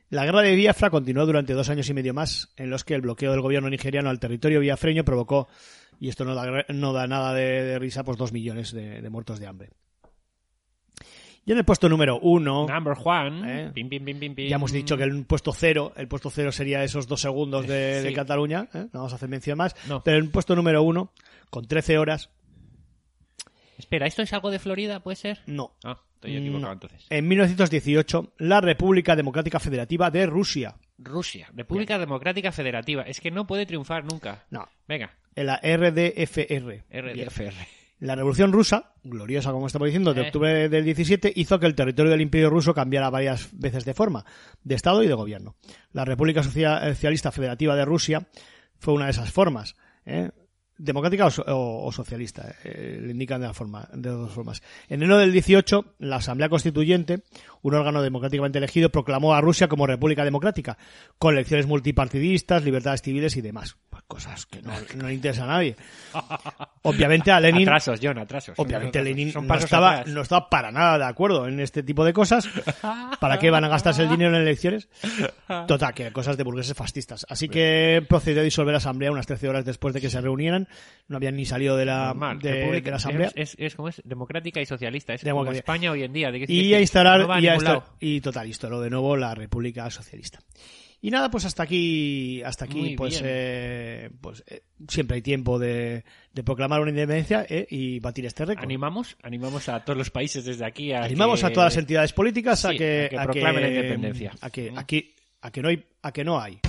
La 0.09 0.25
guerra 0.25 0.41
de 0.41 0.55
Biafra 0.55 0.89
continuó 0.89 1.25
durante 1.25 1.53
dos 1.53 1.69
años 1.69 1.87
y 1.89 1.93
medio 1.93 2.13
más, 2.13 2.51
en 2.57 2.69
los 2.69 2.83
que 2.83 2.95
el 2.95 3.01
bloqueo 3.01 3.31
del 3.31 3.41
gobierno 3.41 3.69
nigeriano 3.69 4.09
al 4.09 4.19
territorio 4.19 4.59
biafreño 4.59 5.05
provocó, 5.05 5.47
y 5.99 6.09
esto 6.09 6.25
no 6.25 6.33
da, 6.35 6.65
no 6.69 6.91
da 6.93 7.07
nada 7.07 7.33
de, 7.33 7.63
de 7.63 7.79
risa, 7.79 8.03
pues 8.03 8.17
dos 8.17 8.31
millones 8.33 8.71
de, 8.73 9.01
de 9.01 9.09
muertos 9.09 9.39
de 9.39 9.47
hambre. 9.47 9.69
Y 11.45 11.51
en 11.53 11.57
el 11.57 11.65
puesto 11.65 11.89
número 11.89 12.19
uno, 12.19 12.67
Number 12.67 12.93
one. 13.03 13.63
Eh. 13.65 13.71
Pim, 13.73 13.89
pim, 13.89 14.05
pim, 14.05 14.19
pim, 14.19 14.35
pim. 14.35 14.47
ya 14.47 14.57
hemos 14.57 14.71
dicho 14.71 14.95
que 14.95 15.03
el 15.03 15.25
puesto 15.25 15.51
cero, 15.53 15.91
el 15.97 16.07
puesto 16.07 16.29
cero 16.29 16.51
sería 16.51 16.83
esos 16.83 17.07
dos 17.07 17.19
segundos 17.21 17.65
de. 17.67 18.11
Cataluña, 18.15 18.67
¿eh? 18.73 18.87
no 18.93 18.99
vamos 18.99 19.13
a 19.13 19.15
hacer 19.15 19.27
mención 19.29 19.57
más, 19.57 19.75
No. 19.87 20.03
pero 20.03 20.17
en 20.17 20.25
el 20.25 20.29
puesto 20.29 20.55
número 20.55 20.83
uno, 20.83 21.11
con 21.49 21.67
13 21.67 21.97
horas, 21.97 22.29
Espera, 23.77 24.05
¿esto 24.05 24.21
es 24.21 24.31
algo 24.33 24.51
de 24.51 24.59
Florida, 24.59 24.99
puede 25.01 25.15
ser? 25.15 25.39
no. 25.47 25.75
Ah, 25.83 25.97
estoy 26.13 26.37
equivocado 26.37 26.67
No. 26.67 26.73
entonces. 26.73 27.07
En 27.09 27.27
1918, 27.27 28.33
la 28.37 28.61
República 28.61 29.15
Democrática 29.15 29.59
Federativa 29.59 30.11
de 30.11 30.27
Rusia. 30.27 30.75
Rusia, 30.99 31.49
República 31.55 31.97
Democrática 31.97 32.51
Federativa. 32.51 33.01
Es 33.01 33.19
que 33.19 33.31
no 33.31 33.47
puede 33.47 33.65
triunfar 33.65 34.03
nunca. 34.05 34.45
No, 34.51 34.67
Venga, 34.87 35.15
en 35.35 35.47
la 35.47 35.55
RDFR. 35.63 36.83
Bien. 36.91 37.03
RDFR. 37.27 37.53
La 38.01 38.15
Revolución 38.15 38.51
Rusa, 38.51 38.93
gloriosa 39.03 39.51
como 39.51 39.67
estamos 39.67 39.85
diciendo, 39.85 40.13
de 40.13 40.23
Eh. 40.23 40.25
octubre 40.25 40.69
del 40.69 40.83
17, 40.83 41.31
hizo 41.35 41.59
que 41.59 41.67
el 41.67 41.75
territorio 41.75 42.11
del 42.11 42.21
Imperio 42.21 42.49
Ruso 42.49 42.73
cambiara 42.73 43.09
varias 43.11 43.49
veces 43.53 43.85
de 43.85 43.93
forma, 43.93 44.25
de 44.63 44.73
Estado 44.75 45.03
y 45.03 45.07
de 45.07 45.13
gobierno. 45.13 45.55
La 45.93 46.03
República 46.03 46.41
Socia- 46.41 46.81
Socialista 46.89 47.31
Federativa 47.31 47.75
de 47.75 47.85
Rusia 47.85 48.27
fue 48.79 48.95
una 48.95 49.05
de 49.05 49.11
esas 49.11 49.31
formas. 49.31 49.75
¿eh? 50.05 50.31
Democrática 50.83 51.27
o, 51.27 51.29
o- 51.53 51.85
o 51.87 51.91
socialista, 51.91 52.55
eh, 52.63 52.99
le 53.01 53.11
indican 53.11 53.39
de, 53.41 53.47
la 53.47 53.53
forma, 53.53 53.87
de 53.93 54.09
las 54.09 54.17
dos 54.17 54.31
formas. 54.31 54.61
En 54.89 55.01
enero 55.03 55.17
del 55.19 55.31
18, 55.31 55.95
la 55.99 56.17
Asamblea 56.17 56.49
Constituyente, 56.49 57.23
un 57.61 57.73
órgano 57.75 58.01
democráticamente 58.01 58.57
elegido, 58.57 58.89
proclamó 58.89 59.33
a 59.35 59.41
Rusia 59.41 59.67
como 59.67 59.85
República 59.87 60.23
Democrática, 60.25 60.77
con 61.19 61.35
elecciones 61.35 61.67
multipartidistas, 61.67 62.63
libertades 62.63 63.01
civiles 63.01 63.35
y 63.37 63.41
demás. 63.41 63.77
Pues 63.89 64.03
cosas 64.07 64.45
que 64.45 64.61
no, 64.61 64.71
no 64.95 65.07
le 65.07 65.13
interesa 65.13 65.43
a 65.43 65.47
nadie. 65.47 65.75
Obviamente 66.83 67.31
a 67.31 67.39
Lenin 67.39 67.67
Atrasos, 67.67 67.99
John, 68.01 68.17
atrasos. 68.17 68.57
Obviamente 68.57 68.99
atrasos. 68.99 69.17
Lenin 69.17 69.33
no 69.47 69.55
estaba, 69.55 69.91
atrás. 69.99 70.13
no 70.13 70.21
estaba 70.21 70.49
para 70.49 70.71
nada 70.71 70.97
de 70.97 71.03
acuerdo 71.05 71.47
en 71.47 71.59
este 71.59 71.83
tipo 71.83 72.03
de 72.03 72.13
cosas. 72.13 72.49
¿Para 73.19 73.37
qué 73.37 73.51
van 73.51 73.63
a 73.63 73.67
gastarse 73.67 74.03
el 74.03 74.09
dinero 74.09 74.35
en 74.35 74.41
elecciones? 74.41 74.89
Total, 75.67 75.93
que 75.93 76.11
cosas 76.11 76.37
de 76.37 76.43
burgueses 76.43 76.75
fascistas. 76.75 77.25
Así 77.29 77.47
que 77.49 78.03
procedió 78.09 78.41
a 78.41 78.43
disolver 78.43 78.71
la 78.73 78.77
asamblea 78.79 79.11
unas 79.11 79.27
13 79.27 79.47
horas 79.49 79.65
después 79.65 79.93
de 79.93 80.01
que 80.01 80.09
se 80.09 80.19
reunieran. 80.21 80.67
No 81.07 81.17
habían 81.17 81.35
ni 81.35 81.45
salido 81.45 81.75
de 81.75 81.85
la, 81.85 82.07
Normal, 82.07 82.39
de, 82.39 82.51
República- 82.53 82.85
de 82.85 82.91
la 82.91 82.97
asamblea. 82.97 83.27
Es, 83.35 83.53
es, 83.53 83.55
es 83.59 83.75
como 83.75 83.89
es 83.89 84.01
democrática 84.05 84.61
y 84.61 84.65
socialista. 84.65 85.13
Es 85.13 85.21
Democrática. 85.23 85.63
como 85.65 85.75
España 85.75 85.91
hoy 85.91 86.03
en 86.03 86.13
día. 86.13 86.31
de 86.31 86.39
que- 86.45 86.53
y 86.53 86.69
que 86.69 86.75
a 86.77 86.79
instalar 86.81 87.27
no 87.27 87.33
a 87.33 87.41
y, 87.41 87.47
a 87.47 87.83
y 87.99 88.21
total 88.21 88.47
instaló 88.47 88.79
de 88.81 88.89
nuevo 88.89 89.17
la 89.17 89.35
República 89.35 89.89
Socialista 89.89 90.39
y 91.03 91.09
nada 91.09 91.31
pues 91.31 91.45
hasta 91.45 91.63
aquí 91.63 92.43
hasta 92.43 92.65
aquí 92.65 92.79
Muy 92.79 92.95
pues 92.95 93.19
eh, 93.25 94.09
pues 94.21 94.43
eh, 94.47 94.61
siempre 94.87 95.15
hay 95.15 95.21
tiempo 95.23 95.57
de, 95.57 96.03
de 96.31 96.43
proclamar 96.43 96.79
una 96.79 96.91
independencia 96.91 97.43
eh, 97.49 97.65
y 97.71 97.99
batir 97.99 98.27
este 98.27 98.45
récord 98.45 98.63
Animamos, 98.63 99.17
animamos 99.23 99.67
a 99.67 99.83
todos 99.83 99.97
los 99.97 100.11
países 100.11 100.45
desde 100.45 100.63
aquí 100.63 100.91
a 100.93 101.03
animamos 101.03 101.39
que- 101.39 101.47
a 101.47 101.53
todas 101.53 101.73
las 101.73 101.77
entidades 101.81 102.13
políticas 102.13 102.63
a 102.65 102.71
que 102.75 103.05
a 103.07 103.09
que 103.09 103.17
proclamen 103.17 103.63
la 103.63 103.69
independencia. 103.69 104.31
a 104.41 104.49
que 104.51 104.71
Mm. 104.71 104.77
aquí 104.77 105.15
a 105.41 105.49
que 105.51 105.61
no 105.63 105.69
hay 105.69 105.83
a 106.03 106.11
que 106.11 106.23
no 106.23 106.39
Hay 106.39 106.59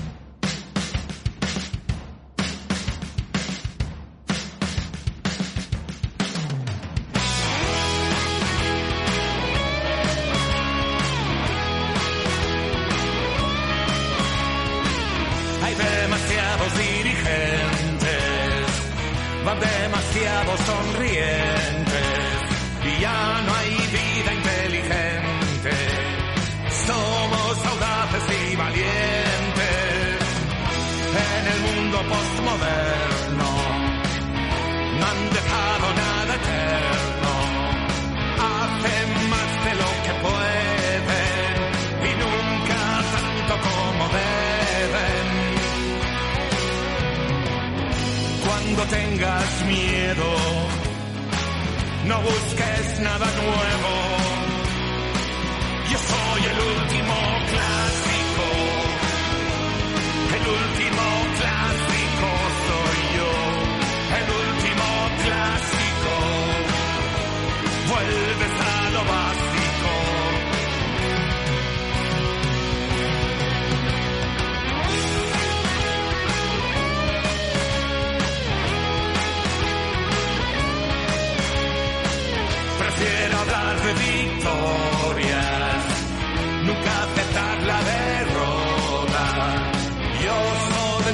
no 52.12 52.20
busques 52.20 53.00
nada 53.00 53.26
nuevo. 53.40 54.01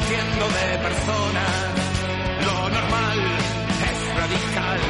Entiendo 0.01 0.47
de 0.49 0.79
personas, 0.79 1.75
lo 2.47 2.69
normal 2.71 3.19
es 3.91 3.99
radical. 4.21 4.81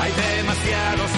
Hay 0.00 0.12
demasiados 0.12 1.10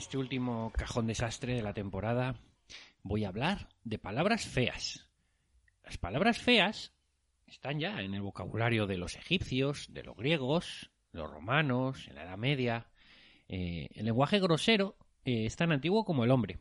este 0.00 0.16
último 0.16 0.72
cajón 0.74 1.06
desastre 1.06 1.54
de 1.54 1.62
la 1.62 1.74
temporada 1.74 2.34
voy 3.02 3.24
a 3.24 3.28
hablar 3.28 3.68
de 3.84 3.98
palabras 3.98 4.46
feas. 4.46 5.06
Las 5.84 5.98
palabras 5.98 6.38
feas 6.38 6.94
están 7.46 7.78
ya 7.80 8.00
en 8.00 8.14
el 8.14 8.22
vocabulario 8.22 8.86
de 8.86 8.96
los 8.96 9.16
egipcios, 9.16 9.92
de 9.92 10.02
los 10.02 10.16
griegos, 10.16 10.90
los 11.12 11.30
romanos, 11.30 12.08
en 12.08 12.14
la 12.14 12.22
Edad 12.22 12.38
Media. 12.38 12.86
Eh, 13.46 13.90
el 13.92 14.06
lenguaje 14.06 14.40
grosero 14.40 14.96
eh, 15.26 15.44
es 15.44 15.56
tan 15.56 15.70
antiguo 15.70 16.06
como 16.06 16.24
el 16.24 16.30
hombre, 16.30 16.60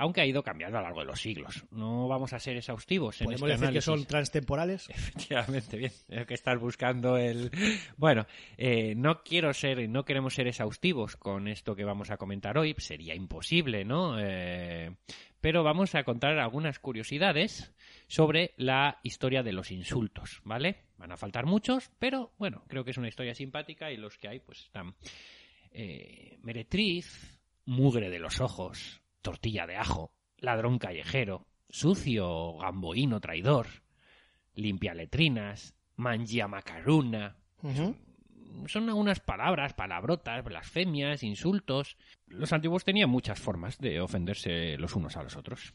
aunque 0.00 0.22
ha 0.22 0.26
ido 0.26 0.42
cambiando 0.42 0.78
a 0.78 0.80
lo 0.80 0.86
largo 0.86 1.00
de 1.00 1.06
los 1.06 1.20
siglos. 1.20 1.62
No 1.70 2.08
vamos 2.08 2.32
a 2.32 2.38
ser 2.38 2.56
exhaustivos 2.56 3.20
en 3.20 3.26
Podemos 3.26 3.50
este 3.50 3.60
decir 3.60 3.74
que 3.74 3.82
son 3.82 4.06
transtemporales. 4.06 4.88
Efectivamente, 4.88 5.76
bien. 5.76 5.92
Veo 6.08 6.24
que 6.24 6.32
estás 6.32 6.58
buscando 6.58 7.18
el. 7.18 7.50
Bueno, 7.98 8.26
eh, 8.56 8.94
no 8.96 9.22
quiero 9.22 9.52
ser, 9.52 9.86
no 9.90 10.06
queremos 10.06 10.34
ser 10.34 10.48
exhaustivos 10.48 11.16
con 11.16 11.48
esto 11.48 11.76
que 11.76 11.84
vamos 11.84 12.10
a 12.10 12.16
comentar 12.16 12.56
hoy. 12.56 12.74
Sería 12.78 13.14
imposible, 13.14 13.84
¿no? 13.84 14.18
Eh, 14.18 14.96
pero 15.42 15.62
vamos 15.64 15.94
a 15.94 16.02
contar 16.02 16.38
algunas 16.38 16.78
curiosidades 16.78 17.74
sobre 18.06 18.54
la 18.56 19.00
historia 19.02 19.42
de 19.42 19.52
los 19.52 19.70
insultos, 19.70 20.40
¿vale? 20.44 20.84
Van 20.96 21.12
a 21.12 21.18
faltar 21.18 21.44
muchos, 21.44 21.90
pero 21.98 22.32
bueno, 22.38 22.64
creo 22.68 22.84
que 22.84 22.92
es 22.92 22.96
una 22.96 23.08
historia 23.08 23.34
simpática 23.34 23.92
y 23.92 23.98
los 23.98 24.16
que 24.16 24.28
hay, 24.28 24.40
pues 24.40 24.60
están. 24.60 24.94
Eh, 25.72 26.38
meretriz, 26.42 27.38
mugre 27.66 28.08
de 28.08 28.18
los 28.18 28.40
ojos, 28.40 29.02
tortilla 29.22 29.66
de 29.66 29.76
ajo, 29.76 30.12
ladrón 30.38 30.78
callejero, 30.78 31.46
sucio, 31.68 32.56
gamboíno 32.58 33.20
traidor, 33.20 33.66
limpia 34.54 34.94
letrinas, 34.94 35.74
mangia 35.96 36.48
macaruna. 36.48 37.36
Son 38.66 38.88
algunas 38.88 39.20
palabras, 39.20 39.74
palabrotas, 39.74 40.44
blasfemias, 40.44 41.22
insultos. 41.22 41.96
Los 42.26 42.52
antiguos 42.52 42.84
tenían 42.84 43.08
muchas 43.08 43.38
formas 43.38 43.78
de 43.78 44.00
ofenderse 44.00 44.76
los 44.78 44.96
unos 44.96 45.16
a 45.16 45.22
los 45.22 45.36
otros. 45.36 45.74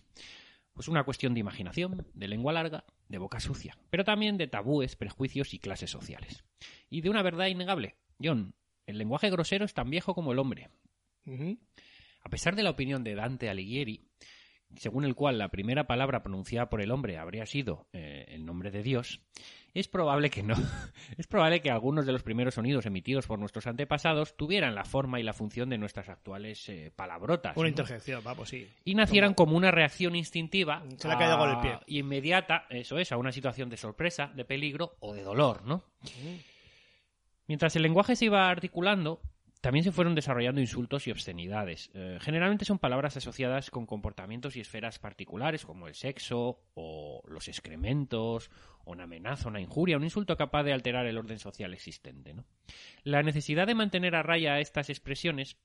Pues 0.74 0.90
una 0.90 1.06
cuestión 1.06 1.34
de 1.34 1.40
imaginación, 1.40 2.06
de 2.14 2.28
lengua 2.28 2.52
larga, 2.52 2.84
de 3.08 3.18
boca 3.18 3.40
sucia, 3.40 3.78
pero 3.90 4.04
también 4.04 4.38
de 4.38 4.48
tabúes, 4.48 4.98
prejuicios 4.98 5.54
y 5.54 5.60
clases 5.60 5.90
sociales. 5.90 6.44
Y 6.90 7.00
de 7.00 7.10
una 7.10 7.22
verdad 7.22 7.48
innegable. 7.48 7.96
John, 8.22 8.56
el 8.86 8.98
lenguaje 8.98 9.30
grosero 9.30 9.64
es 9.64 9.74
tan 9.74 9.90
viejo 9.90 10.14
como 10.14 10.34
el 10.34 10.40
hombre. 10.40 10.70
A 12.26 12.30
pesar 12.30 12.56
de 12.56 12.64
la 12.64 12.72
opinión 12.72 13.04
de 13.04 13.14
Dante 13.14 13.50
Alighieri, 13.50 14.02
según 14.78 15.06
el 15.06 15.14
cual 15.14 15.38
la 15.38 15.50
primera 15.50 15.86
palabra 15.86 16.24
pronunciada 16.24 16.70
por 16.70 16.82
el 16.82 16.90
hombre 16.92 17.18
habría 17.20 17.46
sido 17.46 17.88
eh, 17.94 18.26
el 18.30 18.46
nombre 18.46 18.72
de 18.72 18.82
Dios, 18.82 19.22
es 19.76 19.88
probable 19.88 20.30
que 20.32 20.42
no. 20.42 20.56
Es 21.20 21.28
probable 21.28 21.62
que 21.62 21.70
algunos 21.70 22.06
de 22.08 22.12
los 22.12 22.24
primeros 22.24 22.56
sonidos 22.56 22.86
emitidos 22.88 23.28
por 23.28 23.38
nuestros 23.38 23.68
antepasados 23.68 24.36
tuvieran 24.36 24.74
la 24.74 24.84
forma 24.84 25.20
y 25.20 25.24
la 25.24 25.34
función 25.34 25.70
de 25.70 25.78
nuestras 25.78 26.10
actuales 26.10 26.68
eh, 26.68 26.92
palabrotas. 26.96 27.56
Una 27.56 27.66
¿no? 27.66 27.70
interjección, 27.70 28.24
vamos, 28.24 28.50
sí. 28.50 28.68
Y 28.84 28.96
nacieran 28.96 29.36
como 29.36 29.56
una 29.56 29.70
reacción 29.72 30.16
instintiva 30.16 30.84
Se 30.98 31.08
le 31.08 31.14
a- 31.14 31.38
con 31.38 31.50
el 31.52 31.60
pie. 31.60 31.80
inmediata, 32.00 32.66
eso 32.72 32.98
es, 32.98 33.12
a 33.12 33.18
una 33.18 33.32
situación 33.32 33.70
de 33.70 33.78
sorpresa, 33.78 34.32
de 34.36 34.46
peligro 34.46 34.98
o 35.00 35.14
de 35.14 35.22
dolor, 35.22 35.64
¿no? 35.64 35.84
Mientras 37.48 37.76
el 37.76 37.84
lenguaje 37.84 38.16
se 38.16 38.26
iba 38.26 38.50
articulando, 38.50 39.22
también 39.66 39.84
se 39.84 39.92
fueron 39.92 40.14
desarrollando 40.14 40.62
insultos 40.62 41.08
y 41.08 41.12
obscenidades. 41.12 41.90
Eh, 41.96 42.20
generalmente 42.22 42.66
son 42.66 42.78
palabras 42.78 43.18
asociadas 43.18 43.72
con 43.72 43.88
comportamientos 43.88 44.56
y 44.56 44.60
esferas 44.60 45.00
particulares, 45.00 45.66
como 45.66 45.88
el 45.88 45.96
sexo, 45.96 46.60
o 46.76 47.24
los 47.28 47.48
excrementos, 47.48 48.52
o 48.84 48.92
una 48.92 49.06
amenaza, 49.06 49.50
una 49.50 49.60
injuria, 49.60 49.98
un 49.98 50.04
insulto 50.04 50.38
capaz 50.38 50.62
de 50.62 50.72
alterar 50.72 51.08
el 51.08 51.18
orden 51.18 51.40
social 51.40 51.74
existente. 51.74 52.36
¿no? 52.36 52.46
La 53.02 53.24
necesidad 53.24 53.66
de 53.66 53.74
mantener 53.74 54.14
a 54.14 54.22
raya 54.22 54.60
estas 54.60 54.92
expresiones 54.92 55.58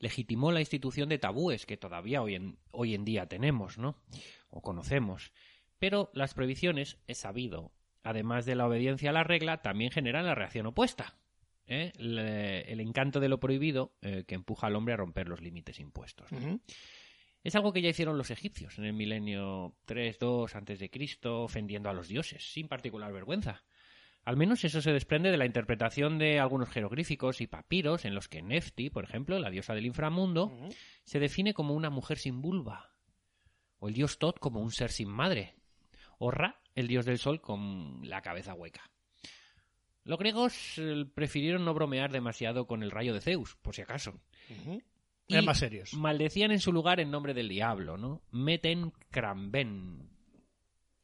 legitimó 0.00 0.50
la 0.50 0.58
institución 0.58 1.08
de 1.08 1.18
tabúes 1.18 1.66
que 1.66 1.76
todavía 1.76 2.22
hoy 2.22 2.34
en, 2.34 2.58
hoy 2.72 2.96
en 2.96 3.04
día 3.04 3.26
tenemos, 3.26 3.78
¿no? 3.78 4.02
O 4.48 4.62
conocemos. 4.62 5.30
Pero 5.78 6.10
las 6.12 6.34
prohibiciones, 6.34 6.98
es 7.06 7.18
sabido, 7.18 7.70
además 8.02 8.46
de 8.46 8.56
la 8.56 8.66
obediencia 8.66 9.10
a 9.10 9.12
la 9.12 9.22
regla, 9.22 9.62
también 9.62 9.92
generan 9.92 10.26
la 10.26 10.34
reacción 10.34 10.66
opuesta. 10.66 11.20
¿Eh? 11.66 11.92
Le- 11.96 12.70
el 12.72 12.80
encanto 12.80 13.20
de 13.20 13.28
lo 13.28 13.40
prohibido 13.40 13.94
eh, 14.02 14.24
que 14.26 14.34
empuja 14.34 14.66
al 14.66 14.76
hombre 14.76 14.94
a 14.94 14.96
romper 14.96 15.28
los 15.28 15.40
límites 15.40 15.78
impuestos. 15.80 16.30
Es 17.42 17.54
algo 17.56 17.72
que 17.72 17.80
ya 17.80 17.88
hicieron 17.88 18.18
los 18.18 18.30
egipcios 18.30 18.78
en 18.78 18.84
el 18.84 18.92
milenio 18.92 19.74
3-2 19.86 20.54
antes 20.54 20.78
de 20.78 20.90
Cristo, 20.90 21.42
ofendiendo 21.42 21.88
a 21.88 21.94
los 21.94 22.08
dioses, 22.08 22.52
sin 22.52 22.68
particular 22.68 23.12
vergüenza. 23.12 23.64
Al 24.24 24.36
menos 24.36 24.62
eso 24.64 24.82
se 24.82 24.92
desprende 24.92 25.30
de 25.30 25.38
la 25.38 25.46
interpretación 25.46 26.18
de 26.18 26.38
algunos 26.38 26.68
jeroglíficos 26.68 27.40
y 27.40 27.46
papiros 27.46 28.04
en 28.04 28.14
los 28.14 28.28
que 28.28 28.42
Nefti, 28.42 28.90
por 28.90 29.04
ejemplo, 29.04 29.38
la 29.38 29.48
diosa 29.48 29.74
del 29.74 29.86
inframundo, 29.86 30.50
se 31.04 31.18
define 31.18 31.54
como 31.54 31.72
una 31.74 31.88
mujer 31.88 32.18
sin 32.18 32.42
vulva, 32.42 32.92
o 33.78 33.88
el 33.88 33.94
dios 33.94 34.18
Tot 34.18 34.38
como 34.38 34.60
un 34.60 34.70
ser 34.72 34.90
sin 34.90 35.08
madre, 35.08 35.54
o 36.18 36.30
Ra, 36.30 36.60
el 36.74 36.86
dios 36.88 37.06
del 37.06 37.16
sol, 37.16 37.40
con 37.40 38.06
la 38.06 38.20
cabeza 38.20 38.52
hueca. 38.52 38.89
Los 40.04 40.18
griegos 40.18 40.78
eh, 40.78 41.04
prefirieron 41.14 41.64
no 41.64 41.74
bromear 41.74 42.10
demasiado 42.10 42.66
con 42.66 42.82
el 42.82 42.90
rayo 42.90 43.14
de 43.14 43.20
Zeus, 43.20 43.56
por 43.56 43.74
si 43.74 43.82
acaso. 43.82 44.20
Y 45.28 45.34
Eran 45.34 45.44
más 45.44 45.58
serios. 45.58 45.94
Maldecían 45.94 46.50
en 46.50 46.60
su 46.60 46.72
lugar 46.72 47.00
en 47.00 47.10
nombre 47.10 47.34
del 47.34 47.48
diablo, 47.48 47.96
¿no? 47.96 48.22
Meten 48.30 48.92
cramben 49.10 50.10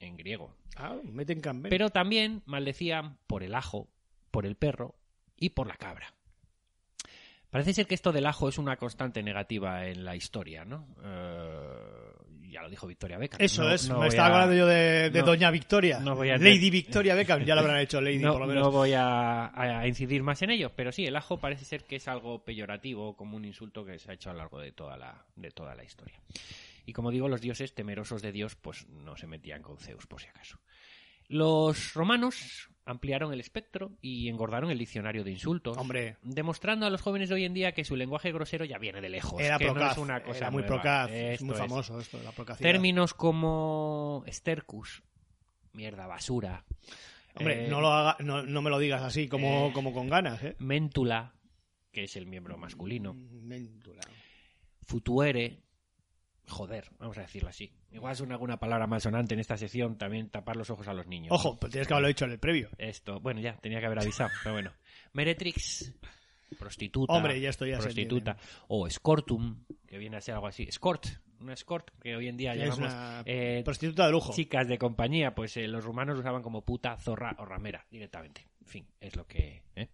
en 0.01 0.17
griego. 0.17 0.57
Ah, 0.77 0.97
meten 1.05 1.41
cambio. 1.41 1.71
Pero 1.71 1.91
también 1.91 2.43
maldecían 2.47 3.19
por 3.27 3.43
el 3.43 3.55
ajo, 3.55 3.89
por 4.31 4.47
el 4.47 4.57
perro 4.57 4.97
y 5.37 5.51
por 5.51 5.67
la 5.67 5.77
cabra. 5.77 6.13
Parece 7.51 7.73
ser 7.73 7.87
que 7.87 7.95
esto 7.95 8.13
del 8.13 8.27
ajo 8.27 8.49
es 8.49 8.59
una 8.59 8.77
constante 8.77 9.23
negativa 9.23 9.87
en 9.87 10.05
la 10.05 10.17
historia, 10.17 10.65
¿no? 10.65 10.89
Eh, 11.03 11.96
ya 12.57 12.63
lo 12.63 12.71
dijo 12.71 12.87
Victoria 12.87 13.19
Beckham. 13.19 13.39
Eso 13.41 13.65
No- 13.65 13.71
es, 13.71 13.87
no 13.89 14.01
me 14.01 14.09
estaba 14.09 14.29
a- 14.29 14.33
hablando 14.43 14.55
yo 14.57 14.67
de, 14.67 15.11
de 15.11 15.21
no- 15.21 15.27
Doña 15.27 15.51
Victoria. 15.51 16.01
no 16.01 16.17
voy 16.17 16.31
a- 16.31 16.39
Lady 16.39 16.71
Victoria 16.71 17.15
Beckham, 17.15 17.45
ya 17.45 17.55
lo 17.55 17.61
habrán 17.61 17.81
hecho 17.81 18.01
Lady, 18.01 18.19
no, 18.19 18.33
por 18.33 18.41
lo 18.41 18.47
menos. 18.47 18.63
no 18.65 18.71
voy 18.71 18.95
a, 18.95 19.51
a 19.55 19.87
incidir 19.87 20.23
más 20.23 20.41
en 20.41 20.51
ello, 20.51 20.73
pero 20.75 20.91
sí, 20.91 21.05
el 21.05 21.15
ajo 21.17 21.39
parece 21.39 21.67
ser 21.67 21.85
que 21.85 21.97
es 21.97 22.09
algo 22.09 22.43
peyorativo, 22.45 23.15
como 23.15 23.37
un 23.37 23.45
insulto 23.45 23.85
que 23.85 23.99
se 23.99 24.11
ha 24.11 24.15
hecho 24.15 24.31
a 24.31 24.33
lo 24.33 24.39
largo 24.39 24.59
de 24.59 24.73
toda 24.73 24.97
la, 24.97 25.23
de 25.37 25.51
toda 25.51 25.75
la 25.75 25.85
historia. 25.85 26.19
Y 26.87 26.93
como 26.93 27.11
digo, 27.11 27.29
los 27.29 27.41
dioses 27.41 27.75
temerosos 27.75 28.23
de 28.23 28.33
Dios, 28.33 28.55
pues 28.57 28.87
no 28.89 29.17
se 29.17 29.27
metían 29.27 29.61
con 29.61 29.77
Zeus, 29.77 30.07
por 30.07 30.21
si 30.23 30.29
acaso. 30.29 30.59
Los 31.29 31.95
romanos 31.95 32.69
ampliaron 32.85 33.33
el 33.33 33.41
espectro 33.41 33.97
y 34.01 34.29
engordaron 34.29 34.71
el 34.71 34.79
diccionario 34.79 35.25
de 35.25 35.33
insultos, 35.33 35.77
Hombre. 35.77 36.19
demostrando 36.23 36.87
a 36.87 36.91
los 36.91 37.03
jóvenes 37.03 37.29
de 37.29 37.35
hoy 37.35 37.45
en 37.45 37.53
día 37.53 37.73
que 37.73 37.85
su 37.85 37.97
lenguaje 37.97 38.31
grosero 38.33 38.65
ya 38.65 38.79
viene 38.79 39.01
de 39.01 39.09
lejos, 39.09 39.41
Era 39.43 39.59
que 39.59 39.65
no 39.67 39.73
procaz, 39.75 39.93
es 39.93 39.99
una 39.99 40.23
cosa 40.23 40.39
era 40.39 40.51
muy 40.53 40.63
nueva. 40.63 40.77
procaz, 40.83 41.11
es 41.11 41.43
muy 41.43 41.57
famoso 41.57 41.99
esto, 42.01 42.23
la 42.23 42.31
procacidad. 42.31 42.71
Términos 42.71 43.13
como 43.13 44.25
stercus, 44.29 45.03
mierda, 45.73 46.07
basura. 46.07 46.65
Hombre, 47.35 47.67
Eh, 47.67 47.69
no, 47.69 47.81
lo 47.81 47.89
haga, 47.93 48.17
no, 48.21 48.45
no 48.45 48.63
me 48.63 48.71
lo 48.71 48.79
digas 48.79 49.03
así 49.03 49.29
como, 49.29 49.69
eh, 49.69 49.73
como 49.75 49.93
con 49.93 50.09
ganas, 50.09 50.41
¿eh? 50.45 50.55
Méntula, 50.61 51.35
que 51.91 52.05
es 52.05 52.15
el 52.17 52.27
miembro 52.27 52.57
masculino. 52.57 53.17
Futuere. 54.83 55.59
Joder, 56.49 56.89
vamos 56.99 57.19
a 57.19 57.23
decirlo 57.23 57.49
así. 57.49 57.73
Igual 57.91 58.13
es 58.13 58.21
una, 58.21 58.35
alguna 58.35 58.59
palabra 58.59 58.87
más 58.87 59.03
sonante 59.03 59.35
en 59.35 59.41
esta 59.41 59.57
sección, 59.57 59.99
también 59.99 60.31
tapar 60.31 60.57
los 60.57 60.71
ojos 60.71 60.87
a 60.89 60.95
los 60.95 61.07
niños. 61.07 61.33
Ojo, 61.33 61.57
pues 61.57 61.73
tienes 61.73 61.89
que 61.89 61.95
haberlo 61.95 62.09
dicho 62.09 62.25
en 62.25 62.31
el 62.33 62.39
previo. 62.39 62.71
Esto, 62.79 63.21
bueno, 63.21 63.41
ya, 63.41 63.57
tenía 63.57 63.81
que 63.81 63.87
haber 63.87 63.99
avisado, 63.99 64.31
pero 64.43 64.55
bueno. 64.55 64.73
Meretrix, 65.13 65.93
prostituta. 66.59 67.13
Hombre, 67.13 67.41
ya 67.41 67.51
esto 67.51 67.67
ya 67.67 67.79
Prostituta. 67.79 68.37
O 68.69 68.87
escortum, 68.87 69.65
que 69.87 69.99
viene 69.99 70.17
a 70.17 70.21
ser 70.21 70.35
algo 70.35 70.47
así. 70.47 70.63
Escort, 70.63 71.07
una 71.41 71.55
escort, 71.55 71.91
que 72.01 72.15
hoy 72.17 72.29
en 72.29 72.37
día 72.37 72.53
Es 72.53 72.61
llamamos 72.61 72.79
una 72.79 73.23
eh, 73.27 73.63
prostituta 73.65 74.07
de 74.07 74.13
lujo. 74.13 74.33
chicas 74.33 74.69
de 74.69 74.79
compañía, 74.79 75.35
pues 75.35 75.57
eh, 75.57 75.67
los 75.67 75.85
rumanos 75.85 76.19
usaban 76.19 76.43
como 76.43 76.65
puta, 76.65 76.97
zorra 76.99 77.35
o 77.39 77.45
ramera 77.45 77.87
directamente. 77.91 78.47
En 78.61 78.67
fin, 78.67 78.87
es 79.01 79.17
lo 79.17 79.27
que... 79.27 79.63
¿eh? 79.75 79.89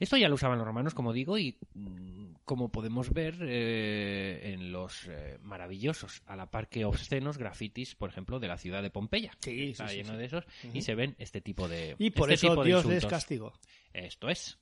Esto 0.00 0.16
ya 0.16 0.28
lo 0.28 0.34
usaban 0.34 0.58
los 0.58 0.66
romanos, 0.66 0.94
como 0.94 1.12
digo, 1.12 1.38
y 1.38 1.56
mm, 1.74 2.34
como 2.44 2.70
podemos 2.70 3.12
ver 3.12 3.36
eh, 3.42 4.52
en 4.52 4.72
los 4.72 5.06
eh, 5.08 5.38
maravillosos, 5.42 6.22
a 6.26 6.36
la 6.36 6.50
par 6.50 6.68
que 6.68 6.84
obscenos 6.84 7.38
grafitis, 7.38 7.94
por 7.94 8.10
ejemplo, 8.10 8.40
de 8.40 8.48
la 8.48 8.58
ciudad 8.58 8.82
de 8.82 8.90
Pompeya. 8.90 9.32
Sí, 9.40 9.50
sí, 9.50 9.70
Está 9.70 9.88
sí, 9.88 9.96
lleno 9.96 10.12
sí. 10.12 10.16
de 10.16 10.24
esos, 10.24 10.44
y 10.72 10.82
se 10.82 10.94
ven 10.94 11.14
este 11.18 11.40
tipo 11.40 11.68
de 11.68 11.96
Y 11.98 12.10
por 12.10 12.32
este 12.32 12.46
eso 12.46 12.54
tipo 12.54 12.64
Dios 12.64 12.84
les 12.84 13.06
castigo. 13.06 13.52
Esto 13.92 14.28
es. 14.28 14.58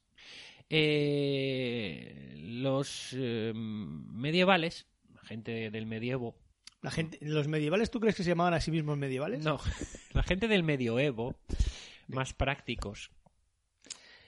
Eh, 0.68 2.34
los 2.38 3.14
medievales, 3.14 4.86
la 5.14 5.22
gente 5.22 5.70
del 5.70 5.86
medievo, 5.86 6.36
La 6.82 6.90
gente, 6.90 7.18
¿Los 7.20 7.46
medievales 7.48 7.90
tú 7.90 8.00
crees 8.00 8.16
que 8.16 8.22
se 8.24 8.30
llamaban 8.30 8.54
a 8.54 8.60
sí 8.60 8.70
mismos 8.70 8.96
medievales? 8.98 9.44
no, 9.44 9.60
la 10.12 10.22
gente 10.22 10.48
del 10.48 10.62
medioevo, 10.62 11.36
más 12.08 12.32
prácticos, 12.32 13.10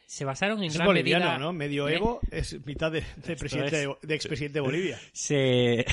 se 0.06 0.24
basaron 0.24 0.58
en 0.58 0.66
Es 0.66 0.74
gran 0.74 0.86
boliviano, 0.86 1.24
medida... 1.26 1.38
¿no? 1.38 1.52
Medioevo 1.52 2.20
es 2.30 2.64
mitad 2.64 2.92
de, 2.92 3.02
presidente, 3.36 3.82
es. 3.82 3.88
de, 3.88 3.96
de 4.02 4.14
expresidente 4.14 4.58
de 4.58 4.60
Bolivia. 4.60 4.98
se... 5.12 5.84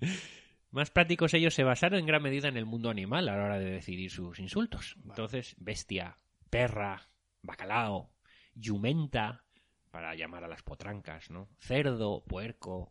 Más 0.70 0.90
prácticos 0.90 1.34
ellos 1.34 1.52
se 1.52 1.64
basaron 1.64 1.98
en 1.98 2.06
gran 2.06 2.22
medida 2.22 2.48
en 2.48 2.56
el 2.56 2.64
mundo 2.64 2.88
animal 2.88 3.28
a 3.28 3.36
la 3.36 3.44
hora 3.44 3.58
de 3.58 3.70
decidir 3.70 4.10
sus 4.10 4.38
insultos. 4.38 4.96
Entonces, 5.04 5.54
bestia, 5.58 6.16
perra, 6.48 7.10
bacalao, 7.42 8.10
yumenta, 8.54 9.44
para 9.90 10.14
llamar 10.14 10.44
a 10.44 10.48
las 10.48 10.62
potrancas, 10.62 11.30
¿no? 11.30 11.50
Cerdo, 11.60 12.24
puerco, 12.24 12.90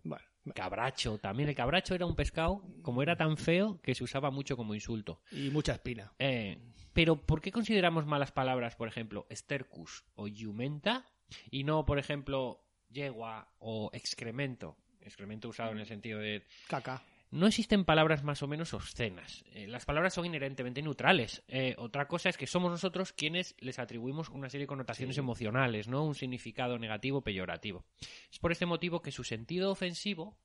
cabracho. 0.54 1.18
También 1.18 1.50
el 1.50 1.56
cabracho 1.56 1.96
era 1.96 2.06
un 2.06 2.16
pescado, 2.16 2.64
como 2.82 3.02
era 3.02 3.16
tan 3.16 3.38
feo, 3.38 3.80
que 3.82 3.96
se 3.96 4.04
usaba 4.04 4.32
mucho 4.32 4.58
como 4.58 4.74
insulto. 4.76 5.22
y 5.32 5.50
mucha 5.50 5.74
espina. 5.74 6.14
Eh, 6.20 6.58
pero, 6.94 7.16
¿por 7.16 7.42
qué 7.42 7.52
consideramos 7.52 8.06
malas 8.06 8.32
palabras, 8.32 8.76
por 8.76 8.88
ejemplo, 8.88 9.26
estercus 9.30 10.04
o 10.16 10.28
yumenta, 10.28 11.06
y 11.50 11.64
no, 11.64 11.86
por 11.86 12.00
ejemplo, 12.00 12.66
yegua 12.90 13.54
o 13.60 13.90
excremento? 13.94 14.78
Excremento 15.00 15.50
usado 15.50 15.72
en 15.72 15.80
el 15.80 15.86
sentido 15.86 16.20
de 16.20 16.46
Caca. 16.68 17.02
No 17.32 17.48
existen 17.48 17.86
palabras 17.86 18.24
más 18.24 18.44
o 18.44 18.48
menos 18.48 18.74
obscenas. 18.74 19.46
Eh, 19.54 19.66
las 19.66 19.86
palabras 19.86 20.14
son 20.14 20.26
inherentemente 20.26 20.82
neutrales. 20.82 21.44
Eh, 21.48 21.76
otra 21.78 22.08
cosa 22.08 22.30
es 22.30 22.38
que 22.38 22.46
somos 22.46 22.70
nosotros 22.70 23.14
quienes 23.14 23.56
les 23.60 23.80
atribuimos 23.80 24.30
una 24.30 24.50
serie 24.50 24.66
de 24.66 24.70
connotaciones 24.70 25.18
emocionales, 25.18 25.88
no 25.88 26.04
un 26.04 26.14
significado 26.14 26.78
negativo 26.78 27.22
peyorativo. 27.22 27.86
Es 28.30 28.38
por 28.40 28.52
este 28.52 28.66
motivo 28.66 29.02
que 29.02 29.12
su 29.12 29.24
sentido 29.24 29.72
ofensivo 29.72 30.38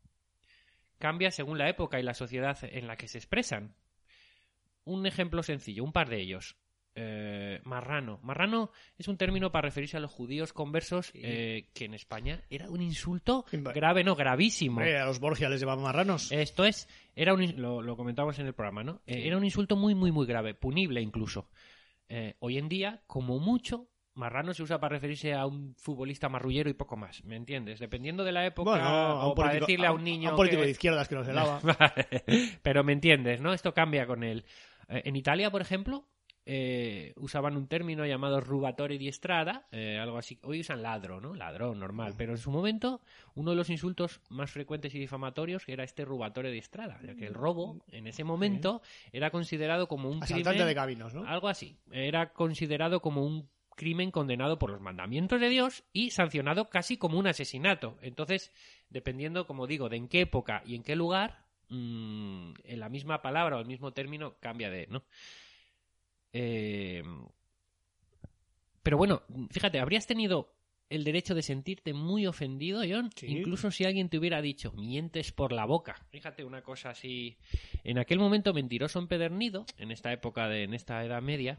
cambia 0.99 1.32
según 1.32 1.59
la 1.59 1.68
época 1.68 1.99
y 1.99 2.05
la 2.05 2.14
sociedad 2.14 2.57
en 2.62 2.87
la 2.87 2.97
que 2.97 3.09
se 3.09 3.18
expresan. 3.18 3.74
Un 4.84 5.07
ejemplo 5.07 5.43
sencillo, 5.43 5.82
un 5.82 5.93
par 5.93 6.09
de 6.09 6.20
ellos. 6.20 6.57
Eh, 6.99 7.61
marrano. 7.64 8.18
Marrano 8.22 8.70
es 8.99 9.07
un 9.07 9.18
término 9.18 9.53
para 9.53 9.68
referirse 9.68 9.99
a 9.99 10.01
los 10.01 10.11
judíos 10.11 10.55
conversos 10.55 11.11
eh, 11.14 11.68
que 11.74 11.84
en 11.84 11.92
España 11.92 12.40
era 12.49 12.70
un 12.70 12.80
insulto 12.80 13.44
grave, 13.53 14.03
no, 14.03 14.16
gravísimo. 14.16 14.80
A 14.80 15.05
los 15.05 15.20
Borgia 15.20 15.51
les 15.51 15.61
llamaban 15.61 15.84
marranos. 15.84 16.32
Esto 16.32 16.64
es, 16.64 16.88
era 17.14 17.34
un, 17.34 17.61
lo, 17.61 17.82
lo 17.82 17.97
comentábamos 17.99 18.38
en 18.38 18.47
el 18.47 18.55
programa, 18.55 18.82
¿no? 18.82 19.03
Eh, 19.07 19.26
era 19.26 19.36
un 19.36 19.44
insulto 19.44 19.76
muy, 19.76 19.94
muy, 19.94 20.11
muy 20.11 20.26
grave, 20.26 20.55
punible 20.55 21.03
incluso. 21.03 21.49
Hoy 22.38 22.57
en 22.57 22.68
día, 22.70 23.03
como 23.07 23.38
mucho, 23.40 23.88
marrano 24.14 24.55
se 24.55 24.62
usa 24.62 24.80
para 24.80 24.94
referirse 24.97 25.34
a 25.34 25.44
un 25.44 25.74
futbolista 25.76 26.30
marrullero 26.30 26.70
y 26.70 26.74
poco 26.74 26.97
más, 26.97 27.22
¿me 27.24 27.36
entiendes? 27.36 27.78
Dependiendo 27.78 28.24
de 28.24 28.32
la 28.32 28.47
época, 28.47 28.70
bueno, 28.70 28.84
a 28.86 29.26
o 29.26 29.28
un 29.30 29.34
para 29.34 29.49
político, 29.51 29.66
decirle 29.66 29.86
a 29.88 29.92
un 29.92 30.03
niño. 30.05 30.28
a 30.28 30.32
un 30.32 30.36
político 30.36 30.61
que- 30.62 30.66
de 30.66 30.72
izquierdas 30.72 31.09
que 31.09 31.14
no 31.16 31.24
se 31.24 31.34
lava. 31.34 31.61
Vale. 31.62 32.24
Pero 32.62 32.84
me 32.84 32.92
entiendes, 32.94 33.42
¿no? 33.42 33.53
Esto 33.53 33.74
cambia 33.74 34.07
con 34.07 34.22
él. 34.24 34.44
En 34.88 35.16
Italia, 35.16 35.51
por 35.51 35.61
ejemplo, 35.61 36.07
eh, 36.49 37.12
usaban 37.16 37.57
un 37.57 37.66
término 37.66 38.07
llamado 38.07 38.40
rubatore 38.40 38.99
di 38.99 39.11
strada, 39.11 39.66
eh, 39.72 39.99
algo 39.99 40.16
así. 40.16 40.38
Hoy 40.44 40.61
usan 40.61 40.80
ladro, 40.80 41.20
¿no? 41.20 41.34
Ladrón, 41.34 41.80
normal. 41.80 42.14
Pero 42.16 42.32
en 42.32 42.38
su 42.38 42.53
momento, 42.53 43.01
uno 43.34 43.51
de 43.51 43.57
los 43.57 43.68
insultos 43.68 44.20
más 44.30 44.53
frecuentes 44.53 44.94
y 44.94 45.01
difamatorios 45.01 45.64
era 45.66 45.82
este 45.82 46.05
rubatore 46.05 46.53
di 46.53 46.62
strada, 46.62 47.01
ya 47.03 47.16
que 47.16 47.26
el 47.26 47.34
robo, 47.34 47.84
en 47.90 48.07
ese 48.07 48.22
momento, 48.22 48.80
era 49.12 49.30
considerado 49.30 49.88
como 49.88 50.09
un 50.09 50.22
Asaltante 50.22 50.51
crimen... 50.51 50.68
de 50.68 50.74
caminos, 50.76 51.14
¿no? 51.14 51.26
Algo 51.26 51.49
así. 51.49 51.76
Era 51.90 52.32
considerado 52.32 53.01
como 53.01 53.26
un 53.26 53.49
crimen 53.74 54.12
condenado 54.12 54.59
por 54.59 54.70
los 54.70 54.80
mandamientos 54.80 55.40
de 55.40 55.49
Dios 55.49 55.82
y 55.92 56.11
sancionado 56.11 56.70
casi 56.70 56.97
como 56.97 57.18
un 57.18 57.26
asesinato. 57.26 57.99
Entonces, 58.03 58.53
dependiendo, 58.88 59.49
como 59.49 59.66
digo, 59.66 59.88
de 59.88 59.97
en 59.97 60.09
qué 60.09 60.20
época 60.20 60.62
y 60.64 60.76
en 60.76 60.84
qué 60.84 60.94
lugar, 60.94 61.44
mm, 61.70 62.53
en 62.62 62.80
la 62.80 62.88
misma 62.88 63.20
palabra 63.20 63.57
o 63.57 63.61
el 63.61 63.66
mismo 63.66 63.92
término 63.92 64.36
cambia 64.38 64.70
de, 64.70 64.86
¿no? 64.86 65.03
Eh, 66.39 67.03
pero 68.82 68.99
bueno, 68.99 69.22
fíjate, 69.51 69.80
habrías 69.80 70.07
tenido 70.07 70.53
el 70.89 71.03
derecho 71.03 71.34
de 71.34 71.43
sentirte 71.43 71.93
muy 71.93 72.26
ofendido, 72.26 72.82
John, 72.89 73.11
Sí. 73.16 73.26
incluso 73.26 73.70
si 73.72 73.84
alguien 73.84 74.09
te 74.09 74.18
hubiera 74.18 74.41
dicho, 74.41 74.70
mientes 74.72 75.32
por 75.32 75.53
la 75.53 75.64
boca. 75.64 75.97
Fíjate 76.11 76.45
una 76.45 76.62
cosa 76.62 76.91
así. 76.91 77.37
En 77.82 77.99
aquel 77.99 78.18
momento 78.20 78.53
mentiroso 78.55 78.99
empedernido, 79.01 79.66
en 79.78 79.91
esta 79.91 80.12
época, 80.12 80.47
de, 80.49 80.62
en 80.64 80.74
esta 80.74 81.05
Edad 81.05 81.22
Media, 81.22 81.59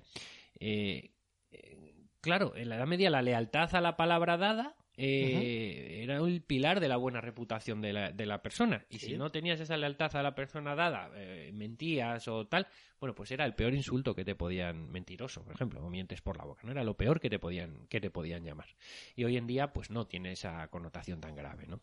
eh, 0.59 1.11
eh, 1.51 1.93
claro, 2.21 2.55
en 2.55 2.69
la 2.69 2.77
Edad 2.77 2.87
Media 2.87 3.09
la 3.09 3.21
lealtad 3.21 3.75
a 3.75 3.81
la 3.81 3.97
palabra 3.97 4.37
dada 4.37 4.75
eh, 4.97 6.01
era 6.03 6.17
el 6.17 6.41
pilar 6.41 6.79
de 6.79 6.87
la 6.87 6.97
buena 6.97 7.21
reputación 7.21 7.81
de 7.81 7.93
la, 7.93 8.11
de 8.11 8.25
la 8.25 8.41
persona. 8.41 8.83
Y 8.89 8.97
si 8.99 9.15
no 9.15 9.31
tenías 9.31 9.59
esa 9.59 9.77
lealtad 9.77 10.15
a 10.15 10.23
la 10.23 10.33
persona 10.35 10.75
dada, 10.75 11.11
eh, 11.15 11.51
mentías 11.53 12.27
o 12.27 12.47
tal, 12.47 12.67
bueno, 12.99 13.13
pues 13.13 13.31
era 13.31 13.45
el 13.45 13.53
peor 13.53 13.73
insulto 13.75 14.15
que 14.15 14.25
te 14.25 14.33
podían, 14.35 14.89
mentiroso, 14.91 15.43
por 15.43 15.53
ejemplo, 15.53 15.85
o 15.85 15.89
mientes 15.89 16.21
por 16.21 16.35
la 16.37 16.45
boca, 16.45 16.61
¿no? 16.63 16.71
Era 16.71 16.83
lo 16.83 16.97
peor 16.97 17.19
que 17.19 17.29
te 17.29 17.37
podían, 17.39 17.85
que 17.87 18.01
te 18.01 18.09
podían 18.09 18.43
llamar. 18.43 18.67
Y 19.15 19.23
hoy 19.23 19.37
en 19.37 19.45
día, 19.47 19.71
pues 19.71 19.91
no 19.91 20.07
tiene 20.07 20.31
esa 20.31 20.67
connotación 20.69 21.21
tan 21.21 21.35
grave, 21.35 21.67
¿no? 21.67 21.79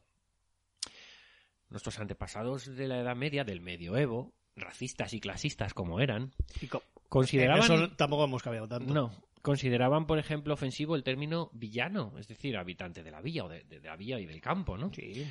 Nuestros 1.70 1.98
antepasados 1.98 2.66
de 2.76 2.88
la 2.88 3.00
Edad 3.00 3.16
Media, 3.16 3.44
del 3.44 3.60
medioevo, 3.60 4.32
racistas 4.56 5.12
y 5.14 5.20
clasistas 5.20 5.74
como 5.74 6.00
eran, 6.00 6.32
Y 6.60 6.66
co- 6.66 6.82
consideraban... 7.08 7.62
eso 7.64 7.90
tampoco 7.96 8.24
hemos 8.24 8.42
cambiado 8.42 8.68
tanto. 8.68 8.92
No, 8.92 9.10
consideraban, 9.45 10.07
por 10.07 10.18
ejemplo, 10.18 10.55
ofensivo 10.55 10.97
el 10.97 11.05
término 11.05 11.51
villano, 11.53 12.14
es 12.18 12.26
decir, 12.26 12.57
habitante 12.57 13.03
de 13.03 13.11
la 13.11 13.20
villa 13.20 13.45
o 13.45 13.49
de, 13.49 13.62
de 13.64 13.78
la 13.80 13.95
villa 13.95 14.18
y 14.18 14.24
del 14.24 14.40
campo, 14.40 14.78
¿no? 14.78 14.90
Sí. 14.95 15.24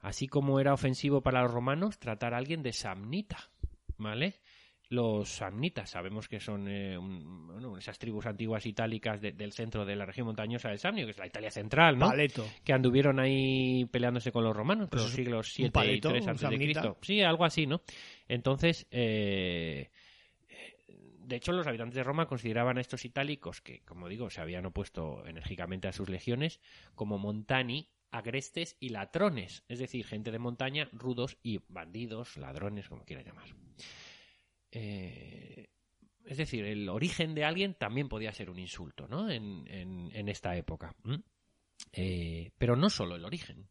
Así 0.00 0.26
como 0.26 0.58
era 0.58 0.74
ofensivo 0.74 1.20
para 1.22 1.42
los 1.42 1.52
romanos 1.52 1.98
tratar 1.98 2.34
a 2.34 2.38
alguien 2.38 2.62
de 2.64 2.72
samnita, 2.72 3.38
¿vale? 3.96 4.34
Los 4.88 5.28
samnitas 5.28 5.88
sabemos 5.90 6.26
que 6.28 6.40
son 6.40 6.66
eh, 6.66 6.98
un- 6.98 7.46
bueno, 7.46 7.78
esas 7.78 7.96
tribus 7.96 8.26
antiguas 8.26 8.66
itálicas 8.66 9.20
de- 9.20 9.30
del 9.30 9.52
centro 9.52 9.84
de 9.84 9.94
la 9.94 10.04
región 10.04 10.26
montañosa 10.26 10.68
del 10.70 10.80
Samnio, 10.80 11.04
que 11.04 11.12
es 11.12 11.18
la 11.18 11.28
Italia 11.28 11.50
central, 11.52 11.96
¿no? 11.96 12.08
Paleto. 12.08 12.44
que 12.64 12.72
anduvieron 12.72 13.20
ahí 13.20 13.84
peleándose 13.84 14.32
con 14.32 14.42
los 14.42 14.56
romanos 14.56 14.88
Pues 14.90 15.02
por 15.02 15.10
los 15.10 15.10
es 15.10 15.16
siglos 15.16 15.46
un 15.46 15.52
7 15.52 15.68
y 15.68 15.70
paleto, 15.70 16.08
3 16.08 16.22
un 16.24 16.28
antes 16.30 16.40
de 16.40 16.46
samnita. 16.56 16.80
Cristo. 16.80 16.98
Sí, 17.02 17.20
algo 17.20 17.44
así, 17.44 17.66
¿no? 17.68 17.82
Entonces, 18.26 18.88
eh, 18.90 19.90
de 21.30 21.36
hecho, 21.36 21.52
los 21.52 21.66
habitantes 21.68 21.94
de 21.94 22.02
Roma 22.02 22.26
consideraban 22.26 22.76
a 22.76 22.80
estos 22.80 23.04
itálicos, 23.04 23.60
que, 23.60 23.80
como 23.84 24.08
digo, 24.08 24.28
se 24.30 24.40
habían 24.40 24.66
opuesto 24.66 25.24
enérgicamente 25.26 25.86
a 25.86 25.92
sus 25.92 26.08
legiones, 26.08 26.60
como 26.96 27.18
montani, 27.18 27.88
agrestes 28.10 28.76
y 28.80 28.88
latrones, 28.88 29.62
es 29.68 29.78
decir, 29.78 30.04
gente 30.04 30.32
de 30.32 30.40
montaña, 30.40 30.88
rudos 30.92 31.38
y 31.44 31.60
bandidos, 31.68 32.36
ladrones, 32.36 32.88
como 32.88 33.04
quieras 33.04 33.24
llamar. 33.26 33.48
Eh, 34.72 35.68
es 36.24 36.36
decir, 36.36 36.64
el 36.64 36.88
origen 36.88 37.34
de 37.36 37.44
alguien 37.44 37.74
también 37.74 38.08
podía 38.08 38.32
ser 38.32 38.50
un 38.50 38.58
insulto, 38.58 39.06
¿no? 39.06 39.30
En, 39.30 39.64
en- 39.68 40.10
en 40.12 40.28
esta 40.28 40.56
época. 40.56 40.94
Eh, 41.92 42.50
pero 42.58 42.74
no 42.74 42.90
solo 42.90 43.14
el 43.14 43.24
origen. 43.24 43.68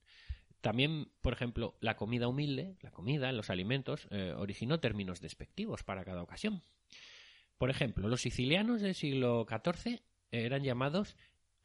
También, 0.62 1.12
por 1.22 1.34
ejemplo, 1.34 1.78
la 1.82 1.96
comida 1.96 2.28
humilde, 2.30 2.78
la 2.82 2.92
comida, 2.92 3.32
los 3.34 3.50
alimentos, 3.50 4.08
eh, 4.12 4.34
originó 4.36 4.80
términos 4.80 5.20
despectivos 5.22 5.84
para 5.84 6.04
cada 6.06 6.24
ocasión. 6.24 6.64
Por 7.60 7.70
ejemplo, 7.70 8.08
los 8.08 8.22
sicilianos 8.22 8.82
del 8.82 8.96
siglo 8.96 9.46
XIV 9.48 10.02
eran 10.32 10.64
llamados 10.64 11.16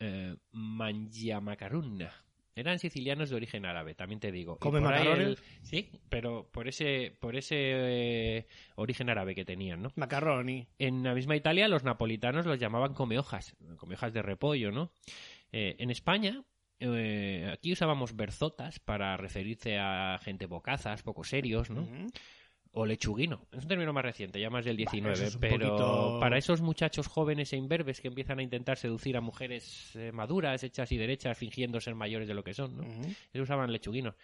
eh, 0.00 0.36
mangiamacarunna, 0.50 2.12
Eran 2.56 2.78
sicilianos 2.78 3.30
de 3.30 3.36
origen 3.36 3.64
árabe, 3.66 3.94
también 3.94 4.20
te 4.20 4.30
digo. 4.30 4.56
Y 4.56 4.58
¿Comen 4.60 4.84
por 4.84 4.92
ahí 4.92 5.04
macarrones? 5.04 5.28
el- 5.28 5.66
Sí, 5.66 5.90
pero 6.08 6.48
por 6.52 6.68
ese, 6.68 7.16
por 7.20 7.34
ese 7.36 7.56
eh, 7.58 8.46
origen 8.76 9.08
árabe 9.10 9.34
que 9.34 9.44
tenían, 9.44 9.82
¿no? 9.82 9.90
Macarroni. 9.96 10.68
En 10.78 11.02
la 11.02 11.14
misma 11.14 11.34
Italia 11.36 11.66
los 11.68 11.82
napolitanos 11.84 12.46
los 12.46 12.58
llamaban 12.60 12.94
comehojas, 12.94 13.56
comehojas 13.76 14.12
de 14.12 14.22
repollo, 14.22 14.70
¿no? 14.70 14.92
Eh, 15.52 15.74
en 15.78 15.90
España, 15.90 16.44
eh, 16.80 17.50
aquí 17.52 17.72
usábamos 17.72 18.14
berzotas 18.14 18.78
para 18.78 19.16
referirse 19.16 19.78
a 19.78 20.18
gente 20.22 20.46
bocazas, 20.46 21.02
poco 21.02 21.24
serios, 21.24 21.70
¿no? 21.70 21.88
O 22.76 22.84
lechuguino. 22.86 23.46
Es 23.52 23.62
un 23.62 23.68
término 23.68 23.92
más 23.92 24.04
reciente, 24.04 24.40
ya 24.40 24.50
más 24.50 24.64
del 24.64 24.76
19, 24.76 25.14
eso 25.14 25.24
es 25.24 25.34
un 25.36 25.40
pero 25.40 25.68
poquito- 25.68 26.18
para 26.20 26.36
esos 26.38 26.60
muchachos 26.60 27.06
jóvenes 27.06 27.52
e 27.52 27.56
imberbes 27.56 28.00
que 28.00 28.08
empiezan 28.08 28.40
a 28.40 28.42
intentar 28.42 28.76
seducir 28.78 29.16
a 29.16 29.20
mujeres 29.20 29.94
eh, 29.94 30.10
maduras, 30.12 30.62
hechas 30.64 30.90
y 30.90 30.96
derechas, 30.96 31.38
fingiendo 31.38 31.80
ser 31.80 31.94
mayores 31.94 32.26
de 32.26 32.34
lo 32.34 32.42
que 32.42 32.52
son, 32.52 32.76
¿no? 32.76 32.84
Se 33.32 33.40
usaban 33.40 33.70
lechuguinos. 33.72 34.14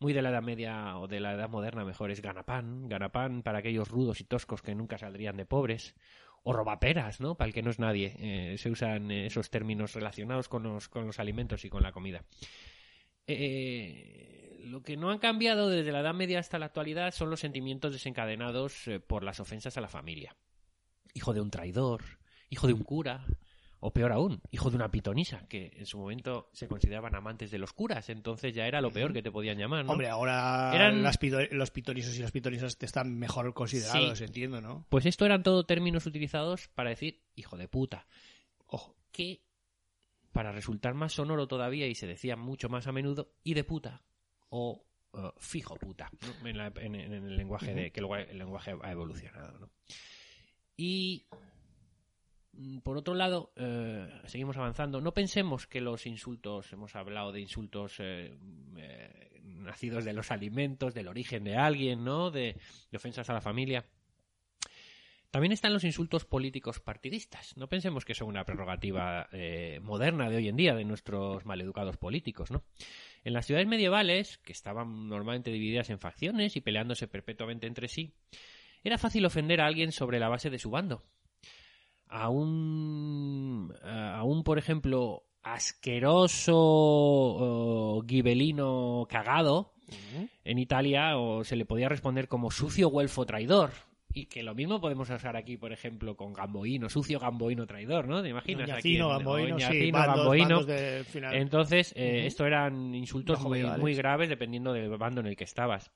Muy 0.00 0.12
de 0.12 0.22
la 0.22 0.30
edad 0.30 0.42
media 0.42 0.96
o 0.96 1.08
de 1.08 1.18
la 1.18 1.32
edad 1.32 1.48
moderna 1.48 1.84
mejor 1.84 2.12
es 2.12 2.22
ganapán. 2.22 2.88
Ganapán 2.88 3.42
para 3.42 3.58
aquellos 3.58 3.88
rudos 3.88 4.20
y 4.20 4.24
toscos 4.24 4.62
que 4.62 4.76
nunca 4.76 4.96
saldrían 4.96 5.36
de 5.36 5.44
pobres. 5.44 5.96
O 6.44 6.52
robaperas, 6.52 7.20
¿no? 7.20 7.34
Para 7.34 7.48
el 7.48 7.52
que 7.52 7.62
no 7.64 7.70
es 7.70 7.80
nadie. 7.80 8.14
Eh, 8.20 8.58
se 8.58 8.70
usan 8.70 9.10
eh, 9.10 9.26
esos 9.26 9.50
términos 9.50 9.94
relacionados 9.94 10.48
con 10.48 10.62
los, 10.62 10.88
con 10.88 11.04
los 11.04 11.18
alimentos 11.18 11.64
y 11.64 11.68
con 11.68 11.82
la 11.82 11.90
comida. 11.90 12.22
Eh, 13.26 14.37
lo 14.70 14.82
que 14.82 14.96
no 14.96 15.10
han 15.10 15.18
cambiado 15.18 15.68
desde 15.68 15.92
la 15.92 16.00
Edad 16.00 16.14
Media 16.14 16.38
hasta 16.38 16.58
la 16.58 16.66
actualidad 16.66 17.12
son 17.14 17.30
los 17.30 17.40
sentimientos 17.40 17.92
desencadenados 17.92 18.86
eh, 18.88 19.00
por 19.00 19.22
las 19.24 19.40
ofensas 19.40 19.76
a 19.76 19.80
la 19.80 19.88
familia. 19.88 20.36
Hijo 21.14 21.32
de 21.34 21.40
un 21.40 21.50
traidor, 21.50 22.02
hijo 22.50 22.66
de 22.66 22.72
un 22.74 22.82
cura, 22.82 23.24
o 23.80 23.92
peor 23.92 24.10
aún, 24.12 24.40
hijo 24.50 24.70
de 24.70 24.76
una 24.76 24.90
pitonisa, 24.90 25.46
que 25.48 25.72
en 25.76 25.86
su 25.86 25.98
momento 25.98 26.50
se 26.52 26.66
consideraban 26.66 27.14
amantes 27.14 27.50
de 27.52 27.58
los 27.58 27.72
curas, 27.72 28.08
entonces 28.10 28.52
ya 28.52 28.66
era 28.66 28.80
lo 28.80 28.90
peor 28.90 29.12
que 29.12 29.22
te 29.22 29.30
podían 29.30 29.56
llamar, 29.56 29.84
¿no? 29.84 29.92
Hombre, 29.92 30.08
ahora 30.08 30.72
Eran- 30.74 31.02
las 31.02 31.18
pito- 31.20 31.48
los 31.52 31.70
pitonisos 31.70 32.16
y 32.18 32.22
las 32.22 32.32
pitonisas 32.32 32.76
te 32.76 32.86
están 32.86 33.16
mejor 33.18 33.54
considerados, 33.54 34.18
Sí. 34.18 34.24
entiendo, 34.24 34.60
¿no? 34.60 34.84
Pues 34.88 35.06
esto 35.06 35.24
eran 35.24 35.42
todo 35.44 35.64
términos 35.64 36.06
utilizados 36.06 36.68
para 36.74 36.90
decir 36.90 37.22
hijo 37.36 37.56
de 37.56 37.68
puta. 37.68 38.06
Ojo. 38.66 38.96
Que, 39.12 39.42
para 40.32 40.52
resultar 40.52 40.94
más 40.94 41.12
sonoro 41.14 41.46
todavía, 41.48 41.86
y 41.86 41.94
se 41.94 42.06
decía 42.06 42.36
mucho 42.36 42.68
más 42.68 42.86
a 42.88 42.92
menudo, 42.92 43.32
y 43.44 43.54
de 43.54 43.64
puta. 43.64 44.02
O 44.50 44.84
eh, 45.14 45.30
fijo 45.38 45.76
puta. 45.76 46.10
¿no? 46.42 46.48
En, 46.48 46.56
la- 46.58 46.72
en- 46.76 46.94
en 46.94 47.12
el 47.12 47.36
lenguaje 47.36 47.74
de, 47.74 47.90
que 47.92 48.00
luego 48.00 48.16
el 48.16 48.38
lenguaje 48.38 48.74
ha 48.82 48.90
evolucionado, 48.92 49.58
¿no? 49.58 49.70
Y 50.76 51.26
mm, 52.52 52.78
por 52.78 52.96
otro 52.96 53.14
lado, 53.14 53.52
eh, 53.56 54.08
seguimos 54.26 54.56
avanzando. 54.56 55.00
No 55.00 55.12
pensemos 55.12 55.66
que 55.66 55.80
los 55.80 56.06
insultos, 56.06 56.72
hemos 56.72 56.94
hablado 56.96 57.32
de 57.32 57.40
insultos 57.40 57.96
eh, 58.00 58.38
eh, 58.76 59.40
nacidos 59.44 60.04
de 60.04 60.12
los 60.12 60.30
alimentos, 60.30 60.94
del 60.94 61.08
origen 61.08 61.44
de 61.44 61.56
alguien, 61.56 62.04
¿no? 62.04 62.30
De, 62.30 62.56
de 62.90 62.96
ofensas 62.96 63.28
a 63.30 63.34
la 63.34 63.40
familia. 63.40 63.84
También 65.30 65.52
están 65.52 65.74
los 65.74 65.84
insultos 65.84 66.24
políticos 66.24 66.80
partidistas. 66.80 67.56
No 67.56 67.68
pensemos 67.68 68.06
que 68.06 68.14
son 68.14 68.28
una 68.28 68.44
prerrogativa 68.44 69.28
eh, 69.32 69.78
moderna 69.82 70.30
de 70.30 70.36
hoy 70.36 70.48
en 70.48 70.56
día 70.56 70.74
de 70.74 70.84
nuestros 70.84 71.44
maleducados 71.44 71.98
políticos, 71.98 72.50
¿no? 72.50 72.62
En 73.24 73.34
las 73.34 73.44
ciudades 73.44 73.68
medievales, 73.68 74.38
que 74.38 74.52
estaban 74.52 75.08
normalmente 75.08 75.50
divididas 75.50 75.90
en 75.90 75.98
facciones 75.98 76.56
y 76.56 76.62
peleándose 76.62 77.08
perpetuamente 77.08 77.66
entre 77.66 77.88
sí, 77.88 78.14
era 78.82 78.96
fácil 78.96 79.26
ofender 79.26 79.60
a 79.60 79.66
alguien 79.66 79.92
sobre 79.92 80.18
la 80.18 80.30
base 80.30 80.48
de 80.48 80.58
su 80.58 80.70
bando. 80.70 81.04
A 82.06 82.30
un, 82.30 83.74
a 83.84 84.22
un 84.24 84.44
por 84.44 84.56
ejemplo, 84.58 85.26
asqueroso 85.42 86.56
oh, 86.56 88.04
gibelino 88.06 89.06
cagado, 89.10 89.74
en 90.44 90.58
Italia 90.58 91.16
o 91.18 91.44
se 91.44 91.56
le 91.56 91.64
podía 91.64 91.88
responder 91.88 92.28
como 92.28 92.50
sucio 92.50 92.88
güelfo 92.88 93.26
traidor. 93.26 93.87
Y 94.18 94.26
que 94.26 94.42
lo 94.42 94.52
mismo 94.52 94.80
podemos 94.80 95.08
usar 95.10 95.36
aquí, 95.36 95.56
por 95.56 95.72
ejemplo, 95.72 96.16
con 96.16 96.32
gamboíno, 96.32 96.88
sucio 96.88 97.20
gamboíno 97.20 97.66
traidor, 97.66 98.08
¿no? 98.08 98.20
¿Te 98.20 98.30
imaginas? 98.30 98.62
Aquí 98.68 98.72
Ñacino, 98.72 99.12
en- 99.12 99.18
gamboíno, 99.18 99.58
sí, 99.60 99.90
bandos, 99.92 100.16
gamboíno. 100.16 100.48
bandos 100.48 100.66
de 100.66 101.04
final. 101.04 101.34
Entonces, 101.36 101.92
eh, 101.96 102.26
esto 102.26 102.44
eran 102.44 102.96
insultos 102.96 103.40
muy, 103.40 103.62
muy 103.62 103.94
graves 103.94 104.28
dependiendo 104.28 104.72
del 104.72 104.88
bando 104.96 105.20
en 105.20 105.28
el 105.28 105.36
que 105.36 105.44
estabas. 105.44 105.92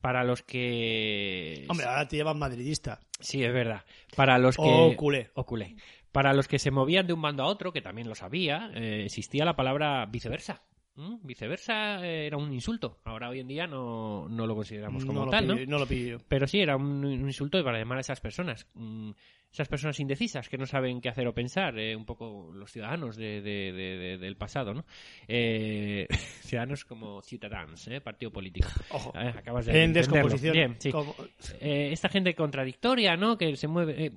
Para 0.00 0.24
los 0.24 0.42
que... 0.42 1.66
Hombre, 1.68 1.84
ahora 1.84 2.08
te 2.08 2.16
llaman 2.16 2.38
madridista. 2.38 3.00
Sí, 3.18 3.44
es 3.44 3.52
verdad. 3.52 3.84
Para 4.16 4.38
los 4.38 4.56
que... 4.56 4.62
O 4.64 4.96
culé. 4.96 5.30
o 5.34 5.44
culé. 5.44 5.76
Para 6.12 6.32
los 6.32 6.48
que 6.48 6.58
se 6.58 6.70
movían 6.70 7.06
de 7.06 7.12
un 7.12 7.20
bando 7.20 7.42
a 7.42 7.46
otro, 7.46 7.74
que 7.74 7.82
también 7.82 8.08
lo 8.08 8.14
sabía, 8.14 8.70
eh, 8.74 9.02
existía 9.04 9.44
la 9.44 9.54
palabra 9.54 10.06
viceversa. 10.06 10.62
¿Mm? 10.96 11.16
Viceversa 11.22 12.06
eh, 12.06 12.26
era 12.26 12.36
un 12.36 12.52
insulto. 12.52 12.98
Ahora 13.04 13.28
hoy 13.28 13.40
en 13.40 13.48
día 13.48 13.66
no, 13.66 14.28
no 14.28 14.46
lo 14.46 14.54
consideramos 14.54 15.04
como 15.04 15.20
no 15.20 15.24
lo 15.26 15.30
tal, 15.30 15.46
¿no? 15.46 15.54
no 15.54 15.78
lo 15.78 15.86
pillo. 15.86 16.18
Pero 16.28 16.46
sí, 16.46 16.60
era 16.60 16.76
un, 16.76 17.04
un 17.04 17.26
insulto 17.26 17.62
para 17.64 17.78
llamar 17.78 17.98
a 17.98 18.02
esas 18.02 18.20
personas. 18.20 18.66
Mm, 18.74 19.10
esas 19.52 19.68
personas 19.68 19.98
indecisas 20.00 20.48
que 20.48 20.56
no 20.58 20.66
saben 20.66 21.00
qué 21.00 21.08
hacer 21.08 21.26
o 21.26 21.34
pensar. 21.34 21.78
eh, 21.78 21.96
un 21.96 22.04
poco 22.04 22.50
los 22.54 22.70
ciudadanos 22.70 23.16
de- 23.16 23.40
de- 23.42 23.72
de- 23.72 23.96
de- 23.98 24.18
del 24.18 24.36
pasado, 24.36 24.74
¿no? 24.74 24.84
Eh, 25.28 26.06
ciudadanos 26.42 26.84
como 26.84 27.20
Ciutadans, 27.22 27.88
¿eh? 27.88 28.00
partido 28.00 28.30
político. 28.32 28.68
Ojo. 28.90 29.12
Acabas 29.16 29.66
de 29.66 29.84
En 29.84 29.92
descomposición. 29.92 30.52
Bien, 30.52 30.76
sí. 30.78 30.90
como- 30.90 31.14
Eh, 31.60 31.90
esta 31.92 32.08
gente 32.08 32.34
contradictoria, 32.34 33.16
¿no? 33.16 33.36
Que 33.36 33.56
se 33.56 33.66
mueve. 33.68 34.06
eh, 34.06 34.12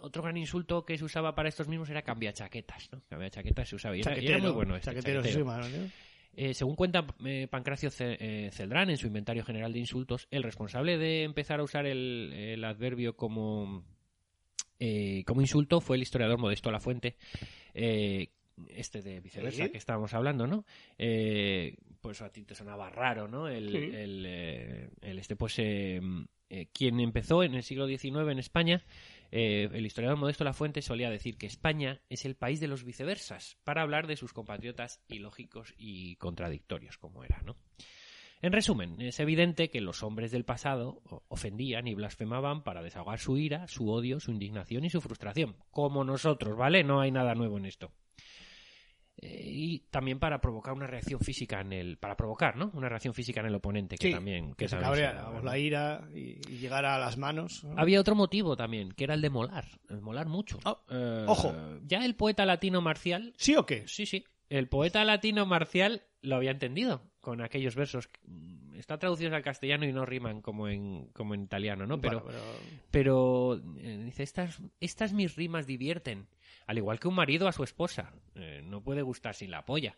otro 0.00 0.22
gran 0.22 0.36
insulto 0.36 0.84
que 0.84 0.98
se 0.98 1.04
usaba 1.04 1.34
para 1.34 1.48
estos 1.48 1.68
mismos 1.68 1.88
era 1.90 2.02
cambiar 2.02 2.34
chaquetas, 2.34 2.88
¿no? 2.92 3.00
Cambiar 3.08 3.30
chaquetas 3.30 3.68
se 3.68 3.76
usaba 3.76 3.96
y 3.96 4.00
era, 4.00 4.10
y 4.10 4.14
era 4.14 4.20
chaquetero, 4.22 4.42
muy 4.44 4.52
bueno 4.52 4.76
este, 4.76 4.90
chaquetero, 4.90 5.20
chaquetero. 5.22 5.44
sí, 5.44 5.46
mano, 5.46 5.68
¿no? 5.68 5.90
Eh, 6.34 6.54
según 6.54 6.74
cuenta 6.76 7.06
eh, 7.26 7.46
Pancracio 7.50 7.90
Ce- 7.90 8.16
eh, 8.18 8.50
Celdrán 8.52 8.88
en 8.90 8.96
su 8.96 9.06
inventario 9.06 9.44
general 9.44 9.72
de 9.72 9.80
insultos, 9.80 10.26
el 10.30 10.42
responsable 10.42 10.96
de 10.96 11.24
empezar 11.24 11.60
a 11.60 11.62
usar 11.62 11.84
el, 11.86 12.32
el 12.32 12.64
adverbio 12.64 13.14
como, 13.16 13.84
eh, 14.84 15.22
como 15.26 15.40
insulto 15.42 15.80
fue 15.80 15.94
el 15.96 16.02
historiador 16.02 16.38
Modesto 16.38 16.72
Lafuente, 16.72 17.14
eh, 17.72 18.30
este 18.68 19.00
de 19.00 19.20
viceversa 19.20 19.64
Sí. 19.66 19.70
que 19.70 19.78
estábamos 19.78 20.12
hablando, 20.12 20.46
¿no? 20.48 20.64
Eh, 20.98 21.76
pues 22.00 22.20
a 22.20 22.30
ti 22.30 22.42
te 22.42 22.54
sonaba 22.56 22.90
raro, 22.90 23.28
¿no? 23.28 23.46
El, 23.48 23.70
Sí. 23.70 23.76
el, 23.94 24.24
eh, 24.26 24.90
el 25.02 25.18
este, 25.20 25.36
pues, 25.36 25.54
eh, 25.58 26.00
eh, 26.50 26.66
quien 26.72 26.98
empezó 27.00 27.44
en 27.44 27.54
el 27.54 27.62
siglo 27.62 27.86
XIX 27.86 28.30
en 28.32 28.38
España, 28.40 28.84
el 29.30 29.86
historiador 29.86 30.18
Modesto 30.18 30.44
Lafuente 30.44 30.82
solía 30.82 31.08
decir 31.10 31.38
que 31.38 31.46
España 31.46 32.02
es 32.10 32.24
el 32.26 32.34
país 32.34 32.60
de 32.60 32.66
los 32.68 32.84
viceversas, 32.84 33.56
para 33.64 33.80
hablar 33.82 34.06
de 34.06 34.16
sus 34.16 34.32
compatriotas 34.34 35.00
ilógicos 35.08 35.72
y 35.78 36.16
contradictorios, 36.16 36.98
como 36.98 37.24
era, 37.24 37.40
¿no? 37.42 37.56
En 38.42 38.52
resumen, 38.52 39.00
es 39.00 39.20
evidente 39.20 39.70
que 39.70 39.80
los 39.80 40.02
hombres 40.02 40.32
del 40.32 40.44
pasado 40.44 41.00
ofendían 41.28 41.86
y 41.86 41.94
blasfemaban 41.94 42.64
para 42.64 42.82
desahogar 42.82 43.20
su 43.20 43.38
ira, 43.38 43.68
su 43.68 43.88
odio, 43.88 44.18
su 44.18 44.32
indignación 44.32 44.84
y 44.84 44.90
su 44.90 45.00
frustración, 45.00 45.54
como 45.70 46.02
nosotros, 46.02 46.56
¿vale? 46.56 46.82
No 46.82 47.00
hay 47.00 47.12
nada 47.12 47.36
nuevo 47.36 47.56
en 47.58 47.66
esto. 47.66 47.92
Eh, 49.16 49.42
y 49.44 49.78
también 49.90 50.18
para 50.18 50.40
provocar 50.40 50.72
una 50.74 50.86
reacción 50.88 51.20
física 51.20 51.60
en 51.60 51.72
el 51.74 51.98
para 51.98 52.16
provocar 52.16 52.56
no 52.56 52.70
una 52.74 52.88
reacción 52.88 53.12
física 53.12 53.40
en 53.40 53.46
el 53.46 53.54
oponente 53.54 53.96
que 53.98 54.08
Sí, 54.08 54.12
también 54.14 54.54
que 54.54 54.66
se 54.68 54.78
cabrea, 54.78 55.30
la 55.44 55.58
ira 55.58 56.08
y, 56.14 56.40
y 56.50 56.58
llegar 56.58 56.86
a 56.86 56.98
las 56.98 57.18
manos. 57.18 57.62
¿no? 57.62 57.74
Había 57.78 58.00
otro 58.00 58.14
motivo 58.16 58.56
también, 58.56 58.90
que 58.92 59.04
era 59.04 59.14
el 59.14 59.20
de 59.20 59.30
molar, 59.30 59.66
el 59.90 60.00
molar 60.00 60.26
mucho. 60.26 60.58
Oh, 60.64 60.80
Eh, 60.90 61.24
ojo. 61.28 61.54
Ya 61.84 62.04
el 62.04 62.16
poeta 62.16 62.44
latino 62.46 62.80
Marcial, 62.80 63.34
¿Sí 63.36 63.54
o 63.54 63.66
qué? 63.66 63.86
sí, 63.86 64.06
sí, 64.06 64.24
el 64.48 64.68
poeta 64.68 65.04
latino 65.04 65.46
Marcial 65.46 66.02
lo 66.22 66.36
había 66.36 66.52
entendido 66.52 67.02
con 67.20 67.42
aquellos 67.42 67.74
versos. 67.74 68.08
Mm, 68.26 68.76
Están 68.78 68.98
traducidos 68.98 69.32
al 69.34 69.42
castellano 69.42 69.84
y 69.86 69.92
no 69.92 70.06
riman 70.06 70.40
como 70.40 70.68
en, 70.68 71.06
como 71.12 71.34
en 71.34 71.42
italiano, 71.42 71.86
¿no? 71.86 72.00
Pero, 72.00 72.20
Bueno, 72.20 72.38
pero 72.90 73.60
eh, 73.78 74.02
dice, 74.04 74.22
estas, 74.22 74.60
estas 74.80 75.12
mis 75.12 75.36
rimas 75.36 75.66
divierten, 75.66 76.26
al 76.66 76.78
igual 76.78 76.98
que 76.98 77.08
un 77.08 77.14
marido 77.14 77.48
a 77.48 77.52
su 77.52 77.62
esposa. 77.64 78.12
Eh, 78.34 78.62
no 78.64 78.82
puede 78.82 79.02
gustar 79.02 79.34
sin 79.34 79.50
la 79.50 79.64
polla. 79.64 79.96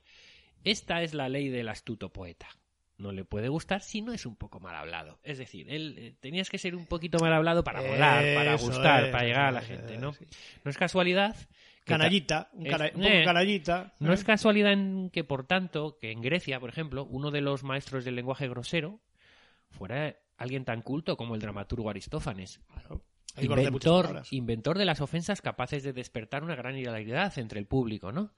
Esta 0.65 1.03
es 1.03 1.15
la 1.15 1.29
ley 1.29 1.49
del 1.49 1.69
astuto 1.69 2.13
poeta. 2.13 2.49
No 2.97 3.11
le 3.13 3.25
puede 3.25 3.49
gustar 3.49 3.81
si 3.83 4.03
no 4.03 4.13
es 4.13 4.25
un 4.25 4.37
poco 4.37 4.61
mal 4.61 4.77
hablado. 4.77 5.19
Es 5.25 5.39
decir, 5.39 5.69
él 5.69 5.95
eh, 5.99 6.15
tenías 6.21 6.49
que 6.49 6.59
ser 6.59 6.75
un 6.77 6.87
poquito 6.87 7.19
mal 7.19 7.33
hablado 7.33 7.65
para 7.65 7.83
molar, 7.83 8.25
para 8.35 8.57
gustar, 8.57 9.05
es, 9.07 9.11
para 9.11 9.25
llegar 9.25 9.47
a 9.47 9.53
la 9.53 9.63
gente, 9.63 9.99
¿no? 9.99 10.13
sí. 10.13 10.25
No 10.63 10.71
es 10.71 10.79
casualidad. 10.79 11.37
Canallita, 11.85 12.49
un, 12.55 12.67
Es- 12.67 12.73
cara- 12.73 12.87
un 12.95 13.03
poco 13.03 13.07
eh, 13.15 13.25
canallita. 13.25 13.95
no 14.01 14.11
¿eh? 14.11 14.15
es 14.15 14.25
casualidad 14.25 14.73
en 14.73 15.11
que, 15.11 15.23
por 15.25 15.47
tanto, 15.47 15.99
que 15.99 16.11
en 16.11 16.23
Grecia, 16.23 16.59
por 16.61 16.71
ejemplo, 16.71 17.05
uno 17.05 17.31
de 17.31 17.41
los 17.43 17.63
maestros 17.63 18.05
del 18.05 18.17
lenguaje 18.17 18.49
grosero 18.49 19.01
fuera 19.71 20.17
alguien 20.37 20.65
tan 20.65 20.83
culto 20.83 21.17
como 21.17 21.35
el 21.35 21.41
dramaturgo 21.41 21.91
Aristófanes, 21.91 22.61
inventor, 23.41 24.05
palabras. 24.07 24.33
inventor 24.33 24.79
de 24.79 24.85
las 24.85 25.01
ofensas 25.01 25.41
capaces 25.43 25.83
de 25.83 25.93
despertar 25.93 26.43
una 26.45 26.55
gran 26.57 26.77
hilaridad 26.77 27.37
entre 27.39 27.59
el 27.61 27.67
público, 27.67 28.13
¿no? 28.13 28.33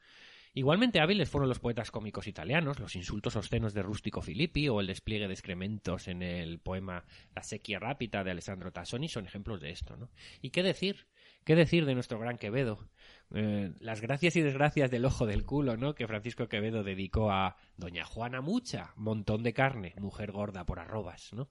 Igualmente 0.55 1.01
hábiles 1.01 1.29
fueron 1.29 1.51
los 1.51 1.59
poetas 1.59 1.91
cómicos 1.91 2.27
italianos, 2.27 2.81
los 2.81 2.97
insultos 2.97 3.37
obscenos 3.37 3.75
de 3.75 3.83
Rústico 3.83 4.23
Filippi 4.23 4.71
o 4.71 4.81
el 4.81 4.87
despliegue 4.87 5.27
de 5.29 5.35
excrementos 5.35 6.09
en 6.09 6.23
el 6.23 6.61
poema 6.61 7.05
La 7.35 7.43
sequía 7.43 7.79
rápida 7.79 8.25
de 8.25 8.31
Alessandro 8.31 8.73
Tassoni 8.73 9.07
son 9.11 9.27
ejemplos 9.27 9.61
de 9.61 9.69
esto. 9.71 9.99
¿no? 9.99 10.09
¿Y 10.41 10.49
qué 10.49 10.63
decir? 10.63 11.07
¿Qué 11.47 11.55
decir 11.55 11.87
de 11.87 11.95
nuestro 11.95 12.19
gran 12.19 12.39
Quevedo? 12.39 12.91
Eh, 13.33 13.73
las 13.79 14.01
gracias 14.01 14.35
y 14.35 14.41
desgracias 14.41 14.91
del 14.91 15.05
ojo 15.05 15.27
del 15.27 15.45
culo, 15.45 15.77
¿no? 15.77 15.95
Que 15.95 16.09
Francisco 16.09 16.49
Quevedo 16.49 16.83
dedicó 16.83 17.31
a 17.31 17.57
Doña 17.77 18.05
Juana 18.05 18.41
Mucha, 18.41 18.93
montón 18.97 19.45
de 19.45 19.53
carne, 19.55 19.95
mujer 19.99 20.33
gorda 20.33 20.67
por 20.67 20.81
arrobas, 20.81 21.33
¿no? 21.33 21.49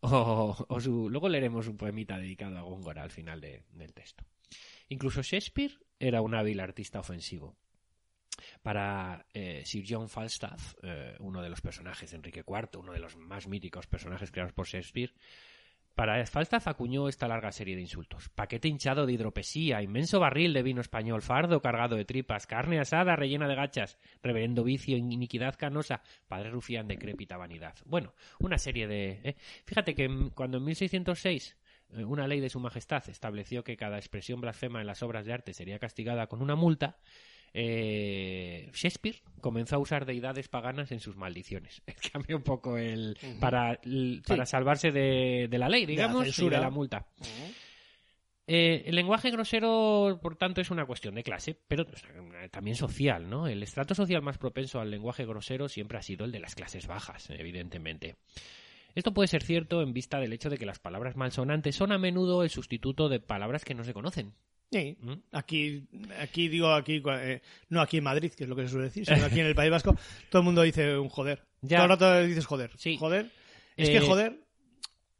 O, 0.00 0.56
o 0.66 0.80
su, 0.80 1.10
luego 1.10 1.28
leeremos 1.28 1.68
un 1.68 1.76
poemita 1.76 2.16
dedicado 2.16 2.56
a 2.56 2.62
Góngora 2.62 3.02
al 3.02 3.10
final 3.10 3.42
de- 3.42 3.62
del 3.72 3.92
texto. 3.92 4.24
Incluso 4.88 5.20
Shakespeare 5.20 5.74
era 5.98 6.22
un 6.22 6.34
hábil 6.34 6.58
artista 6.58 6.98
ofensivo. 6.98 7.58
Para 8.62 9.26
eh, 9.34 9.62
Sir 9.66 9.84
John 9.86 10.08
Falstaff, 10.08 10.76
eh, 10.82 11.14
uno 11.20 11.42
de 11.42 11.50
los 11.50 11.60
personajes 11.60 12.10
de 12.10 12.16
Enrique 12.16 12.42
IV, 12.46 12.78
uno 12.78 12.92
de 12.94 13.00
los 13.00 13.16
más 13.16 13.46
míticos 13.46 13.86
personajes 13.86 14.30
creados 14.30 14.54
por 14.54 14.66
Shakespeare, 14.66 15.12
para 15.94 16.24
Falstaff 16.26 16.68
acuñó 16.68 17.08
esta 17.08 17.28
larga 17.28 17.52
serie 17.52 17.76
de 17.76 17.82
insultos. 17.82 18.28
Paquete 18.30 18.68
hinchado 18.68 19.06
de 19.06 19.12
hidropesía, 19.12 19.82
inmenso 19.82 20.20
barril 20.20 20.52
de 20.52 20.62
vino 20.62 20.80
español, 20.80 21.22
fardo 21.22 21.60
cargado 21.60 21.96
de 21.96 22.04
tripas, 22.04 22.46
carne 22.46 22.80
asada 22.80 23.16
rellena 23.16 23.48
de 23.48 23.54
gachas, 23.54 23.98
reverendo 24.22 24.64
vicio, 24.64 24.96
iniquidad 24.96 25.56
canosa, 25.56 26.02
padre 26.28 26.50
rufián, 26.50 26.88
decrépita 26.88 27.36
vanidad. 27.36 27.74
Bueno, 27.84 28.14
una 28.38 28.58
serie 28.58 28.86
de... 28.86 29.20
¿eh? 29.22 29.36
Fíjate 29.66 29.94
que 29.94 30.08
mm, 30.08 30.30
cuando 30.30 30.58
en 30.58 30.64
1606 30.64 31.56
eh, 31.92 32.04
una 32.04 32.26
ley 32.26 32.40
de 32.40 32.50
su 32.50 32.60
majestad 32.60 33.08
estableció 33.08 33.64
que 33.64 33.76
cada 33.76 33.98
expresión 33.98 34.40
blasfema 34.40 34.80
en 34.80 34.86
las 34.86 35.02
obras 35.02 35.26
de 35.26 35.32
arte 35.32 35.54
sería 35.54 35.78
castigada 35.78 36.26
con 36.28 36.42
una 36.42 36.54
multa, 36.54 36.98
eh, 37.52 38.70
Shakespeare 38.72 39.22
comenzó 39.40 39.76
a 39.76 39.78
usar 39.78 40.06
deidades 40.06 40.48
paganas 40.48 40.92
en 40.92 41.00
sus 41.00 41.16
maldiciones. 41.16 41.82
Cambió 42.12 42.36
un 42.36 42.42
poco 42.42 42.78
el... 42.78 43.16
para, 43.40 43.80
para 44.26 44.46
salvarse 44.46 44.92
de, 44.92 45.48
de 45.50 45.58
la 45.58 45.68
ley, 45.68 45.82
la 45.82 45.88
digamos, 45.88 46.22
y 46.22 46.32
censura. 46.32 46.58
de 46.58 46.64
la 46.64 46.70
multa. 46.70 47.06
Eh, 48.46 48.82
el 48.86 48.96
lenguaje 48.96 49.30
grosero, 49.30 50.18
por 50.20 50.36
tanto, 50.36 50.60
es 50.60 50.72
una 50.72 50.84
cuestión 50.84 51.14
de 51.14 51.22
clase, 51.22 51.56
pero 51.68 51.86
también 52.50 52.74
social, 52.74 53.30
¿no? 53.30 53.46
El 53.46 53.62
estrato 53.62 53.94
social 53.94 54.22
más 54.22 54.38
propenso 54.38 54.80
al 54.80 54.90
lenguaje 54.90 55.24
grosero 55.24 55.68
siempre 55.68 55.98
ha 55.98 56.02
sido 56.02 56.24
el 56.24 56.32
de 56.32 56.40
las 56.40 56.56
clases 56.56 56.88
bajas, 56.88 57.30
evidentemente. 57.30 58.16
Esto 58.96 59.14
puede 59.14 59.28
ser 59.28 59.44
cierto 59.44 59.82
en 59.82 59.92
vista 59.92 60.18
del 60.18 60.32
hecho 60.32 60.50
de 60.50 60.58
que 60.58 60.66
las 60.66 60.80
palabras 60.80 61.14
malsonantes 61.14 61.76
son 61.76 61.92
a 61.92 61.98
menudo 61.98 62.42
el 62.42 62.50
sustituto 62.50 63.08
de 63.08 63.20
palabras 63.20 63.64
que 63.64 63.74
no 63.74 63.84
se 63.84 63.94
conocen. 63.94 64.34
Sí. 64.72 64.96
¿Mm? 65.00 65.12
Aquí, 65.32 65.82
aquí 66.18 66.48
digo, 66.48 66.72
aquí, 66.72 67.02
eh, 67.12 67.40
no 67.70 67.80
aquí 67.80 67.98
en 67.98 68.04
Madrid, 68.04 68.32
que 68.32 68.44
es 68.44 68.48
lo 68.48 68.54
que 68.56 68.62
se 68.62 68.68
suele 68.68 68.84
decir, 68.86 69.04
sino 69.04 69.24
aquí 69.24 69.40
en 69.40 69.46
el 69.46 69.54
País 69.56 69.70
Vasco, 69.70 69.96
todo 70.30 70.40
el 70.42 70.44
mundo 70.46 70.62
dice 70.62 70.96
un 70.96 71.08
joder. 71.08 71.42
Ya. 71.62 71.78
Todo 71.78 71.84
el 71.84 71.90
rato 71.90 72.22
dices 72.26 72.46
joder. 72.46 72.70
Sí. 72.76 72.96
Joder. 72.96 73.30
Es 73.76 73.88
Eh, 73.88 73.92
que 73.92 74.00
joder, 74.00 74.40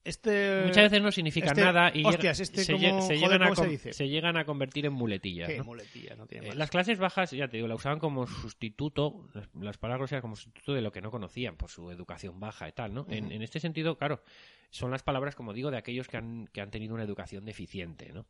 este... 0.05 0.62
Muchas 0.64 0.84
veces 0.84 1.03
no 1.03 1.12
significa 1.12 1.48
este- 1.48 1.61
nada 1.62 1.90
y 1.94 2.05
hostias, 2.05 2.40
este 2.40 2.64
se, 2.64 2.72
como- 2.74 3.03
se 3.03 3.16
joder, 3.16 3.18
llegan 3.18 3.42
a 3.42 3.44
¿cómo 3.46 3.55
se 3.57 3.62
con- 3.62 3.70
dice? 3.70 3.92
se 3.92 4.09
llegan 4.09 4.36
a 4.36 4.44
convertir 4.44 4.86
en 4.86 4.92
muletillas. 4.92 5.48
Qué 5.48 5.59
¿no? 5.59 5.64
muletilla, 5.64 6.14
no 6.16 6.26
tiene 6.26 6.48
Eh. 6.51 6.55
Las 6.55 6.70
clases 6.70 6.98
bajas, 6.98 7.30
ya 7.32 7.48
te 7.48 7.57
digo, 7.59 7.68
la 7.68 7.74
usaban 7.74 7.98
como 7.98 8.26
sustituto, 8.26 9.28
las, 9.34 9.48
las 9.61 9.78
palabras 9.78 10.01
groseras 10.01 10.22
como 10.22 10.36
sustituto 10.36 10.72
de 10.74 10.80
lo 10.82 10.90
que 10.92 11.01
no 11.01 11.11
conocían 11.11 11.57
por 11.57 11.70
su 11.70 11.90
educación 11.90 12.38
baja 12.40 12.68
y 12.68 12.72
tal, 12.72 12.94
¿no? 12.94 13.07
en, 13.11 13.30
en 13.32 13.42
este 13.42 13.61
sentido, 13.61 13.96
claro, 13.98 14.22
son 14.70 14.90
las 14.90 15.03
palabras, 15.03 15.34
como 15.34 15.53
digo, 15.53 15.70
de 15.70 15.76
aquellos 15.78 16.07
que 16.09 16.16
han, 16.16 16.46
que 16.53 16.61
han 16.61 16.70
tenido 16.70 16.94
una 16.94 17.03
educación 17.05 17.44
deficiente, 17.44 18.12
¿no? 18.12 18.26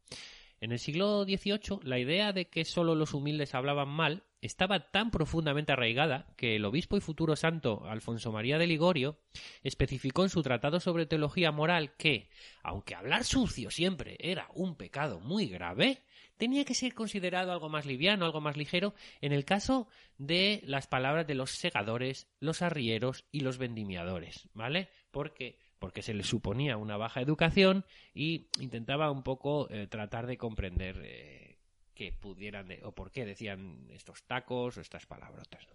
En 0.60 0.72
el 0.72 0.78
siglo 0.78 1.24
XVIII, 1.24 1.80
la 1.84 1.98
idea 1.98 2.34
de 2.34 2.48
que 2.48 2.66
solo 2.66 2.94
los 2.94 3.14
humildes 3.14 3.54
hablaban 3.54 3.88
mal 3.88 4.24
estaba 4.42 4.90
tan 4.90 5.10
profundamente 5.10 5.72
arraigada 5.72 6.26
que 6.36 6.56
el 6.56 6.64
obispo 6.66 6.98
y 6.98 7.00
futuro 7.00 7.34
santo 7.34 7.86
Alfonso 7.86 8.30
María 8.30 8.58
de 8.58 8.66
Ligorio 8.66 9.18
especificó 9.62 10.22
en 10.22 10.28
su 10.28 10.42
tratado 10.42 10.78
sobre 10.78 11.06
teología 11.06 11.50
moral 11.50 11.94
que, 11.96 12.28
aunque 12.62 12.94
hablar 12.94 13.24
sucio 13.24 13.70
siempre 13.70 14.18
era 14.20 14.48
un 14.54 14.76
pecado 14.76 15.20
muy 15.20 15.46
grave, 15.46 16.02
tenía 16.36 16.66
que 16.66 16.74
ser 16.74 16.94
considerado 16.94 17.52
algo 17.52 17.70
más 17.70 17.86
liviano, 17.86 18.26
algo 18.26 18.42
más 18.42 18.58
ligero, 18.58 18.94
en 19.22 19.32
el 19.32 19.46
caso 19.46 19.88
de 20.18 20.62
las 20.64 20.86
palabras 20.86 21.26
de 21.26 21.34
los 21.34 21.52
segadores, 21.52 22.28
los 22.38 22.60
arrieros 22.60 23.24
y 23.30 23.40
los 23.40 23.56
vendimiadores, 23.56 24.48
¿vale? 24.52 24.88
Porque 25.10 25.58
porque 25.80 26.02
se 26.02 26.14
les 26.14 26.28
suponía 26.28 26.76
una 26.76 26.96
baja 26.96 27.20
educación 27.20 27.84
y 28.14 28.46
intentaba 28.60 29.10
un 29.10 29.24
poco 29.24 29.68
eh, 29.70 29.88
tratar 29.88 30.28
de 30.28 30.36
comprender 30.38 31.00
eh, 31.04 31.56
que 31.94 32.12
pudieran 32.12 32.68
de- 32.68 32.84
o 32.84 32.92
por 32.92 33.10
qué 33.10 33.24
decían 33.24 33.88
estos 33.90 34.22
tacos 34.22 34.76
o 34.76 34.80
estas 34.80 35.06
palabrotas. 35.06 35.66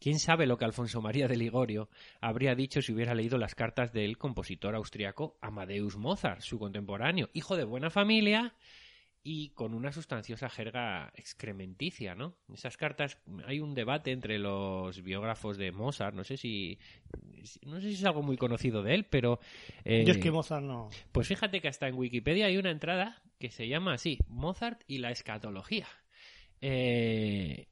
¿Quién 0.00 0.18
sabe 0.18 0.46
lo 0.46 0.58
que 0.58 0.64
Alfonso 0.64 1.00
María 1.00 1.28
de 1.28 1.36
Ligorio 1.36 1.88
habría 2.20 2.56
dicho 2.56 2.82
si 2.82 2.92
hubiera 2.92 3.14
leído 3.14 3.38
las 3.38 3.54
cartas 3.54 3.92
del 3.92 4.18
compositor 4.18 4.74
austriaco 4.74 5.36
Amadeus 5.40 5.96
Mozart, 5.96 6.40
su 6.40 6.58
contemporáneo, 6.58 7.28
hijo 7.34 7.56
de 7.56 7.62
buena 7.62 7.88
familia 7.88 8.52
y 9.24 9.50
con 9.50 9.74
una 9.74 9.92
sustanciosa 9.92 10.48
jerga 10.48 11.12
excrementicia, 11.14 12.14
¿no? 12.14 12.36
Esas 12.52 12.76
cartas, 12.76 13.18
hay 13.46 13.60
un 13.60 13.74
debate 13.74 14.10
entre 14.10 14.38
los 14.38 15.02
biógrafos 15.02 15.56
de 15.58 15.70
Mozart, 15.70 16.14
no 16.14 16.24
sé 16.24 16.36
si, 16.36 16.78
no 17.64 17.80
sé 17.80 17.88
si 17.88 17.94
es 17.94 18.04
algo 18.04 18.22
muy 18.22 18.36
conocido 18.36 18.82
de 18.82 18.94
él, 18.94 19.04
pero... 19.04 19.38
eh, 19.84 20.04
Yo 20.04 20.12
es 20.12 20.18
que 20.18 20.30
Mozart 20.30 20.64
no... 20.64 20.88
pues 21.12 21.28
fíjate 21.28 21.60
que 21.60 21.68
hasta 21.68 21.86
en 21.88 21.94
Wikipedia 21.94 22.46
hay 22.46 22.56
una 22.56 22.70
entrada 22.70 23.22
que 23.38 23.50
se 23.50 23.68
llama 23.68 23.94
así, 23.94 24.18
Mozart 24.28 24.82
y 24.86 24.98
la 24.98 25.10
escatología. 25.10 25.86
Eh, 26.60 27.68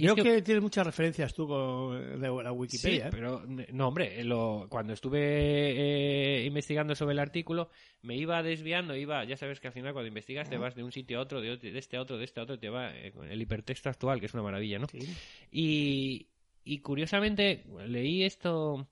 Creo 0.00 0.14
que... 0.14 0.42
tienes 0.42 0.62
muchas 0.62 0.86
referencias 0.86 1.34
tú 1.34 1.46
con 1.46 2.20
de 2.20 2.28
la 2.42 2.52
Wikipedia. 2.52 3.02
Sí, 3.04 3.08
¿eh? 3.08 3.10
pero 3.10 3.42
no, 3.46 3.88
hombre, 3.88 4.22
lo- 4.24 4.66
cuando 4.68 4.92
estuve 4.92 6.40
eh, 6.40 6.44
investigando 6.46 6.94
sobre 6.94 7.12
el 7.12 7.18
artículo, 7.18 7.70
me 8.02 8.16
iba 8.16 8.42
desviando, 8.42 8.94
iba, 8.96 9.24
ya 9.24 9.36
sabes 9.36 9.60
que 9.60 9.68
al 9.68 9.72
final 9.72 9.92
cuando 9.92 10.08
investigas 10.08 10.48
te 10.48 10.56
vas 10.56 10.74
de 10.74 10.84
un 10.84 10.92
sitio 10.92 11.18
a 11.18 11.22
otro, 11.22 11.40
de, 11.40 11.56
de 11.56 11.78
este 11.78 11.96
a 11.96 12.02
otro, 12.02 12.16
de 12.18 12.24
este 12.24 12.40
a 12.40 12.44
otro, 12.44 12.58
te 12.58 12.68
va 12.68 12.96
eh, 12.96 13.12
con 13.12 13.30
el 13.30 13.40
hipertexto 13.42 13.88
actual, 13.88 14.20
que 14.20 14.26
es 14.26 14.34
una 14.34 14.42
maravilla, 14.42 14.78
¿no? 14.78 14.86
Sí. 14.88 14.98
Y, 15.50 16.28
y 16.64 16.78
curiosamente 16.80 17.64
leí 17.86 18.22
esto, 18.24 18.88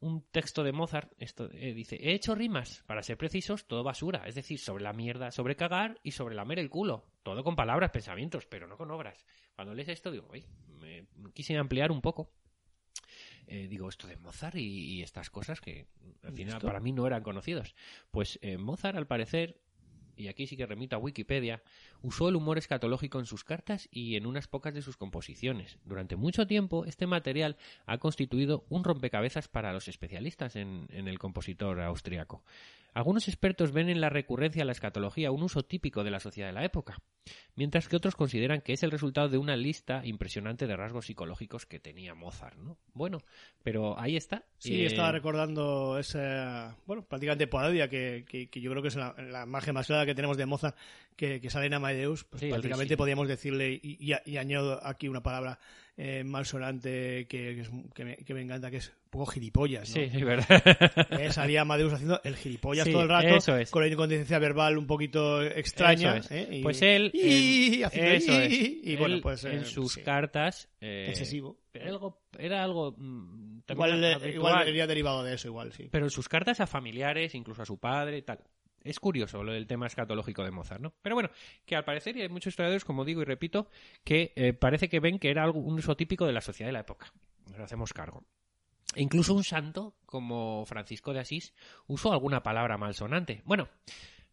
un 0.00 0.22
texto 0.30 0.62
de 0.62 0.72
Mozart, 0.72 1.12
esto 1.18 1.48
eh, 1.52 1.72
dice, 1.72 1.96
he 2.00 2.12
hecho 2.12 2.34
rimas, 2.34 2.82
para 2.86 3.02
ser 3.02 3.16
precisos, 3.16 3.66
todo 3.66 3.82
basura, 3.82 4.24
es 4.26 4.34
decir, 4.34 4.58
sobre 4.58 4.84
la 4.84 4.92
mierda, 4.92 5.30
sobre 5.30 5.56
cagar 5.56 5.98
y 6.02 6.10
sobre 6.12 6.34
lamer 6.34 6.58
el 6.58 6.68
culo, 6.68 7.06
todo 7.22 7.42
con 7.42 7.56
palabras, 7.56 7.90
pensamientos, 7.90 8.46
pero 8.46 8.66
no 8.66 8.76
con 8.76 8.90
obras. 8.90 9.24
Cuando 9.54 9.74
lees 9.74 9.88
esto 9.88 10.10
digo, 10.10 10.28
"Uy, 10.32 10.44
me 10.80 11.06
quise 11.32 11.56
ampliar 11.56 11.90
un 11.92 12.00
poco. 12.00 12.30
Eh, 13.46 13.66
digo, 13.68 13.88
esto 13.88 14.06
de 14.06 14.16
Mozart 14.16 14.56
y, 14.56 14.94
y 14.94 15.02
estas 15.02 15.28
cosas 15.30 15.60
que 15.60 15.86
al 16.22 16.32
final 16.32 16.54
¿Esto? 16.54 16.66
para 16.66 16.80
mí 16.80 16.92
no 16.92 17.06
eran 17.06 17.22
conocidos. 17.22 17.74
Pues 18.10 18.38
eh, 18.42 18.56
Mozart, 18.56 18.96
al 18.96 19.06
parecer, 19.06 19.60
y 20.16 20.28
aquí 20.28 20.46
sí 20.46 20.56
que 20.56 20.66
remito 20.66 20.96
a 20.96 20.98
Wikipedia, 20.98 21.62
usó 22.02 22.28
el 22.28 22.36
humor 22.36 22.58
escatológico 22.58 23.18
en 23.18 23.26
sus 23.26 23.44
cartas 23.44 23.88
y 23.90 24.16
en 24.16 24.26
unas 24.26 24.48
pocas 24.48 24.74
de 24.74 24.82
sus 24.82 24.96
composiciones. 24.96 25.78
Durante 25.84 26.16
mucho 26.16 26.46
tiempo, 26.46 26.84
este 26.84 27.06
material 27.06 27.56
ha 27.86 27.98
constituido 27.98 28.64
un 28.68 28.84
rompecabezas 28.84 29.48
para 29.48 29.72
los 29.72 29.88
especialistas 29.88 30.56
en, 30.56 30.86
en 30.90 31.08
el 31.08 31.18
compositor 31.18 31.80
austriaco. 31.80 32.42
Algunos 32.92 33.26
expertos 33.26 33.72
ven 33.72 33.88
en 33.88 34.00
la 34.00 34.08
recurrencia 34.08 34.62
a 34.62 34.64
la 34.64 34.70
escatología 34.70 35.32
un 35.32 35.42
uso 35.42 35.64
típico 35.64 36.04
de 36.04 36.12
la 36.12 36.20
sociedad 36.20 36.50
de 36.50 36.54
la 36.54 36.64
época, 36.64 37.02
mientras 37.56 37.88
que 37.88 37.96
otros 37.96 38.14
consideran 38.14 38.60
que 38.60 38.72
es 38.72 38.84
el 38.84 38.92
resultado 38.92 39.28
de 39.28 39.36
una 39.36 39.56
lista 39.56 40.06
impresionante 40.06 40.68
de 40.68 40.76
rasgos 40.76 41.06
psicológicos 41.06 41.66
que 41.66 41.80
tenía 41.80 42.14
Mozart, 42.14 42.56
¿no? 42.56 42.78
Bueno, 42.92 43.18
pero 43.64 43.98
ahí 43.98 44.16
está. 44.16 44.44
Sí, 44.58 44.82
Eh, 44.82 44.86
estaba 44.86 45.10
recordando 45.10 45.98
esa, 45.98 46.76
bueno, 46.86 47.04
prácticamente 47.04 47.48
parodia 47.48 47.88
que, 47.88 48.24
que, 48.28 48.48
que 48.48 48.60
yo 48.60 48.70
creo 48.70 48.82
que 48.82 48.88
es 48.88 48.96
la, 48.96 49.12
la 49.18 49.42
imagen 49.42 49.74
más 49.74 49.88
clara 49.88 50.03
que 50.06 50.14
tenemos 50.14 50.36
de 50.36 50.46
Mozart 50.46 50.76
que, 51.16 51.40
que 51.40 51.50
sale 51.50 51.66
en 51.66 51.74
Amadeus. 51.74 52.24
Pues 52.24 52.40
Sí, 52.40 52.48
prácticamente 52.48 52.94
sí. 52.94 52.96
podríamos 52.96 53.28
decirle, 53.28 53.72
y, 53.82 53.96
y- 54.12 54.14
y 54.30 54.36
añado 54.36 54.80
aquí 54.86 55.08
una 55.08 55.22
palabra 55.22 55.58
eh, 55.96 56.24
malsonante 56.24 57.26
que, 57.28 57.54
que, 57.54 57.60
es- 57.60 57.70
que 57.94 58.04
me, 58.04 58.16
que 58.16 58.34
me 58.34 58.42
encanta, 58.42 58.68
que 58.70 58.78
es 58.78 58.88
un 58.88 59.10
poco 59.10 59.26
gilipollas. 59.26 59.88
¿no? 59.88 59.94
Sí, 59.94 60.00
es 60.12 60.24
verdad. 60.24 60.46
Eh, 61.20 61.30
salía 61.32 61.60
Amadeus 61.62 61.92
haciendo 61.92 62.20
el 62.24 62.34
gilipollas 62.36 62.84
Sí, 62.84 62.92
todo 62.92 63.02
el 63.02 63.08
rato, 63.08 63.28
eso 63.36 63.56
es. 63.56 63.70
con 63.70 63.82
la 63.82 63.88
incontinencia 63.88 64.38
verbal 64.40 64.76
un 64.76 64.86
poquito 64.88 65.40
extraña. 65.42 66.16
Eso 66.16 66.34
es. 66.34 66.48
¿eh? 66.48 66.48
Y- 66.56 66.62
Pues 66.62 66.82
él, 66.82 67.10
y, 67.14 67.82
eso 67.82 68.32
es. 68.32 68.52
y, 68.52 68.96
bueno, 68.96 69.18
pues 69.22 69.44
eh, 69.44 69.54
en 69.54 69.64
sus 69.64 69.92
sí, 69.92 70.02
cartas 70.02 70.68
eh, 70.80 71.06
excesivo. 71.08 71.58
Era 71.72 71.88
algo, 71.90 72.22
era 72.38 72.62
algo 72.64 72.94
mm, 72.98 73.60
Igual, 73.70 74.04
eh, 74.04 74.32
igual 74.34 74.64
sería 74.64 74.86
derivado 74.86 75.22
de 75.24 75.34
eso, 75.34 75.48
igual, 75.48 75.72
sí. 75.72 75.88
pero 75.90 76.04
en 76.06 76.10
sus 76.10 76.28
cartas 76.28 76.60
a 76.60 76.66
familiares, 76.66 77.34
incluso 77.34 77.62
a 77.62 77.66
su 77.66 77.78
padre, 77.78 78.18
y 78.18 78.22
tal. 78.22 78.38
Es 78.84 79.00
curioso 79.00 79.42
lo 79.42 79.52
del 79.52 79.66
tema 79.66 79.86
escatológico 79.86 80.44
de 80.44 80.50
Mozart, 80.50 80.80
¿no? 80.80 80.94
Pero 81.02 81.16
bueno, 81.16 81.30
que 81.64 81.74
al 81.74 81.84
parecer, 81.84 82.16
y 82.16 82.22
hay 82.22 82.28
muchos 82.28 82.52
historiadores, 82.52 82.84
como 82.84 83.04
digo 83.04 83.22
y 83.22 83.24
repito, 83.24 83.68
que 84.04 84.32
eh, 84.36 84.52
parece 84.52 84.88
que 84.88 85.00
ven 85.00 85.18
que 85.18 85.30
era 85.30 85.42
algo, 85.42 85.58
un 85.58 85.78
uso 85.78 85.96
típico 85.96 86.26
de 86.26 86.32
la 86.32 86.42
sociedad 86.42 86.68
de 86.68 86.74
la 86.74 86.80
época. 86.80 87.12
Nos 87.50 87.58
hacemos 87.58 87.92
cargo. 87.92 88.22
E 88.94 89.02
incluso 89.02 89.34
un 89.34 89.42
santo, 89.42 89.96
como 90.04 90.64
Francisco 90.66 91.12
de 91.12 91.20
Asís, 91.20 91.54
usó 91.86 92.12
alguna 92.12 92.42
palabra 92.42 92.76
malsonante. 92.76 93.42
Bueno, 93.44 93.68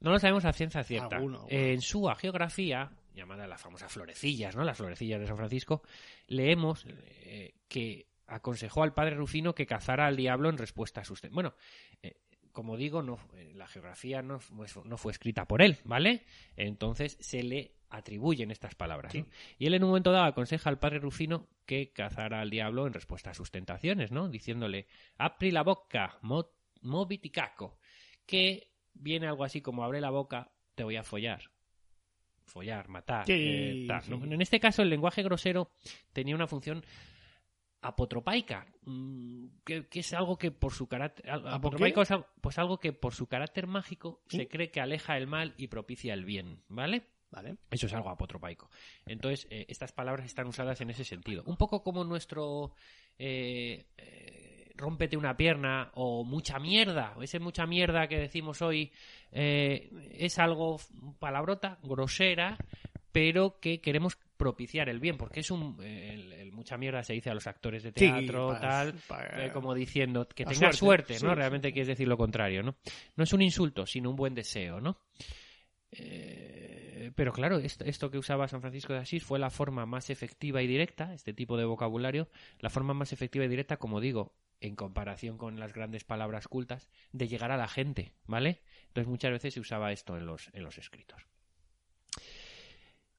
no 0.02 0.12
lo 0.12 0.20
sabemos 0.20 0.45
a 0.45 0.54
ciencia 0.54 0.84
cierta. 0.84 1.16
Alguno, 1.16 1.39
alguno. 1.43 1.58
En 1.58 1.82
su 1.82 2.04
geografía 2.18 2.91
llamadas 3.14 3.47
las 3.47 3.62
famosas 3.62 3.91
florecillas, 3.91 4.56
¿no? 4.56 4.64
Las 4.64 4.78
florecillas 4.78 5.20
de 5.20 5.28
San 5.28 5.38
Francisco, 5.38 5.82
leemos 6.28 6.86
eh, 6.88 7.56
que 7.68 8.08
aconsejó 8.28 8.84
al 8.84 8.93
padre 8.93 9.16
Rufino 9.16 9.54
que 9.54 9.66
cazara 9.66 10.08
al 10.08 10.16
diablo 10.16 10.49
en 10.49 10.58
respuesta 10.58 11.02
a 11.02 11.04
sus... 11.04 11.22
Bueno, 11.32 11.54
eh, 12.02 12.16
como 12.52 12.78
digo, 12.78 13.02
no, 13.02 13.18
eh, 13.36 13.52
la 13.56 13.68
geografía 13.68 14.22
no, 14.22 14.39
fu- 14.39 14.84
no 14.86 14.97
fue 14.97 15.12
escrita 15.12 15.45
por 15.47 15.62
él, 15.62 15.78
¿vale? 15.84 16.26
Entonces 16.56 17.18
se 17.20 17.43
le 17.43 17.74
atribuyen 17.89 18.52
estas 18.52 18.74
palabras. 18.76 19.14
¿no? 19.14 19.26
Y 19.58 19.66
él 19.68 19.74
en 19.74 19.84
un 19.84 19.89
momento 19.89 20.12
dado 20.12 20.26
aconseja 20.26 20.70
al 20.70 20.80
padre 20.80 20.99
Rufino 20.99 21.47
que 21.66 21.91
cazara 21.91 22.39
al 22.41 22.49
diablo 22.49 22.88
en 22.88 22.93
respuesta 22.93 23.32
a 23.32 23.34
sus 23.34 23.52
tentaciones, 23.52 24.12
¿no? 24.12 24.30
Diciéndole, 24.30 24.88
apri 25.18 25.52
la 25.52 25.64
boca, 25.64 26.18
mo, 26.22 26.49
moviticaco, 26.82 27.80
que 28.26 28.72
viene 28.93 29.28
algo 29.28 29.43
así 29.43 29.62
como 29.62 29.84
abre 29.84 29.99
la 30.02 30.10
boca, 30.10 30.52
te 30.76 30.84
voy 30.84 30.95
a 30.95 31.04
follar. 31.04 31.52
Follar, 32.45 32.88
matar. 32.89 33.26
Sí, 33.26 33.34
eh, 33.34 33.86
tal, 33.88 34.04
¿no? 34.10 34.18
sí. 34.26 34.34
En 34.34 34.41
este 34.41 34.60
caso, 34.60 34.82
el 34.82 34.89
lenguaje 34.89 35.24
grosero 35.24 35.72
tenía 36.12 36.36
una 36.36 36.47
función 36.47 36.84
apotropaica, 37.82 38.67
mm, 38.86 39.45
que, 39.65 39.88
que 39.88 39.99
es 40.01 40.13
algo 40.13 40.38
que 40.38 40.51
por 40.51 40.73
su 40.73 40.88
carácter 40.88 41.29
al- 41.29 41.47
apotropaico 41.47 42.01
es 42.03 42.11
algo, 42.11 42.27
pues 42.41 42.57
algo 42.59 42.79
que 42.79 42.93
por 42.93 43.13
su 43.13 43.27
carácter 43.27 43.67
mágico 43.67 44.21
se 44.27 44.47
cree 44.47 44.69
que 44.71 44.82
aleja 44.82 45.17
el 45.17 45.27
mal 45.27 45.53
y 45.57 45.67
propicia 45.67 46.13
el 46.13 46.25
bien, 46.25 46.61
¿vale? 46.67 47.03
Vale. 47.32 47.55
Eso 47.69 47.86
es 47.88 47.93
algo 47.93 48.09
apotropaico. 48.09 48.69
Entonces, 49.05 49.47
eh, 49.49 49.65
estas 49.69 49.93
palabras 49.93 50.25
están 50.25 50.47
usadas 50.47 50.82
en 50.82 50.89
ese 50.89 51.05
sentido. 51.05 51.43
Un 51.45 51.55
poco 51.55 51.82
como 51.82 52.03
nuestro 52.03 52.73
eh, 53.17 53.86
eh, 53.97 54.71
rómpete 54.75 55.15
una 55.15 55.38
pierna 55.38 55.91
o 55.95 56.25
mucha 56.25 56.59
mierda, 56.59 57.13
o 57.15 57.23
ese 57.23 57.39
mucha 57.39 57.65
mierda 57.65 58.07
que 58.09 58.17
decimos 58.19 58.61
hoy, 58.61 58.91
eh, 59.32 59.89
es 60.11 60.39
algo 60.39 60.77
palabrota, 61.19 61.79
grosera, 61.84 62.57
pero 63.13 63.59
que 63.61 63.79
queremos 63.79 64.17
propiciar 64.42 64.89
el 64.89 65.00
bien, 65.00 65.18
porque 65.18 65.42
es 65.42 65.52
un 65.52 65.78
eh, 65.84 66.14
el, 66.16 66.34
el 66.34 66.52
mucha 66.52 66.76
mierda 66.76 67.04
se 67.04 67.14
dice 67.14 67.30
a 67.30 67.36
los 67.36 67.46
actores 67.46 67.84
de 67.84 67.89
Sí, 67.89 68.00
teatro, 68.00 68.48
para- 68.48 68.60
tal, 68.60 68.94
para- 69.08 69.46
eh, 69.46 69.52
como 69.52 69.76
diciendo 69.76 70.28
que 70.28 70.46
tengas 70.46 70.76
suerte, 70.78 71.14
¿no? 71.22 71.30
sí. 71.30 71.36
Realmente 71.36 71.72
quieres 71.72 71.89
decir 71.89 72.08
lo 72.08 72.18
contrario, 72.18 72.64
¿no? 72.64 72.76
No 73.16 73.24
es 73.24 73.34
un 73.34 73.44
insulto, 73.44 73.86
sino 73.86 74.10
un 74.10 74.16
buen 74.16 74.34
deseo, 74.34 74.82
¿no? 74.82 74.98
Eh, 75.92 77.12
pero 77.16 77.34
claro, 77.34 77.58
esto, 77.60 77.84
esto 77.86 78.10
que 78.10 78.18
usaba 78.18 78.48
San 78.48 78.62
Francisco 78.62 78.94
de 78.94 79.00
Asís 79.00 79.24
fue 79.24 79.38
la 79.39 79.50
forma 79.50 79.86
más 79.86 80.10
efectiva 80.10 80.62
y 80.62 80.68
directa, 80.68 81.14
este 81.14 81.34
tipo 81.34 81.58
de 81.58 81.66
vocabulario, 81.66 82.28
la 82.60 82.70
forma 82.70 82.94
más 82.94 83.14
efectiva 83.14 83.46
y 83.46 83.50
directa, 83.50 83.78
como 83.78 84.00
digo, 84.00 84.34
en 84.60 84.76
comparación 84.76 85.38
con 85.38 85.60
las 85.60 85.74
grandes 85.74 86.04
palabras 86.04 86.48
cultas, 86.48 86.89
de 87.12 87.28
llegar 87.28 87.52
a 87.52 87.58
la 87.58 87.68
gente, 87.68 88.14
¿vale? 88.26 88.62
Entonces 88.88 89.08
muchas 89.08 89.32
veces 89.32 89.54
se 89.54 89.60
usaba 89.60 89.92
esto 89.92 90.18
en 90.18 90.26
los, 90.26 90.50
en 90.54 90.64
los 90.64 90.78
escritos. 90.78 91.28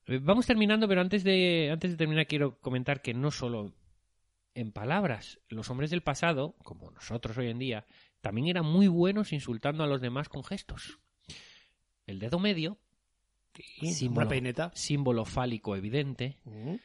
Eh, 0.06 0.18
Vamos 0.22 0.46
terminando, 0.46 0.88
pero 0.88 1.00
antes 1.00 1.24
de, 1.24 1.70
antes 1.72 1.90
de 1.92 1.96
terminar 1.96 2.26
quiero 2.26 2.58
comentar 2.60 3.02
que 3.02 3.14
no 3.14 3.30
solo 3.30 3.72
en 4.54 4.72
palabras, 4.72 5.40
los 5.48 5.70
hombres 5.70 5.90
del 5.90 6.02
pasado, 6.02 6.54
como 6.62 6.90
nosotros 6.90 7.38
hoy 7.38 7.48
en 7.48 7.58
día, 7.58 7.86
también 8.20 8.48
eran 8.48 8.66
muy 8.66 8.86
buenos 8.88 9.32
insultando 9.32 9.82
a 9.82 9.86
los 9.86 10.00
demás 10.00 10.28
con 10.28 10.44
gestos. 10.44 10.98
El 12.06 12.18
dedo 12.18 12.38
medio, 12.38 12.78
Sí, 13.54 13.92
símbolo, 13.92 14.26
Una 14.26 14.30
peineta. 14.30 14.70
símbolo 14.74 15.24
fálico 15.26 15.76
evidente, 15.76 16.38
Mm. 16.44 16.76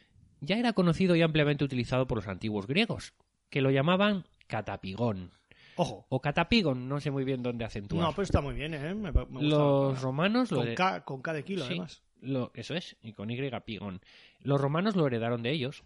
ya 0.42 0.58
era 0.58 0.74
conocido 0.74 1.16
y 1.16 1.22
ampliamente 1.22 1.64
utilizado 1.64 2.08
por 2.08 2.18
los 2.18 2.28
antiguos 2.28 2.68
griegos, 2.68 3.14
que 3.50 3.62
lo 3.62 3.72
llamaban 3.72 4.26
catapigón. 4.48 5.32
Ojo. 5.78 6.06
O 6.10 6.20
catapigon, 6.22 6.90
no 6.90 7.00
sé 7.00 7.10
muy 7.12 7.24
bien 7.24 7.42
dónde 7.44 7.64
acentuar. 7.64 8.04
No, 8.04 8.12
pero 8.12 8.24
está 8.24 8.42
muy 8.42 8.54
bien, 8.56 8.74
¿eh? 8.74 8.94
Me, 8.96 9.12
me 9.12 9.24
gusta. 9.24 9.40
los 9.42 10.02
romanos 10.02 10.52
lo 10.52 10.58
con, 10.58 10.66
de- 10.68 10.76
K, 10.76 11.06
con 11.06 11.22
K 11.22 11.34
de 11.34 11.44
kilo, 11.46 11.62
Sí, 11.66 11.68
además. 11.74 12.04
Lo- 12.22 12.52
eso 12.54 12.76
es, 12.76 12.98
y 13.02 13.14
con 13.14 13.30
Y 13.30 13.38
pigón. 13.66 14.02
Los 14.40 14.60
romanos 14.62 14.96
lo 14.96 15.08
heredaron 15.08 15.44
de 15.44 15.52
ellos, 15.52 15.84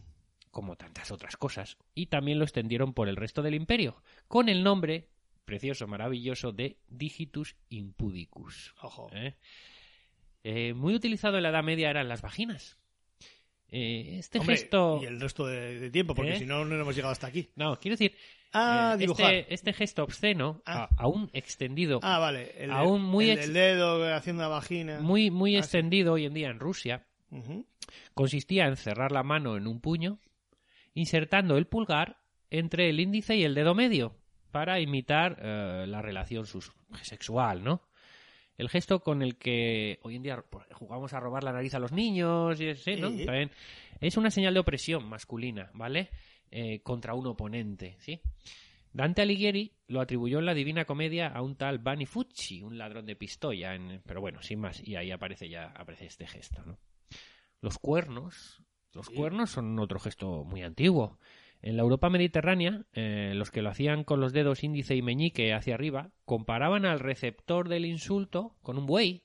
como 0.52 0.76
tantas 0.76 1.12
otras 1.12 1.38
cosas, 1.38 1.78
y 1.96 2.08
también 2.08 2.38
lo 2.40 2.44
extendieron 2.46 2.94
por 2.94 3.08
el 3.08 3.16
resto 3.16 3.42
del 3.42 3.56
imperio, 3.56 4.02
con 4.28 4.50
el 4.50 4.64
nombre 4.64 5.08
precioso, 5.46 5.88
maravilloso 5.88 6.52
de 6.52 6.78
Digitus 6.88 7.56
Impudicus. 7.70 8.74
Ojo. 8.82 9.10
¿eh? 9.14 9.36
Eh, 10.44 10.74
muy 10.74 10.96
utilizado 10.96 11.38
en 11.38 11.44
la 11.44 11.50
Edad 11.50 11.64
Media 11.64 11.90
eran 11.90 12.10
las 12.10 12.22
vaginas. 12.22 12.78
Eh, 13.72 14.18
este 14.20 14.40
Hombre, 14.40 14.58
gesto... 14.58 15.00
Y 15.02 15.06
el 15.06 15.20
resto 15.22 15.46
de, 15.48 15.80
de 15.80 15.90
tiempo, 15.90 16.14
porque 16.14 16.34
¿Eh? 16.34 16.40
si 16.40 16.46
no, 16.46 16.66
no 16.66 16.76
hemos 16.76 16.94
llegado 16.96 17.12
hasta 17.14 17.28
aquí. 17.28 17.50
No, 17.56 17.80
quiero 17.80 17.94
decir, 17.94 18.16
Ah, 18.54 18.94
eh, 18.96 18.98
dibujar. 19.00 19.34
este, 19.34 19.54
este 19.54 19.74
gesto 19.74 20.04
obsceno, 20.04 20.62
Ah. 20.66 20.90
aún 20.98 21.30
extendido, 21.32 22.00
Ah, 22.04 22.20
vale. 22.20 22.52
El, 22.58 22.72
Aún 22.72 23.02
muy 23.02 23.30
el, 23.30 23.38
ex- 23.38 23.48
el 23.48 23.54
dedo 23.54 24.14
haciendo 24.14 24.50
vagina. 24.50 25.00
muy, 25.00 25.32
muy 25.32 25.56
Ah, 25.56 25.62
sí. 25.62 25.66
extendido 25.68 26.14
hoy 26.14 26.26
en 26.26 26.34
día 26.34 26.50
en 26.50 26.60
Rusia, 26.60 27.06
consistía 28.14 28.66
en 28.68 28.76
cerrar 28.76 29.12
la 29.14 29.24
mano 29.24 29.56
en 29.56 29.68
un 29.68 29.80
puño, 29.80 30.20
insertando 30.94 31.58
el 31.58 31.68
pulgar 31.68 32.18
entre 32.50 32.90
el 32.90 33.00
índice 33.00 33.38
y 33.38 33.44
el 33.46 33.56
dedo 33.56 33.74
medio 33.74 34.18
para 34.52 34.82
imitar 34.82 35.38
la 35.42 36.02
relación 36.02 36.46
sexual, 37.04 37.64
¿no? 37.64 37.82
El 38.62 38.70
gesto 38.70 39.00
con 39.00 39.24
el 39.24 39.38
que 39.38 39.98
hoy 40.04 40.18
en 40.18 40.22
día 40.22 40.44
jugamos 40.74 41.14
a 41.14 41.20
robar 41.20 41.44
la 41.44 41.52
nariz 41.52 41.74
a 41.74 41.80
los 41.80 41.92
niños 41.92 42.62
y 42.62 42.68
ese, 42.68 42.96
¿no? 42.96 43.10
Sí. 43.10 43.26
También 43.26 43.50
es 44.00 44.18
una 44.18 44.30
señal 44.30 44.54
de 44.54 44.60
opresión 44.60 45.04
masculina, 45.10 45.72
¿vale? 45.74 46.10
Eh, 46.52 46.82
contra 46.84 47.16
un 47.16 47.26
oponente, 47.26 47.96
¿sí? 48.02 48.22
Dante 48.94 49.24
Alighieri 49.24 49.72
lo 49.88 50.00
atribuyó 50.00 50.38
en 50.38 50.46
la 50.46 50.54
Divina 50.54 50.86
Comedia 50.86 51.28
a 51.30 51.42
un 51.42 51.56
tal 51.56 51.80
Bani 51.80 52.06
Fucci, 52.06 52.62
un 52.62 52.78
ladrón 52.78 53.08
de 53.08 53.16
pistola, 53.16 53.74
en- 53.74 54.04
pero 54.06 54.22
bueno, 54.22 54.44
sin 54.44 54.60
más, 54.60 54.86
y 54.88 54.96
ahí 54.96 55.10
aparece 55.10 55.50
ya 55.50 55.66
aparece 55.76 56.06
este 56.06 56.28
gesto, 56.28 56.62
¿no? 56.64 56.78
Los 57.62 57.80
cuernos, 57.80 58.62
los 58.94 59.10
cuernos 59.10 59.50
son 59.50 59.80
otro 59.80 60.00
gesto 60.00 60.44
muy 60.44 60.62
antiguo. 60.62 61.18
En 61.62 61.78
la 61.78 61.84
Europa 61.84 62.10
mediterránea, 62.10 62.86
eh, 62.94 63.34
los 63.36 63.52
que 63.52 63.62
lo 63.62 63.70
hacían 63.70 64.04
con 64.04 64.20
los 64.20 64.34
dedos 64.34 64.64
índice 64.64 64.96
y 64.96 65.02
meñique 65.02 65.54
hacia 65.54 65.76
arriba, 65.76 66.10
comparaban 66.26 66.86
al 66.86 67.00
receptor 67.00 67.70
del 67.70 67.86
insulto 67.86 68.56
con 68.62 68.78
un 68.78 68.86
buey. 68.88 69.24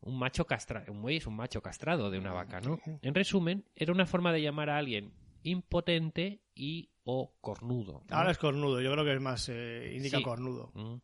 Un 0.00 0.18
macho 0.18 0.46
castrado. 0.46 0.90
Un 0.92 1.02
buey 1.02 1.18
es 1.18 1.26
un 1.26 1.36
macho 1.36 1.62
castrado 1.62 2.10
de 2.10 2.18
una 2.18 2.32
vaca, 2.32 2.60
¿no? 2.60 2.80
En 3.02 3.14
resumen, 3.14 3.64
era 3.76 3.92
una 3.92 4.06
forma 4.06 4.32
de 4.32 4.42
llamar 4.42 4.70
a 4.70 4.78
alguien 4.78 5.12
impotente 5.42 6.40
y 6.54 6.90
o 7.04 7.34
cornudo. 7.40 8.02
¿no? 8.08 8.16
Ahora 8.16 8.30
es 8.30 8.38
cornudo, 8.38 8.80
yo 8.80 8.90
creo 8.92 9.04
que 9.04 9.14
es 9.14 9.20
más. 9.20 9.48
eh, 9.50 9.92
indica 9.96 10.18
Sí. 10.18 10.22
cornudo. 10.22 10.70
Mm. 10.74 10.96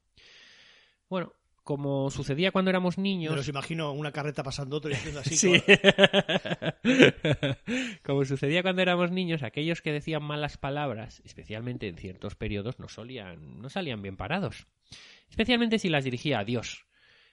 Bueno, 1.09 1.33
como 1.67 2.11
sucedía 2.12 2.53
cuando 2.53 2.71
éramos 2.71 2.97
niños. 2.97 3.33
Me 3.33 3.39
los 3.39 3.49
imagino 3.49 3.91
una 3.91 4.12
carreta 4.12 4.45
pasando 4.45 4.77
otro 4.77 4.89
y 4.89 4.95
haciendo 4.95 5.19
así. 5.21 5.37
Sí. 5.37 5.61
Como 8.05 8.25
sucedía 8.25 8.62
cuando 8.62 8.83
éramos 8.83 9.11
niños, 9.11 9.43
aquellos 9.43 9.83
que 9.83 9.93
decían 9.93 10.23
malas 10.23 10.59
palabras, 10.59 11.21
especialmente 11.25 11.89
en 11.89 11.97
ciertos 11.97 12.37
periodos, 12.37 12.79
no, 12.79 12.89
solían, 12.89 13.61
no 13.61 13.69
salían 13.69 14.01
bien 14.01 14.17
parados. 14.17 14.69
Especialmente 15.29 15.81
si 15.81 15.89
las 15.89 16.05
dirigía 16.05 16.39
a 16.39 16.45
Dios. 16.45 16.87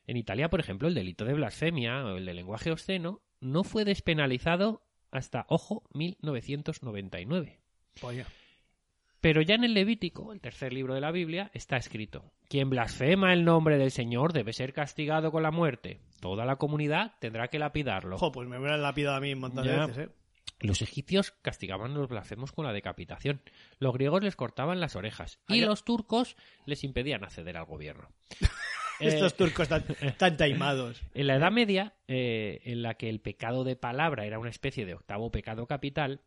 En 0.08 0.18
Italia, 0.18 0.50
por 0.50 0.60
ejemplo, 0.60 0.88
el 0.88 0.96
delito 0.96 1.26
de 1.26 1.36
blasfemia 1.36 2.04
o 2.04 2.18
el 2.18 2.26
de 2.26 2.34
lenguaje 2.34 2.72
obsceno 2.72 3.22
no 3.40 3.64
fue 3.64 3.86
despenalizado 3.86 4.82
hasta, 5.12 5.46
ojo, 5.48 5.84
1999. 5.94 7.60
Coño. 8.02 8.26
Pero 9.24 9.42
ya 9.42 9.56
en 9.56 9.64
el 9.64 9.74
Levítico, 9.74 10.34
el 10.34 10.42
tercer 10.42 10.74
libro 10.74 10.94
de 10.94 11.00
la 11.00 11.10
Biblia, 11.12 11.50
está 11.54 11.78
escrito: 11.78 12.34
Quien 12.50 12.70
blasfema 12.70 13.32
el 13.32 13.46
nombre 13.46 13.78
del 13.78 13.90
Señor 13.90 14.34
debe 14.34 14.52
ser 14.52 14.74
castigado 14.74 15.32
con 15.32 15.44
la 15.44 15.50
muerte. 15.50 16.02
Toda 16.20 16.44
la 16.44 16.58
comunidad 16.58 17.14
tendrá 17.20 17.48
que 17.48 17.58
lapidarlo. 17.58 18.18
Pues 18.34 18.50
me 18.50 18.60
hubieran 18.60 18.82
lapidado 18.82 19.16
a 19.16 19.22
mí 19.22 19.32
un 19.32 19.40
montón 19.40 19.66
de 19.66 19.78
veces, 19.78 19.98
¿eh? 19.98 20.10
Los 20.60 20.82
egipcios 20.82 21.32
castigaban 21.42 21.92
a 21.92 21.96
los 21.96 22.10
blasfemos 22.10 22.52
con 22.52 22.66
la 22.66 22.74
decapitación. 22.74 23.42
Los 23.80 23.94
griegos 23.94 24.22
les 24.26 24.36
cortaban 24.36 24.82
las 24.82 24.98
orejas. 24.98 25.40
Y 25.48 25.54
Allá- 25.60 25.68
los 25.68 25.86
turcos 25.86 26.36
les 26.66 26.84
impedían 26.84 27.24
acceder 27.24 27.56
al 27.56 27.66
gobierno. 27.66 28.10
Eh, 29.00 29.08
Estos 29.08 29.36
turcos 29.36 29.68
tan, 29.68 29.84
tan 30.20 30.38
taimados. 30.38 31.02
En 31.16 31.26
la 31.26 31.36
Edad 31.38 31.52
Media, 31.52 31.96
eh, 32.08 32.62
en 32.64 32.84
la 32.84 32.94
que 32.94 33.10
el 33.10 33.22
pecado 33.22 33.64
de 33.64 33.76
palabra 33.76 34.26
era 34.28 34.38
una 34.38 34.52
especie 34.52 34.86
de 34.86 34.94
octavo 34.94 35.32
pecado 35.32 35.66
capital, 35.66 36.22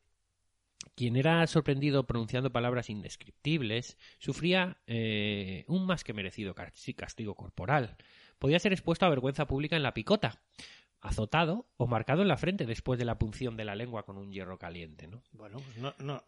quien 0.94 1.16
era 1.16 1.46
sorprendido 1.46 2.06
pronunciando 2.06 2.52
palabras 2.52 2.90
indescriptibles 2.90 3.98
sufría 4.18 4.78
eh, 4.86 5.64
un 5.68 5.86
más 5.86 6.04
que 6.04 6.12
merecido 6.12 6.54
casti- 6.54 6.94
castigo 6.94 7.34
corporal. 7.34 7.96
Podía 8.38 8.58
ser 8.58 8.72
expuesto 8.72 9.06
a 9.06 9.10
vergüenza 9.10 9.46
pública 9.46 9.76
en 9.76 9.82
la 9.82 9.94
picota, 9.94 10.40
azotado 11.00 11.66
o 11.76 11.86
marcado 11.86 12.22
en 12.22 12.28
la 12.28 12.36
frente 12.36 12.66
después 12.66 12.98
de 12.98 13.04
la 13.04 13.18
punción 13.18 13.56
de 13.56 13.64
la 13.64 13.74
lengua 13.74 14.04
con 14.04 14.16
un 14.16 14.30
hierro 14.30 14.58
caliente. 14.58 15.06
¿no? 15.08 15.22
Bueno, 15.32 15.58
pues 15.58 15.78
no, 15.78 15.94
no. 15.98 16.22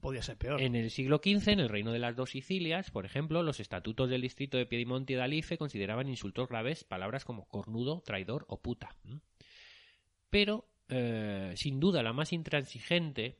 Podía 0.00 0.22
ser 0.22 0.38
peor. 0.38 0.62
En 0.62 0.74
el 0.76 0.90
siglo 0.90 1.20
XV, 1.22 1.48
en 1.48 1.60
el 1.60 1.68
reino 1.68 1.92
de 1.92 1.98
las 1.98 2.16
dos 2.16 2.30
Sicilias, 2.30 2.90
por 2.90 3.04
ejemplo, 3.04 3.42
los 3.42 3.60
estatutos 3.60 4.08
del 4.08 4.22
distrito 4.22 4.56
de 4.56 4.64
Piedimonte 4.64 5.12
y 5.12 5.16
de 5.16 5.22
Alife 5.22 5.58
consideraban 5.58 6.08
insultos 6.08 6.48
graves 6.48 6.84
palabras 6.84 7.26
como 7.26 7.46
cornudo, 7.48 8.00
traidor 8.00 8.46
o 8.48 8.62
puta. 8.62 8.96
Pero, 10.30 10.68
eh, 10.88 11.52
sin 11.56 11.80
duda, 11.80 12.02
la 12.02 12.12
más 12.14 12.32
intransigente 12.32 13.36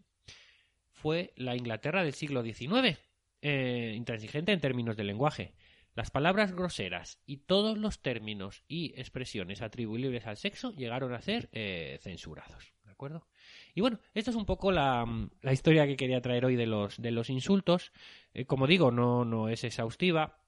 fue 1.01 1.32
la 1.36 1.57
Inglaterra 1.57 2.05
del 2.05 2.14
siglo 2.14 2.42
XIX. 2.42 2.98
eh, 3.42 3.94
intransigente 3.96 4.53
en 4.53 4.61
términos 4.61 4.96
de 4.96 5.05
lenguaje. 5.05 5.55
Las 5.94 6.11
palabras 6.11 6.53
groseras 6.53 7.18
y 7.26 7.38
todos 7.38 7.78
los 7.78 8.01
términos 8.01 8.62
y 8.68 8.92
expresiones 9.01 9.62
atribuibles 9.62 10.26
al 10.26 10.36
sexo 10.36 10.72
llegaron 10.72 11.14
a 11.14 11.22
ser 11.22 11.48
eh, 11.53 11.98
censurados. 12.03 12.74
¿De 12.84 12.92
acuerdo? 12.92 13.26
Y 13.74 13.80
bueno, 13.80 13.98
esta 14.14 14.30
es 14.30 14.36
un 14.36 14.44
poco 14.44 14.70
la, 14.72 15.07
la 15.40 15.53
historia 15.53 15.86
que 15.86 15.96
quería 15.96 16.20
traer 16.20 16.44
hoy 16.44 16.55
de 16.55 16.66
los, 16.66 17.01
de 17.01 17.11
los 17.11 17.30
insultos. 17.30 17.92
Eh, 18.34 18.44
como 18.44 18.66
digo, 18.66 18.90
no, 18.90 19.24
no 19.24 19.48
es 19.48 19.64
exhaustiva. 19.64 20.38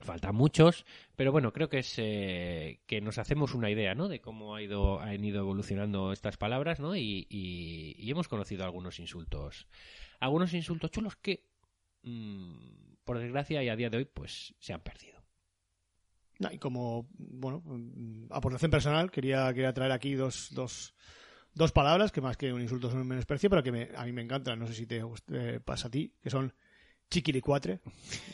Faltan 0.00 0.34
muchos, 0.34 0.84
pero 1.16 1.32
bueno, 1.32 1.52
creo 1.52 1.68
que 1.70 1.78
es 1.78 1.94
eh, 1.96 2.80
que 2.86 3.00
nos 3.00 3.16
hacemos 3.18 3.54
una 3.54 3.70
idea, 3.70 3.94
¿no? 3.94 4.08
De 4.08 4.20
cómo 4.20 4.54
ha 4.54 4.62
ido, 4.62 5.00
han 5.00 5.24
ido 5.24 5.40
evolucionando 5.40 6.12
estas 6.12 6.36
palabras, 6.36 6.80
¿no? 6.80 6.94
Y, 6.96 7.26
y- 7.30 8.10
hemos 8.10 8.28
conocido 8.28 8.64
algunos 8.64 9.00
insultos, 9.00 9.66
algunos 10.20 10.52
insultos 10.52 10.90
chulos 10.90 11.16
que, 11.16 11.46
mm, 12.02 12.94
por 13.04 13.18
desgracia 13.18 13.62
y 13.62 13.68
a 13.70 13.76
día 13.76 13.88
de 13.88 13.96
hoy, 13.98 14.04
pues 14.04 14.54
se 14.58 14.74
han 14.74 14.82
perdido. 14.82 15.22
Y 16.52 16.58
como, 16.58 17.08
bueno, 17.16 17.62
mm, 17.64 18.26
aportación 18.30 18.70
personal, 18.70 19.10
quería, 19.10 19.52
quería 19.54 19.72
traer 19.72 19.92
aquí 19.92 20.12
dos, 20.12 20.50
dos, 20.52 20.94
dos 21.54 21.72
palabras 21.72 22.12
que 22.12 22.20
más 22.20 22.36
que 22.36 22.52
un 22.52 22.60
insulto 22.60 22.90
son 22.90 23.00
un 23.00 23.08
menosprecio, 23.08 23.48
pero 23.48 23.62
que 23.62 23.72
me- 23.72 23.88
a 23.96 24.04
mí 24.04 24.12
me 24.12 24.20
encantan, 24.20 24.58
no 24.58 24.66
sé 24.66 24.74
si 24.74 24.86
te 24.86 25.02
gust- 25.02 25.32
eh, 25.32 25.58
pasa 25.60 25.88
a 25.88 25.90
ti, 25.90 26.12
que 26.22 26.28
son 26.28 26.52
chiquilicuatre, 27.10 27.80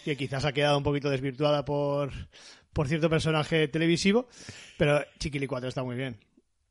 que 0.04 0.16
quizás 0.16 0.44
ha 0.44 0.52
quedado 0.52 0.78
un 0.78 0.84
poquito 0.84 1.10
desvirtuada 1.10 1.64
por, 1.64 2.10
por 2.72 2.88
cierto 2.88 3.10
personaje 3.10 3.68
televisivo, 3.68 4.28
pero 4.78 5.04
chiquilicuatre 5.18 5.68
está 5.68 5.82
muy 5.82 5.96
bien. 5.96 6.18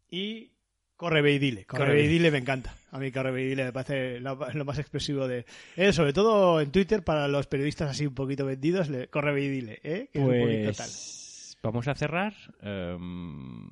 Y 0.10 0.52
corre 0.96 1.22
ve 1.22 1.34
y 1.34 1.40
dile, 1.40 1.66
corre, 1.66 1.84
Corre 1.84 1.94
ve 1.96 2.04
y 2.04 2.08
ve. 2.08 2.14
dile 2.14 2.32
me 2.32 2.38
encanta. 2.40 2.76
A 2.92 3.00
mí 3.00 3.12
corre 3.12 3.32
ve 3.32 3.44
y 3.44 3.50
dile 3.50 3.66
me 3.66 3.74
parece 3.74 4.20
lo, 4.20 4.36
lo 4.36 4.66
más 4.66 4.78
expresivo 4.80 5.28
de... 5.28 5.46
Eh, 5.76 5.94
sobre 5.94 6.14
todo 6.14 6.62
en 6.62 6.72
Twitter, 6.72 7.04
para 7.04 7.28
los 7.28 7.48
periodistas 7.48 7.90
así 7.90 8.06
un 8.06 8.14
poquito 8.14 8.46
vendidos, 8.46 8.90
le, 8.90 9.08
corre 9.08 9.34
ve 9.34 9.44
y 9.44 9.50
dile, 9.50 9.80
¿eh? 9.84 10.10
Que 10.12 10.20
es 10.20 10.26
un 10.26 10.40
poquito 10.40 10.74
tal. 10.74 10.90
Pues 10.90 11.58
vamos 11.64 11.88
a 11.88 11.96
cerrar 11.96 12.34
em, 12.62 13.70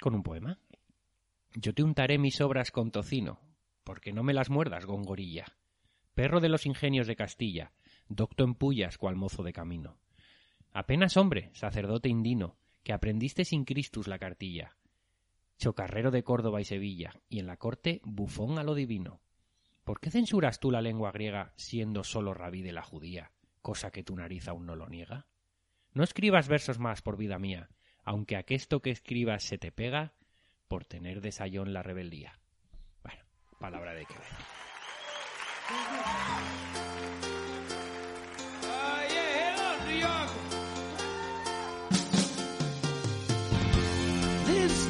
con 0.00 0.14
un 0.14 0.22
poema. 0.22 0.58
Yo 1.54 1.72
te 1.74 1.82
untaré 1.82 2.18
mis 2.18 2.40
obras 2.40 2.70
con 2.70 2.90
tocino, 2.90 3.40
porque 3.82 4.12
no 4.12 4.22
me 4.22 4.34
las 4.34 4.50
muerdas, 4.50 4.84
gongorilla. 4.84 5.46
Perro 6.16 6.40
de 6.40 6.48
los 6.48 6.64
ingenios 6.64 7.06
de 7.06 7.14
Castilla, 7.14 7.74
docto 8.08 8.42
en 8.42 8.54
pullas 8.54 8.96
cual 8.96 9.16
mozo 9.16 9.42
de 9.42 9.52
camino. 9.52 9.98
Apenas 10.72 11.18
hombre, 11.18 11.50
sacerdote 11.52 12.08
indino, 12.08 12.56
que 12.82 12.94
aprendiste 12.94 13.44
sin 13.44 13.66
Cristus 13.66 14.08
la 14.08 14.18
cartilla. 14.18 14.78
Chocarrero 15.58 16.10
de 16.10 16.24
Córdoba 16.24 16.62
y 16.62 16.64
Sevilla, 16.64 17.12
y 17.28 17.38
en 17.38 17.46
la 17.46 17.58
corte 17.58 18.00
bufón 18.02 18.58
a 18.58 18.62
lo 18.62 18.74
divino. 18.74 19.20
¿Por 19.84 20.00
qué 20.00 20.10
censuras 20.10 20.58
tú 20.58 20.70
la 20.70 20.80
lengua 20.80 21.12
griega 21.12 21.52
siendo 21.56 22.02
solo 22.02 22.32
rabí 22.32 22.62
de 22.62 22.72
la 22.72 22.82
judía, 22.82 23.32
cosa 23.60 23.90
que 23.90 24.02
tu 24.02 24.16
nariz 24.16 24.48
aún 24.48 24.64
no 24.64 24.74
lo 24.74 24.88
niega? 24.88 25.26
No 25.92 26.02
escribas 26.02 26.48
versos 26.48 26.78
más 26.78 27.02
por 27.02 27.18
vida 27.18 27.38
mía, 27.38 27.68
aunque 28.04 28.36
aquesto 28.36 28.80
que 28.80 28.90
escribas 28.90 29.42
se 29.42 29.58
te 29.58 29.70
pega 29.70 30.14
por 30.66 30.86
tener 30.86 31.20
de 31.20 31.32
sayón 31.32 31.74
la 31.74 31.82
rebeldía. 31.82 32.40
Bueno, 33.02 33.22
palabra 33.60 33.92
de 33.92 34.06
Quevedo. 34.06 34.65
This 35.68 35.74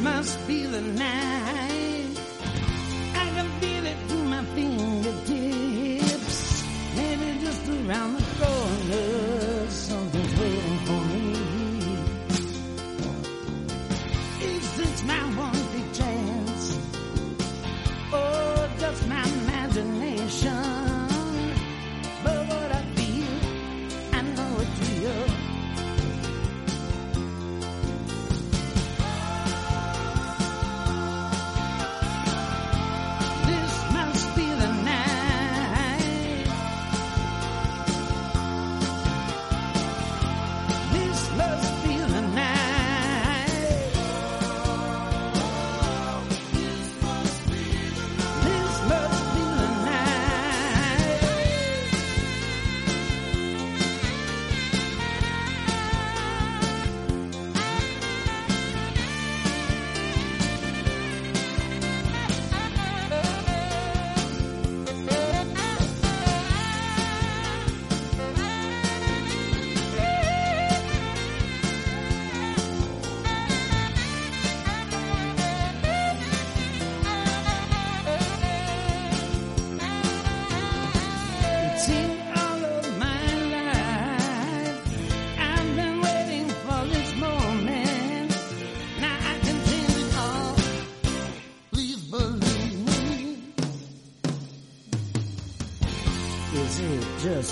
must 0.00 0.46
be 0.46 0.66
the 0.66 0.82
night. 0.82 2.18
I 3.14 3.30
can 3.34 3.48
feel 3.60 3.86
it 3.86 3.96
through 4.06 4.24
my 4.24 4.44
fingertips. 4.54 6.38
Maybe 6.94 7.38
just 7.40 7.66
around 7.68 8.18
the 8.18 8.25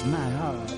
my 0.06 0.30
heart? 0.30 0.73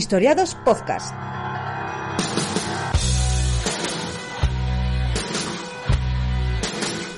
Historiados 0.00 0.54
Podcast. 0.54 1.14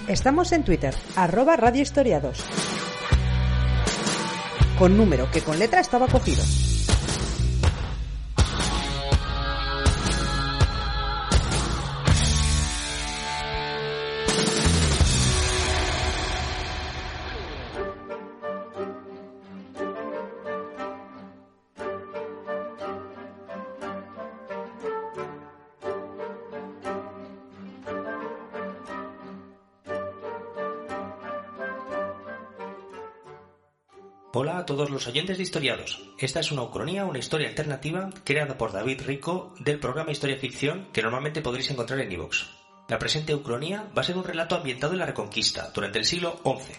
Estamos 0.09 0.50
en 0.50 0.64
Twitter, 0.64 0.92
arroba 1.14 1.54
Radio 1.54 1.80
Historiados. 1.80 2.44
Con 4.80 4.96
número 4.96 5.30
que 5.30 5.42
con 5.42 5.60
letra 5.60 5.80
estaba 5.80 6.09
cogido. 6.09 6.42
Hola 34.43 34.59
a 34.59 34.66
todos 34.66 34.90
los 34.90 35.06
oyentes 35.06 35.36
de 35.36 35.44
Historiados. 35.44 36.02
Esta 36.19 36.40
es 36.40 36.51
una 36.51 36.64
ucronía, 36.64 37.05
una 37.05 37.20
historia 37.20 37.48
alternativa 37.48 38.10
creada 38.24 38.59
por 38.59 38.73
David 38.73 39.02
Rico 39.02 39.55
del 39.60 39.78
programa 39.78 40.10
Historia 40.10 40.36
Ficción 40.36 40.89
que 40.93 41.01
normalmente 41.01 41.43
podréis 41.43 41.70
encontrar 41.70 42.01
en 42.01 42.10
iVoox. 42.10 42.48
La 42.89 42.98
presente 42.98 43.36
ucronía 43.36 43.89
va 43.97 44.01
a 44.01 44.05
ser 44.05 44.16
un 44.16 44.24
relato 44.24 44.56
ambientado 44.56 44.94
en 44.94 44.98
la 44.98 45.06
Reconquista 45.06 45.70
durante 45.73 46.01
el 46.01 46.05
siglo 46.05 46.40
XI. 46.43 46.74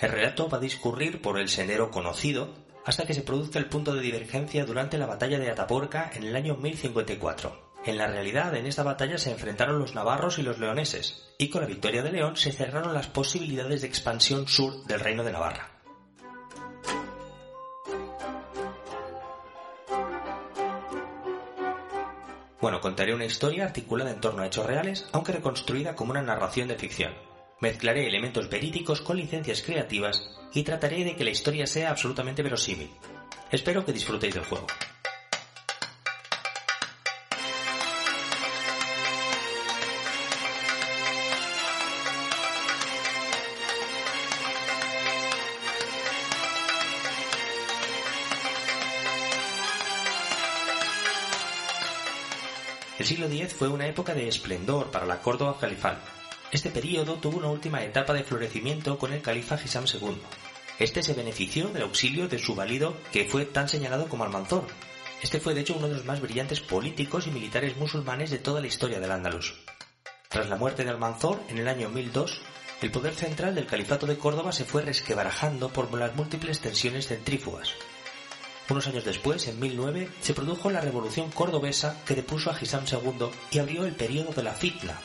El 0.00 0.10
relato 0.10 0.48
va 0.48 0.58
a 0.58 0.60
discurrir 0.60 1.22
por 1.22 1.38
el 1.38 1.48
sendero 1.48 1.92
conocido 1.92 2.52
hasta 2.84 3.06
que 3.06 3.14
se 3.14 3.22
produzca 3.22 3.60
el 3.60 3.68
punto 3.68 3.94
de 3.94 4.02
divergencia 4.02 4.64
durante 4.64 4.98
la 4.98 5.06
batalla 5.06 5.38
de 5.38 5.52
Atapuerca 5.52 6.10
en 6.16 6.24
el 6.24 6.34
año 6.34 6.56
1054. 6.56 7.74
En 7.84 7.96
la 7.96 8.08
realidad, 8.08 8.56
en 8.56 8.66
esta 8.66 8.82
batalla 8.82 9.18
se 9.18 9.30
enfrentaron 9.30 9.78
los 9.78 9.94
navarros 9.94 10.40
y 10.40 10.42
los 10.42 10.58
leoneses, 10.58 11.32
y 11.38 11.48
con 11.48 11.60
la 11.60 11.68
victoria 11.68 12.02
de 12.02 12.10
León 12.10 12.36
se 12.36 12.50
cerraron 12.50 12.92
las 12.92 13.06
posibilidades 13.06 13.82
de 13.82 13.86
expansión 13.86 14.48
sur 14.48 14.84
del 14.86 14.98
reino 14.98 15.22
de 15.22 15.30
Navarra. 15.30 15.71
Bueno, 22.62 22.80
contaré 22.80 23.12
una 23.12 23.24
historia 23.24 23.64
articulada 23.64 24.12
en 24.12 24.20
torno 24.20 24.40
a 24.40 24.46
hechos 24.46 24.64
reales, 24.64 25.04
aunque 25.10 25.32
reconstruida 25.32 25.96
como 25.96 26.12
una 26.12 26.22
narración 26.22 26.68
de 26.68 26.76
ficción. 26.76 27.12
Mezclaré 27.60 28.06
elementos 28.06 28.48
verídicos 28.48 29.00
con 29.00 29.16
licencias 29.16 29.62
creativas 29.62 30.30
y 30.54 30.62
trataré 30.62 31.02
de 31.02 31.16
que 31.16 31.24
la 31.24 31.30
historia 31.30 31.66
sea 31.66 31.90
absolutamente 31.90 32.40
verosímil. 32.44 32.88
Espero 33.50 33.84
que 33.84 33.92
disfrutéis 33.92 34.34
del 34.34 34.44
juego. 34.44 34.68
Fue 53.52 53.68
una 53.68 53.86
época 53.86 54.14
de 54.14 54.26
esplendor 54.26 54.90
para 54.90 55.06
la 55.06 55.20
Córdoba 55.20 55.56
califal. 55.60 55.98
Este 56.50 56.70
período 56.70 57.14
tuvo 57.14 57.38
una 57.38 57.48
última 57.48 57.82
etapa 57.82 58.12
de 58.12 58.24
florecimiento 58.24 58.98
con 58.98 59.12
el 59.12 59.22
califa 59.22 59.58
Hisam 59.62 59.84
II. 59.86 60.16
Este 60.78 61.02
se 61.02 61.14
benefició 61.14 61.68
del 61.68 61.82
auxilio 61.82 62.28
de 62.28 62.38
su 62.38 62.54
valido 62.54 62.96
que 63.12 63.24
fue 63.24 63.44
tan 63.44 63.68
señalado 63.68 64.08
como 64.08 64.24
Almanzor. 64.24 64.66
Este 65.22 65.38
fue 65.38 65.54
de 65.54 65.60
hecho 65.60 65.76
uno 65.76 65.88
de 65.88 65.94
los 65.94 66.04
más 66.04 66.20
brillantes 66.20 66.60
políticos 66.60 67.26
y 67.26 67.30
militares 67.30 67.76
musulmanes 67.76 68.30
de 68.30 68.38
toda 68.38 68.60
la 68.60 68.66
historia 68.66 68.98
del 68.98 69.12
Andalus. 69.12 69.54
Tras 70.28 70.48
la 70.48 70.56
muerte 70.56 70.82
de 70.82 70.90
Almanzor, 70.90 71.40
en 71.48 71.58
el 71.58 71.68
año 71.68 71.88
1002, 71.88 72.40
el 72.80 72.90
poder 72.90 73.14
central 73.14 73.54
del 73.54 73.66
califato 73.66 74.06
de 74.06 74.18
Córdoba 74.18 74.50
se 74.50 74.64
fue 74.64 74.82
resquebarajando 74.82 75.68
por 75.68 75.92
las 75.94 76.16
múltiples 76.16 76.60
tensiones 76.60 77.06
centrífugas. 77.06 77.74
Unos 78.68 78.86
años 78.86 79.04
después, 79.04 79.46
en 79.48 79.58
1009, 79.60 80.08
se 80.20 80.34
produjo 80.34 80.70
la 80.70 80.80
revolución 80.80 81.30
cordobesa 81.30 82.02
que 82.06 82.14
depuso 82.14 82.50
a 82.50 82.58
Hisam 82.60 82.84
II 82.90 83.26
y 83.50 83.58
abrió 83.58 83.84
el 83.84 83.94
período 83.94 84.32
de 84.32 84.42
la 84.42 84.52
fitna. 84.52 84.98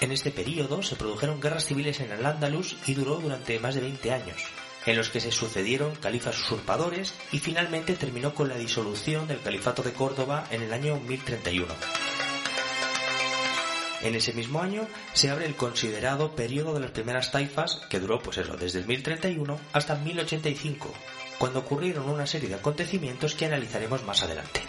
En 0.00 0.12
este 0.12 0.30
período 0.30 0.82
se 0.82 0.96
produjeron 0.96 1.40
guerras 1.40 1.64
civiles 1.64 2.00
en 2.00 2.12
el 2.12 2.24
Andalus 2.24 2.76
y 2.86 2.94
duró 2.94 3.16
durante 3.16 3.58
más 3.58 3.74
de 3.74 3.80
20 3.80 4.12
años, 4.12 4.42
en 4.84 4.96
los 4.96 5.08
que 5.08 5.20
se 5.20 5.32
sucedieron 5.32 5.94
califas 5.96 6.38
usurpadores 6.38 7.14
y 7.32 7.38
finalmente 7.38 7.94
terminó 7.94 8.34
con 8.34 8.48
la 8.48 8.56
disolución 8.56 9.26
del 9.26 9.40
califato 9.40 9.82
de 9.82 9.94
Córdoba 9.94 10.44
en 10.50 10.62
el 10.62 10.72
año 10.72 11.00
1031. 11.00 11.74
En 14.02 14.14
ese 14.14 14.34
mismo 14.34 14.60
año 14.60 14.86
se 15.14 15.30
abre 15.30 15.46
el 15.46 15.56
considerado 15.56 16.36
periodo 16.36 16.74
de 16.74 16.80
las 16.80 16.90
primeras 16.90 17.32
taifas, 17.32 17.80
que 17.88 17.98
duró 17.98 18.20
pues 18.20 18.36
eso, 18.36 18.56
desde 18.56 18.80
el 18.80 18.86
1031 18.86 19.58
hasta 19.72 19.96
1085, 19.96 20.92
cuando 21.38 21.60
ocurrieron 21.60 22.08
una 22.08 22.26
serie 22.26 22.48
de 22.48 22.54
acontecimientos 22.56 23.34
que 23.34 23.46
analizaremos 23.46 24.04
más 24.04 24.22
adelante. 24.22 24.62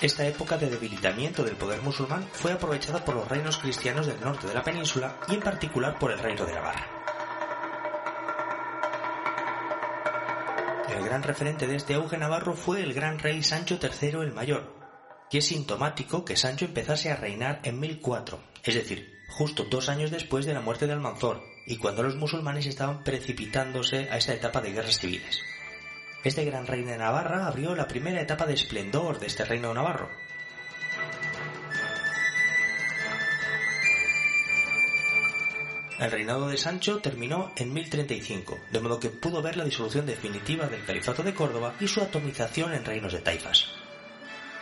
Esta 0.00 0.24
época 0.24 0.56
de 0.56 0.70
debilitamiento 0.70 1.42
del 1.42 1.56
poder 1.56 1.82
musulmán 1.82 2.28
fue 2.32 2.52
aprovechada 2.52 3.04
por 3.04 3.16
los 3.16 3.26
reinos 3.26 3.58
cristianos 3.58 4.06
del 4.06 4.20
norte 4.20 4.46
de 4.46 4.54
la 4.54 4.62
península 4.62 5.18
y 5.26 5.34
en 5.34 5.40
particular 5.40 5.98
por 5.98 6.12
el 6.12 6.20
reino 6.20 6.46
de 6.46 6.52
Navarra. 6.52 6.97
El 10.98 11.04
gran 11.04 11.22
referente 11.22 11.68
de 11.68 11.76
este 11.76 11.94
auge 11.94 12.18
navarro 12.18 12.54
fue 12.54 12.82
el 12.82 12.92
gran 12.92 13.20
rey 13.20 13.44
Sancho 13.44 13.78
III 13.80 14.20
el 14.20 14.32
Mayor, 14.32 14.74
y 15.30 15.38
es 15.38 15.46
sintomático 15.46 16.24
que 16.24 16.36
Sancho 16.36 16.64
empezase 16.64 17.12
a 17.12 17.16
reinar 17.16 17.60
en 17.62 17.78
1004, 17.78 18.40
es 18.64 18.74
decir, 18.74 19.14
justo 19.28 19.62
dos 19.70 19.88
años 19.88 20.10
después 20.10 20.44
de 20.44 20.54
la 20.54 20.60
muerte 20.60 20.88
de 20.88 20.94
Almanzor 20.94 21.40
y 21.68 21.76
cuando 21.76 22.02
los 22.02 22.16
musulmanes 22.16 22.66
estaban 22.66 23.04
precipitándose 23.04 24.08
a 24.10 24.16
esta 24.16 24.34
etapa 24.34 24.60
de 24.60 24.72
guerras 24.72 24.98
civiles. 24.98 25.40
Este 26.24 26.44
gran 26.44 26.66
rey 26.66 26.82
de 26.82 26.98
Navarra 26.98 27.46
abrió 27.46 27.76
la 27.76 27.86
primera 27.86 28.20
etapa 28.20 28.44
de 28.44 28.54
esplendor 28.54 29.20
de 29.20 29.28
este 29.28 29.44
reino 29.44 29.72
navarro. 29.72 30.10
El 35.98 36.12
reinado 36.12 36.46
de 36.46 36.56
Sancho 36.56 36.98
terminó 36.98 37.50
en 37.56 37.74
1035, 37.74 38.56
de 38.70 38.80
modo 38.80 39.00
que 39.00 39.10
pudo 39.10 39.42
ver 39.42 39.56
la 39.56 39.64
disolución 39.64 40.06
definitiva 40.06 40.68
del 40.68 40.84
califato 40.84 41.24
de 41.24 41.34
Córdoba 41.34 41.74
y 41.80 41.88
su 41.88 42.00
atomización 42.00 42.72
en 42.72 42.84
reinos 42.84 43.12
de 43.12 43.18
taifas. 43.18 43.66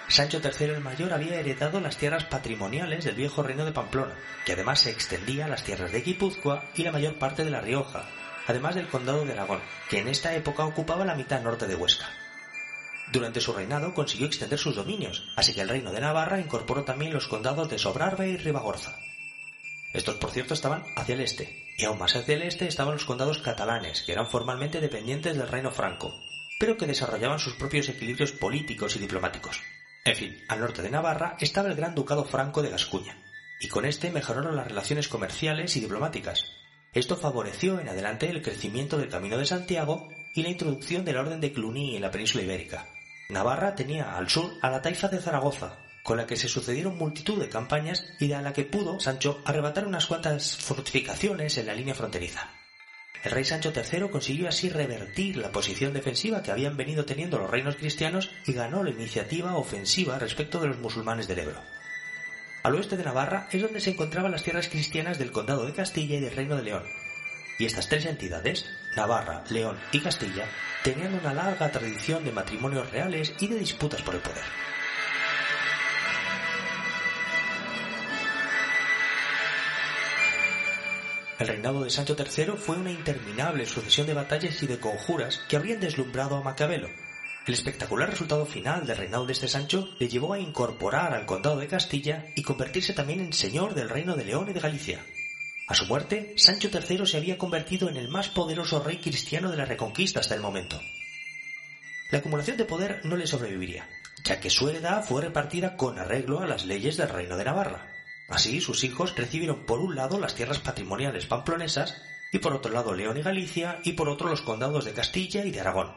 Sancho 0.09 0.41
III 0.43 0.69
el 0.69 0.81
Mayor 0.81 1.13
había 1.13 1.39
heredado 1.39 1.79
las 1.81 1.99
tierras 1.99 2.25
patrimoniales 2.25 3.05
del 3.05 3.17
viejo 3.17 3.43
reino 3.43 3.67
de 3.67 3.73
Pamplona, 3.73 4.15
que 4.47 4.53
además 4.53 4.81
se 4.81 4.91
extendía 4.91 5.45
a 5.45 5.49
las 5.49 5.63
tierras 5.63 5.93
de 5.93 6.01
Guipúzcoa 6.01 6.65
y 6.75 6.85
la 6.85 6.93
mayor 6.93 7.19
parte 7.19 7.45
de 7.45 7.51
La 7.51 7.61
Rioja, 7.61 8.09
además 8.47 8.75
del 8.75 8.89
condado 8.89 9.27
de 9.27 9.33
Aragón, 9.33 9.61
que 9.91 9.99
en 9.99 10.09
esta 10.09 10.35
época 10.35 10.65
ocupaba 10.65 11.05
la 11.05 11.17
mitad 11.17 11.43
norte 11.43 11.67
de 11.67 11.75
Huesca. 11.75 12.09
Durante 13.13 13.43
su 13.43 13.53
reinado 13.53 13.93
consiguió 13.93 14.27
extender 14.27 14.59
sus 14.59 14.75
dominios, 14.75 15.29
así 15.37 15.53
que 15.53 15.61
el 15.61 15.69
reino 15.69 15.93
de 15.93 16.01
Navarra 16.01 16.41
incorporó 16.41 16.85
también 16.85 17.13
los 17.13 17.29
condados 17.29 17.69
de 17.69 17.79
Sobrarbe 17.79 18.29
y 18.29 18.37
Ribagorza. 18.39 19.06
Estos, 19.93 20.17
por 20.17 20.31
cierto, 20.31 20.55
estaban 20.55 20.85
hacia 20.97 21.15
el 21.15 21.21
este, 21.21 21.65
y 21.79 21.85
aún 21.85 21.99
más 21.99 22.17
hacia 22.17 22.35
el 22.35 22.43
este 22.43 22.67
estaban 22.67 22.95
los 22.95 23.05
condados 23.05 23.39
catalanes, 23.39 24.03
que 24.03 24.13
eran 24.13 24.29
formalmente 24.29 24.81
dependientes 24.81 25.37
del 25.37 25.49
reino 25.49 25.71
franco, 25.71 26.15
pero 26.59 26.77
que 26.77 26.87
desarrollaban 26.87 27.39
sus 27.39 27.55
propios 27.55 27.89
equilibrios 27.89 28.33
políticos 28.33 28.97
y 28.97 28.99
diplomáticos. 28.99 29.61
En 30.05 30.17
fin, 30.17 30.37
al 30.49 30.61
norte 30.61 30.83
de 30.83 30.91
Navarra 30.91 31.37
estaba 31.41 31.69
el 31.69 31.75
gran 31.75 31.95
ducado 31.95 32.25
franco 32.25 32.63
de 32.63 32.71
Gascuña, 32.71 33.23
y 33.61 33.69
con 33.69 33.85
este 33.85 34.11
mejoraron 34.11 34.57
las 34.57 34.69
relaciones 34.69 35.09
comerciales 35.09 35.77
y 35.77 35.81
diplomáticas. 35.81 36.45
Esto 36.93 37.17
favoreció 37.17 37.81
en 37.81 37.89
adelante 37.89 38.29
el 38.29 38.43
crecimiento 38.43 38.99
del 38.99 39.09
Camino 39.09 39.37
de 39.37 39.47
Santiago 39.47 40.09
y 40.35 40.43
la 40.43 40.51
introducción 40.51 41.05
de 41.05 41.13
la 41.13 41.21
Orden 41.21 41.41
de 41.41 41.53
Cluny 41.53 41.97
en 41.97 42.03
la 42.03 42.11
península 42.11 42.45
ibérica. 42.45 42.87
Navarra 43.29 43.75
tenía 43.75 44.17
al 44.17 44.31
sur 44.31 44.53
a 44.63 44.71
la 44.71 44.81
taifa 44.81 45.09
de 45.09 45.21
Zaragoza, 45.21 45.79
con 46.07 46.17
la 46.19 46.27
que 46.27 46.37
se 46.37 46.49
sucedieron 46.49 46.97
multitud 46.97 47.39
de 47.41 47.49
campañas 47.49 48.07
y 48.21 48.29
de 48.29 48.41
la 48.41 48.53
que 48.53 48.65
pudo 48.65 49.01
Sancho 49.01 49.43
arrebatar 49.45 49.89
unas 49.89 50.07
cuantas 50.07 50.57
fortificaciones 50.57 51.59
en 51.59 51.67
la 51.67 51.75
línea 51.75 51.97
fronteriza. 51.97 52.49
El 53.25 53.33
rey 53.33 53.45
Sancho 53.45 53.73
III 53.75 54.09
consiguió 54.09 54.49
así 54.49 54.69
revertir 54.69 55.37
la 55.37 55.51
posición 55.51 55.93
defensiva 55.93 56.45
que 56.45 56.53
habían 56.53 56.77
venido 56.77 57.05
teniendo 57.05 57.39
los 57.39 57.51
reinos 57.51 57.75
cristianos 57.75 58.31
y 58.47 58.53
ganó 58.53 58.85
la 58.85 58.91
iniciativa 58.91 59.57
ofensiva 59.57 60.17
respecto 60.21 60.61
de 60.61 60.69
los 60.69 60.79
musulmanes 60.79 61.27
del 61.27 61.41
Ebro. 61.41 61.61
Al 62.63 62.77
oeste 62.77 62.97
de 62.97 63.03
Navarra 63.03 63.49
es 63.51 63.61
donde 63.61 63.81
se 63.81 63.91
encontraban 63.91 64.31
las 64.31 64.45
tierras 64.45 64.69
cristianas 64.69 65.19
del 65.19 65.33
Condado 65.33 65.67
de 65.67 65.73
Castilla 65.73 66.19
y 66.19 66.21
del 66.21 66.37
Reino 66.37 66.55
de 66.55 66.63
León. 66.63 66.85
Y 67.59 67.65
estas 67.65 67.89
tres 67.89 68.07
entidades, 68.07 68.67
Navarra, 68.95 69.43
León 69.51 69.77
y 69.91 69.99
Castilla, 69.99 70.49
tenían 70.85 71.15
una 71.15 71.35
larga 71.35 71.73
tradición 71.73 72.25
de 72.25 72.31
matrimonios 72.31 72.93
reales 72.93 73.35
y 73.41 73.49
de 73.49 73.59
disputas 73.59 74.03
por 74.03 74.15
el 74.15 74.21
poder. 74.21 74.45
El 81.39 81.49
reinado 81.49 81.85
de 81.85 81.91
Sancho 81.91 82.17
III 82.19 82.53
fue 82.57 82.77
una 82.77 82.91
interminable 82.91 83.67
sucesión 83.67 84.07
de 84.07 84.15
batallas 84.15 84.63
y 84.63 84.67
de 84.67 84.81
conjuras 84.81 85.41
que 85.49 85.57
habrían 85.57 85.81
deslumbrado 85.81 86.37
a 86.37 86.43
Maquiavelo. 86.43 86.89
El 87.47 87.53
espectacular 87.53 88.09
resultado 88.09 88.47
final 88.47 88.87
del 88.87 88.97
reinado 88.97 89.27
de 89.27 89.35
este 89.35 89.47
Sancho 89.47 89.87
le 89.99 90.09
llevó 90.09 90.33
a 90.33 90.41
incorporar 90.41 91.13
al 91.13 91.27
condado 91.27 91.59
de 91.59 91.69
Castilla 91.69 92.27
y 92.35 92.43
convertirse 92.43 92.95
también 92.95 93.21
en 93.21 93.35
señor 93.35 93.75
del 93.75 93.91
reino 93.91 94.17
de 94.17 94.25
León 94.25 94.49
y 94.49 94.55
de 94.55 94.61
Galicia. 94.61 95.05
A 95.69 95.75
su 95.75 95.85
muerte, 95.85 96.33
Sancho 96.39 96.71
III 96.73 97.07
se 97.07 97.19
había 97.19 97.37
convertido 97.37 97.91
en 97.91 97.99
el 97.99 98.09
más 98.09 98.31
poderoso 98.31 98.83
rey 98.83 98.99
cristiano 98.99 99.51
de 99.51 99.59
la 99.59 99.67
Reconquista 99.67 100.21
hasta 100.21 100.35
el 100.35 100.41
momento. 100.41 100.81
La 102.11 102.21
acumulación 102.21 102.57
de 102.57 102.65
poder 102.65 103.01
no 103.05 103.17
le 103.17 103.27
sobreviviría, 103.27 103.89
ya 104.25 104.41
que 104.41 104.49
su 104.49 104.69
heredad 104.71 105.05
fue 105.05 105.23
repartida 105.23 105.77
con 105.77 105.99
arreglo 105.99 106.41
a 106.41 106.47
las 106.47 106.65
leyes 106.65 106.97
del 106.97 107.11
reino 107.11 107.37
de 107.37 107.45
Navarra. 107.45 107.96
Así, 108.29 108.61
sus 108.61 108.83
hijos 108.85 109.15
recibieron 109.17 109.67
por 109.67 109.81
un 109.81 109.95
lado 109.95 110.19
las 110.19 110.35
tierras 110.35 110.59
patrimoniales 110.59 111.27
pamplonesas 111.27 112.03
y 112.33 112.39
por 112.39 112.53
otro 112.53 112.73
lado 112.73 112.93
León 112.93 113.17
y 113.19 113.23
Galicia 113.23 113.81
y 113.85 113.93
por 113.93 114.09
otro 114.09 114.29
los 114.29 114.43
condados 114.43 114.85
de 114.85 114.93
Castilla 114.93 115.45
y 115.45 115.51
de 115.51 115.61
Aragón. 115.61 115.95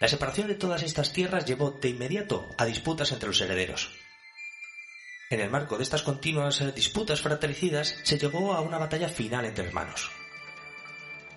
La 0.00 0.08
separación 0.08 0.48
de 0.48 0.56
todas 0.56 0.82
estas 0.82 1.12
tierras 1.12 1.46
llevó 1.46 1.70
de 1.70 1.90
inmediato 1.90 2.48
a 2.58 2.64
disputas 2.64 3.12
entre 3.12 3.28
los 3.28 3.40
herederos. 3.40 3.90
En 5.30 5.40
el 5.40 5.50
marco 5.50 5.76
de 5.76 5.84
estas 5.84 6.02
continuas 6.02 6.74
disputas 6.74 7.20
fratricidas 7.20 7.96
se 8.02 8.18
llegó 8.18 8.52
a 8.52 8.60
una 8.60 8.78
batalla 8.78 9.08
final 9.08 9.44
entre 9.44 9.66
hermanos. 9.66 10.10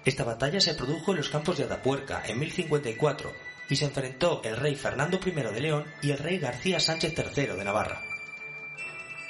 Esta 0.03 0.23
batalla 0.23 0.59
se 0.59 0.73
produjo 0.73 1.11
en 1.11 1.17
los 1.17 1.29
campos 1.29 1.57
de 1.57 1.63
Atapuerca 1.63 2.23
en 2.25 2.39
1054 2.39 3.33
y 3.69 3.75
se 3.75 3.85
enfrentó 3.85 4.41
el 4.43 4.57
rey 4.57 4.75
Fernando 4.75 5.19
I 5.25 5.31
de 5.31 5.61
León 5.61 5.85
y 6.01 6.11
el 6.11 6.17
rey 6.17 6.39
García 6.39 6.79
Sánchez 6.79 7.13
III 7.17 7.55
de 7.55 7.63
Navarra. 7.63 8.01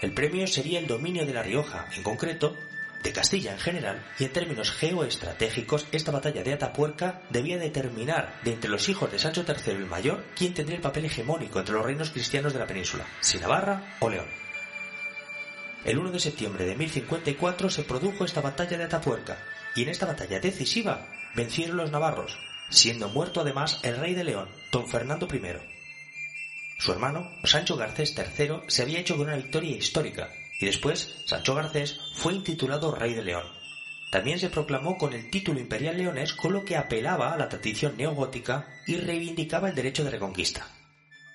El 0.06 0.14
premio 0.14 0.46
sería 0.46 0.78
el 0.78 0.86
dominio 0.86 1.26
de 1.26 1.34
La 1.34 1.42
Rioja, 1.42 1.88
en 1.98 2.04
concreto, 2.04 2.56
de 3.02 3.12
Castilla 3.12 3.54
en 3.54 3.58
general, 3.58 4.06
y 4.20 4.26
en 4.26 4.34
términos 4.34 4.70
geoestratégicos, 4.70 5.88
esta 5.92 6.12
batalla 6.12 6.44
de 6.44 6.54
Atapuerca 6.54 7.24
debía 7.32 7.58
determinar 7.58 8.40
de 8.44 8.54
entre 8.54 8.70
los 8.70 8.88
hijos 8.88 9.12
de 9.12 9.18
Sancho 9.18 9.44
III 9.48 9.74
el 9.74 9.88
Mayor 9.88 10.24
quién 10.36 10.54
tendría 10.54 10.76
el 10.76 10.84
papel 10.84 11.06
hegemónico 11.06 11.58
entre 11.58 11.74
los 11.74 11.84
reinos 11.84 12.12
cristianos 12.12 12.54
de 12.54 12.60
la 12.60 12.68
península, 12.68 13.08
si 13.20 13.40
Navarra 13.40 13.96
o 14.00 14.08
León. 14.08 14.28
El 15.86 15.98
1 15.98 16.12
de 16.12 16.20
septiembre 16.20 16.66
de 16.66 16.76
1054 16.76 17.72
se 17.72 17.82
produjo 17.82 18.26
esta 18.26 18.42
batalla 18.42 18.78
de 18.78 18.84
Atapuerca, 18.84 19.40
y 19.76 19.82
en 19.82 19.90
esta 19.90 20.06
batalla 20.06 20.40
decisiva 20.40 21.08
vencieron 21.34 21.78
los 21.78 21.90
navarros, 21.90 22.38
siendo 22.70 23.10
muerto 23.10 23.42
además 23.42 23.80
el 23.82 23.98
rey 23.98 24.14
de 24.14 24.24
León, 24.24 24.50
don 24.72 24.88
Fernando 24.88 25.28
I. 25.34 25.75
Su 26.78 26.92
hermano, 26.92 27.32
Sancho 27.44 27.78
Garcés 27.78 28.16
III, 28.18 28.62
se 28.68 28.82
había 28.82 29.00
hecho 29.00 29.16
con 29.16 29.28
una 29.28 29.38
victoria 29.38 29.76
histórica, 29.76 30.30
y 30.60 30.66
después 30.66 31.24
Sancho 31.26 31.56
Garcés 31.56 32.00
fue 32.16 32.34
intitulado 32.34 32.94
rey 32.94 33.14
de 33.14 33.24
León. 33.24 33.46
También 34.12 34.40
se 34.40 34.50
proclamó 34.50 34.98
con 34.98 35.14
el 35.14 35.30
título 35.30 35.60
imperial 35.60 35.98
leonés 35.98 36.34
con 36.34 36.54
lo 36.54 36.64
que 36.64 36.78
apelaba 36.78 37.34
a 37.34 37.38
la 37.38 37.50
tradición 37.50 37.98
neogótica 37.98 38.68
y 38.88 38.98
reivindicaba 38.98 39.70
el 39.70 39.76
derecho 39.76 40.04
de 40.04 40.12
reconquista. 40.12 40.68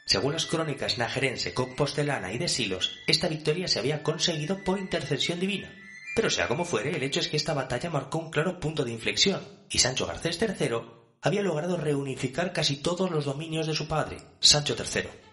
Según 0.06 0.32
las 0.32 0.46
crónicas 0.46 0.98
najerense, 0.98 1.54
compostelana 1.54 2.32
y 2.32 2.38
de 2.38 2.48
Silos, 2.48 2.98
esta 3.06 3.28
victoria 3.28 3.68
se 3.68 3.78
había 3.78 4.02
conseguido 4.02 4.64
por 4.64 4.78
intercesión 4.78 5.38
divina. 5.38 5.74
Pero 6.16 6.30
sea 6.30 6.48
como 6.48 6.64
fuere, 6.64 6.90
el 6.90 7.02
hecho 7.02 7.20
es 7.20 7.28
que 7.28 7.36
esta 7.36 7.54
batalla 7.54 7.90
marcó 7.90 8.18
un 8.18 8.30
claro 8.30 8.58
punto 8.58 8.84
de 8.84 8.92
inflexión, 8.92 9.40
y 9.70 9.78
Sancho 9.78 10.06
Garcés 10.06 10.40
III 10.40 10.80
había 11.22 11.42
logrado 11.42 11.76
reunificar 11.76 12.52
casi 12.52 12.76
todos 12.76 13.10
los 13.10 13.24
dominios 13.24 13.66
de 13.66 13.74
su 13.74 13.86
padre, 13.86 14.18
Sancho 14.40 14.74
III. 14.74 15.29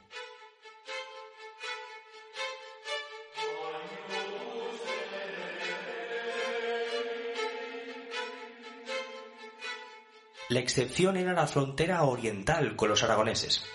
La 10.50 10.60
excepción 10.60 11.18
era 11.18 11.34
la 11.34 11.46
frontera 11.46 12.04
oriental 12.04 12.78
con 12.78 12.88
los 12.88 13.04
aragoneses. 13.04 13.66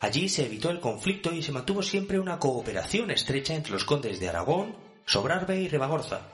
Allí 0.00 0.28
se 0.28 0.46
evitó 0.46 0.70
el 0.70 0.80
conflicto 0.80 1.32
y 1.32 1.42
se 1.42 1.52
mantuvo 1.52 1.80
siempre 1.80 2.18
una 2.18 2.40
cooperación 2.40 3.12
estrecha 3.12 3.54
entre 3.54 3.72
los 3.72 3.84
condes 3.84 4.18
de 4.18 4.28
Aragón, 4.28 4.74
Sobrarbe 5.06 5.60
y 5.60 5.68
Ribagorza. 5.68 6.28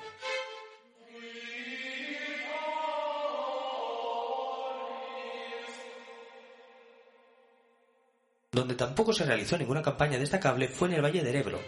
Donde 8.52 8.74
tampoco 8.74 9.12
se 9.12 9.26
realizó 9.26 9.58
ninguna 9.58 9.82
campaña 9.82 10.18
destacable 10.18 10.68
fue 10.68 10.88
en 10.88 10.94
el 10.94 11.04
Valle 11.04 11.22
del 11.22 11.36
Ebro, 11.36 11.58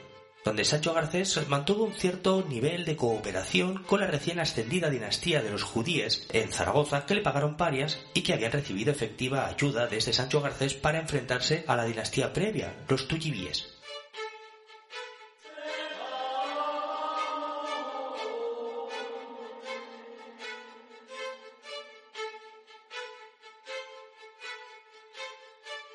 donde 0.46 0.64
Sancho 0.64 0.94
Garcés 0.94 1.48
mantuvo 1.48 1.82
un 1.82 1.92
cierto 1.92 2.44
nivel 2.48 2.84
de 2.84 2.94
cooperación 2.94 3.82
con 3.82 3.98
la 3.98 4.06
recién 4.06 4.38
ascendida 4.38 4.88
dinastía 4.88 5.42
de 5.42 5.50
los 5.50 5.64
judíes 5.64 6.24
en 6.32 6.52
Zaragoza 6.52 7.04
que 7.04 7.16
le 7.16 7.20
pagaron 7.20 7.56
parias 7.56 7.98
y 8.14 8.22
que 8.22 8.32
habían 8.32 8.52
recibido 8.52 8.92
efectiva 8.92 9.48
ayuda 9.48 9.88
de 9.88 9.96
este 9.96 10.12
Sancho 10.12 10.40
Garcés 10.40 10.74
para 10.74 11.00
enfrentarse 11.00 11.64
a 11.66 11.74
la 11.74 11.84
dinastía 11.84 12.32
previa, 12.32 12.76
los 12.88 13.08
Tullibíes. 13.08 13.66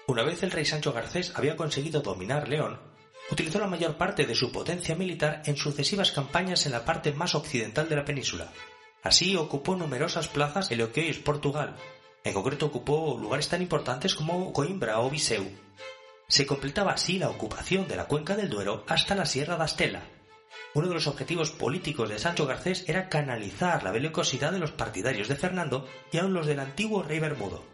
Una 0.08 0.24
vez 0.24 0.44
el 0.44 0.52
rey 0.52 0.66
Sancho 0.66 0.92
Garcés 0.92 1.32
había 1.38 1.56
conseguido 1.56 2.02
dominar 2.02 2.50
León, 2.50 2.92
utilizó 3.32 3.60
la 3.60 3.68
mayor 3.68 3.96
parte 3.96 4.26
de 4.26 4.36
su 4.36 4.52
potencia 4.52 4.96
militar 4.96 5.42
en 5.46 5.56
sucesivas 5.56 6.12
campañas 6.12 6.66
en 6.66 6.74
la 6.74 6.86
parte 6.86 7.14
más 7.14 7.34
occidental 7.34 7.88
de 7.88 7.96
la 7.96 8.06
península. 8.06 8.52
Así 9.04 9.36
ocupó 9.36 9.76
numerosas 9.76 10.28
plazas 10.28 10.70
en 10.72 10.78
lo 10.80 10.92
que 10.92 11.02
hoy 11.02 11.08
es 11.08 11.20
Portugal. 11.20 11.76
En 12.24 12.34
concreto 12.34 12.68
ocupó 12.68 13.18
lugares 13.20 13.50
tan 13.50 13.62
importantes 13.62 14.14
como 14.14 14.54
Coimbra 14.54 15.00
o 15.00 15.10
Viseu. 15.10 15.50
Se 16.28 16.46
completaba 16.46 16.92
así 16.92 17.18
la 17.18 17.30
ocupación 17.30 17.88
de 17.88 17.96
la 17.96 18.06
cuenca 18.06 18.36
del 18.36 18.50
Duero 18.50 18.84
hasta 18.88 19.16
la 19.16 19.26
Sierra 19.26 19.58
de 19.58 19.64
Astela. 19.64 20.04
Uno 20.74 20.88
de 20.88 20.94
los 20.94 21.08
objetivos 21.08 21.52
políticos 21.52 22.10
de 22.10 22.20
Sancho 22.20 22.46
Garcés 22.46 22.86
era 22.88 23.10
canalizar 23.10 23.84
la 23.84 23.92
belicosidad 23.92 24.52
de 24.52 24.60
los 24.60 24.72
partidarios 24.72 25.28
de 25.28 25.36
Fernando 25.36 25.88
y 26.12 26.20
aun 26.20 26.34
los 26.34 26.46
del 26.46 26.60
antiguo 26.60 27.04
rey 27.04 27.20
Bermudo. 27.20 27.66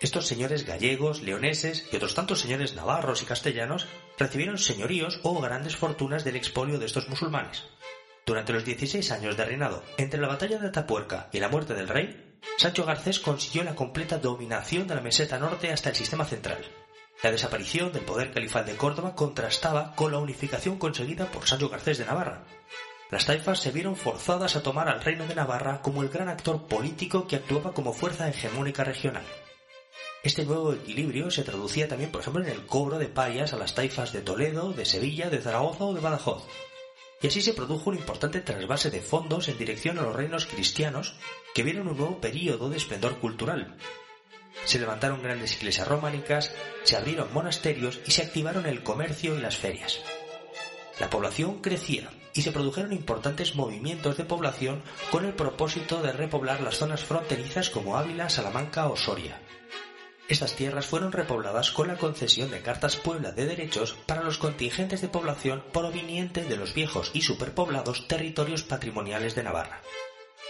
Estos 0.00 0.26
señores 0.26 0.64
gallegos, 0.64 1.20
leoneses 1.20 1.86
y 1.92 1.96
otros 1.96 2.14
tantos 2.14 2.40
señores 2.40 2.74
navarros 2.74 3.20
y 3.20 3.26
castellanos 3.26 3.86
recibieron 4.18 4.56
señoríos 4.56 5.20
o 5.24 5.38
grandes 5.42 5.76
fortunas 5.76 6.24
del 6.24 6.36
expolio 6.36 6.78
de 6.78 6.86
estos 6.86 7.10
musulmanes. 7.10 7.64
Durante 8.24 8.54
los 8.54 8.64
16 8.64 9.10
años 9.10 9.36
de 9.36 9.44
reinado, 9.44 9.84
entre 9.98 10.18
la 10.18 10.28
batalla 10.28 10.58
de 10.58 10.68
Atapuerca 10.68 11.28
y 11.34 11.38
la 11.38 11.50
muerte 11.50 11.74
del 11.74 11.88
rey, 11.88 12.38
Sancho 12.56 12.86
Garcés 12.86 13.20
consiguió 13.20 13.62
la 13.62 13.74
completa 13.74 14.16
dominación 14.16 14.88
de 14.88 14.94
la 14.94 15.02
meseta 15.02 15.38
norte 15.38 15.70
hasta 15.70 15.90
el 15.90 15.96
sistema 15.96 16.24
central. 16.24 16.64
La 17.22 17.30
desaparición 17.30 17.92
del 17.92 18.06
poder 18.06 18.32
califal 18.32 18.64
de 18.64 18.76
Córdoba 18.76 19.14
contrastaba 19.14 19.94
con 19.94 20.12
la 20.12 20.18
unificación 20.18 20.78
conseguida 20.78 21.26
por 21.26 21.46
Sancho 21.46 21.68
Garcés 21.68 21.98
de 21.98 22.06
Navarra. 22.06 22.46
Las 23.10 23.26
taifas 23.26 23.60
se 23.60 23.70
vieron 23.70 23.96
forzadas 23.96 24.56
a 24.56 24.62
tomar 24.62 24.88
al 24.88 25.04
reino 25.04 25.26
de 25.26 25.34
Navarra 25.34 25.82
como 25.82 26.02
el 26.02 26.08
gran 26.08 26.30
actor 26.30 26.68
político 26.68 27.26
que 27.26 27.36
actuaba 27.36 27.74
como 27.74 27.92
fuerza 27.92 28.30
hegemónica 28.30 28.82
regional. 28.82 29.26
Este 30.22 30.44
nuevo 30.44 30.74
equilibrio 30.74 31.30
se 31.30 31.44
traducía 31.44 31.88
también, 31.88 32.12
por 32.12 32.20
ejemplo, 32.20 32.44
en 32.44 32.50
el 32.50 32.66
cobro 32.66 32.98
de 32.98 33.08
parias 33.08 33.54
a 33.54 33.56
las 33.56 33.74
taifas 33.74 34.12
de 34.12 34.20
Toledo, 34.20 34.74
de 34.74 34.84
Sevilla, 34.84 35.30
de 35.30 35.38
Zaragoza 35.38 35.84
o 35.84 35.94
de 35.94 36.00
Badajoz. 36.00 36.44
Y 37.22 37.26
así 37.26 37.40
se 37.40 37.54
produjo 37.54 37.88
un 37.88 37.96
importante 37.96 38.42
trasvase 38.42 38.90
de 38.90 39.00
fondos 39.00 39.48
en 39.48 39.56
dirección 39.56 39.98
a 39.98 40.02
los 40.02 40.14
reinos 40.14 40.44
cristianos 40.44 41.14
que 41.54 41.62
vieron 41.62 41.88
un 41.88 41.96
nuevo 41.96 42.20
período 42.20 42.68
de 42.68 42.76
esplendor 42.76 43.18
cultural. 43.18 43.78
Se 44.66 44.78
levantaron 44.78 45.22
grandes 45.22 45.56
iglesias 45.56 45.88
románicas, 45.88 46.52
se 46.82 46.96
abrieron 46.96 47.32
monasterios 47.32 48.00
y 48.06 48.10
se 48.10 48.22
activaron 48.22 48.66
el 48.66 48.82
comercio 48.82 49.38
y 49.38 49.40
las 49.40 49.56
ferias. 49.56 50.00
La 50.98 51.08
población 51.08 51.62
crecía 51.62 52.10
y 52.34 52.42
se 52.42 52.52
produjeron 52.52 52.92
importantes 52.92 53.54
movimientos 53.54 54.18
de 54.18 54.24
población 54.24 54.82
con 55.10 55.24
el 55.24 55.32
propósito 55.32 56.02
de 56.02 56.12
repoblar 56.12 56.60
las 56.60 56.76
zonas 56.76 57.04
fronterizas 57.04 57.70
como 57.70 57.96
Ávila, 57.96 58.28
Salamanca 58.28 58.86
o 58.88 58.96
Soria. 58.96 59.40
Estas 60.30 60.54
tierras 60.54 60.86
fueron 60.86 61.10
repobladas 61.10 61.72
con 61.72 61.88
la 61.88 61.96
concesión 61.96 62.52
de 62.52 62.62
cartas 62.62 62.94
Puebla 62.94 63.32
de 63.32 63.46
derechos 63.46 63.96
para 64.06 64.22
los 64.22 64.38
contingentes 64.38 65.00
de 65.00 65.08
población 65.08 65.64
provenientes 65.72 66.48
de 66.48 66.56
los 66.56 66.72
viejos 66.72 67.10
y 67.14 67.22
superpoblados 67.22 68.06
territorios 68.06 68.62
patrimoniales 68.62 69.34
de 69.34 69.42
Navarra. 69.42 69.82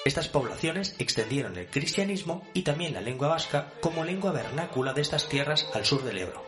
Estas 0.04 0.28
poblaciones 0.28 0.94
extendieron 0.98 1.56
el 1.56 1.66
cristianismo 1.68 2.46
y 2.52 2.60
también 2.60 2.92
la 2.92 3.00
lengua 3.00 3.28
vasca 3.28 3.72
como 3.80 4.04
lengua 4.04 4.32
vernácula 4.32 4.92
de 4.92 5.00
estas 5.00 5.30
tierras 5.30 5.66
al 5.72 5.86
sur 5.86 6.04
del 6.04 6.18
Ebro. 6.18 6.44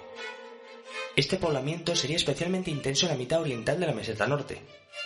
Este 1.17 1.39
poblamiento 1.39 1.97
sería 1.97 2.17
especialmente 2.17 2.71
intenso 2.71 3.07
en 3.07 3.13
la 3.13 3.19
mitad 3.19 3.41
oriental 3.41 3.81
de 3.81 3.87
la 3.87 3.95
meseta 3.95 4.27
norte, 4.27 4.61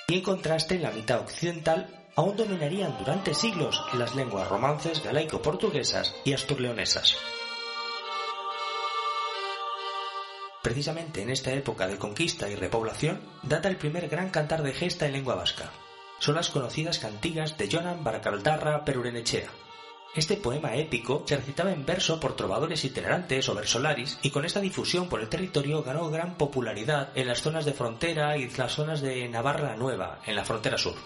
y 0.09 0.15
en 0.15 0.23
contraste 0.23 0.75
en 0.75 0.83
la 0.83 0.91
mitad 0.91 1.21
occidental 1.21 2.09
aún 2.17 2.37
dominarían 2.37 2.99
durante 2.99 3.35
siglos 3.35 3.81
las 3.95 4.17
lenguas 4.17 4.49
romances 4.49 5.05
galaico-portuguesas 5.05 6.13
y 6.25 6.33
asturleonesas. 6.33 7.17
Precisamente 10.67 11.23
en 11.23 11.31
esta 11.31 11.53
época 11.53 11.87
de 11.87 11.97
conquista 11.97 12.51
y 12.51 12.57
repoblación 12.57 13.21
data 13.45 13.69
el 13.69 13.77
primer 13.77 14.09
gran 14.09 14.31
cantar 14.31 14.65
de 14.65 14.73
gesta 14.73 15.07
en 15.07 15.13
lengua 15.13 15.37
vasca. 15.37 15.71
Son 16.19 16.35
las 16.35 16.51
conocidas 16.51 16.99
cantigas 16.99 17.57
de 17.57 17.69
Jonan 17.71 18.03
Baracaldarra 18.03 18.85
Perurenechea. 18.85 19.49
Este 20.17 20.37
poema 20.37 20.75
épico 20.75 21.23
se 21.25 21.37
recitaba 21.37 21.71
en 21.71 21.87
verso 21.87 22.19
por 22.19 22.35
trovadores 22.35 22.85
itinerantes 22.85 23.49
o 23.49 23.55
versolaris 23.55 24.19
y 24.23 24.31
con 24.31 24.45
esta 24.45 24.59
difusión 24.59 25.09
por 25.09 25.21
el 25.21 25.29
territorio 25.29 25.85
ganó 25.85 26.11
gran 26.11 26.37
popularidad 26.37 27.11
en 27.15 27.29
las 27.29 27.43
zonas 27.43 27.65
de 27.65 27.73
frontera 27.73 28.37
y 28.37 28.51
las 28.51 28.73
zonas 28.73 29.01
de 29.01 29.29
Navarra 29.29 29.77
Nueva, 29.77 30.19
en 30.27 30.35
la 30.35 30.45
frontera 30.45 30.79
sur. 30.79 30.97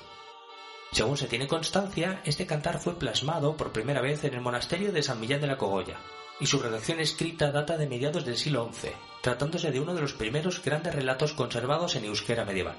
Según 0.91 1.19
se 1.19 1.29
tiene 1.29 1.47
constancia, 1.47 2.23
este 2.25 2.47
cantar 2.47 2.79
fue 2.79 2.99
plasmado 2.99 3.59
por 3.59 3.73
primera 3.73 4.01
vez 4.01 4.25
en 4.25 4.33
el 4.33 4.41
monasterio 4.41 4.91
de 4.91 5.03
San 5.03 5.21
Millán 5.21 5.43
de 5.43 5.49
la 5.49 5.59
Cogolla, 5.59 5.99
y 6.41 6.47
su 6.47 6.61
redacción 6.61 6.99
escrita 6.99 7.53
data 7.53 7.77
de 7.77 7.87
mediados 7.87 8.25
del 8.25 8.39
siglo 8.39 8.71
XI, 8.73 8.89
tratándose 9.21 9.71
de 9.71 9.81
uno 9.81 9.95
de 9.95 10.01
los 10.01 10.13
primeros 10.13 10.63
grandes 10.63 10.95
relatos 10.95 11.33
conservados 11.33 11.97
en 11.97 12.05
euskera 12.05 12.45
medieval. 12.45 12.77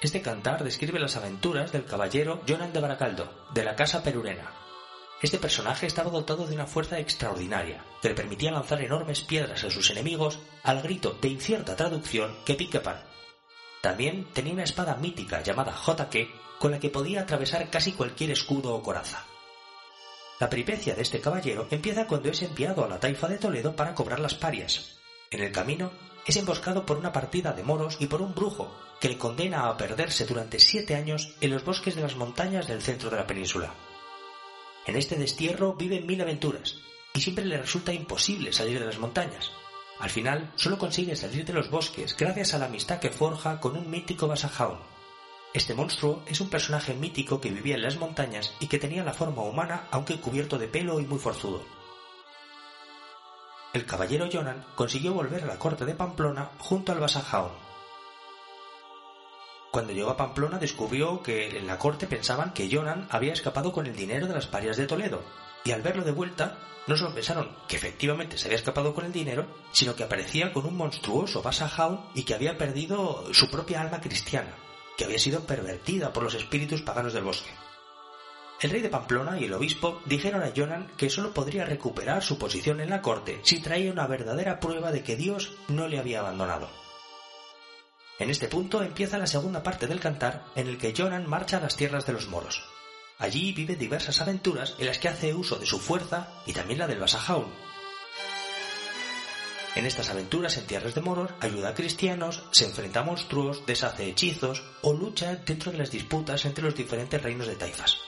Este 0.00 0.20
cantar 0.20 0.62
describe 0.64 1.00
las 1.00 1.16
aventuras 1.16 1.72
del 1.72 1.86
caballero 1.86 2.42
Jonan 2.46 2.72
de 2.72 2.80
Baracaldo, 2.80 3.32
de 3.54 3.64
la 3.64 3.74
casa 3.74 4.02
perurena. 4.02 4.52
Este 5.22 5.38
personaje 5.38 5.86
estaba 5.86 6.10
dotado 6.10 6.46
de 6.46 6.54
una 6.54 6.66
fuerza 6.66 6.98
extraordinaria, 6.98 7.82
que 8.02 8.10
le 8.10 8.14
permitía 8.14 8.52
lanzar 8.52 8.82
enormes 8.82 9.22
piedras 9.22 9.64
a 9.64 9.70
sus 9.70 9.90
enemigos 9.90 10.38
al 10.62 10.82
grito 10.82 11.16
de 11.22 11.28
incierta 11.28 11.74
traducción 11.76 12.36
que 12.44 12.54
pique 12.54 12.80
pan. 12.80 13.00
También 13.80 14.26
tenía 14.34 14.52
una 14.52 14.64
espada 14.64 14.96
mítica 14.96 15.42
llamada 15.42 15.72
JK, 15.72 16.58
con 16.58 16.70
la 16.70 16.78
que 16.78 16.90
podía 16.90 17.22
atravesar 17.22 17.70
casi 17.70 17.92
cualquier 17.92 18.30
escudo 18.32 18.74
o 18.74 18.82
coraza. 18.82 19.24
La 20.40 20.50
peripecia 20.50 20.94
de 20.94 21.02
este 21.02 21.20
caballero 21.20 21.66
empieza 21.70 22.06
cuando 22.06 22.28
es 22.28 22.42
enviado 22.42 22.84
a 22.84 22.88
la 22.88 23.00
taifa 23.00 23.28
de 23.28 23.38
Toledo 23.38 23.74
para 23.74 23.94
cobrar 23.94 24.20
las 24.20 24.34
parias. 24.34 24.98
En 25.34 25.42
el 25.42 25.50
camino 25.50 25.90
es 26.24 26.36
emboscado 26.36 26.86
por 26.86 26.96
una 26.96 27.12
partida 27.12 27.52
de 27.52 27.64
moros 27.64 27.96
y 27.98 28.06
por 28.06 28.22
un 28.22 28.36
brujo, 28.36 28.72
que 29.00 29.08
le 29.08 29.18
condena 29.18 29.68
a 29.68 29.76
perderse 29.76 30.26
durante 30.26 30.60
siete 30.60 30.94
años 30.94 31.34
en 31.40 31.50
los 31.50 31.64
bosques 31.64 31.96
de 31.96 32.02
las 32.02 32.14
montañas 32.14 32.68
del 32.68 32.80
centro 32.80 33.10
de 33.10 33.16
la 33.16 33.26
península. 33.26 33.74
En 34.86 34.94
este 34.94 35.16
destierro 35.16 35.74
vive 35.74 36.00
mil 36.00 36.20
aventuras, 36.20 36.76
y 37.12 37.20
siempre 37.20 37.44
le 37.44 37.58
resulta 37.58 37.92
imposible 37.92 38.52
salir 38.52 38.78
de 38.78 38.86
las 38.86 39.00
montañas. 39.00 39.50
Al 39.98 40.10
final, 40.10 40.52
solo 40.54 40.78
consigue 40.78 41.16
salir 41.16 41.44
de 41.44 41.52
los 41.52 41.68
bosques 41.68 42.16
gracias 42.16 42.54
a 42.54 42.58
la 42.58 42.66
amistad 42.66 43.00
que 43.00 43.10
forja 43.10 43.58
con 43.58 43.76
un 43.76 43.90
mítico 43.90 44.28
Basajaun. 44.28 44.78
Este 45.52 45.74
monstruo 45.74 46.22
es 46.28 46.40
un 46.40 46.48
personaje 46.48 46.94
mítico 46.94 47.40
que 47.40 47.50
vivía 47.50 47.74
en 47.74 47.82
las 47.82 47.98
montañas 47.98 48.54
y 48.60 48.68
que 48.68 48.78
tenía 48.78 49.02
la 49.02 49.12
forma 49.12 49.42
humana 49.42 49.88
aunque 49.90 50.20
cubierto 50.20 50.58
de 50.58 50.68
pelo 50.68 51.00
y 51.00 51.06
muy 51.06 51.18
forzudo. 51.18 51.73
El 53.74 53.86
caballero 53.86 54.28
Jonan 54.32 54.64
consiguió 54.76 55.12
volver 55.12 55.42
a 55.42 55.46
la 55.46 55.58
corte 55.58 55.84
de 55.84 55.96
Pamplona 55.96 56.48
junto 56.58 56.92
al 56.92 57.00
Basajaun. 57.00 57.50
Cuando 59.72 59.92
llegó 59.92 60.10
a 60.10 60.16
Pamplona 60.16 60.60
descubrió 60.60 61.24
que 61.24 61.58
en 61.58 61.66
la 61.66 61.76
corte 61.76 62.06
pensaban 62.06 62.54
que 62.54 62.70
Jonan 62.70 63.08
había 63.10 63.32
escapado 63.32 63.72
con 63.72 63.86
el 63.86 63.96
dinero 63.96 64.28
de 64.28 64.34
las 64.34 64.46
parias 64.46 64.76
de 64.76 64.86
Toledo, 64.86 65.24
y 65.64 65.72
al 65.72 65.82
verlo 65.82 66.04
de 66.04 66.12
vuelta 66.12 66.56
no 66.86 66.96
solo 66.96 67.16
pensaron 67.16 67.50
que 67.66 67.74
efectivamente 67.74 68.38
se 68.38 68.46
había 68.46 68.58
escapado 68.58 68.94
con 68.94 69.06
el 69.06 69.12
dinero, 69.12 69.48
sino 69.72 69.96
que 69.96 70.04
aparecía 70.04 70.52
con 70.52 70.66
un 70.66 70.76
monstruoso 70.76 71.42
Basajaun 71.42 72.00
y 72.14 72.22
que 72.22 72.34
había 72.34 72.56
perdido 72.56 73.24
su 73.34 73.50
propia 73.50 73.80
alma 73.80 74.00
cristiana, 74.00 74.54
que 74.96 75.04
había 75.04 75.18
sido 75.18 75.40
pervertida 75.40 76.12
por 76.12 76.22
los 76.22 76.34
espíritus 76.34 76.82
paganos 76.82 77.12
del 77.12 77.24
bosque. 77.24 77.50
El 78.64 78.70
rey 78.70 78.80
de 78.80 78.88
Pamplona 78.88 79.38
y 79.38 79.44
el 79.44 79.52
obispo 79.52 80.00
dijeron 80.06 80.42
a 80.42 80.50
Jonan 80.56 80.90
que 80.96 81.10
solo 81.10 81.34
podría 81.34 81.66
recuperar 81.66 82.22
su 82.22 82.38
posición 82.38 82.80
en 82.80 82.88
la 82.88 83.02
corte 83.02 83.38
si 83.42 83.60
traía 83.60 83.92
una 83.92 84.06
verdadera 84.06 84.58
prueba 84.58 84.90
de 84.90 85.02
que 85.02 85.16
Dios 85.16 85.52
no 85.68 85.86
le 85.86 85.98
había 85.98 86.20
abandonado. 86.20 86.70
En 88.18 88.30
este 88.30 88.48
punto 88.48 88.82
empieza 88.82 89.18
la 89.18 89.26
segunda 89.26 89.62
parte 89.62 89.86
del 89.86 90.00
cantar 90.00 90.46
en 90.54 90.66
el 90.66 90.78
que 90.78 90.94
Jonan 90.96 91.28
marcha 91.28 91.58
a 91.58 91.60
las 91.60 91.76
tierras 91.76 92.06
de 92.06 92.14
los 92.14 92.28
moros. 92.28 92.64
Allí 93.18 93.52
vive 93.52 93.76
diversas 93.76 94.22
aventuras 94.22 94.76
en 94.78 94.86
las 94.86 94.98
que 94.98 95.08
hace 95.08 95.34
uso 95.34 95.56
de 95.56 95.66
su 95.66 95.78
fuerza 95.78 96.28
y 96.46 96.54
también 96.54 96.78
la 96.78 96.86
del 96.86 97.00
Basajaun. 97.00 97.52
En 99.74 99.84
estas 99.84 100.08
aventuras 100.08 100.56
en 100.56 100.66
tierras 100.66 100.94
de 100.94 101.02
moros 101.02 101.32
ayuda 101.40 101.68
a 101.68 101.74
cristianos, 101.74 102.42
se 102.52 102.64
enfrenta 102.64 103.00
a 103.00 103.04
monstruos, 103.04 103.66
deshace 103.66 104.08
hechizos 104.08 104.62
o 104.80 104.94
lucha 104.94 105.36
dentro 105.36 105.70
de 105.70 105.76
las 105.76 105.90
disputas 105.90 106.46
entre 106.46 106.64
los 106.64 106.74
diferentes 106.74 107.22
reinos 107.22 107.46
de 107.46 107.56
taifas. 107.56 107.98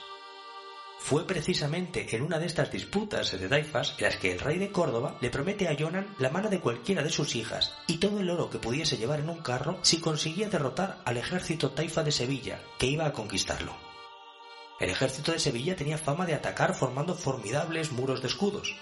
Fue 1.07 1.25
precisamente 1.25 2.13
en 2.13 2.21
una 2.21 2.37
de 2.37 2.47
estas 2.47 2.69
disputas 2.69 3.31
de 3.31 3.47
taifas 3.47 3.95
en 3.97 4.03
las 4.03 4.17
que 4.17 4.33
el 4.33 4.41
rey 4.41 4.57
de 4.57 4.73
Córdoba 4.73 5.17
le 5.21 5.29
promete 5.29 5.69
a 5.69 5.75
Jonan 5.79 6.13
la 6.19 6.29
mano 6.29 6.49
de 6.49 6.59
cualquiera 6.59 7.01
de 7.01 7.09
sus 7.09 7.33
hijas 7.37 7.73
y 7.87 7.99
todo 7.99 8.19
el 8.19 8.29
oro 8.29 8.49
que 8.49 8.59
pudiese 8.59 8.97
llevar 8.97 9.21
en 9.21 9.29
un 9.29 9.37
carro 9.37 9.79
si 9.83 10.01
conseguía 10.01 10.49
derrotar 10.49 10.97
al 11.05 11.15
ejército 11.15 11.71
taifa 11.71 12.03
de 12.03 12.11
Sevilla, 12.11 12.59
que 12.77 12.87
iba 12.87 13.05
a 13.05 13.13
conquistarlo. 13.13 13.73
El 14.81 14.89
ejército 14.89 15.31
de 15.31 15.39
Sevilla 15.39 15.77
tenía 15.77 15.97
fama 15.97 16.25
de 16.25 16.33
atacar 16.33 16.75
formando 16.75 17.15
formidables 17.15 17.93
muros 17.93 18.21
de 18.21 18.27
escudos, 18.27 18.75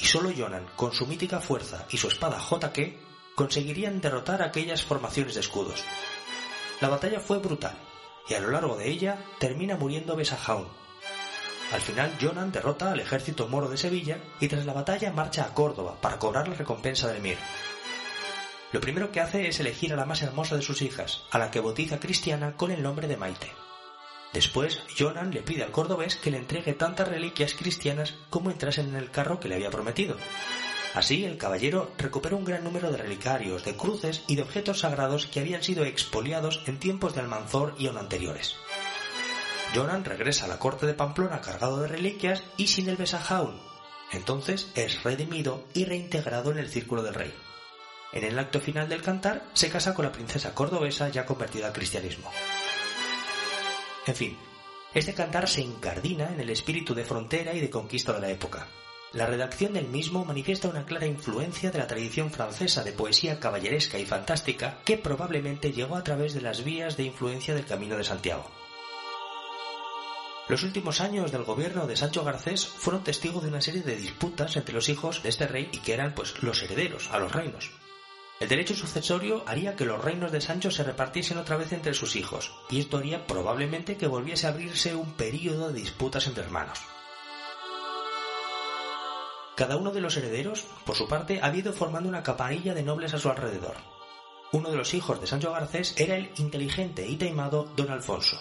y 0.00 0.06
solo 0.06 0.30
Jonan, 0.34 0.64
con 0.76 0.94
su 0.94 1.06
mítica 1.06 1.40
fuerza 1.40 1.84
y 1.90 1.98
su 1.98 2.08
espada 2.08 2.38
JK, 2.38 3.34
conseguirían 3.34 4.00
derrotar 4.00 4.40
aquellas 4.40 4.82
formaciones 4.82 5.34
de 5.34 5.40
escudos. 5.40 5.84
La 6.80 6.88
batalla 6.88 7.20
fue 7.20 7.36
brutal, 7.36 7.76
y 8.30 8.32
a 8.32 8.40
lo 8.40 8.50
largo 8.50 8.76
de 8.76 8.88
ella 8.88 9.22
termina 9.38 9.76
muriendo 9.76 10.16
Besajaun. 10.16 10.85
Al 11.72 11.80
final, 11.80 12.12
Jonan 12.20 12.52
derrota 12.52 12.92
al 12.92 13.00
ejército 13.00 13.48
moro 13.48 13.68
de 13.68 13.76
Sevilla 13.76 14.18
y 14.40 14.48
tras 14.48 14.66
la 14.66 14.72
batalla 14.72 15.12
marcha 15.12 15.44
a 15.44 15.52
Córdoba 15.54 15.96
para 16.00 16.18
cobrar 16.18 16.48
la 16.48 16.54
recompensa 16.54 17.08
del 17.08 17.22
Mir. 17.22 17.38
Lo 18.72 18.80
primero 18.80 19.10
que 19.10 19.20
hace 19.20 19.48
es 19.48 19.58
elegir 19.58 19.92
a 19.92 19.96
la 19.96 20.06
más 20.06 20.22
hermosa 20.22 20.56
de 20.56 20.62
sus 20.62 20.82
hijas, 20.82 21.24
a 21.30 21.38
la 21.38 21.50
que 21.50 21.60
bautiza 21.60 21.98
cristiana 21.98 22.56
con 22.56 22.70
el 22.70 22.82
nombre 22.82 23.08
de 23.08 23.16
Maite. 23.16 23.52
Después, 24.32 24.82
Jonan 24.98 25.32
le 25.32 25.42
pide 25.42 25.62
al 25.62 25.70
cordobés 25.70 26.16
que 26.16 26.30
le 26.30 26.38
entregue 26.38 26.74
tantas 26.74 27.08
reliquias 27.08 27.54
cristianas 27.54 28.14
como 28.28 28.50
entrasen 28.50 28.88
en 28.88 28.96
el 28.96 29.10
carro 29.10 29.40
que 29.40 29.48
le 29.48 29.54
había 29.54 29.70
prometido. 29.70 30.16
Así, 30.94 31.24
el 31.24 31.38
caballero 31.38 31.90
recupera 31.98 32.36
un 32.36 32.44
gran 32.44 32.64
número 32.64 32.90
de 32.90 32.98
relicarios, 32.98 33.64
de 33.64 33.76
cruces 33.76 34.22
y 34.28 34.36
de 34.36 34.42
objetos 34.42 34.80
sagrados 34.80 35.26
que 35.26 35.40
habían 35.40 35.62
sido 35.62 35.84
expoliados 35.84 36.62
en 36.66 36.78
tiempos 36.78 37.14
de 37.14 37.20
Almanzor 37.20 37.74
y 37.78 37.86
aún 37.86 37.98
anteriores. 37.98 38.56
Jonan 39.74 40.04
regresa 40.04 40.46
a 40.46 40.48
la 40.48 40.58
corte 40.58 40.86
de 40.86 40.94
Pamplona 40.94 41.40
cargado 41.40 41.80
de 41.80 41.88
reliquias 41.88 42.42
y 42.56 42.68
sin 42.68 42.88
el 42.88 42.96
Besajaun. 42.96 43.60
Entonces 44.12 44.70
es 44.74 45.02
redimido 45.02 45.64
y 45.74 45.84
reintegrado 45.84 46.52
en 46.52 46.58
el 46.58 46.68
círculo 46.68 47.02
del 47.02 47.14
rey. 47.14 47.34
En 48.12 48.24
el 48.24 48.38
acto 48.38 48.60
final 48.60 48.88
del 48.88 49.02
cantar 49.02 49.44
se 49.52 49.68
casa 49.68 49.92
con 49.92 50.04
la 50.04 50.12
princesa 50.12 50.54
cordobesa 50.54 51.08
ya 51.08 51.26
convertida 51.26 51.66
al 51.66 51.72
cristianismo. 51.72 52.30
En 54.06 54.14
fin, 54.14 54.38
este 54.94 55.12
cantar 55.12 55.48
se 55.48 55.60
incardina 55.60 56.32
en 56.32 56.40
el 56.40 56.50
espíritu 56.50 56.94
de 56.94 57.04
frontera 57.04 57.52
y 57.52 57.60
de 57.60 57.68
conquista 57.68 58.12
de 58.12 58.20
la 58.20 58.30
época. 58.30 58.68
La 59.12 59.26
redacción 59.26 59.72
del 59.72 59.88
mismo 59.88 60.24
manifiesta 60.24 60.68
una 60.68 60.84
clara 60.84 61.06
influencia 61.06 61.70
de 61.70 61.78
la 61.78 61.86
tradición 61.86 62.30
francesa 62.30 62.84
de 62.84 62.92
poesía 62.92 63.40
caballeresca 63.40 63.98
y 63.98 64.06
fantástica 64.06 64.78
que 64.84 64.98
probablemente 64.98 65.72
llegó 65.72 65.96
a 65.96 66.04
través 66.04 66.34
de 66.34 66.40
las 66.40 66.64
vías 66.64 66.96
de 66.96 67.04
influencia 67.04 67.54
del 67.54 67.66
Camino 67.66 67.96
de 67.96 68.04
Santiago. 68.04 68.50
Los 70.48 70.62
últimos 70.62 71.00
años 71.00 71.32
del 71.32 71.42
gobierno 71.42 71.88
de 71.88 71.96
Sancho 71.96 72.22
Garcés 72.22 72.66
fueron 72.66 73.02
testigos 73.02 73.42
de 73.42 73.48
una 73.48 73.60
serie 73.60 73.82
de 73.82 73.96
disputas 73.96 74.56
entre 74.56 74.74
los 74.74 74.88
hijos 74.88 75.22
de 75.24 75.28
este 75.28 75.48
rey 75.48 75.68
y 75.72 75.78
que 75.78 75.92
eran 75.92 76.14
pues 76.14 76.40
los 76.42 76.62
herederos 76.62 77.10
a 77.10 77.18
los 77.18 77.32
reinos. 77.32 77.72
El 78.38 78.48
derecho 78.48 78.74
sucesorio 78.74 79.42
haría 79.46 79.74
que 79.74 79.84
los 79.86 80.04
reinos 80.04 80.30
de 80.30 80.40
Sancho 80.40 80.70
se 80.70 80.84
repartiesen 80.84 81.38
otra 81.38 81.56
vez 81.56 81.72
entre 81.72 81.94
sus 81.94 82.14
hijos, 82.14 82.52
y 82.70 82.78
esto 82.78 82.98
haría 82.98 83.26
probablemente 83.26 83.96
que 83.96 84.06
volviese 84.06 84.46
a 84.46 84.50
abrirse 84.50 84.94
un 84.94 85.14
período 85.14 85.72
de 85.72 85.80
disputas 85.80 86.26
entre 86.28 86.44
hermanos. 86.44 86.78
Cada 89.56 89.78
uno 89.78 89.90
de 89.90 90.02
los 90.02 90.16
herederos, 90.16 90.64
por 90.84 90.94
su 90.94 91.08
parte, 91.08 91.40
había 91.42 91.62
ido 91.62 91.72
formando 91.72 92.08
una 92.08 92.22
caparilla 92.22 92.74
de 92.74 92.82
nobles 92.82 93.14
a 93.14 93.18
su 93.18 93.30
alrededor. 93.30 93.74
Uno 94.52 94.70
de 94.70 94.76
los 94.76 94.94
hijos 94.94 95.18
de 95.20 95.26
Sancho 95.26 95.50
Garcés 95.50 95.94
era 95.96 96.16
el 96.16 96.30
inteligente 96.36 97.08
y 97.08 97.16
taimado 97.16 97.66
don 97.74 97.90
Alfonso. 97.90 98.38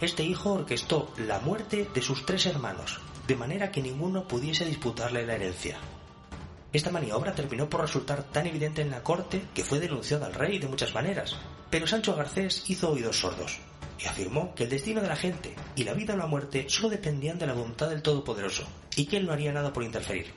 Este 0.00 0.22
hijo 0.22 0.52
orquestó 0.52 1.12
la 1.16 1.40
muerte 1.40 1.88
de 1.92 2.02
sus 2.02 2.24
tres 2.24 2.46
hermanos, 2.46 3.00
de 3.26 3.34
manera 3.34 3.72
que 3.72 3.82
ninguno 3.82 4.28
pudiese 4.28 4.64
disputarle 4.64 5.26
la 5.26 5.34
herencia. 5.34 5.76
Esta 6.72 6.92
maniobra 6.92 7.34
terminó 7.34 7.68
por 7.68 7.80
resultar 7.80 8.22
tan 8.22 8.46
evidente 8.46 8.80
en 8.80 8.90
la 8.90 9.02
corte 9.02 9.42
que 9.52 9.64
fue 9.64 9.80
denunciada 9.80 10.26
al 10.26 10.34
rey 10.34 10.60
de 10.60 10.68
muchas 10.68 10.94
maneras, 10.94 11.36
pero 11.68 11.88
Sancho 11.88 12.14
Garcés 12.14 12.70
hizo 12.70 12.92
oídos 12.92 13.18
sordos 13.18 13.58
y 13.98 14.06
afirmó 14.06 14.54
que 14.54 14.64
el 14.64 14.70
destino 14.70 15.00
de 15.00 15.08
la 15.08 15.16
gente 15.16 15.56
y 15.74 15.82
la 15.82 15.94
vida 15.94 16.14
o 16.14 16.16
la 16.16 16.26
muerte 16.26 16.66
solo 16.68 16.90
dependían 16.90 17.40
de 17.40 17.48
la 17.48 17.54
voluntad 17.54 17.88
del 17.88 18.02
Todopoderoso 18.02 18.68
y 18.94 19.06
que 19.06 19.16
él 19.16 19.26
no 19.26 19.32
haría 19.32 19.52
nada 19.52 19.72
por 19.72 19.82
interferir. 19.82 20.32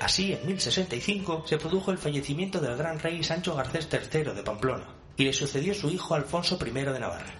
Así, 0.00 0.32
en 0.32 0.44
1065 0.44 1.44
se 1.46 1.58
produjo 1.58 1.92
el 1.92 1.98
fallecimiento 1.98 2.58
del 2.58 2.76
gran 2.76 2.98
rey 2.98 3.22
Sancho 3.22 3.54
Garcés 3.54 3.86
III 3.92 4.32
de 4.34 4.42
Pamplona 4.42 4.99
y 5.20 5.24
le 5.24 5.34
sucedió 5.34 5.74
su 5.74 5.90
hijo 5.90 6.14
Alfonso 6.14 6.58
I 6.64 6.70
de 6.70 6.98
Navarra. 6.98 7.34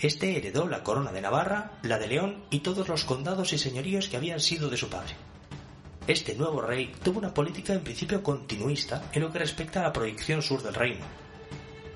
Este 0.00 0.36
heredó 0.36 0.66
la 0.66 0.82
corona 0.82 1.12
de 1.12 1.20
Navarra, 1.20 1.70
la 1.82 2.00
de 2.00 2.08
León 2.08 2.42
y 2.50 2.60
todos 2.60 2.88
los 2.88 3.04
condados 3.04 3.52
y 3.52 3.58
señoríos 3.58 4.08
que 4.08 4.16
habían 4.16 4.40
sido 4.40 4.68
de 4.68 4.76
su 4.76 4.88
padre. 4.88 5.14
Este 6.08 6.34
nuevo 6.34 6.60
rey 6.60 6.92
tuvo 7.04 7.20
una 7.20 7.32
política 7.32 7.74
en 7.74 7.84
principio 7.84 8.24
continuista 8.24 9.04
en 9.12 9.22
lo 9.22 9.30
que 9.30 9.38
respecta 9.38 9.78
a 9.78 9.82
la 9.84 9.92
proyección 9.92 10.42
sur 10.42 10.64
del 10.64 10.74
reino. 10.74 11.04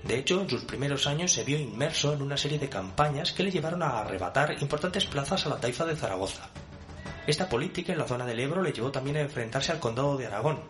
De 0.04 0.16
hecho, 0.16 0.42
en 0.42 0.48
sus 0.48 0.62
primeros 0.62 1.08
años 1.08 1.32
se 1.32 1.42
vio 1.42 1.58
inmerso 1.58 2.12
en 2.12 2.22
una 2.22 2.36
serie 2.36 2.60
de 2.60 2.68
campañas 2.68 3.32
que 3.32 3.42
le 3.42 3.50
llevaron 3.50 3.82
a 3.82 3.98
arrebatar 3.98 4.62
importantes 4.62 5.06
plazas 5.06 5.44
a 5.44 5.48
la 5.48 5.58
taifa 5.58 5.86
de 5.86 5.96
Zaragoza. 5.96 6.50
Esta 7.26 7.48
política 7.48 7.90
en 7.90 7.98
la 7.98 8.06
zona 8.06 8.26
del 8.26 8.38
Ebro 8.38 8.62
le 8.62 8.72
llevó 8.72 8.92
también 8.92 9.16
a 9.16 9.22
enfrentarse 9.22 9.72
al 9.72 9.80
condado 9.80 10.16
de 10.16 10.28
Aragón. 10.28 10.60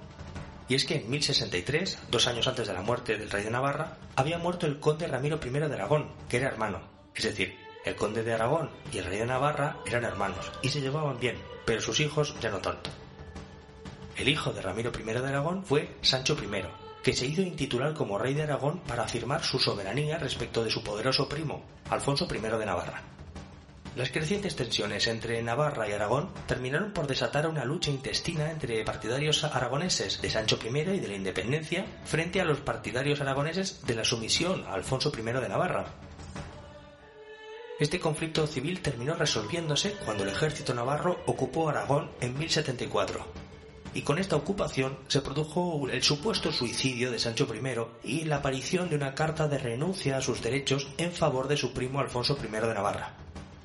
Y 0.70 0.76
es 0.76 0.84
que 0.84 0.94
en 0.94 1.10
1063, 1.10 1.98
dos 2.12 2.28
años 2.28 2.46
antes 2.46 2.68
de 2.68 2.72
la 2.72 2.80
muerte 2.80 3.18
del 3.18 3.28
rey 3.28 3.42
de 3.42 3.50
Navarra, 3.50 3.98
había 4.14 4.38
muerto 4.38 4.66
el 4.66 4.78
conde 4.78 5.08
Ramiro 5.08 5.40
I 5.44 5.50
de 5.50 5.74
Aragón, 5.74 6.12
que 6.28 6.36
era 6.36 6.46
hermano, 6.46 6.80
es 7.12 7.24
decir, 7.24 7.56
el 7.84 7.96
conde 7.96 8.22
de 8.22 8.34
Aragón 8.34 8.70
y 8.92 8.98
el 8.98 9.04
rey 9.04 9.18
de 9.18 9.26
Navarra 9.26 9.78
eran 9.84 10.04
hermanos 10.04 10.52
y 10.62 10.68
se 10.68 10.80
llevaban 10.80 11.18
bien, 11.18 11.34
pero 11.64 11.80
sus 11.80 11.98
hijos 11.98 12.36
ya 12.40 12.50
no 12.50 12.58
tanto. 12.58 12.88
El 14.16 14.28
hijo 14.28 14.52
de 14.52 14.62
Ramiro 14.62 14.92
I 14.96 15.02
de 15.02 15.26
Aragón 15.26 15.64
fue 15.64 15.96
Sancho 16.02 16.36
I, 16.40 16.62
que 17.02 17.14
se 17.14 17.26
hizo 17.26 17.42
intitular 17.42 17.92
como 17.92 18.16
rey 18.16 18.34
de 18.34 18.44
Aragón 18.44 18.78
para 18.86 19.02
afirmar 19.02 19.42
su 19.42 19.58
soberanía 19.58 20.18
respecto 20.18 20.62
de 20.62 20.70
su 20.70 20.84
poderoso 20.84 21.28
primo, 21.28 21.64
Alfonso 21.90 22.28
I 22.32 22.38
de 22.38 22.66
Navarra. 22.66 23.02
Las 23.96 24.10
crecientes 24.10 24.54
tensiones 24.54 25.08
entre 25.08 25.42
Navarra 25.42 25.88
y 25.88 25.92
Aragón 25.92 26.30
terminaron 26.46 26.92
por 26.92 27.08
desatar 27.08 27.48
una 27.48 27.64
lucha 27.64 27.90
intestina 27.90 28.50
entre 28.50 28.84
partidarios 28.84 29.42
aragoneses 29.42 30.22
de 30.22 30.30
Sancho 30.30 30.58
I 30.64 30.68
y 30.78 31.00
de 31.00 31.08
la 31.08 31.16
independencia 31.16 31.84
frente 32.04 32.40
a 32.40 32.44
los 32.44 32.60
partidarios 32.60 33.20
aragoneses 33.20 33.84
de 33.84 33.96
la 33.96 34.04
sumisión 34.04 34.64
a 34.68 34.74
Alfonso 34.74 35.10
I 35.16 35.22
de 35.22 35.48
Navarra. 35.48 35.86
Este 37.80 37.98
conflicto 37.98 38.46
civil 38.46 38.80
terminó 38.80 39.14
resolviéndose 39.14 39.92
cuando 40.04 40.22
el 40.22 40.28
ejército 40.28 40.72
navarro 40.72 41.18
ocupó 41.26 41.68
Aragón 41.68 42.10
en 42.20 42.38
1074. 42.38 43.26
Y 43.92 44.02
con 44.02 44.18
esta 44.18 44.36
ocupación 44.36 44.98
se 45.08 45.20
produjo 45.20 45.88
el 45.90 46.02
supuesto 46.04 46.52
suicidio 46.52 47.10
de 47.10 47.18
Sancho 47.18 47.48
I 47.52 48.08
y 48.08 48.24
la 48.24 48.36
aparición 48.36 48.88
de 48.88 48.94
una 48.94 49.16
carta 49.16 49.48
de 49.48 49.58
renuncia 49.58 50.16
a 50.16 50.22
sus 50.22 50.42
derechos 50.42 50.88
en 50.96 51.10
favor 51.10 51.48
de 51.48 51.56
su 51.56 51.72
primo 51.72 51.98
Alfonso 51.98 52.38
I 52.40 52.52
de 52.52 52.74
Navarra. 52.74 53.19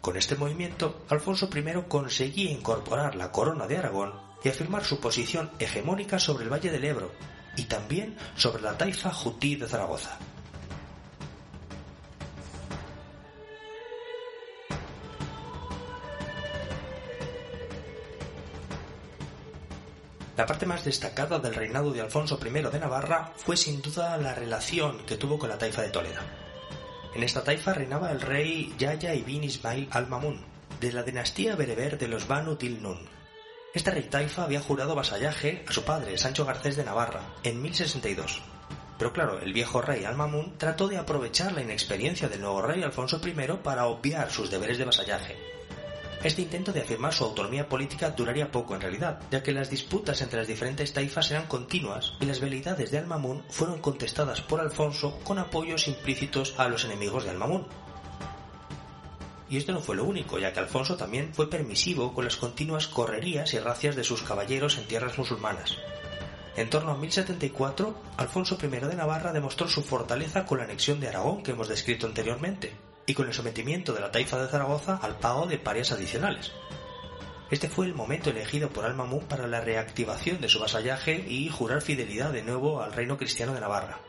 Con 0.06 0.18
este 0.18 0.36
movimiento, 0.36 1.03
Alfonso 1.10 1.49
I 1.52 1.64
conseguía 1.88 2.52
incorporar 2.52 3.15
la 3.15 3.32
corona 3.32 3.65
de 3.65 3.77
Aragón 3.77 4.14
y 4.44 4.49
afirmar 4.49 4.86
su 4.86 4.99
posición 4.99 5.49
hegemónica 5.57 6.19
sobre 6.19 6.44
el 6.44 6.53
Valle 6.53 6.69
del 6.69 6.86
Ebro 6.86 7.11
y 7.57 7.64
también 7.64 8.15
sobre 8.36 8.61
la 8.61 8.77
taifa 8.77 9.11
jutí 9.11 9.56
de 9.56 9.68
Zaragoza. 9.68 10.19
La 20.38 20.45
parte 20.45 20.68
más 20.68 20.86
destacada 20.86 21.40
del 21.40 21.56
reinado 21.56 21.91
de 21.91 22.02
Alfonso 22.02 22.40
I 22.45 22.49
de 22.52 22.80
Navarra 22.80 23.34
fue 23.38 23.57
sin 23.57 23.82
duda 23.82 24.18
la 24.18 24.36
relación 24.36 25.03
que 25.07 25.18
tuvo 25.18 25.40
con 25.40 25.49
la 25.49 25.57
taifa 25.57 25.82
de 25.82 25.90
Toledo. 25.90 26.45
En 27.16 27.24
esta 27.24 27.46
taifa 27.46 27.74
reinaba 27.74 28.12
el 28.12 28.20
rey 28.20 28.76
Yaya 28.78 29.16
ibn 29.16 29.46
Ismail 29.46 29.88
al-Mamun, 29.90 30.38
de 30.82 30.92
la 30.92 31.02
dinastía 31.02 31.56
bereber 31.56 31.98
de 31.98 32.10
los 32.10 32.28
Banu 32.28 32.58
Tilnun. 32.58 33.08
Este 33.74 33.90
rey 33.90 34.04
taifa 34.04 34.44
había 34.44 34.60
jurado 34.60 34.96
vasallaje 34.96 35.64
a 35.66 35.72
su 35.72 35.86
padre, 35.86 36.18
Sancho 36.18 36.46
Garcés 36.46 36.76
de 36.76 36.84
Navarra, 36.84 37.22
en 37.44 37.62
1062. 37.62 38.42
Pero 38.98 39.14
claro, 39.14 39.40
el 39.40 39.54
viejo 39.54 39.82
rey 39.82 40.04
al-Mamun 40.04 40.58
trató 40.58 40.90
de 40.90 40.98
aprovechar 40.98 41.54
la 41.54 41.62
inexperiencia 41.62 42.28
del 42.28 42.42
nuevo 42.42 42.62
rey 42.62 42.84
Alfonso 42.84 43.22
I 43.26 43.34
para 43.64 43.86
obviar 43.86 44.30
sus 44.30 44.52
deberes 44.52 44.78
de 44.78 44.86
vasallaje 44.86 45.55
este 46.28 46.42
intento 46.42 46.74
de 46.74 46.82
afirmar 46.82 47.14
su 47.14 47.24
autonomía 47.24 47.70
política 47.70 48.10
duraría 48.10 48.52
poco 48.52 48.74
en 48.74 48.82
realidad, 48.82 49.20
ya 49.30 49.44
que 49.44 49.52
las 49.52 49.70
disputas 49.70 50.24
entre 50.24 50.40
las 50.40 50.48
diferentes 50.48 50.92
taifas 50.92 51.30
eran 51.30 51.46
continuas 51.46 52.14
y 52.20 52.26
las 52.26 52.40
veleidades 52.40 52.90
de 52.90 52.98
Al-Mamun 52.98 53.44
fueron 53.50 53.80
contestadas 53.80 54.42
por 54.42 54.60
Alfonso 54.60 55.20
con 55.24 55.38
apoyos 55.38 55.88
implícitos 55.88 56.56
a 56.58 56.68
los 56.68 56.84
enemigos 56.84 57.26
de 57.26 57.30
Al-Mamun. 57.30 57.68
Y 59.52 59.58
esto 59.58 59.72
no 59.72 59.82
fue 59.82 59.96
lo 59.96 60.04
único, 60.04 60.40
ya 60.40 60.52
que 60.52 60.60
Alfonso 60.60 60.98
también 60.98 61.32
fue 61.32 61.48
permisivo 61.48 62.12
con 62.16 62.26
las 62.26 62.38
continuas 62.38 62.88
correrías 62.88 63.54
y 63.54 63.60
racias 63.60 63.96
de 63.96 64.04
sus 64.04 64.24
caballeros 64.24 64.80
en 64.80 64.88
tierras 64.88 65.20
musulmanas. 65.20 65.78
En 66.58 66.72
torno 66.72 66.90
a 66.90 66.98
1074, 66.98 67.96
Alfonso 68.18 68.58
I 68.64 68.68
de 68.68 68.96
Navarra 68.96 69.32
demostró 69.32 69.68
su 69.68 69.84
fortaleza 69.84 70.48
con 70.48 70.58
la 70.58 70.64
anexión 70.64 71.00
de 71.00 71.10
Aragón 71.10 71.44
que 71.44 71.52
hemos 71.52 71.68
descrito 71.68 72.08
anteriormente, 72.08 72.74
y 73.06 73.14
con 73.14 73.27
el 73.27 73.34
sometimiento 73.34 73.94
de 73.94 74.02
la 74.02 74.11
taifa 74.11 74.41
de 74.41 74.48
Zaragoza 74.48 74.99
al 75.02 75.18
pago 75.18 75.48
de 75.48 75.57
parias 75.57 75.91
adicionales. 75.91 76.52
Este 77.52 77.69
fue 77.69 77.86
el 77.86 77.94
momento 77.94 78.32
elegido 78.32 78.69
por 78.69 78.86
Al-Mamun 78.86 79.26
para 79.26 79.48
la 79.48 79.61
reactivación 79.61 80.41
de 80.41 80.49
su 80.49 80.60
vasallaje 80.60 81.26
y 81.27 81.49
jurar 81.49 81.82
fidelidad 81.82 82.32
de 82.32 82.41
nuevo 82.41 82.82
al 82.82 82.94
reino 82.94 83.18
cristiano 83.18 83.53
de 83.53 83.61
Navarra. 83.61 83.99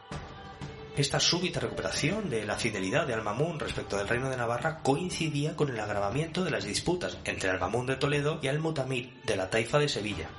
Esta 0.97 1.21
súbita 1.21 1.61
recuperación 1.61 2.31
de 2.31 2.47
la 2.47 2.57
fidelidad 2.57 3.07
de 3.07 3.13
Al-Mamun 3.13 3.61
respecto 3.61 3.99
del 3.99 4.09
reino 4.09 4.31
de 4.31 4.39
Navarra 4.39 4.79
coincidía 4.83 5.55
con 5.55 5.69
el 5.69 5.79
agravamiento 5.79 6.43
de 6.43 6.51
las 6.51 6.65
disputas 6.65 7.19
entre 7.25 7.51
Al-Mamun 7.51 7.85
de 7.85 7.97
Toledo 7.97 8.39
y 8.41 8.49
Al-Mutamid 8.49 9.09
de 9.25 9.37
la 9.37 9.51
taifa 9.51 9.79
de 9.79 9.91
Sevilla. 9.91 10.31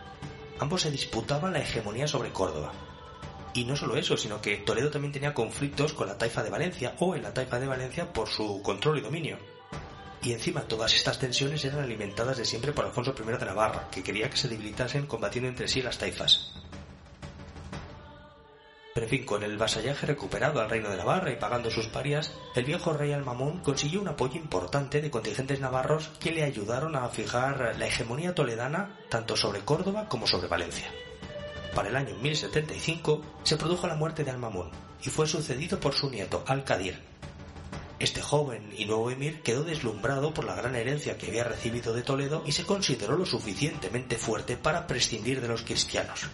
Ambos 0.60 0.82
se 0.82 0.90
disputaban 0.90 1.54
la 1.54 1.60
hegemonía 1.60 2.08
sobre 2.08 2.32
Córdoba, 2.32 2.74
y 3.58 3.66
no 3.66 3.76
solo 3.76 3.98
eso, 3.98 4.16
sino 4.18 4.40
que 4.40 4.58
Toledo 4.58 4.92
también 4.92 5.12
tenía 5.12 5.34
conflictos 5.34 5.92
con 5.92 6.08
la 6.08 6.16
taifa 6.16 6.44
de 6.44 6.52
Valencia 6.52 6.94
o 7.00 7.16
en 7.16 7.24
la 7.24 7.34
taifa 7.34 7.60
de 7.60 7.66
Valencia 7.66 8.14
por 8.14 8.30
su 8.30 8.62
control 8.62 9.00
y 9.00 9.02
dominio. 9.02 9.40
Y 10.22 10.32
encima 10.32 10.62
todas 10.62 10.94
estas 10.94 11.18
tensiones 11.18 11.66
eran 11.66 11.80
alimentadas 11.80 12.38
de 12.38 12.46
siempre 12.46 12.72
por 12.72 12.86
Alfonso 12.86 13.16
I 13.18 13.24
de 13.24 13.46
Navarra, 13.46 13.88
que 13.90 14.04
quería 14.04 14.30
que 14.30 14.38
se 14.38 14.48
debilitasen 14.48 15.08
combatiendo 15.08 15.50
entre 15.50 15.68
sí 15.68 15.82
las 15.82 15.98
taifas. 15.98 16.54
Pero 18.94 19.06
en 19.08 19.10
fin, 19.10 19.26
con 19.26 19.42
el 19.42 19.58
vasallaje 19.58 20.06
recuperado 20.06 20.62
al 20.62 20.70
reino 20.70 20.92
de 20.92 20.98
Navarra 20.98 21.32
y 21.32 21.38
pagando 21.38 21.72
sus 21.72 21.88
parias, 21.88 22.32
el 22.54 22.66
viejo 22.66 22.94
rey 22.94 23.12
Almamún 23.12 23.62
consiguió 23.62 24.02
un 24.02 24.08
apoyo 24.08 24.36
importante 24.36 25.02
de 25.02 25.10
contingentes 25.10 25.60
navarros 25.60 26.10
que 26.20 26.32
le 26.32 26.44
ayudaron 26.44 26.96
a 26.96 27.10
fijar 27.10 27.76
la 27.76 27.88
hegemonía 27.88 28.36
toledana 28.36 29.00
tanto 29.10 29.36
sobre 29.36 29.62
Córdoba 29.62 30.08
como 30.08 30.28
sobre 30.28 30.48
Valencia 30.48 30.92
para 31.74 31.90
el 31.90 31.96
año 31.96 32.16
1075 32.16 33.22
se 33.44 33.58
produjo 33.58 33.88
la 33.88 33.96
muerte 33.96 34.24
de 34.24 34.32
Al-Mamun 34.32 34.70
y 35.04 35.10
fue 35.10 35.28
sucedido 35.28 35.80
por 35.80 35.94
su 35.94 36.10
nieto 36.10 36.44
Al-Qadir. 36.48 37.02
Este 38.00 38.22
joven 38.22 38.72
y 38.78 38.86
nuevo 38.86 39.10
emir 39.10 39.42
quedó 39.42 39.64
deslumbrado 39.64 40.34
por 40.34 40.46
la 40.46 40.56
gran 40.56 40.76
herencia 40.76 41.18
que 41.18 41.28
había 41.28 41.44
recibido 41.44 41.94
de 41.94 42.04
Toledo 42.04 42.44
y 42.46 42.52
se 42.52 42.64
consideró 42.64 43.18
lo 43.18 43.26
suficientemente 43.26 44.18
fuerte 44.18 44.56
para 44.56 44.86
prescindir 44.86 45.42
de 45.42 45.48
los 45.48 45.64
cristianos. 45.64 46.28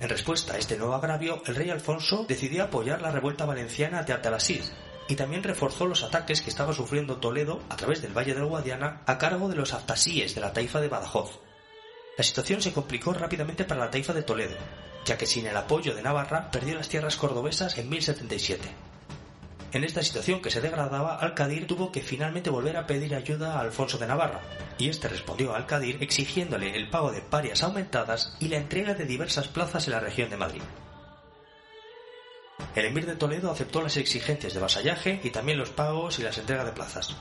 En 0.00 0.08
respuesta 0.10 0.54
a 0.54 0.58
este 0.58 0.76
nuevo 0.76 0.94
agravio, 0.94 1.42
el 1.46 1.54
rey 1.54 1.70
Alfonso 1.70 2.26
decidió 2.28 2.64
apoyar 2.64 3.00
la 3.00 3.10
revuelta 3.10 3.46
valenciana 3.46 4.02
de 4.02 4.12
Atalasid 4.12 4.62
y 5.08 5.16
también 5.16 5.42
reforzó 5.42 5.86
los 5.86 6.02
ataques 6.02 6.42
que 6.42 6.50
estaba 6.50 6.74
sufriendo 6.74 7.16
Toledo 7.16 7.60
a 7.70 7.76
través 7.76 8.02
del 8.02 8.16
Valle 8.16 8.34
del 8.34 8.44
Guadiana 8.44 9.00
a 9.06 9.16
cargo 9.16 9.48
de 9.48 9.56
los 9.56 9.72
aftasíes 9.72 10.34
de 10.34 10.40
la 10.42 10.52
taifa 10.52 10.80
de 10.80 10.88
Badajoz, 10.88 11.40
la 12.16 12.24
situación 12.24 12.62
se 12.62 12.72
complicó 12.72 13.12
rápidamente 13.12 13.64
para 13.64 13.80
la 13.80 13.90
taifa 13.90 14.12
de 14.12 14.22
Toledo, 14.22 14.56
ya 15.04 15.18
que 15.18 15.26
sin 15.26 15.46
el 15.46 15.56
apoyo 15.56 15.94
de 15.94 16.02
Navarra 16.02 16.50
perdió 16.50 16.76
las 16.76 16.88
tierras 16.88 17.16
cordobesas 17.16 17.76
en 17.76 17.88
1077. 17.88 18.68
En 19.72 19.82
esta 19.82 20.04
situación 20.04 20.40
que 20.40 20.52
se 20.52 20.60
degradaba, 20.60 21.16
Alcadir 21.16 21.66
tuvo 21.66 21.90
que 21.90 22.00
finalmente 22.00 22.50
volver 22.50 22.76
a 22.76 22.86
pedir 22.86 23.12
ayuda 23.16 23.54
a 23.54 23.60
Alfonso 23.60 23.98
de 23.98 24.06
Navarra, 24.06 24.40
y 24.78 24.88
este 24.88 25.08
respondió 25.08 25.52
a 25.52 25.56
Alcadir 25.56 26.00
exigiéndole 26.00 26.76
el 26.76 26.88
pago 26.88 27.10
de 27.10 27.20
parias 27.20 27.64
aumentadas 27.64 28.36
y 28.38 28.46
la 28.46 28.58
entrega 28.58 28.94
de 28.94 29.04
diversas 29.04 29.48
plazas 29.48 29.88
en 29.88 29.94
la 29.94 30.00
región 30.00 30.30
de 30.30 30.36
Madrid. 30.36 30.62
El 32.76 32.84
emir 32.86 33.06
de 33.06 33.16
Toledo 33.16 33.50
aceptó 33.50 33.82
las 33.82 33.96
exigencias 33.96 34.54
de 34.54 34.60
vasallaje 34.60 35.20
y 35.24 35.30
también 35.30 35.58
los 35.58 35.70
pagos 35.70 36.20
y 36.20 36.22
las 36.22 36.38
entregas 36.38 36.66
de 36.66 36.72
plazas. 36.72 37.16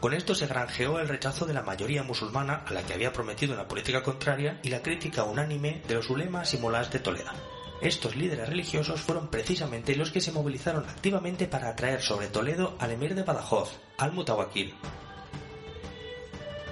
Con 0.00 0.14
esto 0.14 0.34
se 0.36 0.46
granjeó 0.46 1.00
el 1.00 1.08
rechazo 1.08 1.44
de 1.44 1.54
la 1.54 1.62
mayoría 1.62 2.04
musulmana 2.04 2.62
a 2.66 2.72
la 2.72 2.84
que 2.84 2.94
había 2.94 3.12
prometido 3.12 3.54
una 3.54 3.66
política 3.66 4.04
contraria 4.04 4.60
y 4.62 4.68
la 4.68 4.80
crítica 4.80 5.24
unánime 5.24 5.82
de 5.88 5.94
los 5.94 6.08
ulemas 6.08 6.54
y 6.54 6.58
molás 6.58 6.92
de 6.92 7.00
Toledo. 7.00 7.32
Estos 7.80 8.14
líderes 8.14 8.48
religiosos 8.48 9.00
fueron 9.00 9.28
precisamente 9.28 9.96
los 9.96 10.12
que 10.12 10.20
se 10.20 10.30
movilizaron 10.30 10.88
activamente 10.88 11.48
para 11.48 11.70
atraer 11.70 12.00
sobre 12.00 12.28
Toledo 12.28 12.76
al 12.78 12.92
emir 12.92 13.16
de 13.16 13.24
Badajoz, 13.24 13.72
al-Mutawakil. 13.98 14.74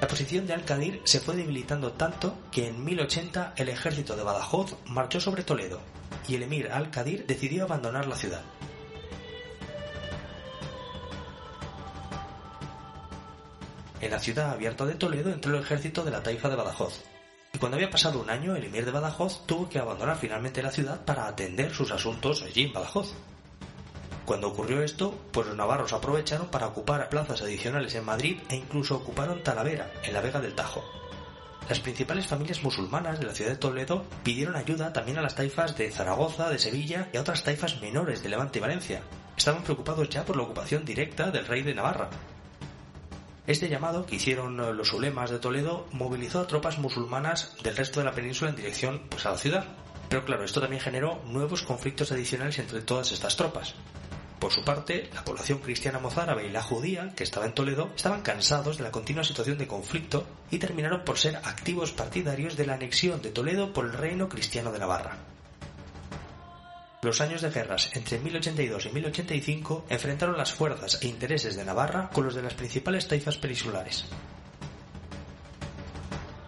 La 0.00 0.06
posición 0.06 0.46
de 0.46 0.54
Al-Qadir 0.54 1.00
se 1.04 1.18
fue 1.18 1.34
debilitando 1.34 1.92
tanto 1.92 2.38
que 2.52 2.68
en 2.68 2.84
1080 2.84 3.54
el 3.56 3.68
ejército 3.70 4.14
de 4.14 4.22
Badajoz 4.22 4.76
marchó 4.86 5.20
sobre 5.20 5.42
Toledo 5.42 5.80
y 6.28 6.36
el 6.36 6.44
emir 6.44 6.70
Al-Qadir 6.70 7.26
decidió 7.26 7.64
abandonar 7.64 8.06
la 8.06 8.16
ciudad. 8.16 8.42
En 14.00 14.10
la 14.10 14.18
ciudad 14.18 14.50
abierta 14.50 14.84
de 14.84 14.94
Toledo 14.94 15.30
entró 15.30 15.56
el 15.56 15.62
ejército 15.62 16.04
de 16.04 16.10
la 16.10 16.22
taifa 16.22 16.50
de 16.50 16.56
Badajoz. 16.56 17.02
Y 17.54 17.58
cuando 17.58 17.76
había 17.76 17.88
pasado 17.88 18.20
un 18.20 18.28
año, 18.28 18.54
el 18.54 18.64
emir 18.64 18.84
de 18.84 18.90
Badajoz 18.90 19.46
tuvo 19.46 19.70
que 19.70 19.78
abandonar 19.78 20.18
finalmente 20.18 20.62
la 20.62 20.70
ciudad 20.70 21.02
para 21.06 21.26
atender 21.26 21.72
sus 21.72 21.90
asuntos 21.90 22.42
allí 22.42 22.64
en 22.64 22.74
Badajoz. 22.74 23.14
Cuando 24.26 24.48
ocurrió 24.48 24.82
esto, 24.82 25.18
pues 25.32 25.46
los 25.46 25.56
navarros 25.56 25.94
aprovecharon 25.94 26.48
para 26.48 26.66
ocupar 26.66 27.08
plazas 27.08 27.40
adicionales 27.40 27.94
en 27.94 28.04
Madrid 28.04 28.38
e 28.50 28.56
incluso 28.56 28.96
ocuparon 28.96 29.42
Talavera, 29.42 29.90
en 30.02 30.12
la 30.12 30.20
Vega 30.20 30.40
del 30.40 30.54
Tajo. 30.54 30.84
Las 31.68 31.80
principales 31.80 32.26
familias 32.26 32.62
musulmanas 32.62 33.18
de 33.18 33.26
la 33.26 33.34
ciudad 33.34 33.52
de 33.52 33.56
Toledo 33.56 34.04
pidieron 34.22 34.56
ayuda 34.56 34.92
también 34.92 35.18
a 35.18 35.22
las 35.22 35.34
taifas 35.34 35.76
de 35.76 35.90
Zaragoza, 35.90 36.50
de 36.50 36.58
Sevilla 36.58 37.08
y 37.12 37.16
a 37.16 37.22
otras 37.22 37.42
taifas 37.44 37.80
menores 37.80 38.22
de 38.22 38.28
Levante 38.28 38.58
y 38.58 38.62
Valencia. 38.62 39.02
Estaban 39.36 39.62
preocupados 39.62 40.08
ya 40.10 40.24
por 40.24 40.36
la 40.36 40.42
ocupación 40.42 40.84
directa 40.84 41.30
del 41.30 41.46
rey 41.46 41.62
de 41.62 41.74
Navarra, 41.74 42.10
este 43.46 43.68
llamado 43.68 44.06
que 44.06 44.16
hicieron 44.16 44.58
eh, 44.58 44.72
los 44.72 44.92
ulemas 44.92 45.30
de 45.30 45.38
Toledo 45.38 45.86
movilizó 45.92 46.40
a 46.40 46.46
tropas 46.46 46.78
musulmanas 46.78 47.56
del 47.62 47.76
resto 47.76 48.00
de 48.00 48.06
la 48.06 48.14
península 48.14 48.50
en 48.50 48.56
dirección 48.56 49.02
pues, 49.08 49.24
a 49.26 49.30
la 49.30 49.38
ciudad. 49.38 49.64
Pero 50.08 50.24
claro, 50.24 50.44
esto 50.44 50.60
también 50.60 50.82
generó 50.82 51.20
nuevos 51.26 51.62
conflictos 51.62 52.12
adicionales 52.12 52.58
entre 52.58 52.82
todas 52.82 53.12
estas 53.12 53.36
tropas. 53.36 53.74
Por 54.38 54.52
su 54.52 54.62
parte, 54.64 55.08
la 55.14 55.24
población 55.24 55.60
cristiana 55.60 55.98
mozárabe 55.98 56.46
y 56.46 56.50
la 56.50 56.62
judía, 56.62 57.12
que 57.16 57.24
estaba 57.24 57.46
en 57.46 57.54
Toledo, 57.54 57.90
estaban 57.96 58.22
cansados 58.22 58.76
de 58.76 58.84
la 58.84 58.90
continua 58.90 59.24
situación 59.24 59.58
de 59.58 59.66
conflicto 59.66 60.26
y 60.50 60.58
terminaron 60.58 61.04
por 61.04 61.18
ser 61.18 61.36
activos 61.36 61.92
partidarios 61.92 62.56
de 62.56 62.66
la 62.66 62.74
anexión 62.74 63.22
de 63.22 63.30
Toledo 63.30 63.72
por 63.72 63.86
el 63.86 63.94
reino 63.94 64.28
cristiano 64.28 64.72
de 64.72 64.78
Navarra. 64.78 65.35
Los 67.02 67.20
años 67.20 67.42
de 67.42 67.50
guerras 67.50 67.90
entre 67.94 68.18
1082 68.18 68.86
y 68.86 68.90
1085 68.90 69.84
enfrentaron 69.90 70.38
las 70.38 70.52
fuerzas 70.52 70.98
e 71.02 71.08
intereses 71.08 71.54
de 71.54 71.64
Navarra 71.64 72.08
con 72.12 72.24
los 72.24 72.34
de 72.34 72.42
las 72.42 72.54
principales 72.54 73.06
taifas 73.06 73.36
peninsulares. 73.36 74.06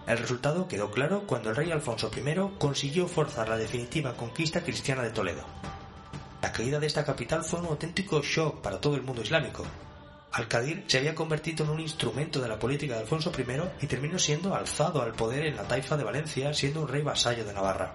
El 0.06 0.16
resultado 0.16 0.66
quedó 0.66 0.90
claro 0.90 1.24
cuando 1.26 1.50
el 1.50 1.56
rey 1.56 1.70
Alfonso 1.70 2.10
I 2.16 2.58
consiguió 2.58 3.06
forzar 3.06 3.50
la 3.50 3.58
definitiva 3.58 4.16
conquista 4.16 4.62
cristiana 4.62 5.02
de 5.02 5.10
Toledo. 5.10 5.44
La 6.40 6.50
caída 6.50 6.80
de 6.80 6.86
esta 6.86 7.04
capital 7.04 7.44
fue 7.44 7.60
un 7.60 7.66
auténtico 7.66 8.22
shock 8.22 8.62
para 8.62 8.80
todo 8.80 8.96
el 8.96 9.02
mundo 9.02 9.20
islámico. 9.20 9.66
Al-Qadir 10.32 10.84
se 10.86 10.96
había 10.96 11.14
convertido 11.14 11.64
en 11.64 11.70
un 11.70 11.80
instrumento 11.80 12.40
de 12.40 12.48
la 12.48 12.58
política 12.58 12.94
de 12.94 13.00
Alfonso 13.00 13.32
I 13.36 13.84
y 13.84 13.86
terminó 13.86 14.18
siendo 14.18 14.54
alzado 14.54 15.02
al 15.02 15.12
poder 15.12 15.44
en 15.44 15.56
la 15.56 15.68
taifa 15.68 15.98
de 15.98 16.04
Valencia, 16.04 16.54
siendo 16.54 16.80
un 16.80 16.88
rey 16.88 17.02
vasallo 17.02 17.44
de 17.44 17.52
Navarra. 17.52 17.92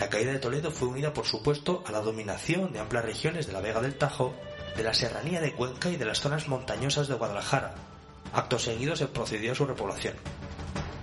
La 0.00 0.08
caída 0.08 0.32
de 0.32 0.38
Toledo 0.38 0.70
fue 0.70 0.88
unida, 0.88 1.12
por 1.12 1.26
supuesto, 1.26 1.84
a 1.86 1.92
la 1.92 2.00
dominación 2.00 2.72
de 2.72 2.78
amplias 2.78 3.04
regiones 3.04 3.46
de 3.46 3.52
la 3.52 3.60
Vega 3.60 3.82
del 3.82 3.98
Tajo, 3.98 4.34
de 4.74 4.82
la 4.82 4.94
serranía 4.94 5.42
de 5.42 5.52
Cuenca 5.52 5.90
y 5.90 5.96
de 5.96 6.06
las 6.06 6.20
zonas 6.20 6.48
montañosas 6.48 7.06
de 7.06 7.16
Guadalajara. 7.16 7.74
Acto 8.32 8.58
seguido 8.58 8.96
se 8.96 9.08
procedió 9.08 9.52
a 9.52 9.54
su 9.54 9.66
repoblación. 9.66 10.14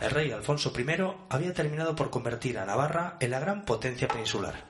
El 0.01 0.09
rey 0.09 0.31
Alfonso 0.31 0.73
I 0.75 0.85
había 1.29 1.53
terminado 1.53 1.95
por 1.95 2.09
convertir 2.09 2.57
a 2.57 2.65
Navarra 2.65 3.17
en 3.19 3.29
la 3.29 3.39
gran 3.39 3.65
potencia 3.65 4.07
peninsular. 4.07 4.65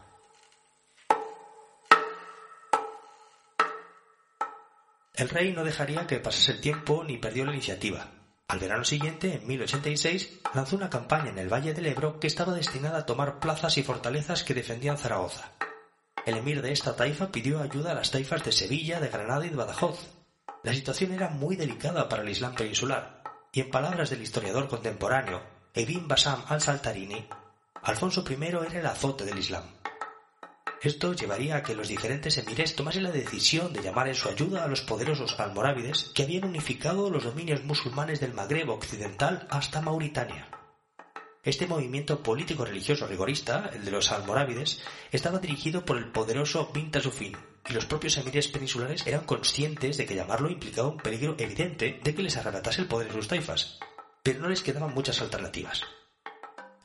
El 5.14 5.30
rey 5.30 5.54
no 5.54 5.64
dejaría 5.64 6.06
que 6.06 6.20
pasase 6.20 6.52
el 6.52 6.60
tiempo 6.60 7.06
ni 7.06 7.18
perdió 7.18 7.46
la 7.46 7.54
iniciativa. 7.54 8.17
Al 8.50 8.60
verano 8.60 8.86
siguiente, 8.86 9.34
en 9.34 9.46
1086, 9.46 10.40
lanzó 10.54 10.78
una 10.78 10.90
campaña 10.90 11.32
en 11.32 11.38
el 11.38 11.52
Valle 11.52 11.74
del 11.74 11.88
Ebro 11.88 12.18
que 12.20 12.28
estaba 12.28 12.54
destinada 12.54 13.00
a 13.00 13.06
tomar 13.06 13.40
plazas 13.40 13.78
y 13.78 13.84
fortalezas 13.84 14.44
que 14.44 14.54
defendían 14.54 14.98
Zaragoza. 14.98 15.52
El 16.26 16.38
emir 16.38 16.62
de 16.62 16.72
esta 16.72 16.96
taifa 16.96 17.30
pidió 17.30 17.62
ayuda 17.62 17.92
a 17.92 17.96
las 17.96 18.12
taifas 18.12 18.46
de 18.46 18.54
Sevilla, 18.54 19.02
de 19.02 19.10
Granada 19.10 19.46
y 19.46 19.50
de 19.50 19.56
Badajoz. 19.58 20.00
La 20.64 20.74
situación 20.74 21.12
era 21.12 21.30
muy 21.30 21.58
delicada 21.58 22.08
para 22.08 22.24
el 22.24 22.30
Islam 22.30 22.56
peninsular, 22.56 23.22
y 23.52 23.60
en 23.60 23.70
palabras 23.70 24.10
del 24.10 24.22
historiador 24.22 24.70
contemporáneo 24.70 25.42
Ibn 25.74 26.08
Basam 26.08 26.44
al-Saltarini, 26.48 27.28
Alfonso 27.84 28.24
I 28.28 28.34
era 28.46 28.80
el 28.80 28.86
azote 28.86 29.26
del 29.26 29.40
Islam. 29.40 29.64
Esto 30.88 31.12
llevaría 31.12 31.58
a 31.58 31.64
que 31.64 31.76
los 31.76 31.90
diferentes 31.90 32.38
emires 32.38 32.74
tomasen 32.74 33.04
la 33.04 33.12
decisión 33.12 33.74
de 33.74 33.82
llamar 33.82 34.08
en 34.08 34.16
su 34.16 34.30
ayuda 34.30 34.64
a 34.64 34.70
los 34.70 34.80
poderosos 34.80 35.38
almorávides 35.38 36.06
que 36.16 36.24
habían 36.24 36.46
unificado 36.46 37.10
los 37.10 37.26
dominios 37.26 37.62
musulmanes 37.66 38.22
del 38.22 38.34
Magreb 38.34 38.70
occidental 38.70 39.50
hasta 39.50 39.82
Mauritania. 39.82 40.50
Este 41.44 41.68
movimiento 41.68 42.24
político-religioso 42.24 43.06
rigorista, 43.06 43.70
el 43.74 43.84
de 43.84 43.92
los 43.92 44.14
almorávides, 44.14 44.82
estaba 45.12 45.40
dirigido 45.40 45.84
por 45.84 45.98
el 45.98 46.10
poderoso 46.10 46.72
Bin 46.74 46.90
Tasufin, 46.90 47.36
y 47.70 47.74
los 47.74 47.86
propios 47.86 48.16
emires 48.16 48.48
peninsulares 48.48 49.06
eran 49.06 49.26
conscientes 49.26 49.98
de 49.98 50.06
que 50.06 50.16
llamarlo 50.16 50.50
implicaba 50.50 50.88
un 50.88 51.00
peligro 51.00 51.36
evidente 51.38 52.00
de 52.02 52.16
que 52.16 52.24
les 52.24 52.38
arrebatase 52.38 52.80
el 52.80 52.88
poder 52.88 53.08
en 53.08 53.14
sus 53.14 53.28
taifas, 53.28 53.78
pero 54.24 54.40
no 54.40 54.48
les 54.48 54.62
quedaban 54.62 54.94
muchas 54.94 55.20
alternativas 55.20 55.84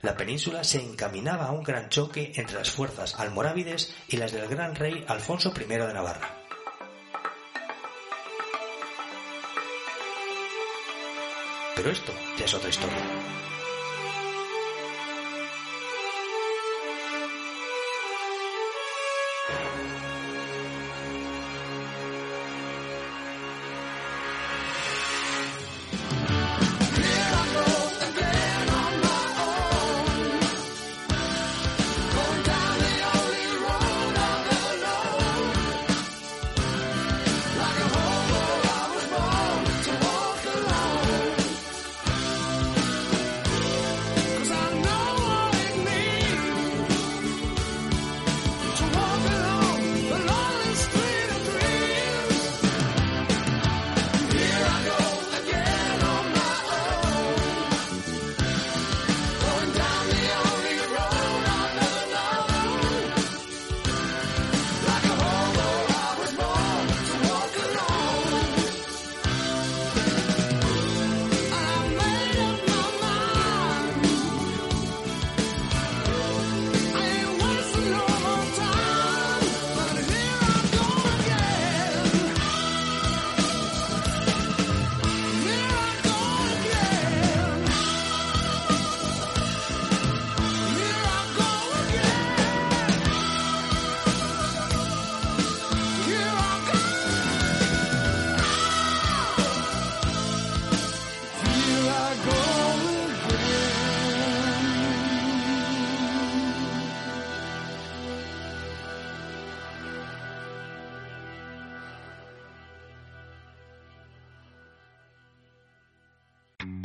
la 0.03 0.17
península 0.17 0.65
se 0.65 0.83
encaminaba 0.83 1.47
a 1.47 1.53
un 1.53 1.63
gran 1.63 1.89
choque 1.89 2.33
entre 2.35 2.57
las 2.57 2.71
fuerzas 2.71 3.15
almorávides 3.19 3.95
y 4.09 4.17
las 4.17 4.33
del 4.33 4.49
gran 4.49 4.75
rey 4.75 5.05
Alfonso 5.07 5.53
I 5.57 5.65
de 5.65 5.79
Navarra. 5.79 6.39
Pero 11.77 11.91
esto 11.91 12.13
ya 12.37 12.45
es 12.45 12.55
otra 12.55 12.69
historia. 12.69 13.42